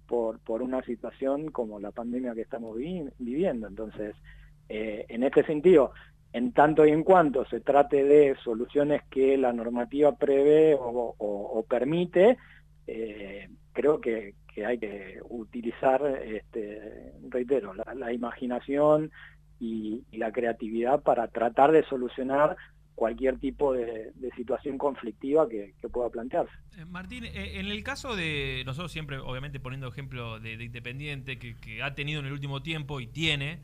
por, 0.06 0.38
por 0.40 0.62
una 0.62 0.82
situación 0.82 1.50
como 1.50 1.80
la 1.80 1.92
pandemia 1.92 2.34
que 2.34 2.40
estamos 2.40 2.76
viviendo. 3.18 3.66
Entonces, 3.66 4.16
eh, 4.68 5.06
en 5.08 5.22
este 5.22 5.44
sentido, 5.44 5.92
en 6.32 6.52
tanto 6.52 6.86
y 6.86 6.90
en 6.90 7.04
cuanto 7.04 7.46
se 7.46 7.60
trate 7.60 8.04
de 8.04 8.36
soluciones 8.44 9.02
que 9.10 9.36
la 9.36 9.52
normativa 9.52 10.16
prevé 10.16 10.76
o, 10.78 11.64
permite, 11.68 12.36
eh, 12.86 13.48
creo 13.72 14.00
que, 14.00 14.34
hay 14.66 14.76
que 14.76 15.20
utilizar, 15.28 16.04
este, 16.24 17.12
reitero, 17.28 17.72
la, 17.74 18.12
imaginación 18.12 19.12
y, 19.60 20.02
la 20.10 20.32
creatividad 20.32 21.00
para 21.02 21.28
tratar 21.28 21.70
de 21.70 21.84
solucionar 21.84 22.56
cualquier 22.96 23.38
tipo 23.38 23.72
de, 23.72 24.10
situación 24.34 24.76
conflictiva 24.78 25.48
que, 25.48 25.74
pueda 25.92 26.10
plantearse. 26.10 26.52
Eh, 26.76 26.84
Martín, 26.86 27.24
eh, 27.24 27.60
en 27.60 27.66
el 27.66 27.84
caso 27.84 28.16
de 28.16 28.64
nosotros 28.66 28.90
siempre, 28.90 29.18
obviamente 29.18 29.60
poniendo 29.60 29.86
ejemplo 29.86 30.40
de, 30.40 30.54
Independiente, 30.54 31.38
que, 31.38 31.80
ha 31.80 31.94
tenido 31.94 32.18
en 32.18 32.26
el 32.26 32.32
último 32.32 32.60
tiempo 32.60 33.00
y 33.00 33.06
tiene 33.06 33.62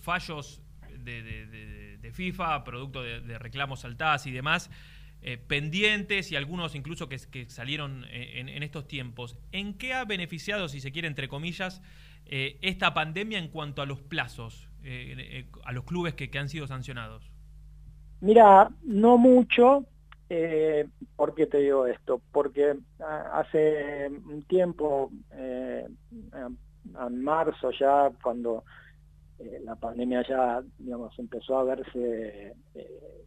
fallos 0.00 0.62
de, 1.04 2.10
FIFA, 2.12 2.64
producto 2.64 3.02
de, 3.02 3.38
reclamos 3.38 3.84
al 3.84 3.96
y 4.24 4.30
demás, 4.30 4.70
eh, 5.22 5.36
pendientes 5.36 6.32
y 6.32 6.36
algunos 6.36 6.74
incluso 6.74 7.08
que, 7.08 7.18
salieron 7.48 8.04
en, 8.10 8.62
estos 8.62 8.86
tiempos. 8.86 9.36
¿En 9.52 9.74
qué 9.74 9.92
ha 9.92 10.04
beneficiado, 10.04 10.68
si 10.68 10.80
se 10.80 10.92
quiere, 10.92 11.08
entre 11.08 11.28
comillas, 11.28 11.82
eh, 12.26 12.58
esta 12.62 12.94
pandemia 12.94 13.38
en 13.38 13.48
cuanto 13.48 13.82
a 13.82 13.86
los 13.86 14.00
plazos, 14.00 14.68
eh, 14.82 15.46
a 15.64 15.72
los 15.72 15.84
clubes 15.84 16.14
que, 16.14 16.30
han 16.38 16.48
sido 16.48 16.66
sancionados? 16.66 17.30
Mira, 18.20 18.70
no 18.82 19.18
mucho. 19.18 19.84
¿Por 21.16 21.34
qué 21.34 21.46
te 21.46 21.58
digo 21.58 21.86
esto? 21.86 22.22
Porque 22.30 22.76
ah, 23.00 23.40
hace 23.40 24.08
un 24.08 24.42
tiempo, 24.42 25.10
en 25.32 27.22
marzo 27.22 27.70
ya, 27.78 28.10
cuando 28.22 28.64
eh, 29.40 29.60
la 29.64 29.74
pandemia 29.74 30.22
ya, 30.28 30.62
digamos, 30.78 31.18
empezó 31.18 31.58
a 31.58 31.64
verse 31.64 32.54
eh, 32.74 33.24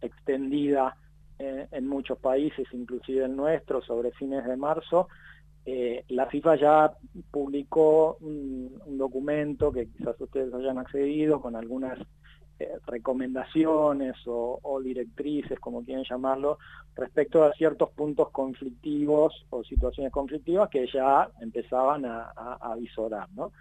extendida 0.00 0.96
en, 1.38 1.86
muchos 1.86 2.18
países, 2.18 2.66
inclusive 2.72 3.26
el 3.26 3.36
nuestro, 3.36 3.82
sobre 3.82 4.10
fines 4.12 4.46
de 4.46 4.56
marzo, 4.56 5.08
eh, 5.66 6.04
la 6.08 6.26
FIFA 6.26 6.56
ya 6.56 6.92
publicó 7.30 8.16
un, 8.20 8.80
documento 8.96 9.70
que 9.70 9.88
quizás 9.88 10.18
ustedes 10.18 10.54
hayan 10.54 10.78
accedido 10.78 11.40
con 11.42 11.54
algunas 11.54 11.98
recomendaciones 12.86 14.16
o, 14.24 14.80
directrices, 14.82 15.60
como 15.60 15.84
quieren 15.84 16.06
llamarlo, 16.08 16.58
respecto 16.94 17.44
a 17.44 17.52
ciertos 17.52 17.90
puntos 17.90 18.30
conflictivos 18.30 19.44
o 19.50 19.62
situaciones 19.62 20.10
conflictivas 20.10 20.70
que 20.70 20.86
ya 20.86 21.28
empezaban 21.42 22.06
a, 22.06 22.32
a, 22.34 22.72
a 22.72 22.76
visorar. 22.76 23.28
¿no? 23.32 23.52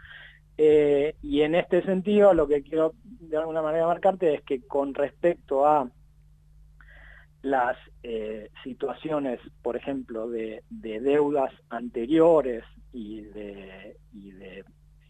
Eh, 0.58 1.16
y 1.22 1.42
en 1.42 1.56
este 1.56 1.84
sentido 1.84 2.34
lo 2.34 2.48
que 2.48 2.64
quiero 2.64 2.94
de 3.04 3.38
alguna 3.38 3.62
manera 3.62 3.88
marcarte 3.88 4.36
es 4.36 4.42
que 4.44 4.62
con 4.62 4.94
respecto 4.94 5.66
a 5.66 5.90
las 7.42 7.78
eh, 8.02 8.50
situaciones, 8.64 9.40
por 9.62 9.76
ejemplo, 9.76 10.30
de, 10.30 10.64
deudas 10.70 11.54
anteriores 11.70 12.64
y 12.92 13.22
de, 13.22 13.96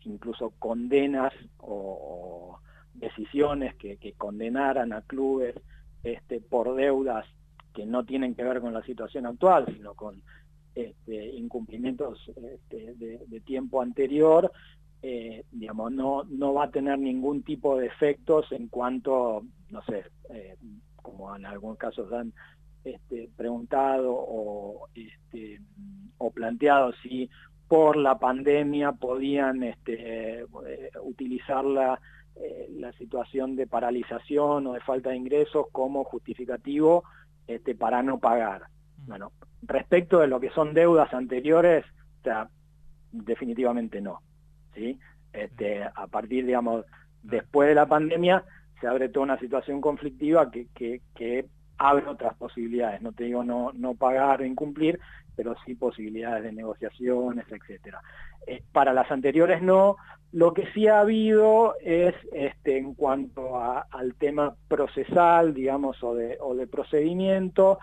incluso 0.02 0.52
condenas 0.60 1.34
o, 1.60 2.60
decisiones 2.94 3.76
que, 3.76 3.98
condenaran 4.18 4.94
a 4.94 5.02
clubes 5.02 5.56
este, 6.04 6.42
por 6.42 6.76
deudas 6.76 7.26
que 7.74 7.86
no 7.86 8.04
tienen 8.06 8.36
que 8.36 8.44
ver 8.44 8.62
con 8.62 8.74
la 8.74 8.84
situación 8.84 9.26
actual, 9.26 9.66
sino 9.74 9.94
con 9.94 10.22
este, 10.76 11.28
incumplimientos 11.36 12.20
este, 12.28 12.96
de, 12.96 13.40
tiempo 13.42 13.82
anterior, 13.82 14.52
eh, 15.08 15.46
digamos, 15.52 15.92
no, 15.92 16.24
no 16.24 16.56
va 16.56 16.64
a 16.64 16.72
tener 16.72 16.98
ningún 16.98 17.44
tipo 17.44 17.78
de 17.78 17.86
efectos 17.86 18.52
en 18.52 18.70
cuanto, 18.70 19.44
no 19.70 19.84
sé, 19.84 20.04
eh, 20.32 20.58
como 20.96 21.36
en 21.36 21.46
algunos 21.46 21.78
casos 21.78 22.12
han 22.12 22.34
este, 22.84 23.30
preguntado 23.38 24.16
o, 24.16 24.88
este, 24.96 25.62
o 26.18 26.32
planteado 26.32 26.92
si 27.04 27.30
por 27.68 27.98
la 27.98 28.18
pandemia 28.18 28.94
podían 28.94 29.62
este, 29.62 30.40
eh, 30.40 30.46
utilizar 31.04 31.64
la, 31.64 32.02
la 32.72 32.92
situación 32.94 33.56
de 33.56 33.68
paralización 33.68 34.66
o 34.66 34.74
de 34.74 34.80
falta 34.80 35.12
de 35.12 35.18
ingresos 35.18 35.68
como 35.72 36.04
justificativo 36.04 37.04
este, 37.46 37.76
para 37.76 38.02
no 38.02 38.18
pagar. 38.18 38.64
Bueno, 39.06 39.34
respecto 39.62 40.18
de 40.18 40.26
lo 40.26 40.40
que 40.40 40.50
son 40.50 40.74
deudas 40.74 41.14
anteriores, 41.14 41.86
o 42.22 42.24
sea, 42.24 42.50
definitivamente 43.12 44.02
no. 44.02 44.24
¿Sí? 44.76 45.00
Este, 45.34 45.84
a 45.84 46.08
partir, 46.08 46.46
digamos, 46.46 46.86
después 47.24 47.68
de 47.70 47.76
la 47.76 47.88
pandemia, 47.88 48.44
se 48.80 48.88
abre 48.88 49.10
toda 49.10 49.24
una 49.24 49.40
situación 49.40 49.82
conflictiva 49.82 50.52
que, 50.52 50.68
que, 50.76 51.02
que 51.16 51.46
abre 51.78 52.08
otras 52.08 52.36
posibilidades. 52.36 53.02
No 53.02 53.12
te 53.14 53.26
digo 53.26 53.44
no, 53.44 53.72
no 53.74 53.96
pagar 53.96 54.42
o 54.42 54.46
incumplir, 54.46 55.00
pero 55.36 55.56
sí 55.66 55.76
posibilidades 55.76 56.44
de 56.44 56.52
negociaciones, 56.52 57.46
etcétera. 57.50 58.02
Eh, 58.48 58.62
para 58.72 58.94
las 58.94 59.10
anteriores 59.12 59.62
no. 59.62 59.98
Lo 60.32 60.54
que 60.54 60.68
sí 60.74 60.88
ha 60.88 61.00
habido 61.00 61.76
es, 61.82 62.14
este, 62.34 62.78
en 62.78 62.94
cuanto 62.94 63.58
al 63.60 64.16
tema 64.16 64.56
procesal, 64.68 65.54
digamos, 65.54 66.04
o 66.04 66.14
de, 66.14 66.38
o 66.42 66.56
de 66.56 66.68
procedimiento, 66.68 67.80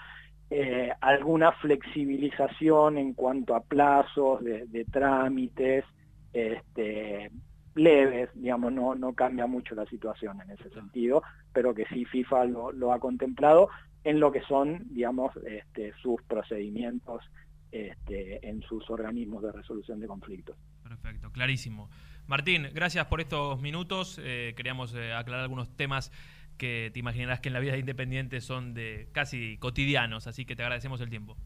eh, 0.50 0.92
alguna 1.00 1.52
flexibilización 1.52 2.98
en 2.98 3.14
cuanto 3.14 3.54
a 3.54 3.62
plazos 3.62 4.44
de 4.44 4.86
trámites, 4.90 5.84
este, 6.32 7.30
leves, 7.74 8.30
digamos, 8.34 8.72
no, 8.72 8.94
no 8.94 9.14
cambia 9.14 9.46
mucho 9.46 9.74
la 9.74 9.86
situación 9.86 10.40
en 10.40 10.50
ese 10.50 10.70
sentido, 10.70 11.22
pero 11.52 11.74
que 11.74 11.86
sí 11.86 12.04
FIFA 12.04 12.44
lo, 12.46 12.92
ha 12.92 13.00
contemplado 13.00 13.68
en 14.04 14.20
lo 14.20 14.32
que 14.32 14.42
son, 14.42 14.84
digamos, 14.90 15.34
este, 15.46 15.92
sus 16.02 16.20
procedimientos 16.22 17.22
este, 17.70 18.46
en 18.46 18.62
sus 18.62 18.88
organismos 18.90 19.42
de 19.42 19.52
resolución 19.52 20.00
de 20.00 20.06
conflictos. 20.06 20.56
Perfecto, 20.82 21.30
clarísimo. 21.30 21.88
Martín, 22.26 22.68
gracias 22.74 23.06
por 23.06 23.20
estos 23.20 23.60
minutos. 23.60 24.20
Eh, 24.22 24.54
queríamos 24.56 24.94
eh, 24.94 25.12
aclarar 25.12 25.44
algunos 25.44 25.74
temas 25.76 26.12
que 26.58 26.90
te 26.92 27.00
imaginarás 27.00 27.40
que 27.40 27.48
en 27.48 27.54
la 27.54 27.60
vida 27.60 27.76
independiente 27.76 28.40
son 28.40 28.74
de 28.74 29.08
casi 29.12 29.56
cotidianos, 29.58 30.26
así 30.26 30.44
que 30.44 30.54
te 30.54 30.62
agradecemos 30.62 31.00
el 31.00 31.10
tiempo. 31.10 31.36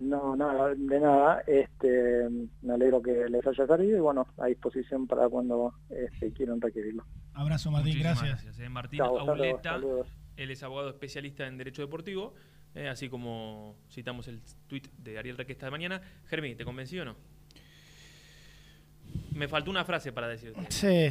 No, 0.00 0.34
nada, 0.36 0.74
de 0.74 1.00
nada. 1.00 1.40
Este, 1.46 2.28
me 2.62 2.74
alegro 2.74 3.00
que 3.00 3.28
les 3.28 3.46
haya 3.46 3.66
servido 3.66 3.96
y 3.96 4.00
bueno, 4.00 4.26
a 4.38 4.46
disposición 4.46 5.06
para 5.06 5.28
cuando 5.28 5.72
este, 5.88 6.32
quieran 6.32 6.60
requerirlo. 6.60 7.04
Abrazo, 7.32 7.70
Martín, 7.70 7.92
Muchísimas 7.92 8.18
gracias. 8.22 8.44
gracias, 8.44 8.66
eh. 8.66 8.68
Martín 8.68 8.98
Chao, 8.98 9.18
Auleta, 9.18 9.62
saludos, 9.62 10.06
saludos. 10.06 10.06
él 10.36 10.50
es 10.50 10.62
abogado 10.62 10.90
especialista 10.90 11.46
en 11.46 11.56
Derecho 11.58 11.82
Deportivo, 11.82 12.34
eh, 12.74 12.88
así 12.88 13.08
como 13.08 13.76
citamos 13.90 14.26
el 14.28 14.40
tuit 14.66 14.88
de 14.98 15.16
Ariel 15.18 15.36
Requesta 15.36 15.66
de 15.66 15.70
mañana. 15.70 16.02
Germi, 16.26 16.54
¿te 16.54 16.64
convencí 16.64 16.98
o 16.98 17.04
no? 17.04 17.16
Me 19.32 19.48
faltó 19.48 19.70
una 19.70 19.84
frase 19.84 20.12
para 20.12 20.28
decirte. 20.28 20.60
Sí. 20.70 21.08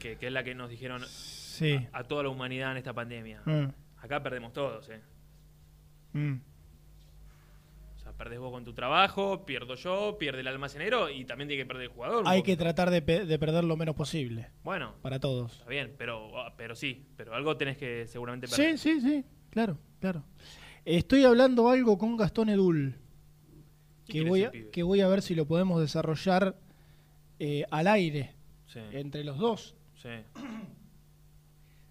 Que, 0.00 0.16
que 0.18 0.26
es 0.26 0.32
la 0.32 0.44
que 0.44 0.54
nos 0.54 0.68
dijeron 0.70 1.02
Sí. 1.06 1.78
a, 1.92 2.00
a 2.00 2.04
toda 2.04 2.22
la 2.24 2.28
humanidad 2.28 2.72
en 2.72 2.76
esta 2.78 2.92
pandemia. 2.92 3.42
Mm. 3.44 3.66
Acá 3.98 4.22
perdemos 4.22 4.52
todos, 4.52 4.88
¿eh? 4.90 5.00
Mm. 6.12 6.34
Perdés 8.16 8.38
vos 8.38 8.50
con 8.50 8.64
tu 8.64 8.72
trabajo, 8.72 9.44
pierdo 9.44 9.74
yo, 9.74 10.16
pierde 10.18 10.40
el 10.40 10.46
almacenero 10.48 11.10
y 11.10 11.24
también 11.26 11.48
tiene 11.48 11.62
que 11.62 11.66
perder 11.66 11.82
el 11.84 11.88
jugador. 11.90 12.24
Hay 12.26 12.42
que 12.42 12.56
tratar 12.56 12.90
de, 12.90 13.02
pe- 13.02 13.26
de 13.26 13.38
perder 13.38 13.64
lo 13.64 13.76
menos 13.76 13.94
posible. 13.94 14.48
Bueno. 14.64 14.94
Para 15.02 15.20
todos. 15.20 15.52
Está 15.58 15.68
bien, 15.68 15.94
pero, 15.98 16.30
pero 16.56 16.74
sí, 16.74 17.04
pero 17.16 17.34
algo 17.34 17.56
tenés 17.58 17.76
que 17.76 18.06
seguramente 18.06 18.48
perder. 18.48 18.78
Sí, 18.78 18.94
sí, 18.94 19.00
sí, 19.02 19.24
claro, 19.50 19.78
claro. 20.00 20.24
Estoy 20.86 21.24
hablando 21.24 21.68
algo 21.68 21.98
con 21.98 22.16
Gastón 22.16 22.48
Edul, 22.48 22.94
que 24.08 24.22
voy, 24.22 24.44
a, 24.44 24.50
que 24.72 24.82
voy 24.82 25.00
a 25.02 25.08
ver 25.08 25.20
si 25.20 25.34
lo 25.34 25.46
podemos 25.46 25.80
desarrollar 25.80 26.56
eh, 27.38 27.64
al 27.70 27.86
aire, 27.86 28.34
Sí. 28.66 28.80
entre 28.92 29.24
los 29.24 29.36
dos. 29.38 29.74
Sí. 29.96 30.08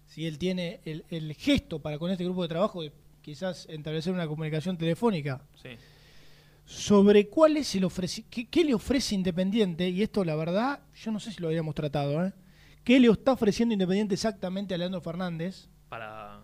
Si 0.06 0.26
él 0.26 0.38
tiene 0.38 0.80
el, 0.84 1.04
el 1.10 1.34
gesto 1.34 1.80
para 1.80 1.98
con 1.98 2.10
este 2.10 2.24
grupo 2.24 2.40
de 2.42 2.48
trabajo 2.48 2.80
de 2.82 2.90
quizás 3.20 3.66
establecer 3.68 4.14
una 4.14 4.26
comunicación 4.26 4.78
telefónica 4.78 5.42
Sí. 5.60 5.70
Sobre 6.66 7.28
cuál 7.28 7.56
es 7.56 7.74
el 7.76 7.84
ofreci 7.84 8.24
qué, 8.24 8.48
qué 8.48 8.64
le 8.64 8.74
ofrece 8.74 9.14
Independiente, 9.14 9.88
y 9.88 10.02
esto 10.02 10.24
la 10.24 10.34
verdad, 10.34 10.80
yo 10.94 11.12
no 11.12 11.20
sé 11.20 11.32
si 11.32 11.40
lo 11.40 11.48
habíamos 11.48 11.74
tratado, 11.74 12.26
¿eh? 12.26 12.32
¿Qué 12.84 13.00
le 13.00 13.08
está 13.08 13.32
ofreciendo 13.32 13.72
Independiente 13.72 14.14
exactamente 14.14 14.74
a 14.74 14.78
Leandro 14.78 15.00
Fernández? 15.00 15.68
Para. 15.88 16.42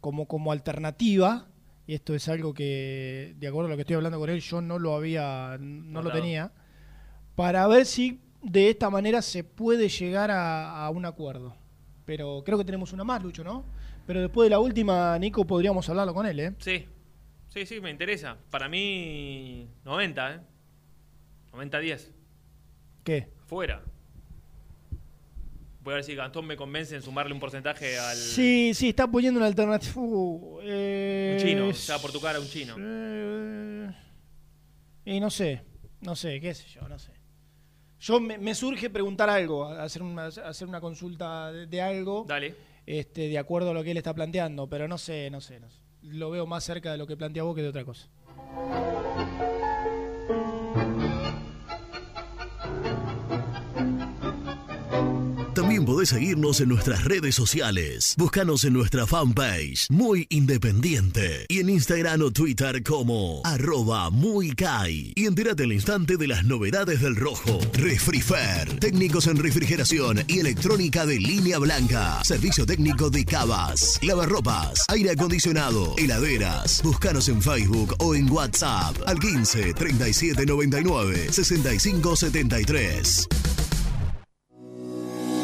como, 0.00 0.26
como 0.26 0.52
alternativa, 0.52 1.48
y 1.86 1.94
esto 1.94 2.14
es 2.14 2.28
algo 2.28 2.54
que, 2.54 3.34
de 3.38 3.48
acuerdo 3.48 3.66
a 3.66 3.70
lo 3.70 3.76
que 3.76 3.82
estoy 3.82 3.96
hablando 3.96 4.18
con 4.18 4.30
él, 4.30 4.40
yo 4.40 4.60
no 4.60 4.78
lo 4.78 4.94
había, 4.94 5.56
no 5.60 6.00
lo 6.00 6.12
tenía, 6.12 6.52
para 7.34 7.66
ver 7.66 7.84
si 7.84 8.20
de 8.42 8.70
esta 8.70 8.90
manera 8.90 9.22
se 9.22 9.42
puede 9.42 9.88
llegar 9.88 10.30
a, 10.30 10.84
a 10.84 10.90
un 10.90 11.04
acuerdo. 11.04 11.54
Pero 12.04 12.42
creo 12.44 12.56
que 12.56 12.64
tenemos 12.64 12.92
una 12.92 13.02
más, 13.02 13.20
Lucho, 13.20 13.42
¿no? 13.42 13.64
Pero 14.06 14.20
después 14.20 14.46
de 14.46 14.50
la 14.50 14.60
última, 14.60 15.18
Nico, 15.18 15.44
podríamos 15.44 15.88
hablarlo 15.88 16.14
con 16.14 16.26
él, 16.26 16.38
¿eh? 16.38 16.54
Sí. 16.58 16.86
Sí, 17.56 17.64
sí, 17.64 17.80
me 17.80 17.88
interesa. 17.88 18.36
Para 18.50 18.68
mí, 18.68 19.66
90, 19.82 20.34
¿eh? 20.34 20.40
90-10. 21.54 22.10
¿Qué? 23.02 23.28
Fuera. 23.46 23.82
Voy 25.80 25.92
a 25.92 25.94
ver 25.94 26.04
si 26.04 26.14
Gastón 26.14 26.46
me 26.46 26.54
convence 26.54 26.94
en 26.94 27.00
sumarle 27.00 27.32
un 27.32 27.40
porcentaje 27.40 27.98
al. 27.98 28.14
Sí, 28.14 28.72
sí, 28.74 28.90
está 28.90 29.06
poniendo 29.10 29.38
una 29.40 29.46
alternativa. 29.46 29.94
Uh, 29.96 30.58
eh, 30.64 31.38
Un 31.40 31.46
chino, 31.46 31.72
sea, 31.72 31.98
por 31.98 32.12
tu 32.12 32.20
cara, 32.20 32.38
un 32.38 32.46
chino. 32.46 32.76
eh, 32.78 33.90
y 35.06 35.18
no 35.18 35.30
sé, 35.30 35.62
no 36.02 36.14
sé, 36.14 36.38
qué 36.42 36.52
sé 36.52 36.68
yo, 36.68 36.86
no 36.86 36.98
sé. 36.98 37.12
Yo 38.00 38.20
me, 38.20 38.36
me 38.36 38.54
surge 38.54 38.90
preguntar 38.90 39.30
algo, 39.30 39.64
hacer 39.64 40.02
una, 40.02 40.26
hacer 40.26 40.68
una 40.68 40.82
consulta 40.82 41.50
de, 41.52 41.66
de 41.66 41.80
algo. 41.80 42.26
Dale. 42.28 42.54
Este, 42.84 43.28
de 43.28 43.38
acuerdo 43.38 43.70
a 43.70 43.72
lo 43.72 43.82
que 43.82 43.92
él 43.92 43.96
está 43.96 44.12
planteando, 44.12 44.68
pero 44.68 44.86
no 44.88 44.98
sé, 44.98 45.30
no 45.30 45.40
sé, 45.40 45.58
no 45.58 45.70
sé. 45.70 45.85
Lo 46.08 46.30
veo 46.30 46.46
más 46.46 46.64
cerca 46.64 46.92
de 46.92 46.98
lo 46.98 47.06
que 47.06 47.16
plantea 47.16 47.42
vos 47.42 47.54
que 47.54 47.62
de 47.62 47.68
otra 47.68 47.84
cosa. 47.84 48.08
También 55.76 55.94
podés 55.94 56.08
seguirnos 56.08 56.60
en 56.62 56.70
nuestras 56.70 57.04
redes 57.04 57.34
sociales. 57.34 58.14
Búscanos 58.16 58.64
en 58.64 58.72
nuestra 58.72 59.06
fanpage, 59.06 59.90
Muy 59.90 60.26
Independiente. 60.30 61.44
Y 61.50 61.58
en 61.58 61.68
Instagram 61.68 62.22
o 62.22 62.30
Twitter 62.30 62.82
como 62.82 63.42
arroba 63.44 64.08
muy 64.08 64.52
Kai. 64.52 65.12
Y 65.14 65.26
entérate 65.26 65.64
al 65.64 65.72
instante 65.74 66.16
de 66.16 66.28
las 66.28 66.44
novedades 66.44 67.02
del 67.02 67.14
rojo. 67.14 67.58
Refrifer. 67.74 68.80
Técnicos 68.80 69.26
en 69.26 69.36
refrigeración 69.36 70.24
y 70.28 70.38
electrónica 70.38 71.04
de 71.04 71.20
línea 71.20 71.58
blanca. 71.58 72.24
Servicio 72.24 72.64
técnico 72.64 73.10
de 73.10 73.26
cavas, 73.26 73.98
lavarropas, 74.00 74.82
aire 74.88 75.10
acondicionado, 75.10 75.94
heladeras. 75.98 76.80
Búscanos 76.82 77.28
en 77.28 77.42
Facebook 77.42 77.94
o 77.98 78.14
en 78.14 78.30
WhatsApp 78.30 78.96
al 79.06 79.18
15 79.18 79.74
37 79.74 80.46
99 80.46 81.30
65 81.30 82.16
73. 82.16 83.28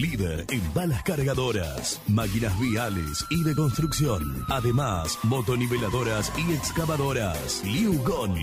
Líder 0.00 0.46
en 0.48 0.62
balas 0.72 1.02
cargadoras, 1.02 2.00
máquinas 2.08 2.58
viales 2.58 3.26
y 3.28 3.42
de 3.42 3.54
construcción. 3.54 4.46
Además, 4.48 5.18
motoniveladoras 5.24 6.32
y 6.38 6.54
excavadoras. 6.54 7.62
Liugon. 7.66 8.34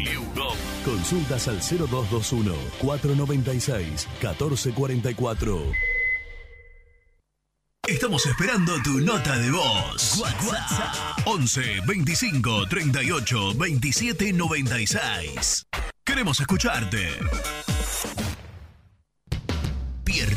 Consultas 0.86 1.48
al 1.48 1.58
0221 1.58 2.54
496 2.80 4.08
1444. 4.22 5.72
Estamos 7.88 8.24
esperando 8.28 8.74
tu 8.84 9.00
nota 9.00 9.40
de 9.40 9.50
voz. 9.50 10.20
WhatsApp 10.20 11.26
11 11.26 11.62
25 11.88 12.68
38 12.68 13.54
27 13.56 14.34
96. 14.34 15.66
Queremos 16.06 16.40
escucharte. 16.40 17.18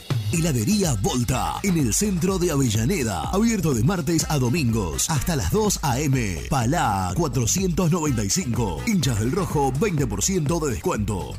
Heladería 0.31 0.93
Volta, 1.01 1.59
en 1.63 1.77
el 1.77 1.93
centro 1.93 2.39
de 2.39 2.51
Avellaneda. 2.51 3.21
Abierto 3.31 3.73
de 3.73 3.83
martes 3.83 4.25
a 4.29 4.37
domingos, 4.39 5.09
hasta 5.09 5.35
las 5.35 5.51
2 5.51 5.79
a.m. 5.81 6.43
Palá 6.49 7.11
495. 7.15 8.83
Hinchas 8.87 9.19
del 9.19 9.31
Rojo, 9.31 9.73
20% 9.73 10.65
de 10.65 10.71
descuento. 10.71 11.35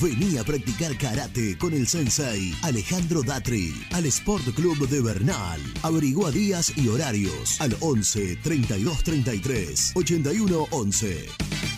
Vení 0.00 0.38
a 0.38 0.44
practicar 0.44 0.96
karate 0.96 1.58
con 1.58 1.72
el 1.72 1.88
sensei 1.88 2.54
Alejandro 2.62 3.22
Datri 3.22 3.74
al 3.92 4.06
Sport 4.06 4.54
Club 4.54 4.88
de 4.88 5.00
Bernal. 5.00 5.60
Averigua 5.82 6.30
días 6.30 6.72
y 6.76 6.88
horarios 6.88 7.60
al 7.60 7.76
11 7.80 8.36
32 8.36 9.02
33 9.02 9.92
81 9.96 10.66
11. 10.70 11.77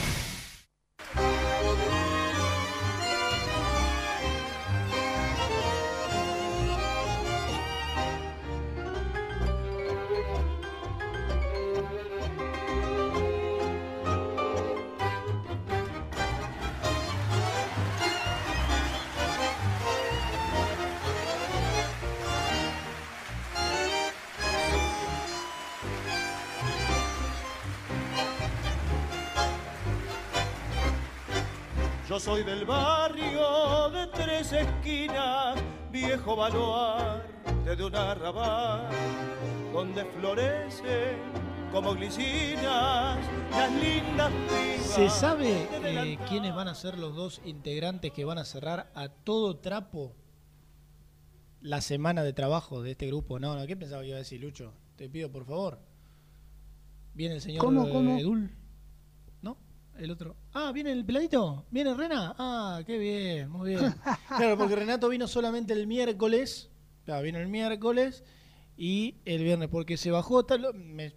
Sabe 45.11 45.67
eh, 45.83 46.17
quiénes 46.29 46.55
van 46.55 46.67
a 46.67 46.75
ser 46.75 46.97
los 46.97 47.15
dos 47.15 47.41
integrantes 47.45 48.11
que 48.11 48.25
van 48.25 48.37
a 48.37 48.45
cerrar 48.45 48.91
a 48.95 49.09
todo 49.09 49.57
trapo 49.57 50.15
la 51.59 51.81
semana 51.81 52.23
de 52.23 52.33
trabajo 52.33 52.81
de 52.81 52.91
este 52.91 53.07
grupo? 53.07 53.39
No, 53.39 53.55
no, 53.55 53.67
¿qué 53.67 53.75
pensaba 53.75 54.01
que 54.01 54.09
iba 54.09 54.15
a 54.15 54.19
decir, 54.19 54.41
Lucho? 54.41 54.73
Te 54.95 55.09
pido, 55.09 55.31
por 55.31 55.45
favor. 55.45 55.79
Viene 57.13 57.35
el 57.35 57.41
señor 57.41 57.63
¿Cómo, 57.63 57.89
cómo? 57.89 58.17
Edul. 58.17 58.51
¿No? 59.41 59.57
El 59.97 60.11
otro. 60.11 60.37
Ah, 60.53 60.71
¿viene 60.73 60.91
el 60.91 61.05
peladito? 61.05 61.65
¿Viene 61.69 61.93
Rena? 61.93 62.33
Ah, 62.37 62.81
qué 62.85 62.97
bien, 62.97 63.49
muy 63.49 63.71
bien. 63.71 63.93
claro, 64.37 64.57
porque 64.57 64.75
Renato 64.75 65.09
vino 65.09 65.27
solamente 65.27 65.73
el 65.73 65.87
miércoles. 65.87 66.69
Claro, 67.05 67.23
vino 67.23 67.39
el 67.39 67.47
miércoles 67.47 68.23
y 68.77 69.17
el 69.25 69.43
viernes, 69.43 69.67
porque 69.69 69.97
se 69.97 70.09
bajó, 70.09 70.45
tal, 70.45 70.73
me 70.73 71.13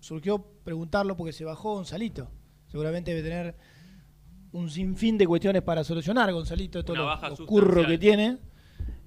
surgió 0.00 0.44
preguntarlo 0.64 1.16
porque 1.16 1.32
se 1.32 1.44
bajó 1.44 1.74
Gonzalito. 1.74 2.30
Seguramente 2.68 3.14
debe 3.14 3.28
tener 3.28 3.54
un 4.52 4.70
sinfín 4.70 5.18
de 5.18 5.26
cuestiones 5.26 5.62
para 5.62 5.84
solucionar, 5.84 6.32
Gonzalito, 6.32 6.84
todo 6.84 6.96
lo, 6.96 7.46
curro 7.46 7.86
que 7.86 7.98
tiene. 7.98 8.38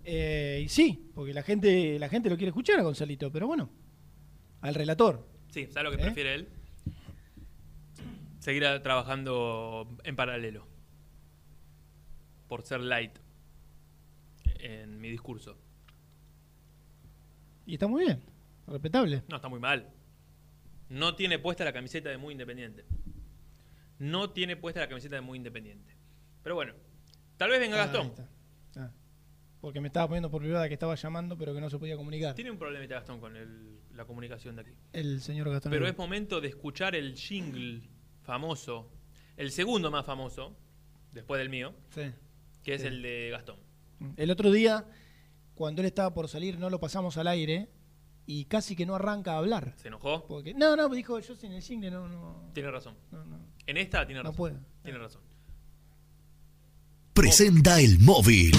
Eh, 0.04 0.62
y 0.66 0.70
sí, 0.70 1.12
porque 1.14 1.34
la 1.34 1.44
gente, 1.44 2.00
la 2.00 2.10
gente 2.10 2.30
lo 2.30 2.36
quiere 2.36 2.50
escuchar 2.50 2.80
a 2.80 2.84
Gonzalito, 2.84 3.32
pero 3.32 3.48
bueno, 3.48 3.70
al 4.62 4.76
relator. 4.76 5.28
Sí, 5.50 5.68
¿sabes 5.68 5.92
lo 5.92 5.96
que 5.96 6.02
¿Eh? 6.02 6.06
prefiere 6.06 6.36
él? 6.36 6.48
Seguir 8.40 8.64
trabajando 8.82 9.88
en 10.04 10.16
paralelo. 10.16 10.66
Por 12.48 12.64
ser 12.64 12.82
light 12.82 13.12
en 14.60 15.00
mi 15.00 15.10
discurso. 15.10 15.58
Y 17.66 17.74
está 17.74 17.88
muy 17.88 18.06
bien, 18.06 18.22
respetable. 18.68 19.24
No, 19.30 19.36
está 19.36 19.48
muy 19.48 19.60
mal. 19.60 19.88
No 20.90 21.16
tiene 21.16 21.40
puesta 21.40 21.64
la 21.64 21.72
camiseta 21.72 22.10
de 22.10 22.18
muy 22.18 22.34
independiente. 22.34 22.84
No 24.02 24.32
tiene 24.32 24.56
puesta 24.57 24.80
la 24.80 24.88
camiseta 24.90 25.15
de 25.15 25.22
muy 25.22 25.38
independiente. 25.38 25.95
Pero 26.41 26.56
bueno, 26.56 26.73
tal 27.38 27.52
vez 27.52 27.60
venga 27.60 27.76
Ah, 27.76 27.86
Gastón. 27.86 28.14
Ah. 28.76 28.90
porque 29.60 29.80
me 29.80 29.88
estaba 29.90 30.07
poniendo 30.07 30.32
por 30.32 30.41
privada 30.41 30.68
que 30.68 30.73
estaba 30.73 30.95
llamando, 30.95 31.38
pero 31.38 31.53
que 31.53 31.61
no 31.61 31.69
se 31.69 31.78
podía 31.78 31.95
comunicar. 31.95 32.34
Tiene 32.34 32.49
un 32.49 32.57
problemita 32.57 32.95
Gastón 32.95 33.19
con 33.19 33.36
el- 33.38 33.78
la 33.95 34.06
comunicación 34.06 34.56
de 34.56 34.64
aquí. 34.64 34.72
El 34.91 35.22
señor 35.22 35.52
Gastón. 35.52 35.72
Pero 35.72 35.88
es 35.88 35.95
momento 35.95 36.41
de 36.41 36.48
escuchar 36.48 36.95
el 36.95 37.15
jingle 37.15 37.84
famoso, 38.23 38.90
el 39.38 39.52
segundo 39.52 39.91
más 39.91 40.03
famoso, 40.03 40.57
después 41.11 41.38
del 41.38 41.49
mío, 41.49 41.76
Sí. 41.90 42.11
que 42.64 42.73
es 42.73 42.82
Sí. 42.82 42.88
el 42.88 43.03
de 43.03 43.30
Gastón. 43.30 43.60
El 44.18 44.32
otro 44.32 44.49
día, 44.52 44.84
cuando 45.53 45.84
él 45.84 45.86
estaba 45.86 46.11
por 46.11 46.28
salir, 46.28 46.57
no 46.57 46.72
lo 46.72 46.80
pasamos 46.80 47.18
al 47.18 47.28
aire 47.28 47.69
y 48.26 48.45
casi 48.45 48.76
que 48.76 48.88
no 48.88 48.95
arranca 48.95 49.34
a 49.34 49.38
hablar. 49.38 49.73
¿Se 49.78 49.90
enojó? 49.90 50.26
Porque, 50.26 50.56
no, 50.56 50.76
no, 50.76 50.90
dijo, 50.90 51.19
yo 51.19 51.36
sin 51.36 51.52
el 51.52 51.61
jingle 51.61 51.91
no... 51.91 52.07
no 52.07 52.49
Tiene 52.53 52.72
razón. 52.72 52.95
No, 53.11 53.23
no. 53.26 53.51
En 53.68 53.78
esta 53.78 54.06
tiene 54.06 54.20
No 54.22 54.30
razón. 54.30 54.36
puede. 54.38 54.56
Tiene 54.84 54.98
razón. 55.00 55.22
Presenta 57.14 57.80
el 57.80 58.00
móvil. 58.00 58.52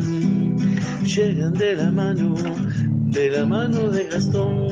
llegan 1.03 1.53
de 1.53 1.75
la 1.75 1.91
mano, 1.91 2.35
de 3.11 3.29
la 3.29 3.45
mano 3.45 3.89
de 3.89 4.05
Gastón, 4.05 4.67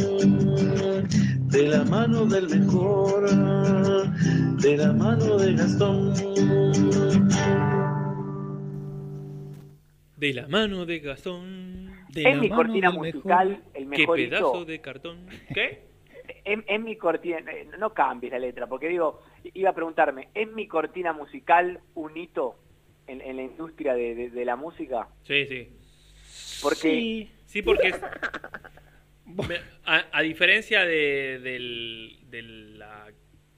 de 1.50 1.68
la 1.68 1.84
mano 1.84 2.26
del 2.26 2.48
mejor, 2.50 3.30
de 4.62 4.78
la 4.78 4.94
mano 4.94 5.38
de 5.38 5.54
Gastón. 5.54 6.14
De 10.18 10.34
la 10.34 10.48
mano 10.48 10.86
de 10.86 11.00
Gastón. 11.00 11.92
De 12.14 12.24
En 12.24 12.38
la 12.38 12.42
mi 12.42 12.50
mano 12.50 12.56
cortina 12.64 12.90
del 12.92 12.98
musical, 13.00 13.50
mejor. 13.50 13.64
el 13.74 13.84
Qué 13.84 13.86
mejor 14.00 14.16
pedazo 14.16 14.54
hito- 14.54 14.66
de 14.66 14.82
cartón. 14.82 15.18
¿Qué? 15.54 15.86
En, 16.46 16.64
en 16.68 16.84
mi 16.84 16.96
cortina, 16.96 17.38
no 17.78 17.94
cambies 17.94 18.32
la 18.32 18.40
letra, 18.40 18.66
porque 18.68 18.88
digo, 18.88 19.20
iba 19.54 19.70
a 19.72 19.74
preguntarme, 19.76 20.30
¿es 20.34 20.50
mi 20.54 20.68
cortina 20.68 21.12
musical 21.14 21.82
un 21.96 22.16
hito 22.18 22.56
en, 23.08 23.22
en 23.22 23.36
la 23.38 23.44
industria 23.44 23.94
de, 23.94 24.16
de- 24.16 24.30
de 24.30 24.46
la 24.46 24.56
música? 24.56 25.08
Sí, 25.24 25.46
sí. 25.48 25.70
Porque 26.62 26.76
Sí, 26.78 27.32
sí, 27.46 27.62
porque 27.62 27.90
es- 27.90 28.02
me- 29.26 29.60
a, 29.86 30.06
a 30.12 30.22
diferencia 30.22 30.86
de, 30.86 31.40
del- 31.40 32.20
de 32.30 32.42
la 32.42 33.08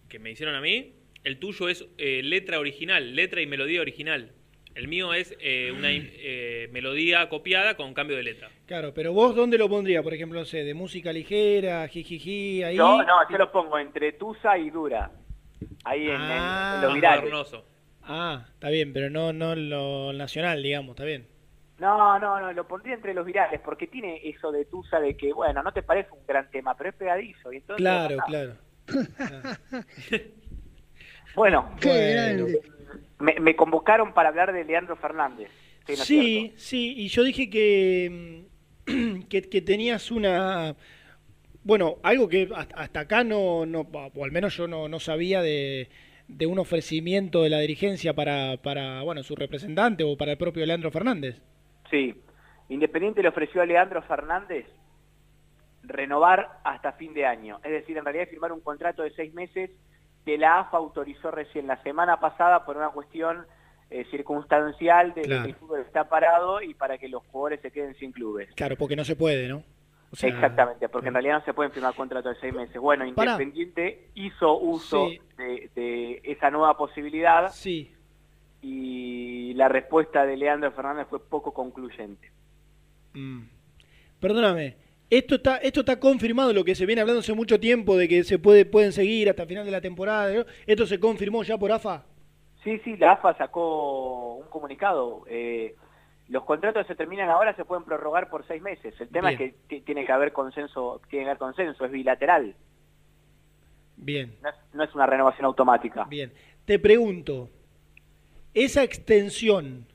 que 0.10 0.20
me 0.20 0.32
hicieron 0.32 0.56
a 0.56 0.62
mí, 0.62 0.94
el 1.24 1.40
tuyo 1.40 1.68
es 1.70 1.86
eh, 1.98 2.22
letra 2.24 2.60
original, 2.60 3.16
letra 3.16 3.42
y 3.42 3.48
melodía 3.48 3.82
original. 3.82 4.32
El 4.76 4.88
mío 4.88 5.12
es 5.14 5.36
eh, 5.40 5.72
una 5.76 5.92
im- 5.92 6.10
eh, 6.14 6.70
melodía 6.72 7.28
copiada 7.30 7.76
con 7.76 7.94
cambio 7.96 8.16
de 8.16 8.22
letra. 8.24 8.50
Claro, 8.68 8.94
pero 8.94 9.12
vos, 9.12 9.36
¿dónde 9.36 9.58
lo 9.58 9.68
pondría? 9.68 10.04
Por 10.04 10.14
ejemplo, 10.14 10.40
no 10.40 10.46
sé, 10.46 10.64
de 10.64 10.74
música 10.76 11.12
ligera, 11.12 11.88
jijiji, 11.88 12.62
ahí. 12.64 12.76
yo, 12.78 13.02
no, 13.04 13.30
yo 13.30 13.38
lo 13.40 13.52
pongo 13.52 13.80
entre 13.80 14.12
Tusa 14.14 14.56
y 14.58 14.70
Dura, 14.70 15.10
ahí 15.84 16.04
en, 16.04 16.12
en- 16.12 16.18
Ah. 16.22 16.74
en 16.76 16.82
los 16.86 16.94
virales. 16.94 17.34
Ah, 18.08 18.46
está 18.54 18.70
bien, 18.70 18.94
pero 18.94 19.10
no, 19.10 19.34
no 19.34 19.56
lo 19.56 20.14
nacional, 20.14 20.64
digamos, 20.64 20.92
está 20.92 21.04
bien. 21.04 21.28
No, 21.80 22.18
no, 22.18 22.40
no, 22.40 22.54
lo 22.54 22.68
pondría 22.68 22.96
entre 22.96 23.14
los 23.14 23.26
virales, 23.26 23.62
porque 23.64 23.86
tiene 23.88 24.20
eso 24.24 24.52
de 24.52 24.66
Tusa 24.66 25.00
de 25.00 25.16
que, 25.16 25.32
bueno, 25.32 25.62
no 25.62 25.72
te 25.72 25.84
parece 25.84 26.10
un 26.12 26.26
gran 26.26 26.50
tema, 26.50 26.76
pero 26.76 26.90
es 26.90 26.96
pegadizo. 26.96 27.54
Y 27.54 27.58
entonces, 27.58 27.84
Claro, 27.84 28.18
claro. 28.26 28.56
Bueno, 31.36 31.70
Qué 31.80 32.34
bueno. 32.36 32.48
Me, 33.20 33.40
me 33.40 33.56
convocaron 33.56 34.12
para 34.14 34.30
hablar 34.30 34.52
de 34.54 34.64
Leandro 34.64 34.96
Fernández. 34.96 35.52
Sí, 35.86 36.50
¿no 36.50 36.56
es 36.56 36.62
Sí, 36.64 36.94
y 36.98 37.08
yo 37.10 37.24
dije 37.24 37.48
que, 37.48 38.42
mm, 38.88 39.22
que, 39.30 39.44
que 39.44 39.62
tenías 39.62 40.10
una... 40.10 40.76
Bueno, 41.64 41.98
algo 42.02 42.28
que 42.28 42.50
hasta 42.56 42.76
hasta 42.78 43.00
acá 43.02 43.24
no, 43.24 43.68
no 43.68 43.82
o 43.82 44.24
al 44.24 44.32
menos 44.32 44.56
yo 44.58 44.68
no, 44.68 44.88
no 44.88 45.00
sabía 45.00 45.42
de, 45.42 45.90
de 46.28 46.46
un 46.46 46.60
ofrecimiento 46.60 47.44
de 47.44 47.50
la 47.50 47.60
dirigencia 47.60 48.14
para, 48.14 48.58
para, 48.62 49.02
bueno, 49.04 49.24
su 49.24 49.36
representante 49.36 50.04
o 50.04 50.18
para 50.18 50.32
el 50.34 50.38
propio 50.38 50.66
Leandro 50.66 50.92
Fernández. 50.92 51.42
Sí. 51.90 52.14
Independiente 52.70 53.22
le 53.22 53.30
ofreció 53.30 53.62
a 53.62 53.66
Leandro 53.66 54.02
Fernández 54.04 54.66
renovar 55.84 56.60
hasta 56.64 56.92
fin 56.94 57.14
de 57.14 57.26
año. 57.26 57.60
Es 57.64 57.72
decir, 57.72 57.98
en 57.98 58.04
realidad 58.04 58.28
firmar 58.30 58.52
un 58.52 58.60
contrato 58.62 59.04
de 59.04 59.12
seis 59.12 59.34
meses 59.34 59.70
que 60.26 60.38
la 60.38 60.60
AFA 60.60 60.78
autorizó 60.78 61.32
recién 61.32 61.68
la 61.68 61.82
semana 61.84 62.20
pasada 62.20 62.66
por 62.66 62.76
una 62.76 62.90
cuestión 62.90 63.46
eh, 63.90 64.06
circunstancial 64.12 65.14
de 65.14 65.22
Claro. 65.22 65.44
que 65.44 65.50
el 65.52 65.56
fútbol 65.56 65.80
está 65.80 66.10
parado 66.10 66.62
y 66.62 66.74
para 66.74 66.98
que 66.98 67.08
los 67.08 67.24
jugadores 67.28 67.62
se 67.62 67.72
queden 67.72 67.96
sin 67.96 68.12
clubes. 68.12 68.50
Claro, 68.56 68.76
porque 68.76 68.98
no 68.98 69.06
se 69.06 69.16
puede, 69.16 69.48
¿no? 69.48 69.64
O 70.12 70.16
sea, 70.16 70.30
Exactamente, 70.30 70.88
porque 70.90 71.10
en 71.10 71.14
realidad 71.16 71.40
no 71.40 71.46
se 71.46 71.54
pueden 71.54 71.72
firmar 71.72 71.94
contratos 71.94 72.34
de 72.36 72.40
seis 72.40 72.54
meses. 72.54 72.80
Bueno. 72.80 73.06
Independiente 73.06 74.08
hizo 74.16 74.58
uso 74.58 75.10
Sí. 75.10 75.20
de, 75.38 75.70
de 75.76 76.22
esa 76.24 76.50
nueva 76.50 76.78
posibilidad 76.78 77.50
Sí. 77.52 77.92
y 78.62 79.54
la 79.56 79.68
respuesta 79.70 80.26
de 80.26 80.38
Leandro 80.38 80.72
Fernández 80.72 81.08
fue 81.10 81.20
poco 81.20 81.54
concluyente. 81.54 82.32
Mm. 83.14 83.44
Perdóname, 84.20 84.76
esto 85.10 85.36
está, 85.36 85.58
esto 85.58 85.82
está 85.82 86.00
confirmado, 86.00 86.54
lo 86.54 86.64
que 86.64 86.76
se 86.76 86.86
viene 86.86 87.02
hablando 87.02 87.20
hace 87.20 87.34
mucho 87.34 87.60
tiempo 87.60 87.96
de 87.98 88.08
que 88.08 88.24
se 88.24 88.40
puede, 88.40 88.66
pueden 88.66 88.92
seguir 88.94 89.30
hasta 89.30 89.44
el 89.44 89.48
final 89.50 89.66
de 89.66 89.72
la 89.72 89.82
temporada. 89.82 90.34
¿no? 90.34 90.46
¿Esto 90.66 90.86
se 90.86 91.00
confirmó 91.00 91.44
ya 91.44 91.58
por 91.58 91.72
AFA? 91.72 92.06
Sí, 92.64 92.80
sí, 92.84 92.98
la 92.98 93.14
AFA 93.14 93.38
sacó 93.38 94.36
un 94.36 94.48
comunicado. 94.50 95.24
eh, 95.28 95.76
los 96.30 96.44
contratos 96.44 96.84
que 96.86 96.94
se 96.94 96.98
terminan 96.98 97.30
ahora 97.30 97.56
se 97.56 97.64
pueden 97.66 97.86
prorrogar 97.86 98.30
por 98.30 98.46
seis 98.48 98.62
meses. 98.62 98.94
El 99.00 99.08
tema 99.10 99.30
Bien. 99.30 99.42
es 99.42 99.54
que 99.54 99.60
ti- 99.68 99.82
tiene 99.82 100.06
que 100.06 100.12
haber 100.12 100.34
consenso, 100.34 101.02
tiene 101.10 101.26
que 101.26 101.30
haber 101.32 101.40
consenso, 101.40 101.86
es 101.86 101.92
bilateral, 101.92 102.56
Bien, 103.96 104.36
no 104.44 104.50
es, 104.50 104.56
no 104.74 104.84
es 104.84 104.94
una 104.94 105.06
renovación 105.08 105.46
automática. 105.46 106.04
bien. 106.06 106.32
Te 106.66 106.78
pregunto, 106.80 107.50
esa 108.54 108.84
extensión 108.84 109.86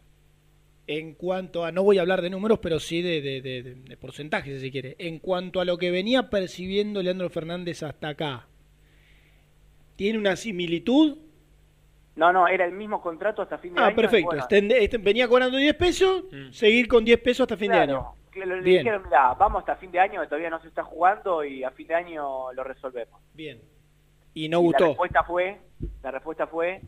en 0.89 1.15
cuanto 1.15 1.65
a, 1.65 1.71
no 1.71 1.85
voy 1.85 1.99
a 1.99 2.01
hablar 2.01 2.23
de 2.23 2.31
números, 2.31 2.59
pero 2.61 2.81
sí 2.81 3.03
de, 3.03 3.21
de, 3.21 3.41
de- 3.41 3.63
de- 3.63 3.75
de 3.75 3.97
porcentajes, 3.97 4.55
si 4.55 4.61
se 4.67 4.71
quiere, 4.73 4.97
en 4.99 5.19
cuanto 5.21 5.61
a 5.61 5.65
lo 5.65 5.79
que 5.79 5.91
venía 5.93 6.31
percibiendo 6.31 7.03
Leandro 7.03 7.31
Fernández 7.31 7.83
hasta 7.83 8.09
acá, 8.09 8.49
¿tiene 9.97 10.19
una 10.19 10.35
similitud? 10.37 11.19
No, 12.15 12.33
no, 12.33 12.47
era 12.47 12.65
el 12.67 12.73
mismo 12.73 13.01
contrato 13.01 13.41
hasta 13.43 13.57
fin 13.59 13.75
de 13.75 13.81
Ah, 13.81 13.85
año. 13.87 13.93
y 13.93 13.97
perfecto. 13.97 14.27
bueno, 14.27 14.43
Extende- 14.43 14.77
este- 14.83 14.99
venía 14.99 15.27
cobrando 15.29 15.57
10 15.57 15.75
pesos, 15.75 16.25
seguir 16.51 16.87
con 16.89 17.05
10 17.05 17.19
pesos 17.21 17.41
hasta 17.45 17.57
fin 17.57 17.73
de 17.73 17.79
año. 17.79 18.15
que 18.31 18.47
lo- 18.47 18.57
le 18.57 18.63
Bien. 18.63 18.79
dijeron, 18.79 19.03
mira, 19.05 19.35
vamos 19.35 19.61
hasta 19.61 19.77
fin 19.77 19.91
de 19.93 20.01
año, 20.01 20.19
que 20.23 20.27
todavía 20.27 20.49
no 20.49 20.59
se 20.63 20.69
está 20.69 20.83
jugando 20.83 21.45
y 21.45 21.65
a 21.65 21.71
fin 21.71 21.87
de 21.87 21.95
año 21.95 22.51
lo 22.55 22.65
resolvemos. 22.65 23.21
Bien. 23.35 23.61
Y 24.33 24.49
no 24.49 24.61
Y 24.61 24.63
La 24.63 24.67
gustó. 24.69 24.87
respuesta 24.89 25.23
fue, 25.25 25.59
la 26.03 26.11
respuesta 26.11 26.47
fue, 26.47 26.81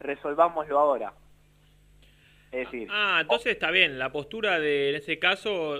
resolvámoslo 0.00 0.78
ahora. 0.78 1.14
Es 2.50 2.70
decir, 2.70 2.88
Ah, 2.90 3.20
entonces 3.22 3.52
está 3.54 3.70
bien. 3.70 3.98
La 3.98 4.12
postura 4.12 4.58
de, 4.60 4.90
en 4.90 4.96
ese 4.96 5.18
caso, 5.18 5.76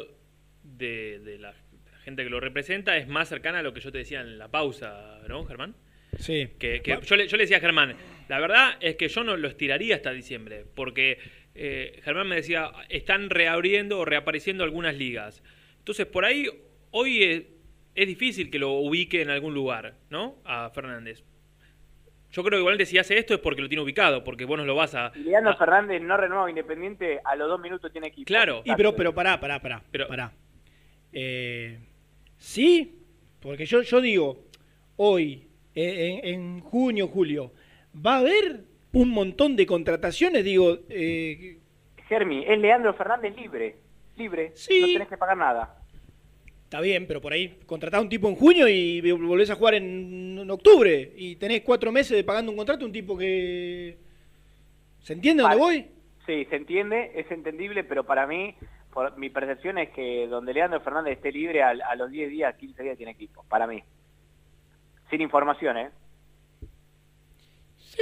de, 0.63 1.19
de 1.19 1.39
la, 1.39 1.51
la 1.53 1.99
gente 1.99 2.25
que 2.25 2.31
lo 2.31 2.41
representa 2.41 2.97
es 2.97 3.07
más 3.09 3.29
cercana 3.29 3.59
a 3.59 3.63
lo 3.63 3.75
que 3.75 3.81
yo 3.81 3.93
te 3.93 3.99
decía 3.99 4.21
en 4.23 4.39
la 4.39 4.49
pausa, 4.49 5.19
¿no, 5.29 5.45
Germán? 5.45 5.75
Sí. 6.19 6.55
Que, 6.59 6.81
que 6.81 6.99
yo, 7.03 7.17
le, 7.17 7.27
yo 7.29 7.37
le 7.37 7.43
decía 7.43 7.59
a 7.59 7.61
Germán, 7.61 7.95
la 8.33 8.41
verdad 8.41 8.79
es 8.81 8.97
que 8.97 9.09
yo 9.09 9.25
no 9.25 9.37
lo 9.37 9.47
estiraría 9.47 9.95
hasta 9.95 10.11
diciembre, 10.11 10.65
porque 10.75 11.19
eh, 11.55 12.01
Germán 12.03 12.29
me 12.29 12.37
decía, 12.37 12.73
están 12.89 13.29
reabriendo 13.29 13.99
o 13.99 14.07
reapareciendo 14.07 14.65
algunas 14.65 14.97
ligas. 14.97 15.43
Entonces, 15.77 16.07
por 16.07 16.25
ahí, 16.25 16.49
hoy 16.93 17.23
es, 17.23 17.43
es 17.95 18.07
difícil 18.07 18.51
que 18.51 18.59
lo 18.59 18.71
ubique 18.71 19.21
en 19.21 19.29
algún 19.29 19.53
lugar, 19.53 19.97
¿no? 20.09 20.37
A 20.47 20.71
Fernández. 20.71 21.23
Yo 22.31 22.43
creo 22.43 22.53
que 22.53 22.61
igualmente 22.61 22.87
si 22.87 22.97
hace 22.97 23.19
esto 23.19 23.35
es 23.35 23.41
porque 23.41 23.61
lo 23.61 23.69
tiene 23.69 23.83
ubicado, 23.83 24.25
porque 24.25 24.47
vos 24.47 24.57
no 24.57 24.65
lo 24.65 24.77
vas 24.77 24.95
a... 24.95 25.13
Leandro 25.15 25.55
Fernández 25.59 26.01
no 26.01 26.17
renueva 26.17 26.49
Independiente, 26.49 27.21
a 27.23 27.37
los 27.37 27.49
dos 27.49 27.61
minutos 27.61 27.93
tiene 27.93 28.07
equipo. 28.07 28.25
Claro. 28.25 28.63
Y 28.65 28.75
pero, 28.75 28.97
pero 28.97 29.15
pará, 29.15 29.39
pará, 29.39 29.61
pará. 29.61 29.83
pará. 30.09 30.33
Eh, 31.13 31.79
sí, 32.39 32.99
porque 33.41 33.67
yo, 33.67 33.83
yo 33.83 34.01
digo, 34.01 34.47
hoy, 34.97 35.49
eh, 35.75 36.21
en, 36.25 36.35
en 36.35 36.61
junio, 36.61 37.09
julio, 37.09 37.53
va 37.95 38.17
a 38.17 38.19
haber 38.19 38.65
un 38.93 39.11
montón 39.11 39.57
de 39.57 39.67
contrataciones, 39.67 40.45
digo, 40.45 40.79
eh, 40.89 41.59
Germi, 42.09 42.45
es 42.47 42.59
Leandro 42.59 42.93
Fernández 42.95 43.35
libre, 43.37 43.77
libre, 44.17 44.51
no 44.51 44.87
tenés 44.87 45.09
que 45.09 45.17
pagar 45.17 45.37
nada. 45.37 45.79
está 46.65 46.81
bien, 46.81 47.07
pero 47.07 47.21
por 47.21 47.33
ahí 47.33 47.59
contratás 47.67 47.99
a 47.99 48.03
un 48.03 48.09
tipo 48.09 48.29
en 48.29 48.37
junio 48.37 48.69
y 48.69 49.01
volvés 49.13 49.51
a 49.51 49.55
jugar 49.55 49.75
en, 49.75 50.39
en 50.39 50.51
octubre 50.51 51.13
y 51.17 51.37
tenés 51.37 51.63
cuatro 51.63 51.91
meses 51.91 52.17
de 52.17 52.25
pagando 52.25 52.51
un 52.51 52.57
contrato, 52.57 52.85
un 52.85 52.93
tipo 52.93 53.17
que... 53.17 53.97
¿Se 55.01 55.15
entiende 55.15 55.43
dónde 55.43 55.57
voy? 55.57 55.87
Sí, 56.27 56.45
se 56.45 56.57
entiende, 56.57 57.13
es 57.17 57.29
entendible, 57.31 57.83
pero 57.83 58.05
para 58.05 58.27
mí, 58.27 58.55
por, 58.93 59.19
mi 59.19 59.31
percepción 59.31 59.79
es 59.79 59.91
que 59.91 60.29
donde 60.29 60.55
Leandro 60.55 60.81
Fernández 60.81 61.17
esté 61.17 61.33
libre, 61.33 61.63
a, 61.63 61.71
a 61.71 61.97
los 61.97 62.11
10 62.11 62.31
días, 62.31 62.55
15 62.55 62.83
días 62.83 62.97
tiene 62.97 63.13
equipo, 63.13 63.45
para 63.49 63.67
mí. 63.67 63.83
Sin 65.11 65.21
información, 65.21 65.77
¿eh? 65.79 65.91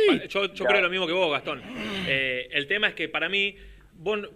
Pa- 0.06 0.24
Yo, 0.26 0.52
yo 0.54 0.64
creo 0.64 0.80
lo 0.80 0.90
mismo 0.90 1.06
que 1.06 1.12
vos, 1.12 1.30
Gastón. 1.30 1.62
Eh, 2.06 2.48
el 2.52 2.66
tema 2.66 2.88
es 2.88 2.94
que 2.94 3.08
para 3.08 3.28
mí, 3.28 3.56
vos, 3.94 4.28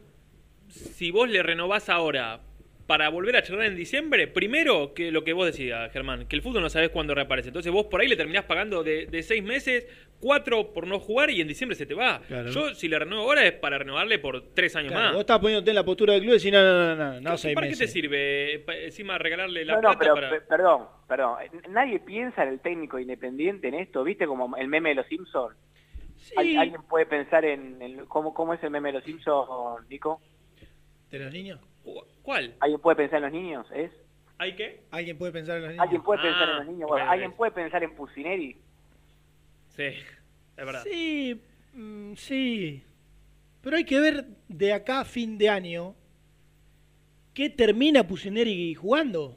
si 0.68 1.10
vos 1.10 1.28
le 1.28 1.42
renovás 1.42 1.88
ahora 1.88 2.40
para 2.86 3.08
volver 3.08 3.34
a 3.36 3.42
charlar 3.42 3.66
en 3.66 3.76
diciembre, 3.76 4.26
primero 4.28 4.92
que 4.92 5.10
lo 5.10 5.24
que 5.24 5.32
vos 5.32 5.46
decías, 5.46 5.90
Germán, 5.92 6.26
que 6.26 6.36
el 6.36 6.42
fútbol 6.42 6.60
no 6.62 6.68
sabés 6.68 6.90
cuándo 6.90 7.14
reaparece. 7.14 7.48
Entonces 7.48 7.72
vos 7.72 7.86
por 7.86 8.00
ahí 8.02 8.08
le 8.08 8.16
terminás 8.16 8.44
pagando 8.44 8.82
de, 8.82 9.06
de 9.06 9.22
seis 9.22 9.42
meses, 9.42 9.86
cuatro 10.20 10.72
por 10.74 10.86
no 10.86 11.00
jugar 11.00 11.30
y 11.30 11.40
en 11.40 11.48
diciembre 11.48 11.76
se 11.76 11.86
te 11.86 11.94
va. 11.94 12.20
Claro. 12.28 12.50
Yo 12.50 12.74
si 12.74 12.88
le 12.88 12.98
renuevo 12.98 13.22
ahora 13.24 13.44
es 13.46 13.52
para 13.52 13.78
renovarle 13.78 14.18
por 14.18 14.52
tres 14.52 14.76
años 14.76 14.92
Claro, 14.92 15.04
más. 15.06 15.12
vos 15.14 15.20
estás 15.20 15.38
poniéndote 15.38 15.70
en 15.70 15.76
la 15.76 15.84
postura 15.84 16.12
del 16.12 16.22
club 16.22 16.32
y 16.34 16.36
decís, 16.36 16.52
no, 16.52 16.62
no, 16.62 16.94
no, 16.94 16.96
no, 17.14 17.20
no, 17.22 17.36
seis 17.38 17.54
¿Para 17.54 17.66
qué 17.68 17.72
te 17.72 17.78
meses. 17.80 17.92
sirve 17.92 18.84
encima 18.84 19.16
regalarle 19.16 19.64
la 19.64 19.76
No, 19.76 19.80
no, 19.80 19.88
plata 19.90 19.98
pero 20.00 20.14
para... 20.16 20.30
pe- 20.30 20.40
perdón, 20.42 20.82
perdón. 21.08 21.36
Nadie 21.70 22.00
piensa 22.00 22.42
en 22.42 22.50
el 22.50 22.60
técnico 22.60 22.98
independiente 22.98 23.68
en 23.68 23.74
esto, 23.74 24.04
¿viste? 24.04 24.26
Como 24.26 24.54
el 24.58 24.68
meme 24.68 24.90
de 24.90 24.96
los 24.96 25.06
Simpsons. 25.06 25.56
¿Al- 26.36 26.56
¿Alguien 26.58 26.82
puede 26.82 27.06
pensar 27.06 27.46
en, 27.46 27.80
en 27.80 28.04
cómo, 28.06 28.34
cómo 28.34 28.52
es 28.52 28.62
el 28.62 28.70
meme 28.70 28.90
de 28.90 28.94
los 28.98 29.04
Simpsons, 29.04 29.88
Nico? 29.88 30.20
¿De 31.10 31.18
los 31.18 31.32
niños? 31.32 31.60
¿Cuál? 32.22 32.54
¿Alguien 32.60 32.80
puede 32.80 32.96
pensar 32.96 33.18
en 33.18 33.22
los 33.24 33.32
niños? 33.32 33.66
¿Es? 33.74 33.90
¿Hay 34.38 34.56
qué? 34.56 34.82
¿Alguien 34.90 35.16
puede 35.18 35.32
pensar 35.32 35.56
en 35.56 35.62
los 35.62 35.70
niños? 35.70 35.82
¿Alguien 35.82 36.02
puede 36.02 36.22
pensar 36.22 36.42
en 36.48 36.54
Ah, 36.54 36.58
los 36.58 36.66
niños? 36.66 36.88
bueno, 36.88 37.10
¿Alguien 37.10 37.32
puede 37.32 37.52
pensar 37.52 37.82
en 37.84 37.94
Pusineri? 37.94 38.56
Sí, 39.68 39.82
es 39.82 40.04
verdad. 40.56 40.82
Sí, 40.84 41.40
mm, 41.74 42.14
sí. 42.14 42.82
Pero 43.62 43.76
hay 43.76 43.84
que 43.84 44.00
ver 44.00 44.24
de 44.48 44.72
acá 44.72 45.00
a 45.00 45.04
fin 45.04 45.38
de 45.38 45.48
año 45.48 45.94
qué 47.32 47.50
termina 47.50 48.06
Pusineri 48.06 48.74
jugando. 48.74 49.36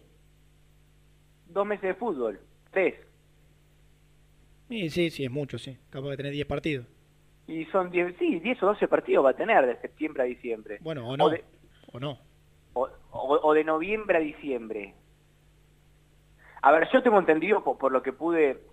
Dos 1.48 1.66
meses 1.66 1.84
de 1.84 1.94
fútbol. 1.96 2.40
Tres. 2.72 2.96
Sí, 4.70 4.90
sí, 4.90 5.10
sí, 5.10 5.24
es 5.24 5.32
mucho, 5.32 5.58
sí. 5.58 5.78
Capaz 5.90 6.10
de 6.10 6.18
tener 6.18 6.32
10 6.34 6.46
partidos. 6.46 6.86
Y 7.48 7.64
son 7.66 7.90
10, 7.90 8.16
sí, 8.20 8.40
10 8.40 8.62
o 8.64 8.66
12 8.68 8.88
partidos 8.90 9.24
va 9.26 9.30
a 9.30 9.36
tener 9.36 9.66
de 9.66 9.78
septiembre 9.80 10.24
a 10.24 10.26
diciembre. 10.26 10.78
Bueno, 10.82 11.08
o 11.08 11.16
no. 11.16 11.30
de, 11.30 11.44
O 11.94 12.00
no. 12.00 12.20
O, 13.12 13.54
de 13.54 13.64
noviembre 13.64 14.18
a 14.18 14.22
diciembre. 14.22 14.96
A 16.62 16.72
ver, 16.72 16.88
yo 16.92 17.02
tengo 17.04 17.20
entendido, 17.20 17.64
por, 17.64 17.78
por 17.78 17.92
lo 17.92 18.02
que 18.02 18.14
pude 18.14 18.64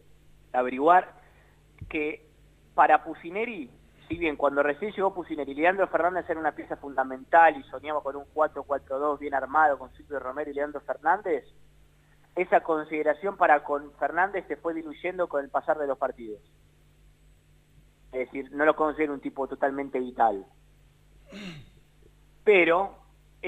averiguar, 0.52 1.12
que 1.89 2.26
para 2.74 3.05
Pusineri, 3.05 3.70
si 4.09 4.16
bien 4.16 4.36
cuando 4.36 4.62
recién 4.62 4.93
llegó 4.93 5.14
Pusineri, 5.14 5.55
Leandro 5.55 5.86
Fernández 5.89 6.28
era 6.28 6.40
una 6.40 6.52
pieza 6.52 6.76
fundamental 6.76 7.56
y 7.56 7.62
soñaba 7.64 8.02
con 8.02 8.16
un 8.16 8.24
4-4-2 8.35 9.18
bien 9.18 9.35
armado 9.35 9.78
con 9.78 9.93
Silvio 9.94 10.18
Romero 10.18 10.51
y 10.51 10.55
Leandro 10.55 10.81
Fernández, 10.81 11.44
esa 12.36 12.60
consideración 12.60 13.36
para 13.36 13.62
con 13.62 13.93
Fernández 13.93 14.44
se 14.48 14.56
fue 14.56 14.74
diluyendo 14.74 15.28
con 15.28 15.44
el 15.44 15.51
pasar 15.51 15.78
de 15.78 15.86
los 15.86 15.98
partidos. 15.98 16.40
Es 18.12 18.26
decir, 18.26 18.51
no 18.52 18.64
lo 18.64 18.74
considero 18.74 19.12
un 19.12 19.20
tipo 19.20 19.47
totalmente 19.47 19.98
vital. 19.98 20.44
Pero 22.44 22.98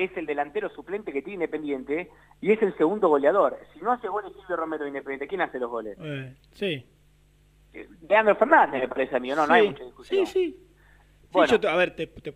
es 0.05 0.16
el 0.16 0.27
delantero 0.27 0.68
suplente 0.70 1.12
que 1.12 1.23
tiene 1.23 1.44
Independiente 1.44 2.10
y 2.40 2.52
es 2.52 2.62
el 2.62 2.77
segundo 2.77 3.09
goleador. 3.09 3.59
Si 3.74 3.81
no 3.81 3.93
hace 3.93 4.09
goles 4.09 4.32
Silvio 4.39 4.56
Romero 4.56 4.85
de 4.85 4.90
Independiente, 4.90 5.27
¿quién 5.27 5.40
hace 5.40 5.59
los 5.59 5.70
goles? 5.70 5.97
Eh, 6.01 6.35
sí. 6.52 6.86
Leandro 8.09 8.36
Fernández 8.36 8.81
me 8.82 8.89
parece 8.89 9.16
a 9.16 9.20
mí, 9.20 9.32
¿o 9.32 9.36
no? 9.36 9.47
No 9.47 9.55
Sí, 9.55 9.60
hay 9.60 9.68
mucha 9.68 9.85
discusión. 9.85 10.27
Sí, 10.27 10.32
sí. 10.32 10.56
Sí, 10.56 11.28
Bueno. 11.32 11.51
yo 11.52 11.60
te- 11.60 11.68
a 11.68 11.77
ver, 11.77 11.94
te, 11.94 12.06
te- 12.06 12.35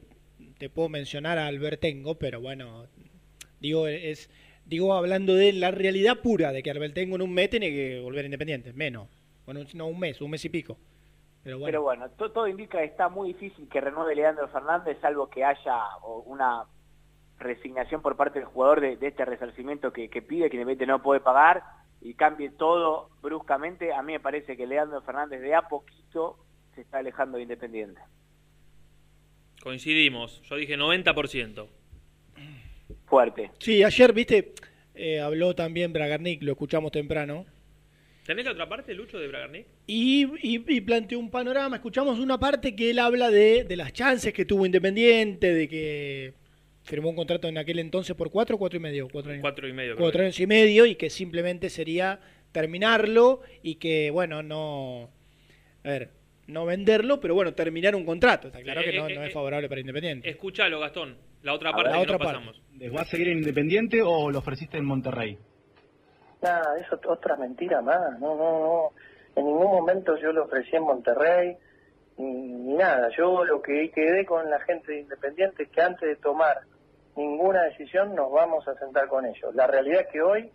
te 0.59 0.69
puedo 0.71 0.89
mencionar 0.89 1.39
a 1.39 1.47
Albertengo, 1.47 2.17
pero 2.17 2.41
bueno, 2.41 2.87
digo, 3.61 3.87
es 3.87 4.29
digo 4.67 4.95
hablando 4.95 5.35
de 5.35 5.53
la 5.53 5.71
realidad 5.71 6.21
pura 6.21 6.53
de 6.53 6.63
que 6.63 6.71
Albertengo 6.71 7.17
en 7.17 7.23
un 7.23 7.33
mes 7.33 7.49
tiene 7.51 7.71
que 7.71 8.01
volver 8.01 8.25
independiente, 8.27 8.73
menos. 8.73 9.09
Bueno, 9.47 9.61
no, 9.75 9.87
un 9.87 9.99
mes, 9.99 10.21
un 10.21 10.31
mes 10.31 10.45
y 10.45 10.49
pico. 10.51 10.77
Pero 11.43 11.59
bueno, 11.59 11.67
Pero 11.71 11.83
bueno, 11.83 12.11
to- 12.11 12.31
todo 12.31 12.47
indica 12.47 12.79
que 12.79 12.85
está 12.85 13.09
muy 13.09 13.29
difícil 13.33 13.67
que 13.69 13.81
renueve 13.81 14.15
Leandro 14.15 14.47
Fernández, 14.49 14.99
salvo 15.01 15.31
que 15.31 15.43
haya 15.43 15.79
una 16.27 16.65
resignación 17.41 18.03
por 18.03 18.17
parte 18.17 18.39
del 18.39 18.47
jugador 18.49 18.81
de, 18.81 18.97
de 18.97 19.09
este 19.09 19.25
resarcimiento 19.25 19.93
que, 19.93 20.09
que 20.09 20.23
pide, 20.23 20.49
que 20.51 20.57
Independiente 20.57 20.87
no 20.87 21.03
puede 21.03 21.21
pagar 21.21 21.63
y 22.01 22.15
cambie 22.15 22.51
todo 22.51 23.11
bruscamente. 23.23 23.93
A 23.93 24.03
mí 24.03 24.13
me 24.13 24.21
parece 24.21 24.57
que 24.57 24.67
Leandro 24.67 25.03
Fernández 25.03 25.41
de 25.41 25.55
a 25.55 25.63
poquito 25.63 26.37
se 26.75 26.83
está 26.83 26.99
alejando 26.99 27.37
de 27.39 27.43
Independiente. 27.45 28.01
Coincidimos. 29.63 30.41
Yo 30.43 30.57
dije 30.57 30.77
90%. 30.77 31.67
Fuerte. 33.07 33.51
Sí, 33.59 33.83
ayer, 33.83 34.13
viste, 34.13 34.55
eh, 34.95 35.21
habló 35.21 35.55
también 35.55 35.93
Bragarnik, 35.93 36.43
lo 36.43 36.53
escuchamos 36.53 36.93
temprano. 36.93 37.45
¿Tenés 38.25 38.45
la 38.45 38.53
otra 38.53 38.69
parte, 38.69 38.95
Lucho, 38.95 39.19
de 39.19 39.27
Bragarnik? 39.29 39.67
Y, 39.87 40.25
y- 40.43 40.65
y 40.69 40.81
planteó 40.81 41.19
un 41.19 41.31
panorama. 41.31 41.77
Escuchamos 41.77 42.19
una 42.21 42.39
parte 42.39 42.77
que 42.77 42.91
él 42.91 42.99
habla 43.01 43.29
de, 43.31 43.65
de 43.65 43.77
las 43.77 43.93
chances 43.93 44.33
que 44.33 44.45
tuvo 44.45 44.65
Independiente, 44.65 45.53
de 45.53 45.69
que 45.69 46.35
firmó 46.83 47.11
un 47.11 47.17
contrato 47.17 47.49
en 47.49 47.59
aquel 47.59 47.79
entonces 47.79 48.17
por 48.17 48.31
cuatro, 48.31 48.59
cuatro 48.59 48.79
y 48.79 48.81
medio, 48.81 49.09
cuatro 49.11 49.33
años. 49.33 49.43
Cuatro 49.43 49.69
y 49.69 49.73
medio. 49.73 49.97
cuatro 49.97 50.23
años 50.23 50.39
y 50.41 50.47
medio 50.47 50.87
y 50.87 50.97
que 50.97 51.11
simplemente 51.11 51.69
sería 51.71 52.21
terminarlo 52.53 53.41
y 53.63 53.77
que, 53.77 54.11
bueno, 54.11 54.43
no. 54.43 55.11
A 55.85 55.89
ver, 55.89 56.11
no 56.47 56.67
venderlo, 56.67 57.21
pero 57.21 57.35
bueno, 57.35 57.55
terminar 57.55 57.95
un 57.95 58.05
contrato. 58.05 58.49
Está 58.49 58.63
claro 58.63 58.83
que 58.83 58.97
no, 58.97 59.09
eh, 59.09 59.15
no 59.15 59.23
eh, 59.23 59.29
es 59.29 59.33
favorable 59.33 59.69
para 59.69 59.81
Independiente. 59.81 60.29
Escuchalo, 60.29 60.81
Gastón. 60.81 61.17
La 61.43 61.55
otra 61.55 61.73
parte 61.73 61.85
que 61.85 61.91
la 61.91 61.97
no 61.97 62.03
otra 62.03 62.19
parte. 62.19 62.35
pasamos. 62.35 62.63
¿Va 62.97 63.03
a 63.03 63.05
seguir 63.05 63.29
en 63.29 63.39
Independiente 63.39 64.03
o 64.03 64.31
lo 64.31 64.39
ofreciste 64.41 64.77
en 64.77 64.85
Monterrey? 64.85 65.39
Nada, 66.43 66.79
eso 66.79 66.97
es 66.97 67.07
otra 67.07 67.37
mentira 67.37 67.81
más. 67.83 68.19
No, 68.19 68.37
no, 68.37 68.61
no. 68.61 68.93
En 69.37 69.47
ningún 69.47 69.71
momento 69.71 70.17
yo 70.21 70.33
lo 70.33 70.45
ofrecí 70.45 70.75
en 70.75 70.83
Monterrey 70.83 71.57
ni, 72.21 72.75
nada. 72.75 73.09
Yo 73.17 73.45
lo 73.45 73.63
que 73.63 73.91
quedé 73.91 74.25
con 74.25 74.49
la 74.51 74.61
gente 74.61 74.93
de 74.93 75.01
Independiente 75.01 75.65
es 75.65 75.71
que 75.71 75.83
antes 75.83 76.09
de 76.09 76.17
tomar 76.17 76.61
ninguna 77.17 77.65
decisión 77.65 78.15
nos 78.15 78.31
vamos 78.31 78.67
a 78.69 78.75
sentar 78.75 79.09
con 79.09 79.27
ellos. 79.27 79.55
La 79.55 79.67
realidad 79.67 80.03
es 80.03 80.07
que 80.09 80.23
hoy 80.23 80.51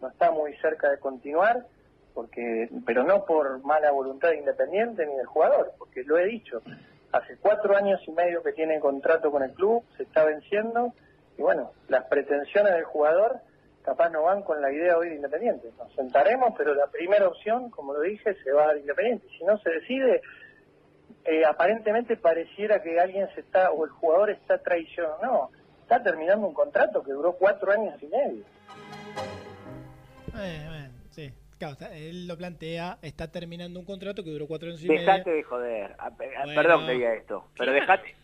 no 0.00 0.08
está 0.08 0.30
muy 0.30 0.54
cerca 0.58 0.90
de 0.90 0.98
continuar, 0.98 1.64
porque 2.14 2.68
pero 2.84 3.04
no 3.04 3.24
por 3.24 3.62
mala 3.64 3.90
voluntad 3.90 4.30
de 4.30 4.38
Independiente 4.38 5.06
ni 5.06 5.16
del 5.16 5.26
jugador, 5.26 5.72
porque 5.78 6.02
lo 6.04 6.18
he 6.18 6.26
dicho. 6.26 6.62
Hace 7.12 7.36
cuatro 7.38 7.76
años 7.76 8.00
y 8.06 8.10
medio 8.10 8.42
que 8.42 8.52
tiene 8.52 8.80
contrato 8.80 9.30
con 9.30 9.42
el 9.42 9.52
club, 9.52 9.84
se 9.96 10.02
está 10.02 10.24
venciendo, 10.24 10.92
y 11.38 11.42
bueno, 11.42 11.72
las 11.88 12.04
pretensiones 12.06 12.74
del 12.74 12.84
jugador 12.84 13.40
capaz 13.82 14.10
no 14.10 14.24
van 14.24 14.42
con 14.42 14.60
la 14.60 14.72
idea 14.72 14.98
hoy 14.98 15.10
de 15.10 15.14
Independiente. 15.16 15.68
Nos 15.78 15.92
sentaremos, 15.94 16.54
pero 16.58 16.74
la 16.74 16.88
primera 16.88 17.28
opción, 17.28 17.70
como 17.70 17.94
lo 17.94 18.00
dije, 18.00 18.34
se 18.42 18.52
va 18.52 18.64
a 18.64 18.66
dar 18.68 18.78
Independiente. 18.78 19.28
Si 19.38 19.44
no 19.44 19.56
se 19.58 19.70
decide, 19.70 20.22
eh, 21.26 21.44
aparentemente 21.44 22.16
pareciera 22.16 22.82
que 22.82 22.98
alguien 23.00 23.28
se 23.34 23.40
está, 23.40 23.70
o 23.70 23.84
el 23.84 23.90
jugador 23.90 24.30
está 24.30 24.58
traicionando. 24.58 25.18
No, 25.22 25.50
está 25.82 26.02
terminando 26.02 26.46
un 26.46 26.54
contrato 26.54 27.02
que 27.02 27.12
duró 27.12 27.32
cuatro 27.34 27.72
años 27.72 27.94
y 28.02 28.06
medio. 28.06 28.44
Eh, 30.38 30.88
sí. 31.10 31.32
Claro, 31.58 31.72
está- 31.72 31.96
él 31.96 32.26
lo 32.28 32.36
plantea, 32.36 32.98
está 33.00 33.30
terminando 33.30 33.80
un 33.80 33.86
contrato 33.86 34.22
que 34.22 34.30
duró 34.30 34.46
cuatro 34.46 34.68
años 34.68 34.84
y 34.84 34.88
medio. 34.88 35.00
Dejate 35.00 35.30
de 35.30 35.42
joder. 35.42 35.94
A- 35.98 36.06
a- 36.06 36.10
Bueno. 36.10 36.54
Perdón 36.54 36.86
que 36.86 36.92
diga 36.92 37.14
esto, 37.14 37.46
pero 37.56 37.72
dejate. 37.72 38.14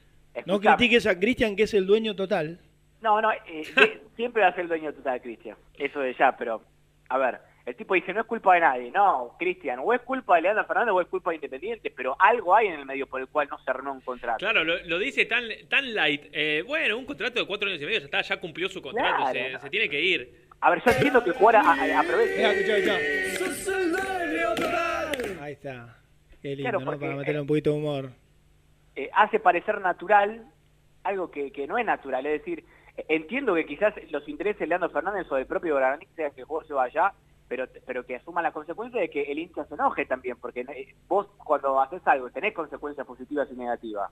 No 0.46 0.60
critiques 0.60 1.06
a 1.06 1.18
Cristian, 1.18 1.56
que 1.56 1.62
es 1.64 1.74
el 1.74 1.86
dueño 1.86 2.14
total. 2.16 2.58
No, 3.00 3.20
no, 3.20 3.32
eh, 3.32 3.38
de- 3.46 4.02
siempre 4.16 4.42
va 4.42 4.48
a 4.48 4.52
ser 4.52 4.62
el 4.62 4.68
dueño 4.68 4.92
total, 4.92 5.20
Cristian. 5.22 5.56
Eso 5.78 6.00
de 6.00 6.14
ya, 6.14 6.36
pero, 6.36 6.62
a 7.08 7.18
ver, 7.18 7.40
el 7.64 7.76
tipo 7.76 7.94
dice, 7.94 8.12
no 8.12 8.20
es 8.22 8.26
culpa 8.26 8.54
de 8.54 8.60
nadie. 8.60 8.90
No, 8.90 9.36
Cristian, 9.38 9.78
o 9.82 9.92
es 9.94 10.00
culpa 10.02 10.36
de 10.36 10.42
Leandro 10.42 10.64
Fernández 10.66 10.92
o 10.92 11.00
es 11.00 11.06
culpa 11.08 11.30
de 11.30 11.36
Independiente, 11.36 11.90
pero 11.94 12.16
algo 12.18 12.54
hay 12.56 12.66
en 12.68 12.80
el 12.80 12.86
medio 12.86 13.06
por 13.06 13.20
el 13.20 13.28
cual 13.28 13.48
no 13.50 13.58
se 13.58 13.72
renueva 13.72 13.92
un 13.96 14.00
contrato. 14.00 14.38
Claro, 14.38 14.64
lo, 14.64 14.78
lo 14.84 14.98
dice 14.98 15.24
tan, 15.26 15.44
tan 15.68 15.94
light. 15.94 16.22
Eh, 16.32 16.64
bueno, 16.66 16.98
un 16.98 17.06
contrato 17.06 17.38
de 17.40 17.46
cuatro 17.46 17.68
años 17.68 17.80
y 17.80 17.84
medio 17.86 17.98
ya 18.00 18.04
está, 18.06 18.20
ya 18.22 18.40
cumplió 18.40 18.68
su 18.68 18.82
contrato, 18.82 19.16
Claro, 19.16 19.32
se, 19.32 19.50
no. 19.52 19.60
se 19.60 19.70
tiene 19.70 19.88
que 19.88 20.00
ir. 20.00 20.42
A 20.60 20.70
ver, 20.70 20.82
yo 20.84 20.90
entiendo 20.92 21.22
que 21.24 21.30
jugar 21.32 21.56
a, 21.56 21.72
a- 21.72 22.02
escuchá, 22.02 22.96
Ahí 25.40 25.52
está. 25.54 25.96
Qué 26.40 26.48
lindo, 26.56 26.62
Claro, 26.70 26.80
¿no? 26.80 26.98
Para 26.98 27.16
meterle 27.16 27.40
un 27.40 27.46
poquito 27.46 27.70
de 27.70 27.76
humor. 27.76 28.10
eh, 28.96 29.08
hace 29.14 29.38
parecer 29.40 29.80
natural 29.80 30.46
algo 31.04 31.30
que, 31.30 31.50
que 31.52 31.66
no 31.66 31.78
es 31.78 31.86
natural. 31.86 32.24
Es 32.26 32.40
decir, 32.40 32.64
eh, 32.96 33.04
entiendo 33.08 33.54
que 33.54 33.66
quizás 33.66 33.94
los 34.10 34.28
intereses 34.28 34.60
de 34.60 34.66
Leandro 34.66 34.90
Fernández 34.90 35.26
o 35.30 35.36
del 35.36 35.46
propio 35.46 35.76
Granit 35.76 36.08
sea 36.14 36.30
que 36.30 36.40
el 36.42 36.46
juego 36.46 36.64
se 36.64 36.72
vaya, 36.74 37.12
pero, 37.52 37.68
pero 37.84 38.06
que 38.06 38.16
asuma 38.16 38.40
la 38.40 38.50
consecuencia 38.50 38.98
de 38.98 39.10
que 39.10 39.24
el 39.30 39.38
hincha 39.38 39.66
se 39.66 39.74
enoje 39.74 40.06
también, 40.06 40.38
porque 40.38 40.60
eh, 40.60 40.94
vos 41.06 41.26
cuando 41.36 41.78
haces 41.78 42.00
algo 42.06 42.30
tenés 42.30 42.54
consecuencias 42.54 43.06
positivas 43.06 43.46
y 43.52 43.56
negativas. 43.56 44.10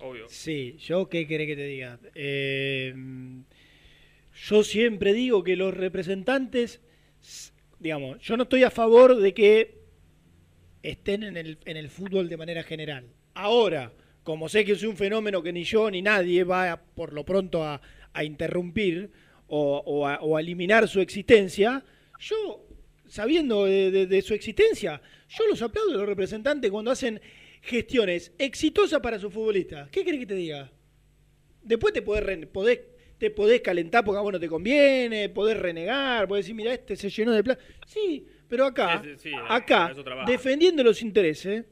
Obvio. 0.00 0.26
Sí, 0.28 0.76
yo 0.80 1.08
qué 1.08 1.26
querés 1.26 1.46
que 1.46 1.56
te 1.56 1.64
diga. 1.64 1.98
Eh, 2.14 2.94
yo 4.34 4.62
siempre 4.62 5.14
digo 5.14 5.42
que 5.42 5.56
los 5.56 5.72
representantes, 5.74 6.82
digamos, 7.78 8.18
yo 8.20 8.36
no 8.36 8.42
estoy 8.42 8.64
a 8.64 8.70
favor 8.70 9.16
de 9.16 9.32
que 9.32 9.78
estén 10.82 11.22
en 11.22 11.38
el, 11.38 11.56
en 11.64 11.78
el 11.78 11.88
fútbol 11.88 12.28
de 12.28 12.36
manera 12.36 12.64
general. 12.64 13.06
Ahora, 13.32 13.92
como 14.24 14.50
sé 14.50 14.66
que 14.66 14.72
es 14.72 14.82
un 14.82 14.98
fenómeno 14.98 15.42
que 15.42 15.54
ni 15.54 15.64
yo 15.64 15.90
ni 15.90 16.02
nadie 16.02 16.44
va 16.44 16.70
a- 16.70 16.82
por 16.82 17.14
lo 17.14 17.24
pronto 17.24 17.64
a, 17.64 17.80
a 18.12 18.24
interrumpir 18.24 19.10
o, 19.48 19.82
o 19.84 20.06
a, 20.06 20.16
o 20.20 20.36
a 20.36 20.40
eliminar 20.40 20.86
su 20.88 21.00
existencia, 21.00 21.84
yo 22.20 22.64
sabiendo 23.06 23.64
de, 23.64 23.90
de- 23.90 24.06
de 24.06 24.22
su 24.22 24.34
existencia. 24.34 25.00
Yo 25.28 25.46
los 25.46 25.60
aplaudo 25.62 25.90
a 25.92 25.96
los 25.98 26.06
representantes 26.06 26.70
cuando 26.70 26.90
hacen 26.90 27.20
gestiones 27.62 28.32
exitosas 28.38 29.00
para 29.00 29.18
sus 29.18 29.32
futbolistas. 29.32 29.88
¿Qué 29.90 30.04
querés 30.04 30.20
que 30.20 30.26
te 30.26 30.34
diga? 30.34 30.70
Después 31.62 31.92
te 31.92 32.02
podés, 32.02 32.24
podés- 32.52 32.80
te 33.18 33.30
podés 33.30 33.60
calentar 33.60 34.04
porque 34.04 34.18
a 34.18 34.22
vos 34.22 34.32
no 34.32 34.40
te 34.40 34.48
conviene, 34.48 35.28
podés 35.28 35.56
renegar, 35.58 36.28
podés 36.28 36.44
decir, 36.44 36.54
mira, 36.54 36.72
este 36.72 36.96
se 36.96 37.10
llenó 37.10 37.32
de 37.32 37.42
plata. 37.44 37.62
Sí, 37.86 38.26
pero 38.48 38.64
acá, 38.64 39.02
Sí, 39.04 39.10
sí, 39.16 39.30
sí, 39.30 39.34
acá, 39.48 39.88
defendiendo 40.26 40.82
los 40.82 41.02
intereses, 41.02 41.64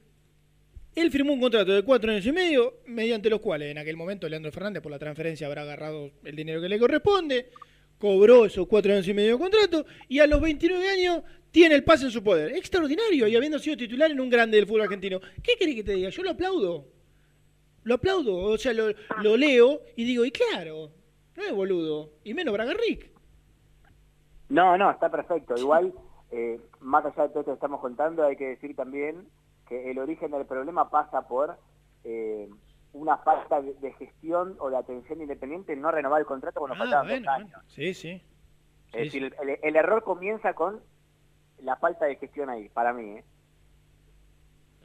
él 0.97 1.11
firmó 1.11 1.35
un 1.35 1.41
contrato 1.41 1.73
de 1.73 1.83
cuatro 1.83 2.11
años 2.11 2.25
y 2.25 2.33
medio, 2.33 2.79
mediante 2.87 3.29
los 3.29 3.41
cuales 3.41 3.71
en 3.71 3.77
aquel 3.77 3.99
momento 3.99 4.27
Leandro 4.29 4.51
Fernández 4.51 4.83
por 4.83 4.91
la 4.91 4.99
transferencia 4.99 5.47
habrá 5.47 5.61
agarrado 5.63 6.11
el 6.25 6.35
dinero 6.35 6.61
que 6.61 6.71
le 6.71 6.79
corresponde, 6.79 7.51
cobró 7.99 8.47
esos 8.47 8.67
cuatro 8.67 8.95
años 8.95 9.07
y 9.07 9.13
medio 9.13 9.33
de 9.33 9.39
contrato 9.39 9.85
y 10.09 10.21
a 10.21 10.27
los 10.27 10.41
29 10.41 10.89
años 10.89 11.23
tiene 11.51 11.75
el 11.75 11.85
pase 11.85 12.07
en 12.07 12.11
su 12.11 12.25
poder. 12.25 12.57
Extraordinario 12.57 13.29
y 13.29 13.37
habiendo 13.37 13.59
sido 13.59 13.77
titular 13.77 14.11
en 14.11 14.21
un 14.21 14.31
grande 14.31 14.57
del 14.57 14.67
fútbol 14.67 14.83
argentino. 14.83 15.21
¿Qué 15.43 15.53
querés 15.59 15.75
que 15.75 15.85
te 15.85 15.93
diga? 15.93 16.09
Yo 16.09 16.23
lo 16.23 16.31
aplaudo. 16.31 16.87
Lo 17.83 17.95
aplaudo, 17.95 18.35
o 18.35 18.59
sea, 18.59 18.73
lo, 18.73 18.89
lo 19.23 19.37
leo 19.37 19.83
y 19.97 20.05
digo, 20.05 20.25
y 20.25 20.31
claro, 20.31 20.91
no 21.37 21.45
es 21.45 21.53
boludo, 21.53 22.15
y 22.25 22.35
menos 22.35 22.53
Bragarrick. 22.55 23.11
No, 24.49 24.77
no, 24.79 24.91
está 24.91 25.11
perfecto. 25.11 25.55
Igual, 25.57 25.93
eh, 26.33 26.59
más 26.81 27.05
allá 27.05 27.25
de 27.25 27.29
todo 27.29 27.41
esto 27.41 27.53
que 27.53 27.55
estamos 27.57 27.81
contando, 27.81 28.25
hay 28.25 28.37
que 28.37 28.49
decir 28.49 28.75
también 28.75 29.29
que 29.69 29.91
el 29.91 29.99
origen 29.99 30.31
del 30.31 30.47
problema 30.47 30.91
pasa 30.91 31.27
por 31.27 31.57
eh, 32.05 32.49
una 32.93 33.19
falta 33.19 33.61
de, 33.61 33.75
de 33.75 33.93
gestión 33.95 34.57
o 34.59 34.71
de 34.71 34.77
atención 34.77 35.21
independiente 35.21 35.73
en 35.73 35.81
no 35.81 35.91
renovar 35.91 36.21
el 36.21 36.27
contrato 36.27 36.61
cuando 36.61 36.77
faltaban 36.77 37.09
dos 37.23 37.29
años. 37.29 37.63
Sí, 37.67 37.95
sí. 37.95 38.23
Es 38.93 39.13
decir, 39.13 39.35
el, 39.41 39.59
el 39.63 39.77
error 39.77 40.03
comienza 40.03 40.55
con 40.55 40.81
la 41.63 41.77
falta 41.77 42.07
de 42.07 42.17
gestión 42.17 42.49
ahí, 42.49 42.69
para 42.69 42.93
mí. 42.93 43.19
¿eh? 43.19 43.25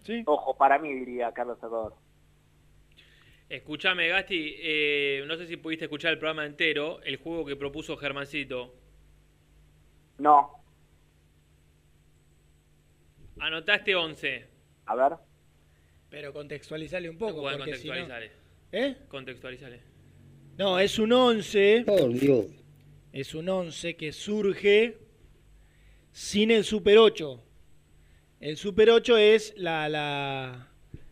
Sí. 0.04 0.24
Ojo, 0.26 0.58
para 0.58 0.80
mí, 0.80 0.94
diría 0.94 1.32
Carlos 1.32 1.60
Salvador. 1.60 1.96
Escúchame, 3.50 4.08
Gasti, 4.08 4.56
eh, 4.60 5.24
no 5.28 5.36
sé 5.36 5.46
si 5.46 5.58
pudiste 5.58 5.86
escuchar 5.86 6.12
el 6.14 6.20
programa 6.20 6.46
entero, 6.46 7.02
el 7.04 7.18
juego 7.18 7.46
que 7.46 7.56
propuso 7.56 7.98
Germancito. 7.98 8.74
No. 10.18 10.64
Anotaste 13.40 13.96
11. 13.96 14.51
A 14.92 14.96
ver. 14.96 15.18
Pero 16.10 16.34
contextualizale 16.34 17.10
un 17.10 17.18
poco, 17.18 17.50
si 17.78 17.88
no... 17.88 17.96
¿Eh? 18.74 18.98
Contextualizale. 19.08 19.80
No, 20.58 20.78
es 20.80 21.00
un 21.00 21.14
11. 21.14 21.86
Por 21.88 22.12
Dios. 22.12 22.48
Es 23.14 23.34
un 23.34 23.48
11 23.48 23.96
que 23.96 24.12
surge 24.12 24.98
sin 26.12 26.52
el 26.52 26.66
Super 26.66 26.98
8. 26.98 27.42
El 28.42 28.58
Super 28.58 28.90
8 28.90 29.18
es 29.18 29.54
la, 29.56 29.88
la, 29.88 30.68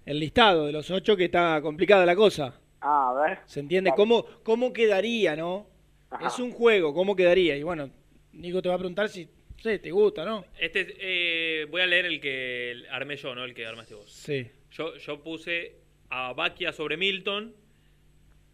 el 0.06 0.20
listado 0.20 0.66
de 0.66 0.74
los 0.74 0.92
8 0.92 1.16
que 1.16 1.26
está 1.26 1.62
complicada 1.62 2.06
la 2.06 2.18
cosa. 2.18 2.60
Ah, 2.82 3.12
a 3.12 3.28
ver. 3.28 3.40
¿Se 3.46 3.62
entiende? 3.62 3.94
¿Cómo, 3.96 4.26
cómo 4.44 4.74
quedaría, 4.74 5.38
no? 5.38 5.68
Ajá. 6.10 6.28
Es 6.28 6.38
un 6.40 6.52
juego, 6.52 6.94
¿cómo 6.94 7.16
quedaría? 7.16 7.56
Y 7.56 7.64
bueno, 7.64 7.90
Nico 8.34 8.62
te 8.62 8.68
va 8.68 8.76
a 8.76 8.80
preguntar 8.80 9.08
si 9.08 9.30
no 9.60 9.64
sé, 9.64 9.80
te 9.80 9.92
gusta, 9.92 10.24
¿no? 10.24 10.46
Este, 10.58 10.82
es, 10.82 10.94
eh, 11.00 11.68
voy 11.70 11.82
a 11.82 11.86
leer 11.86 12.06
el 12.06 12.22
que 12.22 12.86
armé 12.90 13.18
yo, 13.18 13.36
no 13.36 13.44
el 13.44 13.54
que 13.54 13.66
armaste 13.66 13.94
vos. 13.94 14.10
Sí. 14.12 14.50
Yo, 14.72 14.96
yo 14.96 15.22
puse 15.22 15.76
a 16.10 16.32
Baquia 16.34 16.72
sobre 16.72 16.96
Milton, 16.96 17.54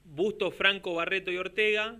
Busto, 0.03 0.49
Franco, 0.52 0.95
Barreto 0.95 1.32
y 1.32 1.38
Ortega. 1.38 1.95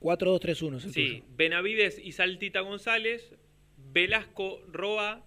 4-2-3-1. 0.00 0.76
es 0.76 0.84
el 0.84 0.92
Sí, 0.92 1.08
tuyo. 1.20 1.24
Benavides 1.36 1.98
y 1.98 2.12
Saltita 2.12 2.60
González, 2.60 3.34
Velasco, 3.76 4.60
Roa, 4.70 5.22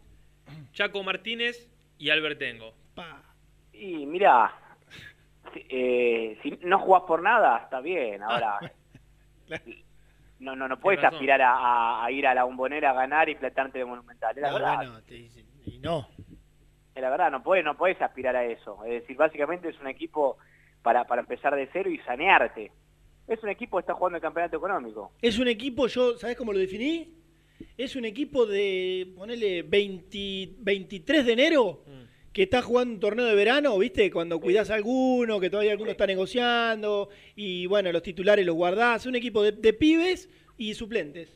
Chaco 0.74 1.04
Martínez 1.04 1.70
y 1.98 2.10
Albertengo. 2.12 2.76
Y 3.74 4.06
mira, 4.06 4.54
si, 5.54 5.66
eh, 5.70 6.38
si 6.44 6.52
no 6.64 6.78
jugás 6.80 7.04
por 7.08 7.22
nada, 7.24 7.58
está 7.64 7.82
bien. 7.82 8.22
Ahora, 8.22 8.60
no, 10.44 10.56
no, 10.56 10.68
no 10.68 10.80
puedes 10.80 11.04
aspirar 11.04 11.42
a, 11.42 11.52
a- 11.56 12.06
a 12.06 12.12
ir 12.12 12.28
a 12.28 12.36
la 12.36 12.44
bombonera 12.44 12.92
a 12.92 12.94
ganar 12.94 13.30
y 13.30 13.36
platarte 13.36 13.80
de 13.80 13.86
monumental. 13.86 14.36
Es 14.36 14.42
la 14.42 14.50
No, 14.50 14.54
verdad. 14.56 14.76
bueno, 14.76 15.02
te 15.04 15.14
dicen, 15.16 15.46
y 15.66 15.80
no. 15.80 16.08
Es 16.96 17.02
la 17.02 17.10
verdad, 17.10 17.32
no 17.32 17.42
puedes, 17.42 17.66
no 17.66 17.76
puedes 17.76 18.00
aspirar 18.02 18.36
a 18.36 18.46
eso. 18.46 18.84
Es 18.86 19.02
decir, 19.02 19.18
básicamente 19.18 19.70
es 19.70 19.80
un 19.80 19.88
equipo 19.88 20.38
para, 20.84 21.06
para 21.06 21.22
empezar 21.22 21.56
de 21.56 21.68
cero 21.74 21.90
y 21.90 21.98
sanearte. 22.00 22.72
Es 23.28 23.42
un 23.42 23.50
equipo 23.50 23.78
que 23.78 23.82
está 23.82 23.94
jugando 23.94 24.18
el 24.18 24.22
campeonato 24.22 24.58
económico. 24.58 25.12
Es 25.22 25.40
un 25.40 25.48
equipo, 25.48 25.88
yo, 25.88 26.18
¿sabés 26.18 26.36
cómo 26.38 26.52
lo 26.54 26.60
definí? 26.60 27.14
Es 27.78 27.96
un 27.96 28.04
equipo 28.06 28.46
de, 28.46 29.14
ponele, 29.18 29.64
20 29.64 30.56
23 30.60 31.26
de 31.26 31.34
enero, 31.34 31.80
que 32.34 32.44
está 32.44 32.62
jugando 32.64 32.96
un 32.96 33.00
torneo 33.00 33.26
de 33.26 33.36
verano, 33.36 33.78
¿viste? 33.78 34.10
Cuando 34.12 34.40
cuidás 34.40 34.72
a 34.72 34.76
alguno, 34.76 35.40
que 35.40 35.50
todavía 35.52 35.72
alguno 35.74 35.92
está 35.92 36.08
negociando, 36.08 37.10
y 37.36 37.68
bueno, 37.68 37.92
los 37.92 38.02
titulares 38.02 38.44
los 38.46 38.56
guardás. 38.56 39.02
Es 39.02 39.06
un 39.08 39.16
equipo 39.16 39.44
de, 39.44 39.52
de 39.52 39.74
pibes 39.74 40.30
y 40.58 40.74
suplentes. 40.74 41.30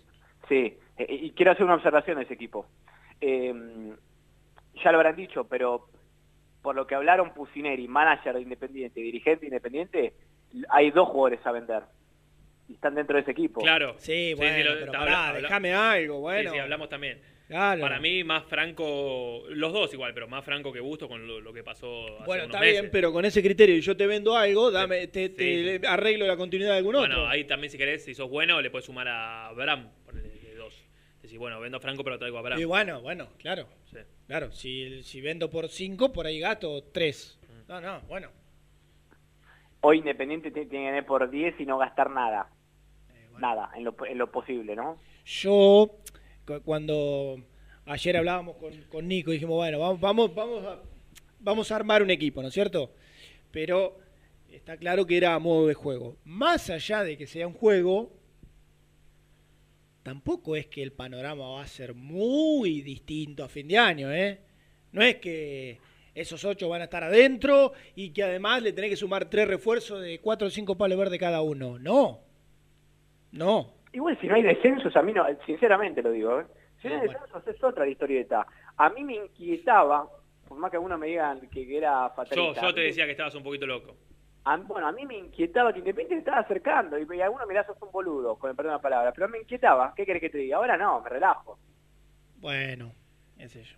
Sí, 0.49 0.73
eh, 0.97 1.05
y 1.09 1.31
quiero 1.31 1.51
hacer 1.51 1.65
una 1.65 1.75
observación 1.75 2.17
de 2.17 2.23
ese 2.23 2.33
equipo. 2.33 2.65
Eh, 3.21 3.53
ya 4.83 4.91
lo 4.91 4.97
habrán 4.97 5.15
dicho, 5.15 5.45
pero 5.47 5.87
por 6.61 6.75
lo 6.75 6.87
que 6.87 6.95
hablaron 6.95 7.33
Pusineri, 7.33 7.87
manager 7.87 8.33
de 8.35 8.41
Independiente, 8.41 8.99
dirigente 8.99 9.41
de 9.41 9.47
Independiente, 9.47 10.13
hay 10.69 10.91
dos 10.91 11.09
jugadores 11.09 11.45
a 11.45 11.51
vender. 11.51 11.83
Y 12.69 12.73
están 12.73 12.95
dentro 12.95 13.15
de 13.15 13.21
ese 13.21 13.31
equipo. 13.31 13.61
Claro. 13.61 13.95
Sí, 13.97 14.33
bueno, 14.35 14.57
lo- 14.63 14.73
pero 14.73 14.85
está- 14.87 14.97
pará, 14.99 15.27
habla- 15.29 15.41
déjame 15.41 15.73
algo, 15.73 16.15
Sí, 16.15 16.21
bueno. 16.21 16.51
sí, 16.51 16.57
hablamos 16.59 16.89
también. 16.89 17.21
Claro. 17.47 17.79
Para 17.81 17.99
mí, 18.01 18.25
más 18.25 18.43
franco, 18.45 19.43
los 19.49 19.71
dos 19.71 19.93
igual, 19.93 20.13
pero 20.13 20.27
más 20.27 20.43
franco 20.43 20.73
que 20.73 20.81
Busto 20.81 21.07
con 21.07 21.25
lo, 21.25 21.39
lo 21.39 21.53
que 21.53 21.63
pasó 21.63 22.03
hace 22.05 22.25
Bueno, 22.25 22.43
unos 22.43 22.55
está 22.55 22.59
meses. 22.59 22.81
bien, 22.81 22.91
pero 22.91 23.13
con 23.13 23.23
ese 23.23 23.41
criterio 23.41 23.75
y 23.77 23.81
yo 23.81 23.95
te 23.95 24.05
vendo 24.05 24.35
algo, 24.35 24.69
dame, 24.69 25.07
te, 25.07 25.29
te 25.29 25.79
sí. 25.79 25.85
arreglo 25.87 26.27
la 26.27 26.35
continuidad 26.35 26.71
de 26.73 26.77
algún 26.79 26.95
Bueno, 26.95 27.15
otro. 27.15 27.29
ahí 27.29 27.45
también 27.45 27.71
si 27.71 27.77
querés, 27.77 28.03
si 28.03 28.13
sos 28.13 28.29
bueno, 28.29 28.59
le 28.61 28.69
puedes 28.69 28.85
sumar 28.85 29.07
a 29.07 29.47
Abraham, 29.47 29.89
ponele 30.05 30.27
de 30.27 30.55
dos. 30.55 30.83
Decir, 31.21 31.39
bueno, 31.39 31.59
vendo 31.61 31.77
a 31.77 31.79
Franco, 31.79 32.03
pero 32.03 32.19
traigo 32.19 32.35
a 32.35 32.41
Abraham. 32.41 32.59
Y 32.61 32.65
bueno, 32.65 33.01
bueno, 33.01 33.29
claro. 33.37 33.67
Sí. 33.85 33.97
Claro, 34.27 34.51
si, 34.51 35.01
si 35.03 35.21
vendo 35.21 35.49
por 35.49 35.69
5, 35.69 36.11
por 36.11 36.25
ahí 36.27 36.39
gasto 36.41 36.83
3. 36.91 37.39
Mm. 37.43 37.71
No, 37.71 37.79
no, 37.81 38.01
bueno. 38.09 38.29
Hoy 39.81 39.99
Independiente 39.99 40.51
te- 40.51 40.65
tiene 40.65 40.85
que 40.85 40.89
ganar 40.91 41.05
por 41.05 41.29
10 41.29 41.55
y 41.59 41.65
no 41.65 41.77
gastar 41.77 42.09
nada. 42.09 42.49
Eh, 43.13 43.27
Nada, 43.39 43.71
en 43.75 43.83
lo, 43.85 43.95
en 44.05 44.17
lo 44.17 44.31
posible, 44.31 44.75
¿no? 44.75 44.99
Yo, 45.25 45.95
cuando 46.63 47.43
ayer 47.85 48.17
hablábamos 48.17 48.55
con, 48.89 49.07
Nico, 49.07 49.31
dijimos, 49.31 49.55
bueno, 49.55 49.79
vamos, 49.79 49.99
vamos, 49.99 50.35
vamos, 50.35 50.65
a, 50.65 50.79
vamos 51.39 51.71
a 51.71 51.75
armar 51.75 52.03
un 52.03 52.11
equipo, 52.11 52.41
¿no 52.41 52.47
es 52.49 52.53
cierto? 52.53 52.91
Pero 53.51 53.97
está 54.51 54.77
claro 54.77 55.05
que 55.05 55.17
era 55.17 55.33
a 55.33 55.39
modo 55.39 55.67
de 55.67 55.73
juego. 55.73 56.17
Más 56.23 56.69
allá 56.69 57.03
de 57.03 57.17
que 57.17 57.27
sea 57.27 57.47
un 57.47 57.53
juego, 57.53 58.11
tampoco 60.03 60.55
es 60.55 60.67
que 60.67 60.83
el 60.83 60.91
panorama 60.91 61.47
va 61.47 61.63
a 61.63 61.67
ser 61.67 61.93
muy 61.93 62.81
distinto 62.81 63.43
a 63.43 63.49
fin 63.49 63.67
de 63.67 63.77
año, 63.77 64.11
¿eh? 64.11 64.39
No 64.91 65.01
es 65.01 65.17
que 65.17 65.79
esos 66.15 66.43
ocho 66.45 66.69
van 66.69 66.81
a 66.81 66.85
estar 66.85 67.03
adentro 67.03 67.73
y 67.95 68.09
que 68.09 68.23
además 68.23 68.63
le 68.63 68.73
tenés 68.73 68.89
que 68.89 68.95
sumar 68.95 69.29
tres 69.29 69.47
refuerzos 69.47 70.01
de 70.01 70.19
cuatro 70.19 70.47
o 70.47 70.51
cinco 70.51 70.75
palos 70.75 70.97
verdes 70.97 71.19
cada 71.19 71.41
uno. 71.41 71.77
No. 71.77 72.21
No. 73.31 73.76
Igual 73.97 74.15
si 74.21 74.27
no 74.27 74.35
hay 74.35 74.43
descensos, 74.43 74.95
a 74.95 75.01
mí 75.01 75.11
no, 75.11 75.25
sinceramente 75.43 76.03
lo 76.03 76.11
digo, 76.11 76.39
¿eh? 76.39 76.45
si 76.79 76.87
no 76.87 76.93
hay 76.93 77.07
descensos 77.07 77.47
es 77.47 77.63
otra 77.63 77.83
la 77.83 77.89
historieta. 77.89 78.45
A 78.77 78.89
mí 78.91 79.03
me 79.03 79.15
inquietaba, 79.15 80.07
por 80.47 80.59
más 80.59 80.69
que 80.69 80.77
algunos 80.77 80.99
me 80.99 81.07
digan 81.07 81.39
que, 81.49 81.75
era 81.75 82.07
Yo, 82.09 82.13
fatalista. 82.15 82.61
yo 82.61 82.67
a 82.67 82.73
te 82.75 82.81
decía 82.81 83.05
que 83.05 83.11
estabas 83.13 83.33
un 83.33 83.41
poquito 83.41 83.65
loco. 83.65 83.95
a- 84.45 84.57
bueno, 84.57 84.87
a 84.87 84.91
mí 84.91 85.03
me 85.07 85.17
inquietaba 85.17 85.73
que 85.73 85.79
Independiente 85.79 86.13
se 86.13 86.19
estaba 86.19 86.41
acercando 86.41 86.99
y, 86.99 87.07
y 87.17 87.21
algunos 87.21 87.47
mirá, 87.47 87.65
sos 87.65 87.81
un 87.81 87.91
boludo, 87.91 88.35
con 88.37 88.51
el 88.51 88.55
perdón 88.55 88.73
de 88.73 88.77
la 88.77 88.81
palabra, 88.83 89.11
pero 89.13 89.27
me 89.29 89.39
inquietaba. 89.39 89.93
¿Qué 89.95 90.05
querés 90.05 90.21
que 90.21 90.29
te 90.29 90.37
diga? 90.37 90.57
Ahora 90.57 90.77
no, 90.77 91.01
me 91.01 91.09
relajo. 91.09 91.57
Bueno, 92.35 92.91
es 93.39 93.55
ello. 93.55 93.77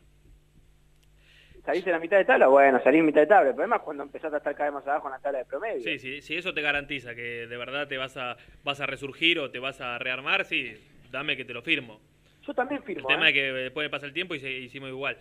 ¿Salís 1.65 1.85
en 1.85 1.91
la 1.91 1.99
mitad 1.99 2.17
de 2.17 2.25
tabla? 2.25 2.47
Bueno, 2.47 2.81
salís 2.83 2.99
en 2.99 3.05
mitad 3.05 3.21
de 3.21 3.27
tabla. 3.27 3.49
El 3.49 3.55
problema 3.55 3.77
es 3.77 3.81
cuando 3.83 4.03
empezás 4.03 4.33
a 4.33 4.37
estar 4.37 4.53
cada 4.55 4.69
vez 4.69 4.73
más 4.75 4.87
abajo 4.87 5.07
en 5.07 5.11
la 5.13 5.19
tabla 5.19 5.39
de 5.39 5.45
promedio. 5.45 5.81
Sí, 5.81 5.99
sí, 5.99 6.21
si 6.21 6.35
eso 6.35 6.53
te 6.53 6.61
garantiza 6.61 7.13
que 7.15 7.47
de 7.47 7.57
verdad 7.57 7.87
te 7.87 7.97
vas 7.97 8.15
a, 8.17 8.37
vas 8.63 8.79
a 8.81 8.85
resurgir 8.85 9.39
o 9.39 9.51
te 9.51 9.59
vas 9.59 9.79
a 9.81 9.97
rearmar, 9.99 10.45
sí, 10.45 10.73
dame 11.11 11.35
que 11.37 11.45
te 11.45 11.53
lo 11.53 11.61
firmo. 11.61 11.99
Yo 12.47 12.53
también 12.53 12.79
El 12.81 12.85
firmo. 12.85 13.07
tema 13.07 13.27
¿eh? 13.27 13.29
es 13.29 13.33
que 13.35 13.43
después 13.51 13.89
pasa 13.89 14.05
el 14.05 14.13
tiempo 14.13 14.33
y 14.35 14.39
se, 14.39 14.49
hicimos 14.51 14.89
igual. 14.89 15.17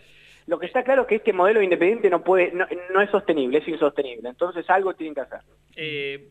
Lo 0.46 0.58
que 0.58 0.64
está 0.64 0.82
claro 0.82 1.02
es 1.02 1.08
que 1.08 1.16
este 1.16 1.34
modelo 1.34 1.60
independiente 1.60 2.08
no 2.08 2.24
puede, 2.24 2.50
no, 2.52 2.66
no 2.94 3.02
es 3.02 3.10
sostenible, 3.10 3.58
es 3.58 3.68
insostenible. 3.68 4.30
Entonces 4.30 4.64
algo 4.70 4.94
tienen 4.94 5.14
que 5.14 5.20
hacer. 5.20 5.40
Eh, 5.76 6.30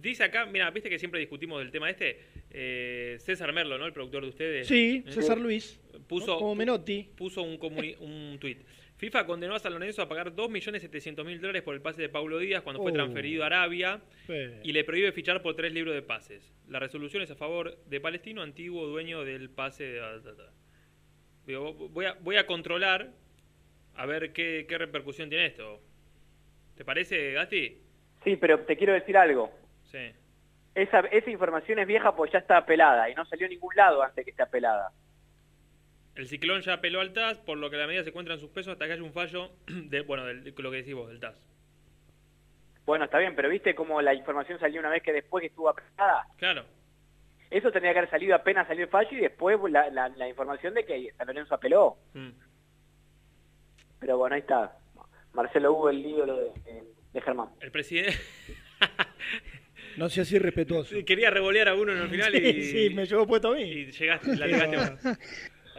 dice 0.00 0.22
acá, 0.22 0.46
mira, 0.46 0.70
viste 0.70 0.88
que 0.88 1.00
siempre 1.00 1.18
discutimos 1.18 1.58
del 1.58 1.72
tema 1.72 1.90
este. 1.90 2.20
Eh, 2.52 3.16
César 3.18 3.52
Merlo, 3.52 3.76
¿no? 3.78 3.86
El 3.86 3.92
productor 3.92 4.22
de 4.22 4.28
ustedes. 4.28 4.68
Sí, 4.68 5.02
¿Eh? 5.04 5.10
César 5.12 5.38
Luis. 5.38 5.80
Puso, 6.06 6.38
Como 6.38 6.54
Menotti. 6.54 7.08
puso 7.16 7.42
un, 7.42 7.58
comuni- 7.58 7.96
un 8.00 8.38
tuit. 8.38 8.58
FIFA 9.00 9.24
condenó 9.24 9.54
a 9.54 9.58
San 9.58 9.72
Lorenzo 9.72 10.02
a 10.02 10.08
pagar 10.10 10.34
2.700.000 10.34 11.38
dólares 11.40 11.62
por 11.62 11.74
el 11.74 11.80
pase 11.80 12.02
de 12.02 12.10
Paulo 12.10 12.38
Díaz 12.38 12.62
cuando 12.62 12.82
fue 12.82 12.90
Oh. 12.90 12.94
transferido 12.94 13.42
a 13.42 13.46
Arabia 13.46 14.02
y 14.62 14.72
le 14.72 14.84
prohíbe 14.84 15.10
fichar 15.12 15.40
por 15.40 15.56
tres 15.56 15.72
libros 15.72 15.94
de 15.94 16.02
pases. 16.02 16.52
La 16.68 16.78
resolución 16.80 17.22
es 17.22 17.30
a 17.30 17.34
favor 17.34 17.78
de 17.86 17.98
Palestino, 17.98 18.42
antiguo 18.42 18.86
dueño 18.86 19.24
del 19.24 19.48
pase 19.48 19.84
de... 19.84 20.02
Digo, 21.46 21.72
voy 21.72 22.04
a, 22.04 22.12
voy 22.20 22.36
a 22.36 22.46
controlar 22.46 23.08
a 23.96 24.04
ver 24.04 24.34
qué, 24.34 24.66
qué 24.68 24.76
repercusión 24.76 25.30
tiene 25.30 25.46
esto. 25.46 25.80
¿Te 26.76 26.84
parece, 26.84 27.32
Gasti? 27.32 27.78
Sí, 28.22 28.36
pero 28.36 28.60
te 28.60 28.76
quiero 28.76 28.92
decir 28.92 29.16
algo. 29.16 29.50
Sí. 29.84 30.12
Esa, 30.74 31.00
esa 31.00 31.30
información 31.30 31.78
es 31.78 31.86
vieja 31.86 32.14
porque 32.14 32.34
ya 32.34 32.38
está 32.40 32.58
apelada 32.58 33.08
y 33.08 33.14
no 33.14 33.24
salió 33.24 33.46
a 33.46 33.48
ningún 33.48 33.74
lado 33.74 34.02
antes 34.02 34.24
que 34.26 34.30
esté 34.30 34.42
apelada. 34.42 34.92
El 36.14 36.26
ciclón 36.28 36.60
ya 36.62 36.74
apeló 36.74 37.00
al 37.00 37.12
TAS, 37.12 37.38
por 37.38 37.56
lo 37.58 37.70
que 37.70 37.76
la 37.76 37.86
medida 37.86 38.02
se 38.02 38.10
encuentra 38.10 38.34
en 38.34 38.40
suspenso 38.40 38.72
hasta 38.72 38.86
que 38.86 38.92
haya 38.92 39.02
un 39.02 39.12
fallo 39.12 39.50
de, 39.66 40.00
bueno, 40.02 40.24
del, 40.26 40.44
de 40.44 40.62
lo 40.62 40.70
que 40.70 40.78
decís 40.78 40.94
vos, 40.94 41.08
del 41.08 41.20
TAS. 41.20 41.34
Bueno, 42.86 43.04
está 43.04 43.18
bien, 43.18 43.36
pero 43.36 43.48
viste 43.48 43.74
cómo 43.74 44.02
la 44.02 44.14
información 44.14 44.58
salió 44.58 44.80
una 44.80 44.90
vez 44.90 45.02
que 45.02 45.12
después 45.12 45.42
que 45.42 45.46
estuvo 45.48 45.68
apelada. 45.68 46.26
Claro. 46.36 46.64
Eso 47.50 47.70
tendría 47.72 47.92
que 47.92 47.98
haber 48.00 48.10
salido 48.10 48.34
apenas 48.34 48.66
salió 48.66 48.84
el 48.84 48.90
fallo 48.90 49.10
y 49.12 49.20
después 49.20 49.58
la, 49.70 49.90
la, 49.90 50.08
la 50.08 50.28
información 50.28 50.74
de 50.74 50.84
que 50.84 51.12
San 51.16 51.26
Lorenzo 51.26 51.54
apeló. 51.54 51.96
Mm. 52.14 52.30
Pero 54.00 54.18
bueno, 54.18 54.34
ahí 54.34 54.40
está. 54.40 54.76
Marcelo 55.32 55.72
Hugo, 55.72 55.90
el 55.90 56.04
ídolo 56.04 56.36
de, 56.36 56.84
de 57.12 57.20
Germán. 57.20 57.50
El 57.60 57.70
presidente 57.70 58.14
No 59.96 60.08
sea 60.08 60.22
así 60.22 60.38
respetuoso. 60.38 60.94
quería 61.04 61.30
revolear 61.30 61.68
a 61.68 61.74
uno 61.74 61.92
en 61.92 61.98
el 61.98 62.08
final 62.08 62.34
y... 62.34 62.62
Sí, 62.62 62.88
sí, 62.88 62.94
me 62.94 63.04
llevó 63.06 63.26
puesto 63.26 63.52
a 63.52 63.54
mí. 63.56 63.62
Y 63.62 63.90
llegaste, 63.90 64.36
la 64.36 64.46
ligaste 64.46 64.76
vos. 65.04 65.18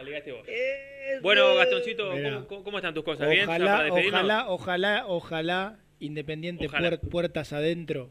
La 0.02 0.08
ligaste 0.08 0.32
vos. 0.32 0.46
Bueno, 1.22 1.54
Gastoncito. 1.54 2.10
¿cómo, 2.48 2.78
están 2.78 2.94
tus 2.94 3.04
cosas? 3.04 3.28
¿Bien? 3.28 3.42
¿Ya 3.42 3.46
para 3.46 3.88
Ojalá, 3.92 3.92
ojalá, 4.02 4.46
ojalá, 4.48 5.04
ojalá, 5.06 5.78
Independiente 6.00 6.66
Ojalá. 6.66 6.90
puer- 6.90 7.08
puertas 7.08 7.52
adentro, 7.52 8.10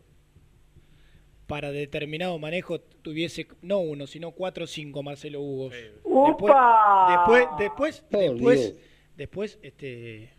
para 1.47 1.71
determinado 1.71 2.39
manejo 2.39 2.79
tuviese 2.79 3.47
no 3.61 3.79
uno, 3.79 4.07
sino 4.07 4.31
cuatro 4.31 4.63
o 4.63 4.67
cinco 4.67 5.03
Marcelo 5.03 5.41
Hugos. 5.41 5.73
Después, 5.73 6.01
¡Upa! 6.05 7.27
después, 7.27 7.47
después, 7.59 8.05
Oh, 8.13 8.17
después, 8.33 8.75
después, 9.17 9.59
este, 9.61 10.29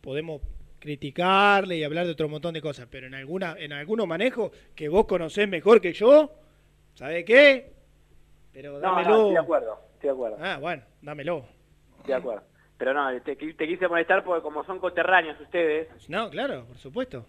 podemos 0.00 0.40
criticarle 0.78 1.78
y 1.78 1.82
hablar 1.84 2.06
de 2.06 2.12
otro 2.12 2.28
montón 2.28 2.54
de 2.54 2.60
cosas, 2.62 2.86
pero 2.88 3.08
en 3.08 3.14
alguna, 3.14 3.56
en 3.58 3.72
algunos 3.72 4.06
manejos 4.06 4.52
que 4.76 4.88
vos 4.88 5.06
conocés 5.06 5.48
mejor 5.48 5.80
que 5.80 5.92
yo, 5.92 6.32
¿sabés 6.94 7.24
qué? 7.24 7.72
Pero 8.52 8.74
No, 8.74 8.78
dámelo. 8.80 9.08
no, 9.08 9.16
estoy 9.16 9.32
de 9.32 9.38
acuerdo, 9.40 9.80
estoy 10.00 10.08
de 10.08 10.14
acuerdo, 10.14 10.36
Ah, 10.40 10.58
bueno, 10.58 10.82
dámelo. 11.02 11.44
estoy 11.98 12.08
de 12.08 12.14
acuerdo. 12.14 12.42
Pero 12.78 12.94
no, 12.94 13.20
te, 13.20 13.36
te 13.36 13.66
quise 13.68 13.88
molestar 13.88 14.24
porque 14.24 14.42
como 14.42 14.64
son 14.64 14.78
coterráneos 14.78 15.38
ustedes, 15.40 15.88
No, 16.08 16.30
claro, 16.30 16.64
por 16.66 16.78
supuesto. 16.78 17.26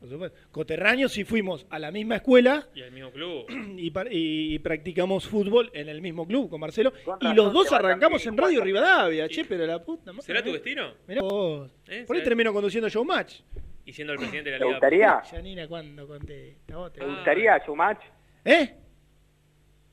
Por 0.00 0.08
supuesto. 0.10 0.38
Coterráneos 0.50 1.12
sí 1.12 1.24
fuimos 1.24 1.66
a 1.70 1.78
la 1.78 1.90
misma 1.90 2.16
escuela 2.16 2.66
Y 2.74 2.80
el 2.82 2.92
mismo 2.92 3.10
club. 3.10 3.46
y, 3.78 3.88
y- 3.88 4.54
y 4.54 4.58
practicamos 4.58 5.26
fútbol 5.26 5.70
en 5.74 5.88
el 5.88 6.00
mismo 6.02 6.26
club 6.26 6.48
con 6.50 6.60
Marcelo. 6.60 6.92
Con 7.04 7.18
y 7.20 7.34
los 7.34 7.52
dos 7.52 7.68
te 7.68 7.74
arrancamos 7.74 8.24
en 8.26 8.36
Radio. 8.36 8.62
Rivadavia, 8.62 9.28
che, 9.28 9.44
pero 9.44 9.66
la 9.66 9.82
puta 9.82 10.12
madre. 10.12 10.22
¿Será 10.26 10.42
tu 10.42 10.52
destino? 10.52 10.92
Mirá 11.06 11.22
vos. 11.22 11.70
¿Eh? 11.88 12.04
Por 12.06 12.16
ahí 12.16 12.22
termino 12.24 12.52
conduciendo 12.52 12.88
Showmatch. 12.88 13.40
Y 13.86 13.92
siendo 13.92 14.12
el 14.14 14.18
presidente 14.18 14.50
de 14.50 14.58
la 14.58 14.60
¿te 14.60 14.64
Liga. 14.66 14.76
gustaría? 14.78 15.22
Yanina, 15.32 15.68
¿cuándo 15.68 16.06
contesta? 16.08 16.76
Vos 16.76 16.92
te- 16.92 17.00
¿Te 17.00 17.06
gustaría 17.06 17.58
Showmatch? 17.58 18.00
¿Eh? 18.44 18.74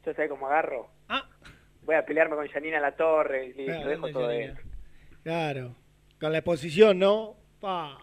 Yo 0.06 0.14
sé 0.14 0.28
cómo 0.30 0.48
agarro. 0.48 0.90
Voy 1.86 1.96
a 1.96 2.06
pelearme 2.06 2.36
con 2.36 2.48
Janina 2.48 2.80
La 2.80 2.96
Torre 2.96 3.48
y 3.56 3.68
lo 3.68 3.88
dejo 3.88 4.02
¿dónde 4.08 4.14
todo 4.14 4.28
dentro. 4.28 4.64
Claro. 5.24 5.76
Con 6.20 6.32
la 6.32 6.38
exposición, 6.40 7.00
¿no? 7.00 7.36
Pa. 7.60 7.98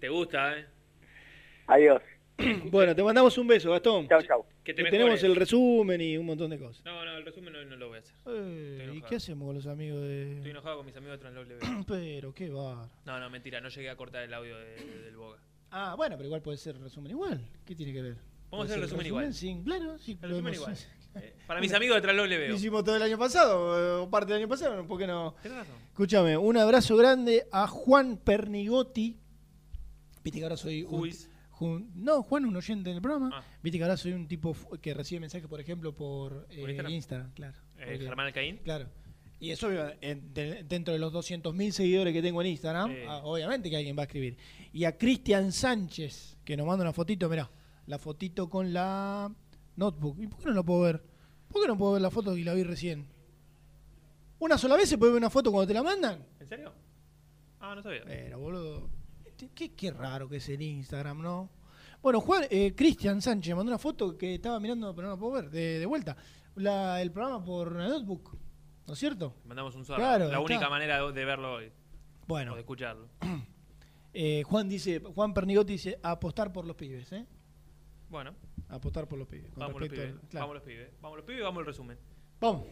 ¿Te 0.00 0.08
gusta, 0.08 0.58
eh? 0.58 0.66
Adiós. 1.66 2.02
Bueno, 2.70 2.94
te 2.94 3.02
mandamos 3.02 3.36
un 3.36 3.46
beso, 3.46 3.70
Gastón. 3.70 4.08
Chau, 4.08 4.22
chau. 4.22 4.46
Que 4.64 4.72
te 4.72 4.82
tenemos 4.84 5.22
el 5.22 5.36
resumen 5.36 6.00
y 6.00 6.16
un 6.16 6.24
montón 6.24 6.48
de 6.50 6.58
cosas. 6.58 6.82
No, 6.86 7.04
no, 7.04 7.16
el 7.18 7.24
resumen 7.24 7.52
no, 7.52 7.62
no 7.66 7.76
lo 7.76 7.88
voy 7.88 7.98
a 7.98 8.00
hacer. 8.00 8.14
Eh, 8.28 8.92
¿Y 8.94 9.02
qué 9.02 9.16
hacemos 9.16 9.46
con 9.46 9.56
los 9.56 9.66
amigos 9.66 10.02
Estoy 10.04 10.42
de.? 10.44 10.50
enojado 10.50 10.78
con 10.78 10.86
mis 10.86 10.96
amigos 10.96 11.18
de 11.18 11.18
Translog 11.18 11.46
LB. 11.46 11.84
Pero, 11.86 12.32
qué 12.34 12.48
bar. 12.48 12.88
No, 13.04 13.18
no, 13.20 13.28
mentira, 13.28 13.60
no 13.60 13.68
llegué 13.68 13.90
a 13.90 13.96
cortar 13.96 14.22
el 14.22 14.32
audio 14.32 14.56
de- 14.56 14.74
de- 14.76 15.02
del 15.02 15.16
Boga. 15.16 15.38
Ah, 15.70 15.94
bueno, 15.96 16.16
pero 16.16 16.26
igual 16.26 16.40
puede 16.42 16.56
ser 16.56 16.78
resumen 16.80 17.12
igual. 17.12 17.46
¿Qué 17.66 17.74
tiene 17.76 17.92
que 17.92 18.02
ver? 18.02 18.16
Vamos 18.50 18.64
a 18.64 18.66
hacer 18.66 18.76
el 18.78 18.82
resumen 18.84 19.06
igual. 19.06 19.32
Sí, 19.34 19.60
claro, 19.64 19.98
sí. 19.98 20.18
El 20.22 20.30
resumen 20.30 20.54
igual. 20.54 20.76
Eh, 21.16 21.34
Para 21.46 21.60
mis 21.60 21.72
amigos 21.72 21.96
de 21.96 22.02
Translog 22.02 22.26
le 22.28 22.36
Lo 22.36 22.40
veo. 22.42 22.54
hicimos 22.56 22.84
todo 22.84 22.96
el 22.96 23.02
año 23.02 23.18
pasado, 23.18 24.02
o 24.04 24.10
parte 24.10 24.32
del 24.32 24.42
año 24.42 24.48
pasado, 24.48 24.86
¿por 24.86 24.98
qué 24.98 25.06
no? 25.06 25.34
Tenés 25.42 25.58
razón. 25.58 25.74
Escúchame, 25.88 26.36
un 26.36 26.56
abrazo 26.56 26.96
grande 26.96 27.46
a 27.50 27.66
Juan 27.66 28.16
Pernigotti. 28.16 29.16
Viste 30.22 30.38
que 30.38 30.44
ahora 30.44 30.56
soy 30.56 30.82
un, 30.84 31.90
no, 31.94 32.22
Juan, 32.22 32.44
un 32.46 32.56
oyente 32.56 32.90
del 32.90 33.02
programa. 33.02 33.30
Ah. 33.34 33.42
Viste 33.62 33.78
que 33.78 33.84
ahora 33.84 33.96
soy 33.96 34.12
un 34.12 34.26
tipo 34.28 34.56
que 34.80 34.94
recibe 34.94 35.20
mensajes, 35.20 35.46
por 35.48 35.60
ejemplo, 35.60 35.94
por, 35.94 36.46
eh, 36.50 36.60
Instagram? 36.60 36.92
Instagram? 36.92 37.30
claro. 37.34 37.58
Eh, 37.78 37.84
Porque- 37.84 37.98
Germán 38.06 38.26
Alcaín. 38.26 38.56
Claro. 38.64 38.86
Y 39.40 39.50
eso 39.50 39.70
en- 40.02 40.32
de- 40.34 40.64
dentro 40.64 40.92
de 40.92 41.00
los 41.00 41.12
200.000 41.12 41.72
seguidores 41.72 42.12
que 42.12 42.20
tengo 42.22 42.40
en 42.42 42.48
Instagram, 42.48 42.94
ah, 43.08 43.20
obviamente 43.24 43.70
que 43.70 43.76
alguien 43.76 43.96
va 43.96 44.02
a 44.02 44.04
escribir. 44.04 44.36
Y 44.72 44.84
a 44.84 44.96
Cristian 44.98 45.50
Sánchez, 45.52 46.36
que 46.44 46.56
nos 46.58 46.66
manda 46.66 46.82
una 46.84 46.92
fotito, 46.92 47.28
mirá, 47.28 47.50
la 47.86 47.98
fotito 47.98 48.48
con 48.50 48.72
la 48.74 49.32
notebook. 49.80 50.16
¿Y 50.20 50.26
por 50.28 50.38
qué 50.38 50.44
no 50.46 50.52
la 50.54 50.62
puedo 50.62 50.82
ver? 50.82 51.02
¿Por 51.48 51.62
qué 51.62 51.68
no 51.68 51.76
puedo 51.76 51.92
ver 51.94 52.02
la 52.02 52.10
foto 52.10 52.36
y 52.36 52.44
la 52.44 52.54
vi 52.54 52.62
recién? 52.62 53.06
¿Una 54.38 54.56
sola 54.56 54.76
vez 54.76 54.88
se 54.88 54.96
puede 54.98 55.12
ver 55.12 55.18
una 55.20 55.30
foto 55.30 55.50
cuando 55.50 55.66
te 55.68 55.74
la 55.74 55.82
mandan? 55.82 56.24
¿En 56.38 56.48
serio? 56.48 56.72
Ah, 57.58 57.74
no 57.74 57.82
sabía. 57.82 58.02
Pero, 58.04 58.38
boludo, 58.38 58.88
este, 59.24 59.50
qué, 59.54 59.72
qué 59.74 59.90
raro 59.90 60.28
que 60.28 60.36
es 60.36 60.48
el 60.48 60.62
Instagram, 60.62 61.20
¿no? 61.20 61.50
Bueno, 62.02 62.20
Juan, 62.20 62.44
eh, 62.50 62.74
Cristian 62.74 63.20
Sánchez 63.20 63.54
mandó 63.54 63.70
una 63.70 63.78
foto 63.78 64.16
que 64.16 64.34
estaba 64.36 64.58
mirando, 64.60 64.94
pero 64.94 65.08
no 65.08 65.14
la 65.14 65.20
puedo 65.20 65.32
ver, 65.34 65.50
de, 65.50 65.78
de 65.78 65.86
vuelta. 65.86 66.16
La- 66.54 67.02
el 67.02 67.10
programa 67.12 67.44
por 67.44 67.72
notebook, 67.72 68.34
¿no 68.86 68.92
es 68.94 68.98
cierto? 68.98 69.34
Mandamos 69.44 69.74
un 69.74 69.84
zorro. 69.84 69.98
Claro, 69.98 70.28
la 70.28 70.40
única 70.40 70.70
manera 70.70 71.02
de 71.12 71.24
verlo 71.24 71.54
hoy. 71.54 71.70
Bueno. 72.26 72.52
O 72.52 72.54
de 72.54 72.60
escucharlo. 72.60 73.08
Eh, 74.12 74.42
Juan 74.44 74.68
dice, 74.68 74.98
Juan 74.98 75.32
Pernigotti 75.32 75.74
dice, 75.74 75.96
apostar 76.02 76.52
por 76.52 76.64
los 76.66 76.74
pibes, 76.74 77.12
¿eh? 77.12 77.24
Bueno, 78.08 78.34
Apostar 78.70 79.06
por 79.08 79.18
los 79.18 79.28
pibes. 79.28 79.50
con 79.52 79.60
vamos 79.60 79.80
los 79.80 79.88
pibes. 79.90 80.12
al- 80.12 80.20
claro. 80.28 80.46
Vamos 80.46 80.54
los 80.54 80.62
pibes. 80.64 80.88
Vamos 81.00 81.16
los 81.18 81.26
pibes 81.26 81.40
y 81.40 81.44
vamos 81.44 81.58
al 81.60 81.66
resumen. 81.66 81.98
Vamos. 82.40 82.62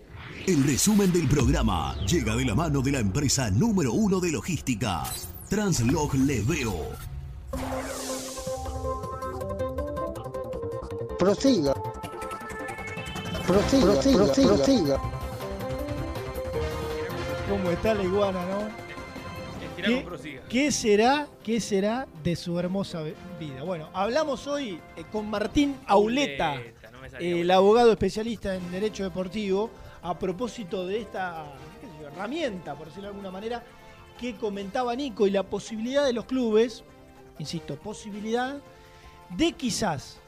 El 0.46 0.64
resumen 0.64 1.12
del 1.12 1.28
programa 1.28 1.94
llega 2.06 2.34
de 2.36 2.44
la 2.44 2.54
mano 2.54 2.80
de 2.80 2.92
la 2.92 3.00
empresa 3.00 3.50
número 3.50 3.92
uno 3.92 4.18
de 4.20 4.32
logística, 4.32 5.02
Translog 5.50 6.14
Leveo. 6.14 6.88
Prosiga. 11.18 11.74
Prosiga, 13.46 14.00
prosiga, 14.00 14.32
prosiga. 14.32 14.96
¿Cómo 17.48 17.70
está 17.70 17.94
la 17.94 18.02
iguana, 18.04 18.46
no? 18.46 18.87
¿Qué, 19.82 20.40
qué 20.48 20.72
será, 20.72 21.28
¿Qué 21.44 21.60
será 21.60 22.08
de 22.24 22.34
su 22.34 22.58
hermosa 22.58 23.02
vida? 23.38 23.62
Bueno, 23.62 23.88
hablamos 23.92 24.46
hoy 24.48 24.80
eh, 24.96 25.04
con 25.12 25.30
Martín 25.30 25.76
Auleta, 25.86 26.56
no 26.90 27.18
el 27.20 27.50
abogado 27.50 27.92
especialista 27.92 28.56
en 28.56 28.70
Derecho 28.72 29.04
Deportivo, 29.04 29.70
a 30.02 30.18
propósito 30.18 30.84
de 30.84 31.00
esta 31.00 31.44
yo, 32.00 32.08
herramienta, 32.08 32.74
por 32.74 32.88
decirlo 32.88 33.08
de 33.08 33.14
alguna 33.14 33.30
manera, 33.30 33.62
que 34.18 34.34
comentaba 34.34 34.96
Nico 34.96 35.26
y 35.28 35.30
la 35.30 35.44
posibilidad 35.44 36.04
de 36.04 36.12
los 36.12 36.24
clubes, 36.24 36.82
insisto, 37.38 37.76
posibilidad 37.76 38.56
de 39.30 39.52
quizás 39.52 40.18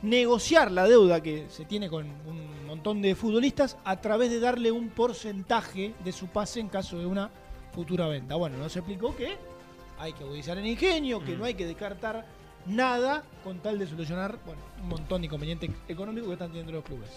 negociar 0.00 0.70
la 0.72 0.88
deuda 0.88 1.22
que 1.22 1.46
se 1.50 1.66
tiene 1.66 1.90
con 1.90 2.06
un 2.06 2.66
montón 2.66 3.02
de 3.02 3.14
futbolistas 3.14 3.76
a 3.84 4.00
través 4.00 4.30
de 4.30 4.40
darle 4.40 4.72
un 4.72 4.88
porcentaje 4.88 5.94
de 6.02 6.12
su 6.12 6.28
pase 6.28 6.60
en 6.60 6.68
caso 6.68 6.98
de 6.98 7.06
una 7.06 7.30
futura 7.72 8.06
venta. 8.08 8.34
Bueno, 8.36 8.56
nos 8.58 8.74
explicó 8.76 9.14
que 9.16 9.36
hay 9.98 10.12
que 10.12 10.24
agudizar 10.24 10.58
el 10.58 10.66
ingenio, 10.66 11.22
que 11.24 11.36
no 11.36 11.44
hay 11.44 11.54
que 11.54 11.66
descartar 11.66 12.26
nada 12.66 13.22
con 13.42 13.58
tal 13.58 13.78
de 13.78 13.86
solucionar 13.86 14.38
bueno, 14.46 14.60
un 14.82 14.88
montón 14.88 15.20
de 15.22 15.26
inconvenientes 15.26 15.70
económicos 15.88 16.28
que 16.28 16.32
están 16.34 16.48
teniendo 16.48 16.72
los 16.72 16.84
clubes. 16.84 17.08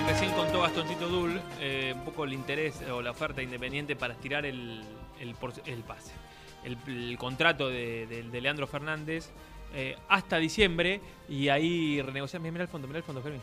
Y 0.00 0.10
recién 0.10 0.32
contó 0.32 0.60
Gastoncito 0.62 1.08
Dul 1.08 1.40
eh, 1.60 1.92
un 1.96 2.04
poco 2.04 2.24
el 2.24 2.32
interés 2.32 2.82
o 2.92 3.00
la 3.00 3.12
oferta 3.12 3.42
independiente 3.42 3.94
para 3.96 4.14
estirar 4.14 4.44
el, 4.46 4.82
el, 5.20 5.34
pase. 5.34 6.12
El, 6.64 6.76
el 6.88 7.16
contrato 7.18 7.68
de, 7.68 8.06
de- 8.06 8.22
de 8.24 8.40
Leandro 8.40 8.66
Fernández 8.66 9.30
eh, 9.74 9.96
hasta 10.08 10.38
diciembre 10.38 11.00
y 11.28 11.48
ahí 11.48 12.00
renegociar. 12.02 12.42
Mira 12.42 12.62
el 12.62 12.68
fondo, 12.68 12.86
mira 12.88 12.98
el 12.98 13.04
fondo, 13.04 13.22
Fermín. 13.22 13.40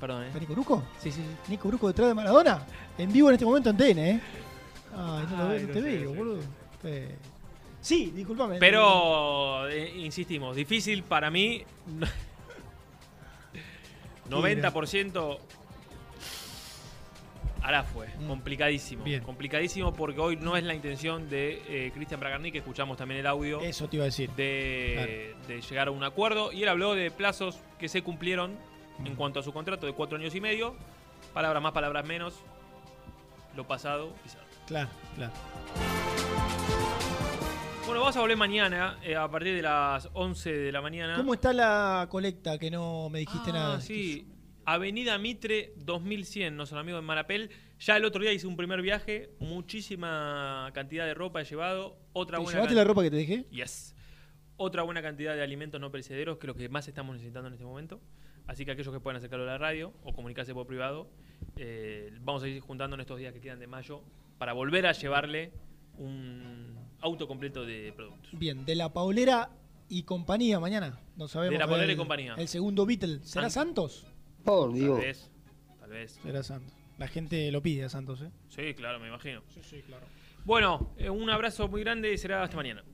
Perdón, 0.00 0.24
¿eh? 0.24 0.26
¿Está 0.28 0.40
Nico 0.40 0.52
Bruco? 0.54 0.82
Sí, 0.98 1.10
sí, 1.10 1.20
sí. 1.22 1.50
Nico 1.50 1.68
Bruco 1.68 1.88
detrás 1.88 2.08
de 2.08 2.14
Maradona. 2.14 2.64
En 2.98 3.12
vivo 3.12 3.28
en 3.28 3.34
este 3.34 3.44
momento 3.44 3.70
en 3.70 3.76
TN, 3.76 3.98
¿eh? 3.98 4.20
Ay, 4.96 5.26
no, 5.30 5.36
lo 5.36 5.48
Ay, 5.50 5.58
veo, 5.58 5.60
no 5.60 5.66
no 5.66 5.72
te 5.72 5.80
veo, 5.80 6.14
boludo. 6.14 6.40
Sí, 7.80 8.12
discúlpame. 8.14 8.58
Pero, 8.58 9.68
eh, 9.68 9.92
insistimos, 9.96 10.56
difícil 10.56 11.02
para 11.02 11.30
mí. 11.30 11.62
90% 14.30 15.38
ahora 17.62 17.82
fue. 17.92 18.08
Complicadísimo. 18.26 19.04
Bien. 19.04 19.22
Complicadísimo 19.22 19.92
porque 19.92 20.20
hoy 20.20 20.36
no 20.36 20.56
es 20.56 20.64
la 20.64 20.74
intención 20.74 21.28
de 21.28 21.62
eh, 21.68 21.90
Cristian 21.92 22.20
Bragarni, 22.20 22.50
que 22.50 22.58
escuchamos 22.58 22.96
también 22.96 23.20
el 23.20 23.26
audio. 23.26 23.60
Eso 23.60 23.86
te 23.88 23.96
iba 23.96 24.04
a 24.04 24.06
decir. 24.06 24.30
De, 24.30 25.34
de 25.46 25.60
llegar 25.60 25.88
a 25.88 25.90
un 25.90 26.04
acuerdo. 26.04 26.52
Y 26.52 26.62
él 26.62 26.68
habló 26.70 26.94
de 26.94 27.10
plazos 27.10 27.58
que 27.78 27.88
se 27.88 28.02
cumplieron 28.02 28.56
en 29.04 29.16
cuanto 29.16 29.40
a 29.40 29.42
su 29.42 29.52
contrato 29.52 29.86
de 29.86 29.92
cuatro 29.92 30.18
años 30.18 30.34
y 30.34 30.40
medio. 30.40 30.74
Palabras 31.32 31.62
más, 31.62 31.72
palabras 31.72 32.06
menos. 32.06 32.34
Lo 33.56 33.66
pasado, 33.66 34.14
quizás. 34.22 34.42
Claro, 34.66 34.88
claro. 35.14 35.32
Bueno, 37.86 38.00
vamos 38.00 38.16
a 38.16 38.20
volver 38.20 38.36
mañana 38.36 38.98
eh, 39.02 39.14
a 39.14 39.28
partir 39.30 39.54
de 39.54 39.62
las 39.62 40.08
11 40.14 40.52
de 40.52 40.72
la 40.72 40.80
mañana. 40.80 41.16
¿Cómo 41.16 41.34
está 41.34 41.52
la 41.52 42.06
colecta 42.10 42.58
que 42.58 42.70
no 42.70 43.08
me 43.10 43.18
dijiste 43.20 43.50
Ah, 43.50 43.54
nada? 43.54 43.80
Sí, 43.80 44.26
Avenida 44.64 45.18
Mitre 45.18 45.74
2100, 45.76 46.56
nuestro 46.56 46.78
amigo 46.78 46.96
de 46.96 47.02
Marapel. 47.02 47.50
Ya 47.80 47.96
el 47.98 48.04
otro 48.06 48.22
día 48.22 48.32
hice 48.32 48.46
un 48.46 48.56
primer 48.56 48.80
viaje, 48.80 49.30
muchísima 49.38 50.70
cantidad 50.72 51.04
de 51.04 51.12
ropa 51.12 51.42
he 51.42 51.44
llevado. 51.44 51.98
Otra 52.14 52.38
¿Te 52.38 52.44
buena 52.44 52.58
llevaste 52.60 52.74
la 52.74 52.84
ropa 52.84 53.02
que 53.02 53.10
te 53.10 53.16
dejé? 53.16 53.44
Yes. 53.50 53.94
Otra 54.56 54.82
buena 54.82 55.02
cantidad 55.02 55.34
de 55.34 55.42
alimentos 55.42 55.78
no 55.80 55.90
perecederos, 55.90 56.38
que 56.38 56.46
es 56.46 56.48
lo 56.48 56.54
que 56.54 56.68
más 56.70 56.88
estamos 56.88 57.14
necesitando 57.14 57.48
en 57.48 57.54
este 57.54 57.64
momento. 57.66 58.00
Así 58.46 58.64
que 58.64 58.72
aquellos 58.72 58.92
que 58.92 59.00
puedan 59.00 59.16
acercarlo 59.16 59.44
a 59.44 59.48
la 59.48 59.58
radio 59.58 59.92
o 60.04 60.12
comunicarse 60.12 60.52
por 60.52 60.66
privado, 60.66 61.08
eh, 61.56 62.12
vamos 62.20 62.42
a 62.42 62.48
ir 62.48 62.60
juntando 62.60 62.94
en 62.94 63.00
estos 63.00 63.18
días 63.18 63.32
que 63.32 63.40
quedan 63.40 63.58
de 63.58 63.66
mayo 63.66 64.02
para 64.38 64.52
volver 64.52 64.86
a 64.86 64.92
llevarle 64.92 65.52
un 65.98 66.76
auto 67.00 67.26
completo 67.26 67.64
de 67.64 67.92
productos. 67.96 68.38
Bien, 68.38 68.64
de 68.64 68.74
la 68.74 68.92
Paulera 68.92 69.50
y 69.88 70.02
compañía 70.02 70.58
mañana. 70.60 70.98
No 71.16 71.28
sabemos. 71.28 71.54
De 71.54 71.58
la 71.58 71.68
Paulera 71.68 71.92
y 71.92 71.96
compañía. 71.96 72.34
El 72.36 72.48
segundo 72.48 72.84
Beatle. 72.86 73.20
¿Será 73.22 73.46
An- 73.46 73.50
Santos? 73.50 74.06
Por 74.44 74.70
Tal 74.70 74.78
Dios. 74.80 74.98
vez, 74.98 75.30
tal 75.80 75.90
vez. 75.90 76.20
Será 76.22 76.42
Santos. 76.42 76.74
La 76.98 77.08
gente 77.08 77.50
lo 77.50 77.62
pide 77.62 77.84
a 77.84 77.88
Santos, 77.88 78.20
¿eh? 78.22 78.30
Sí, 78.48 78.74
claro, 78.74 79.00
me 79.00 79.08
imagino. 79.08 79.42
Sí, 79.48 79.60
sí, 79.62 79.82
claro. 79.86 80.04
Bueno, 80.44 80.90
eh, 80.98 81.08
un 81.10 81.28
abrazo 81.30 81.66
muy 81.68 81.80
grande 81.82 82.12
y 82.12 82.18
será 82.18 82.42
hasta 82.42 82.56
mañana. 82.56 82.84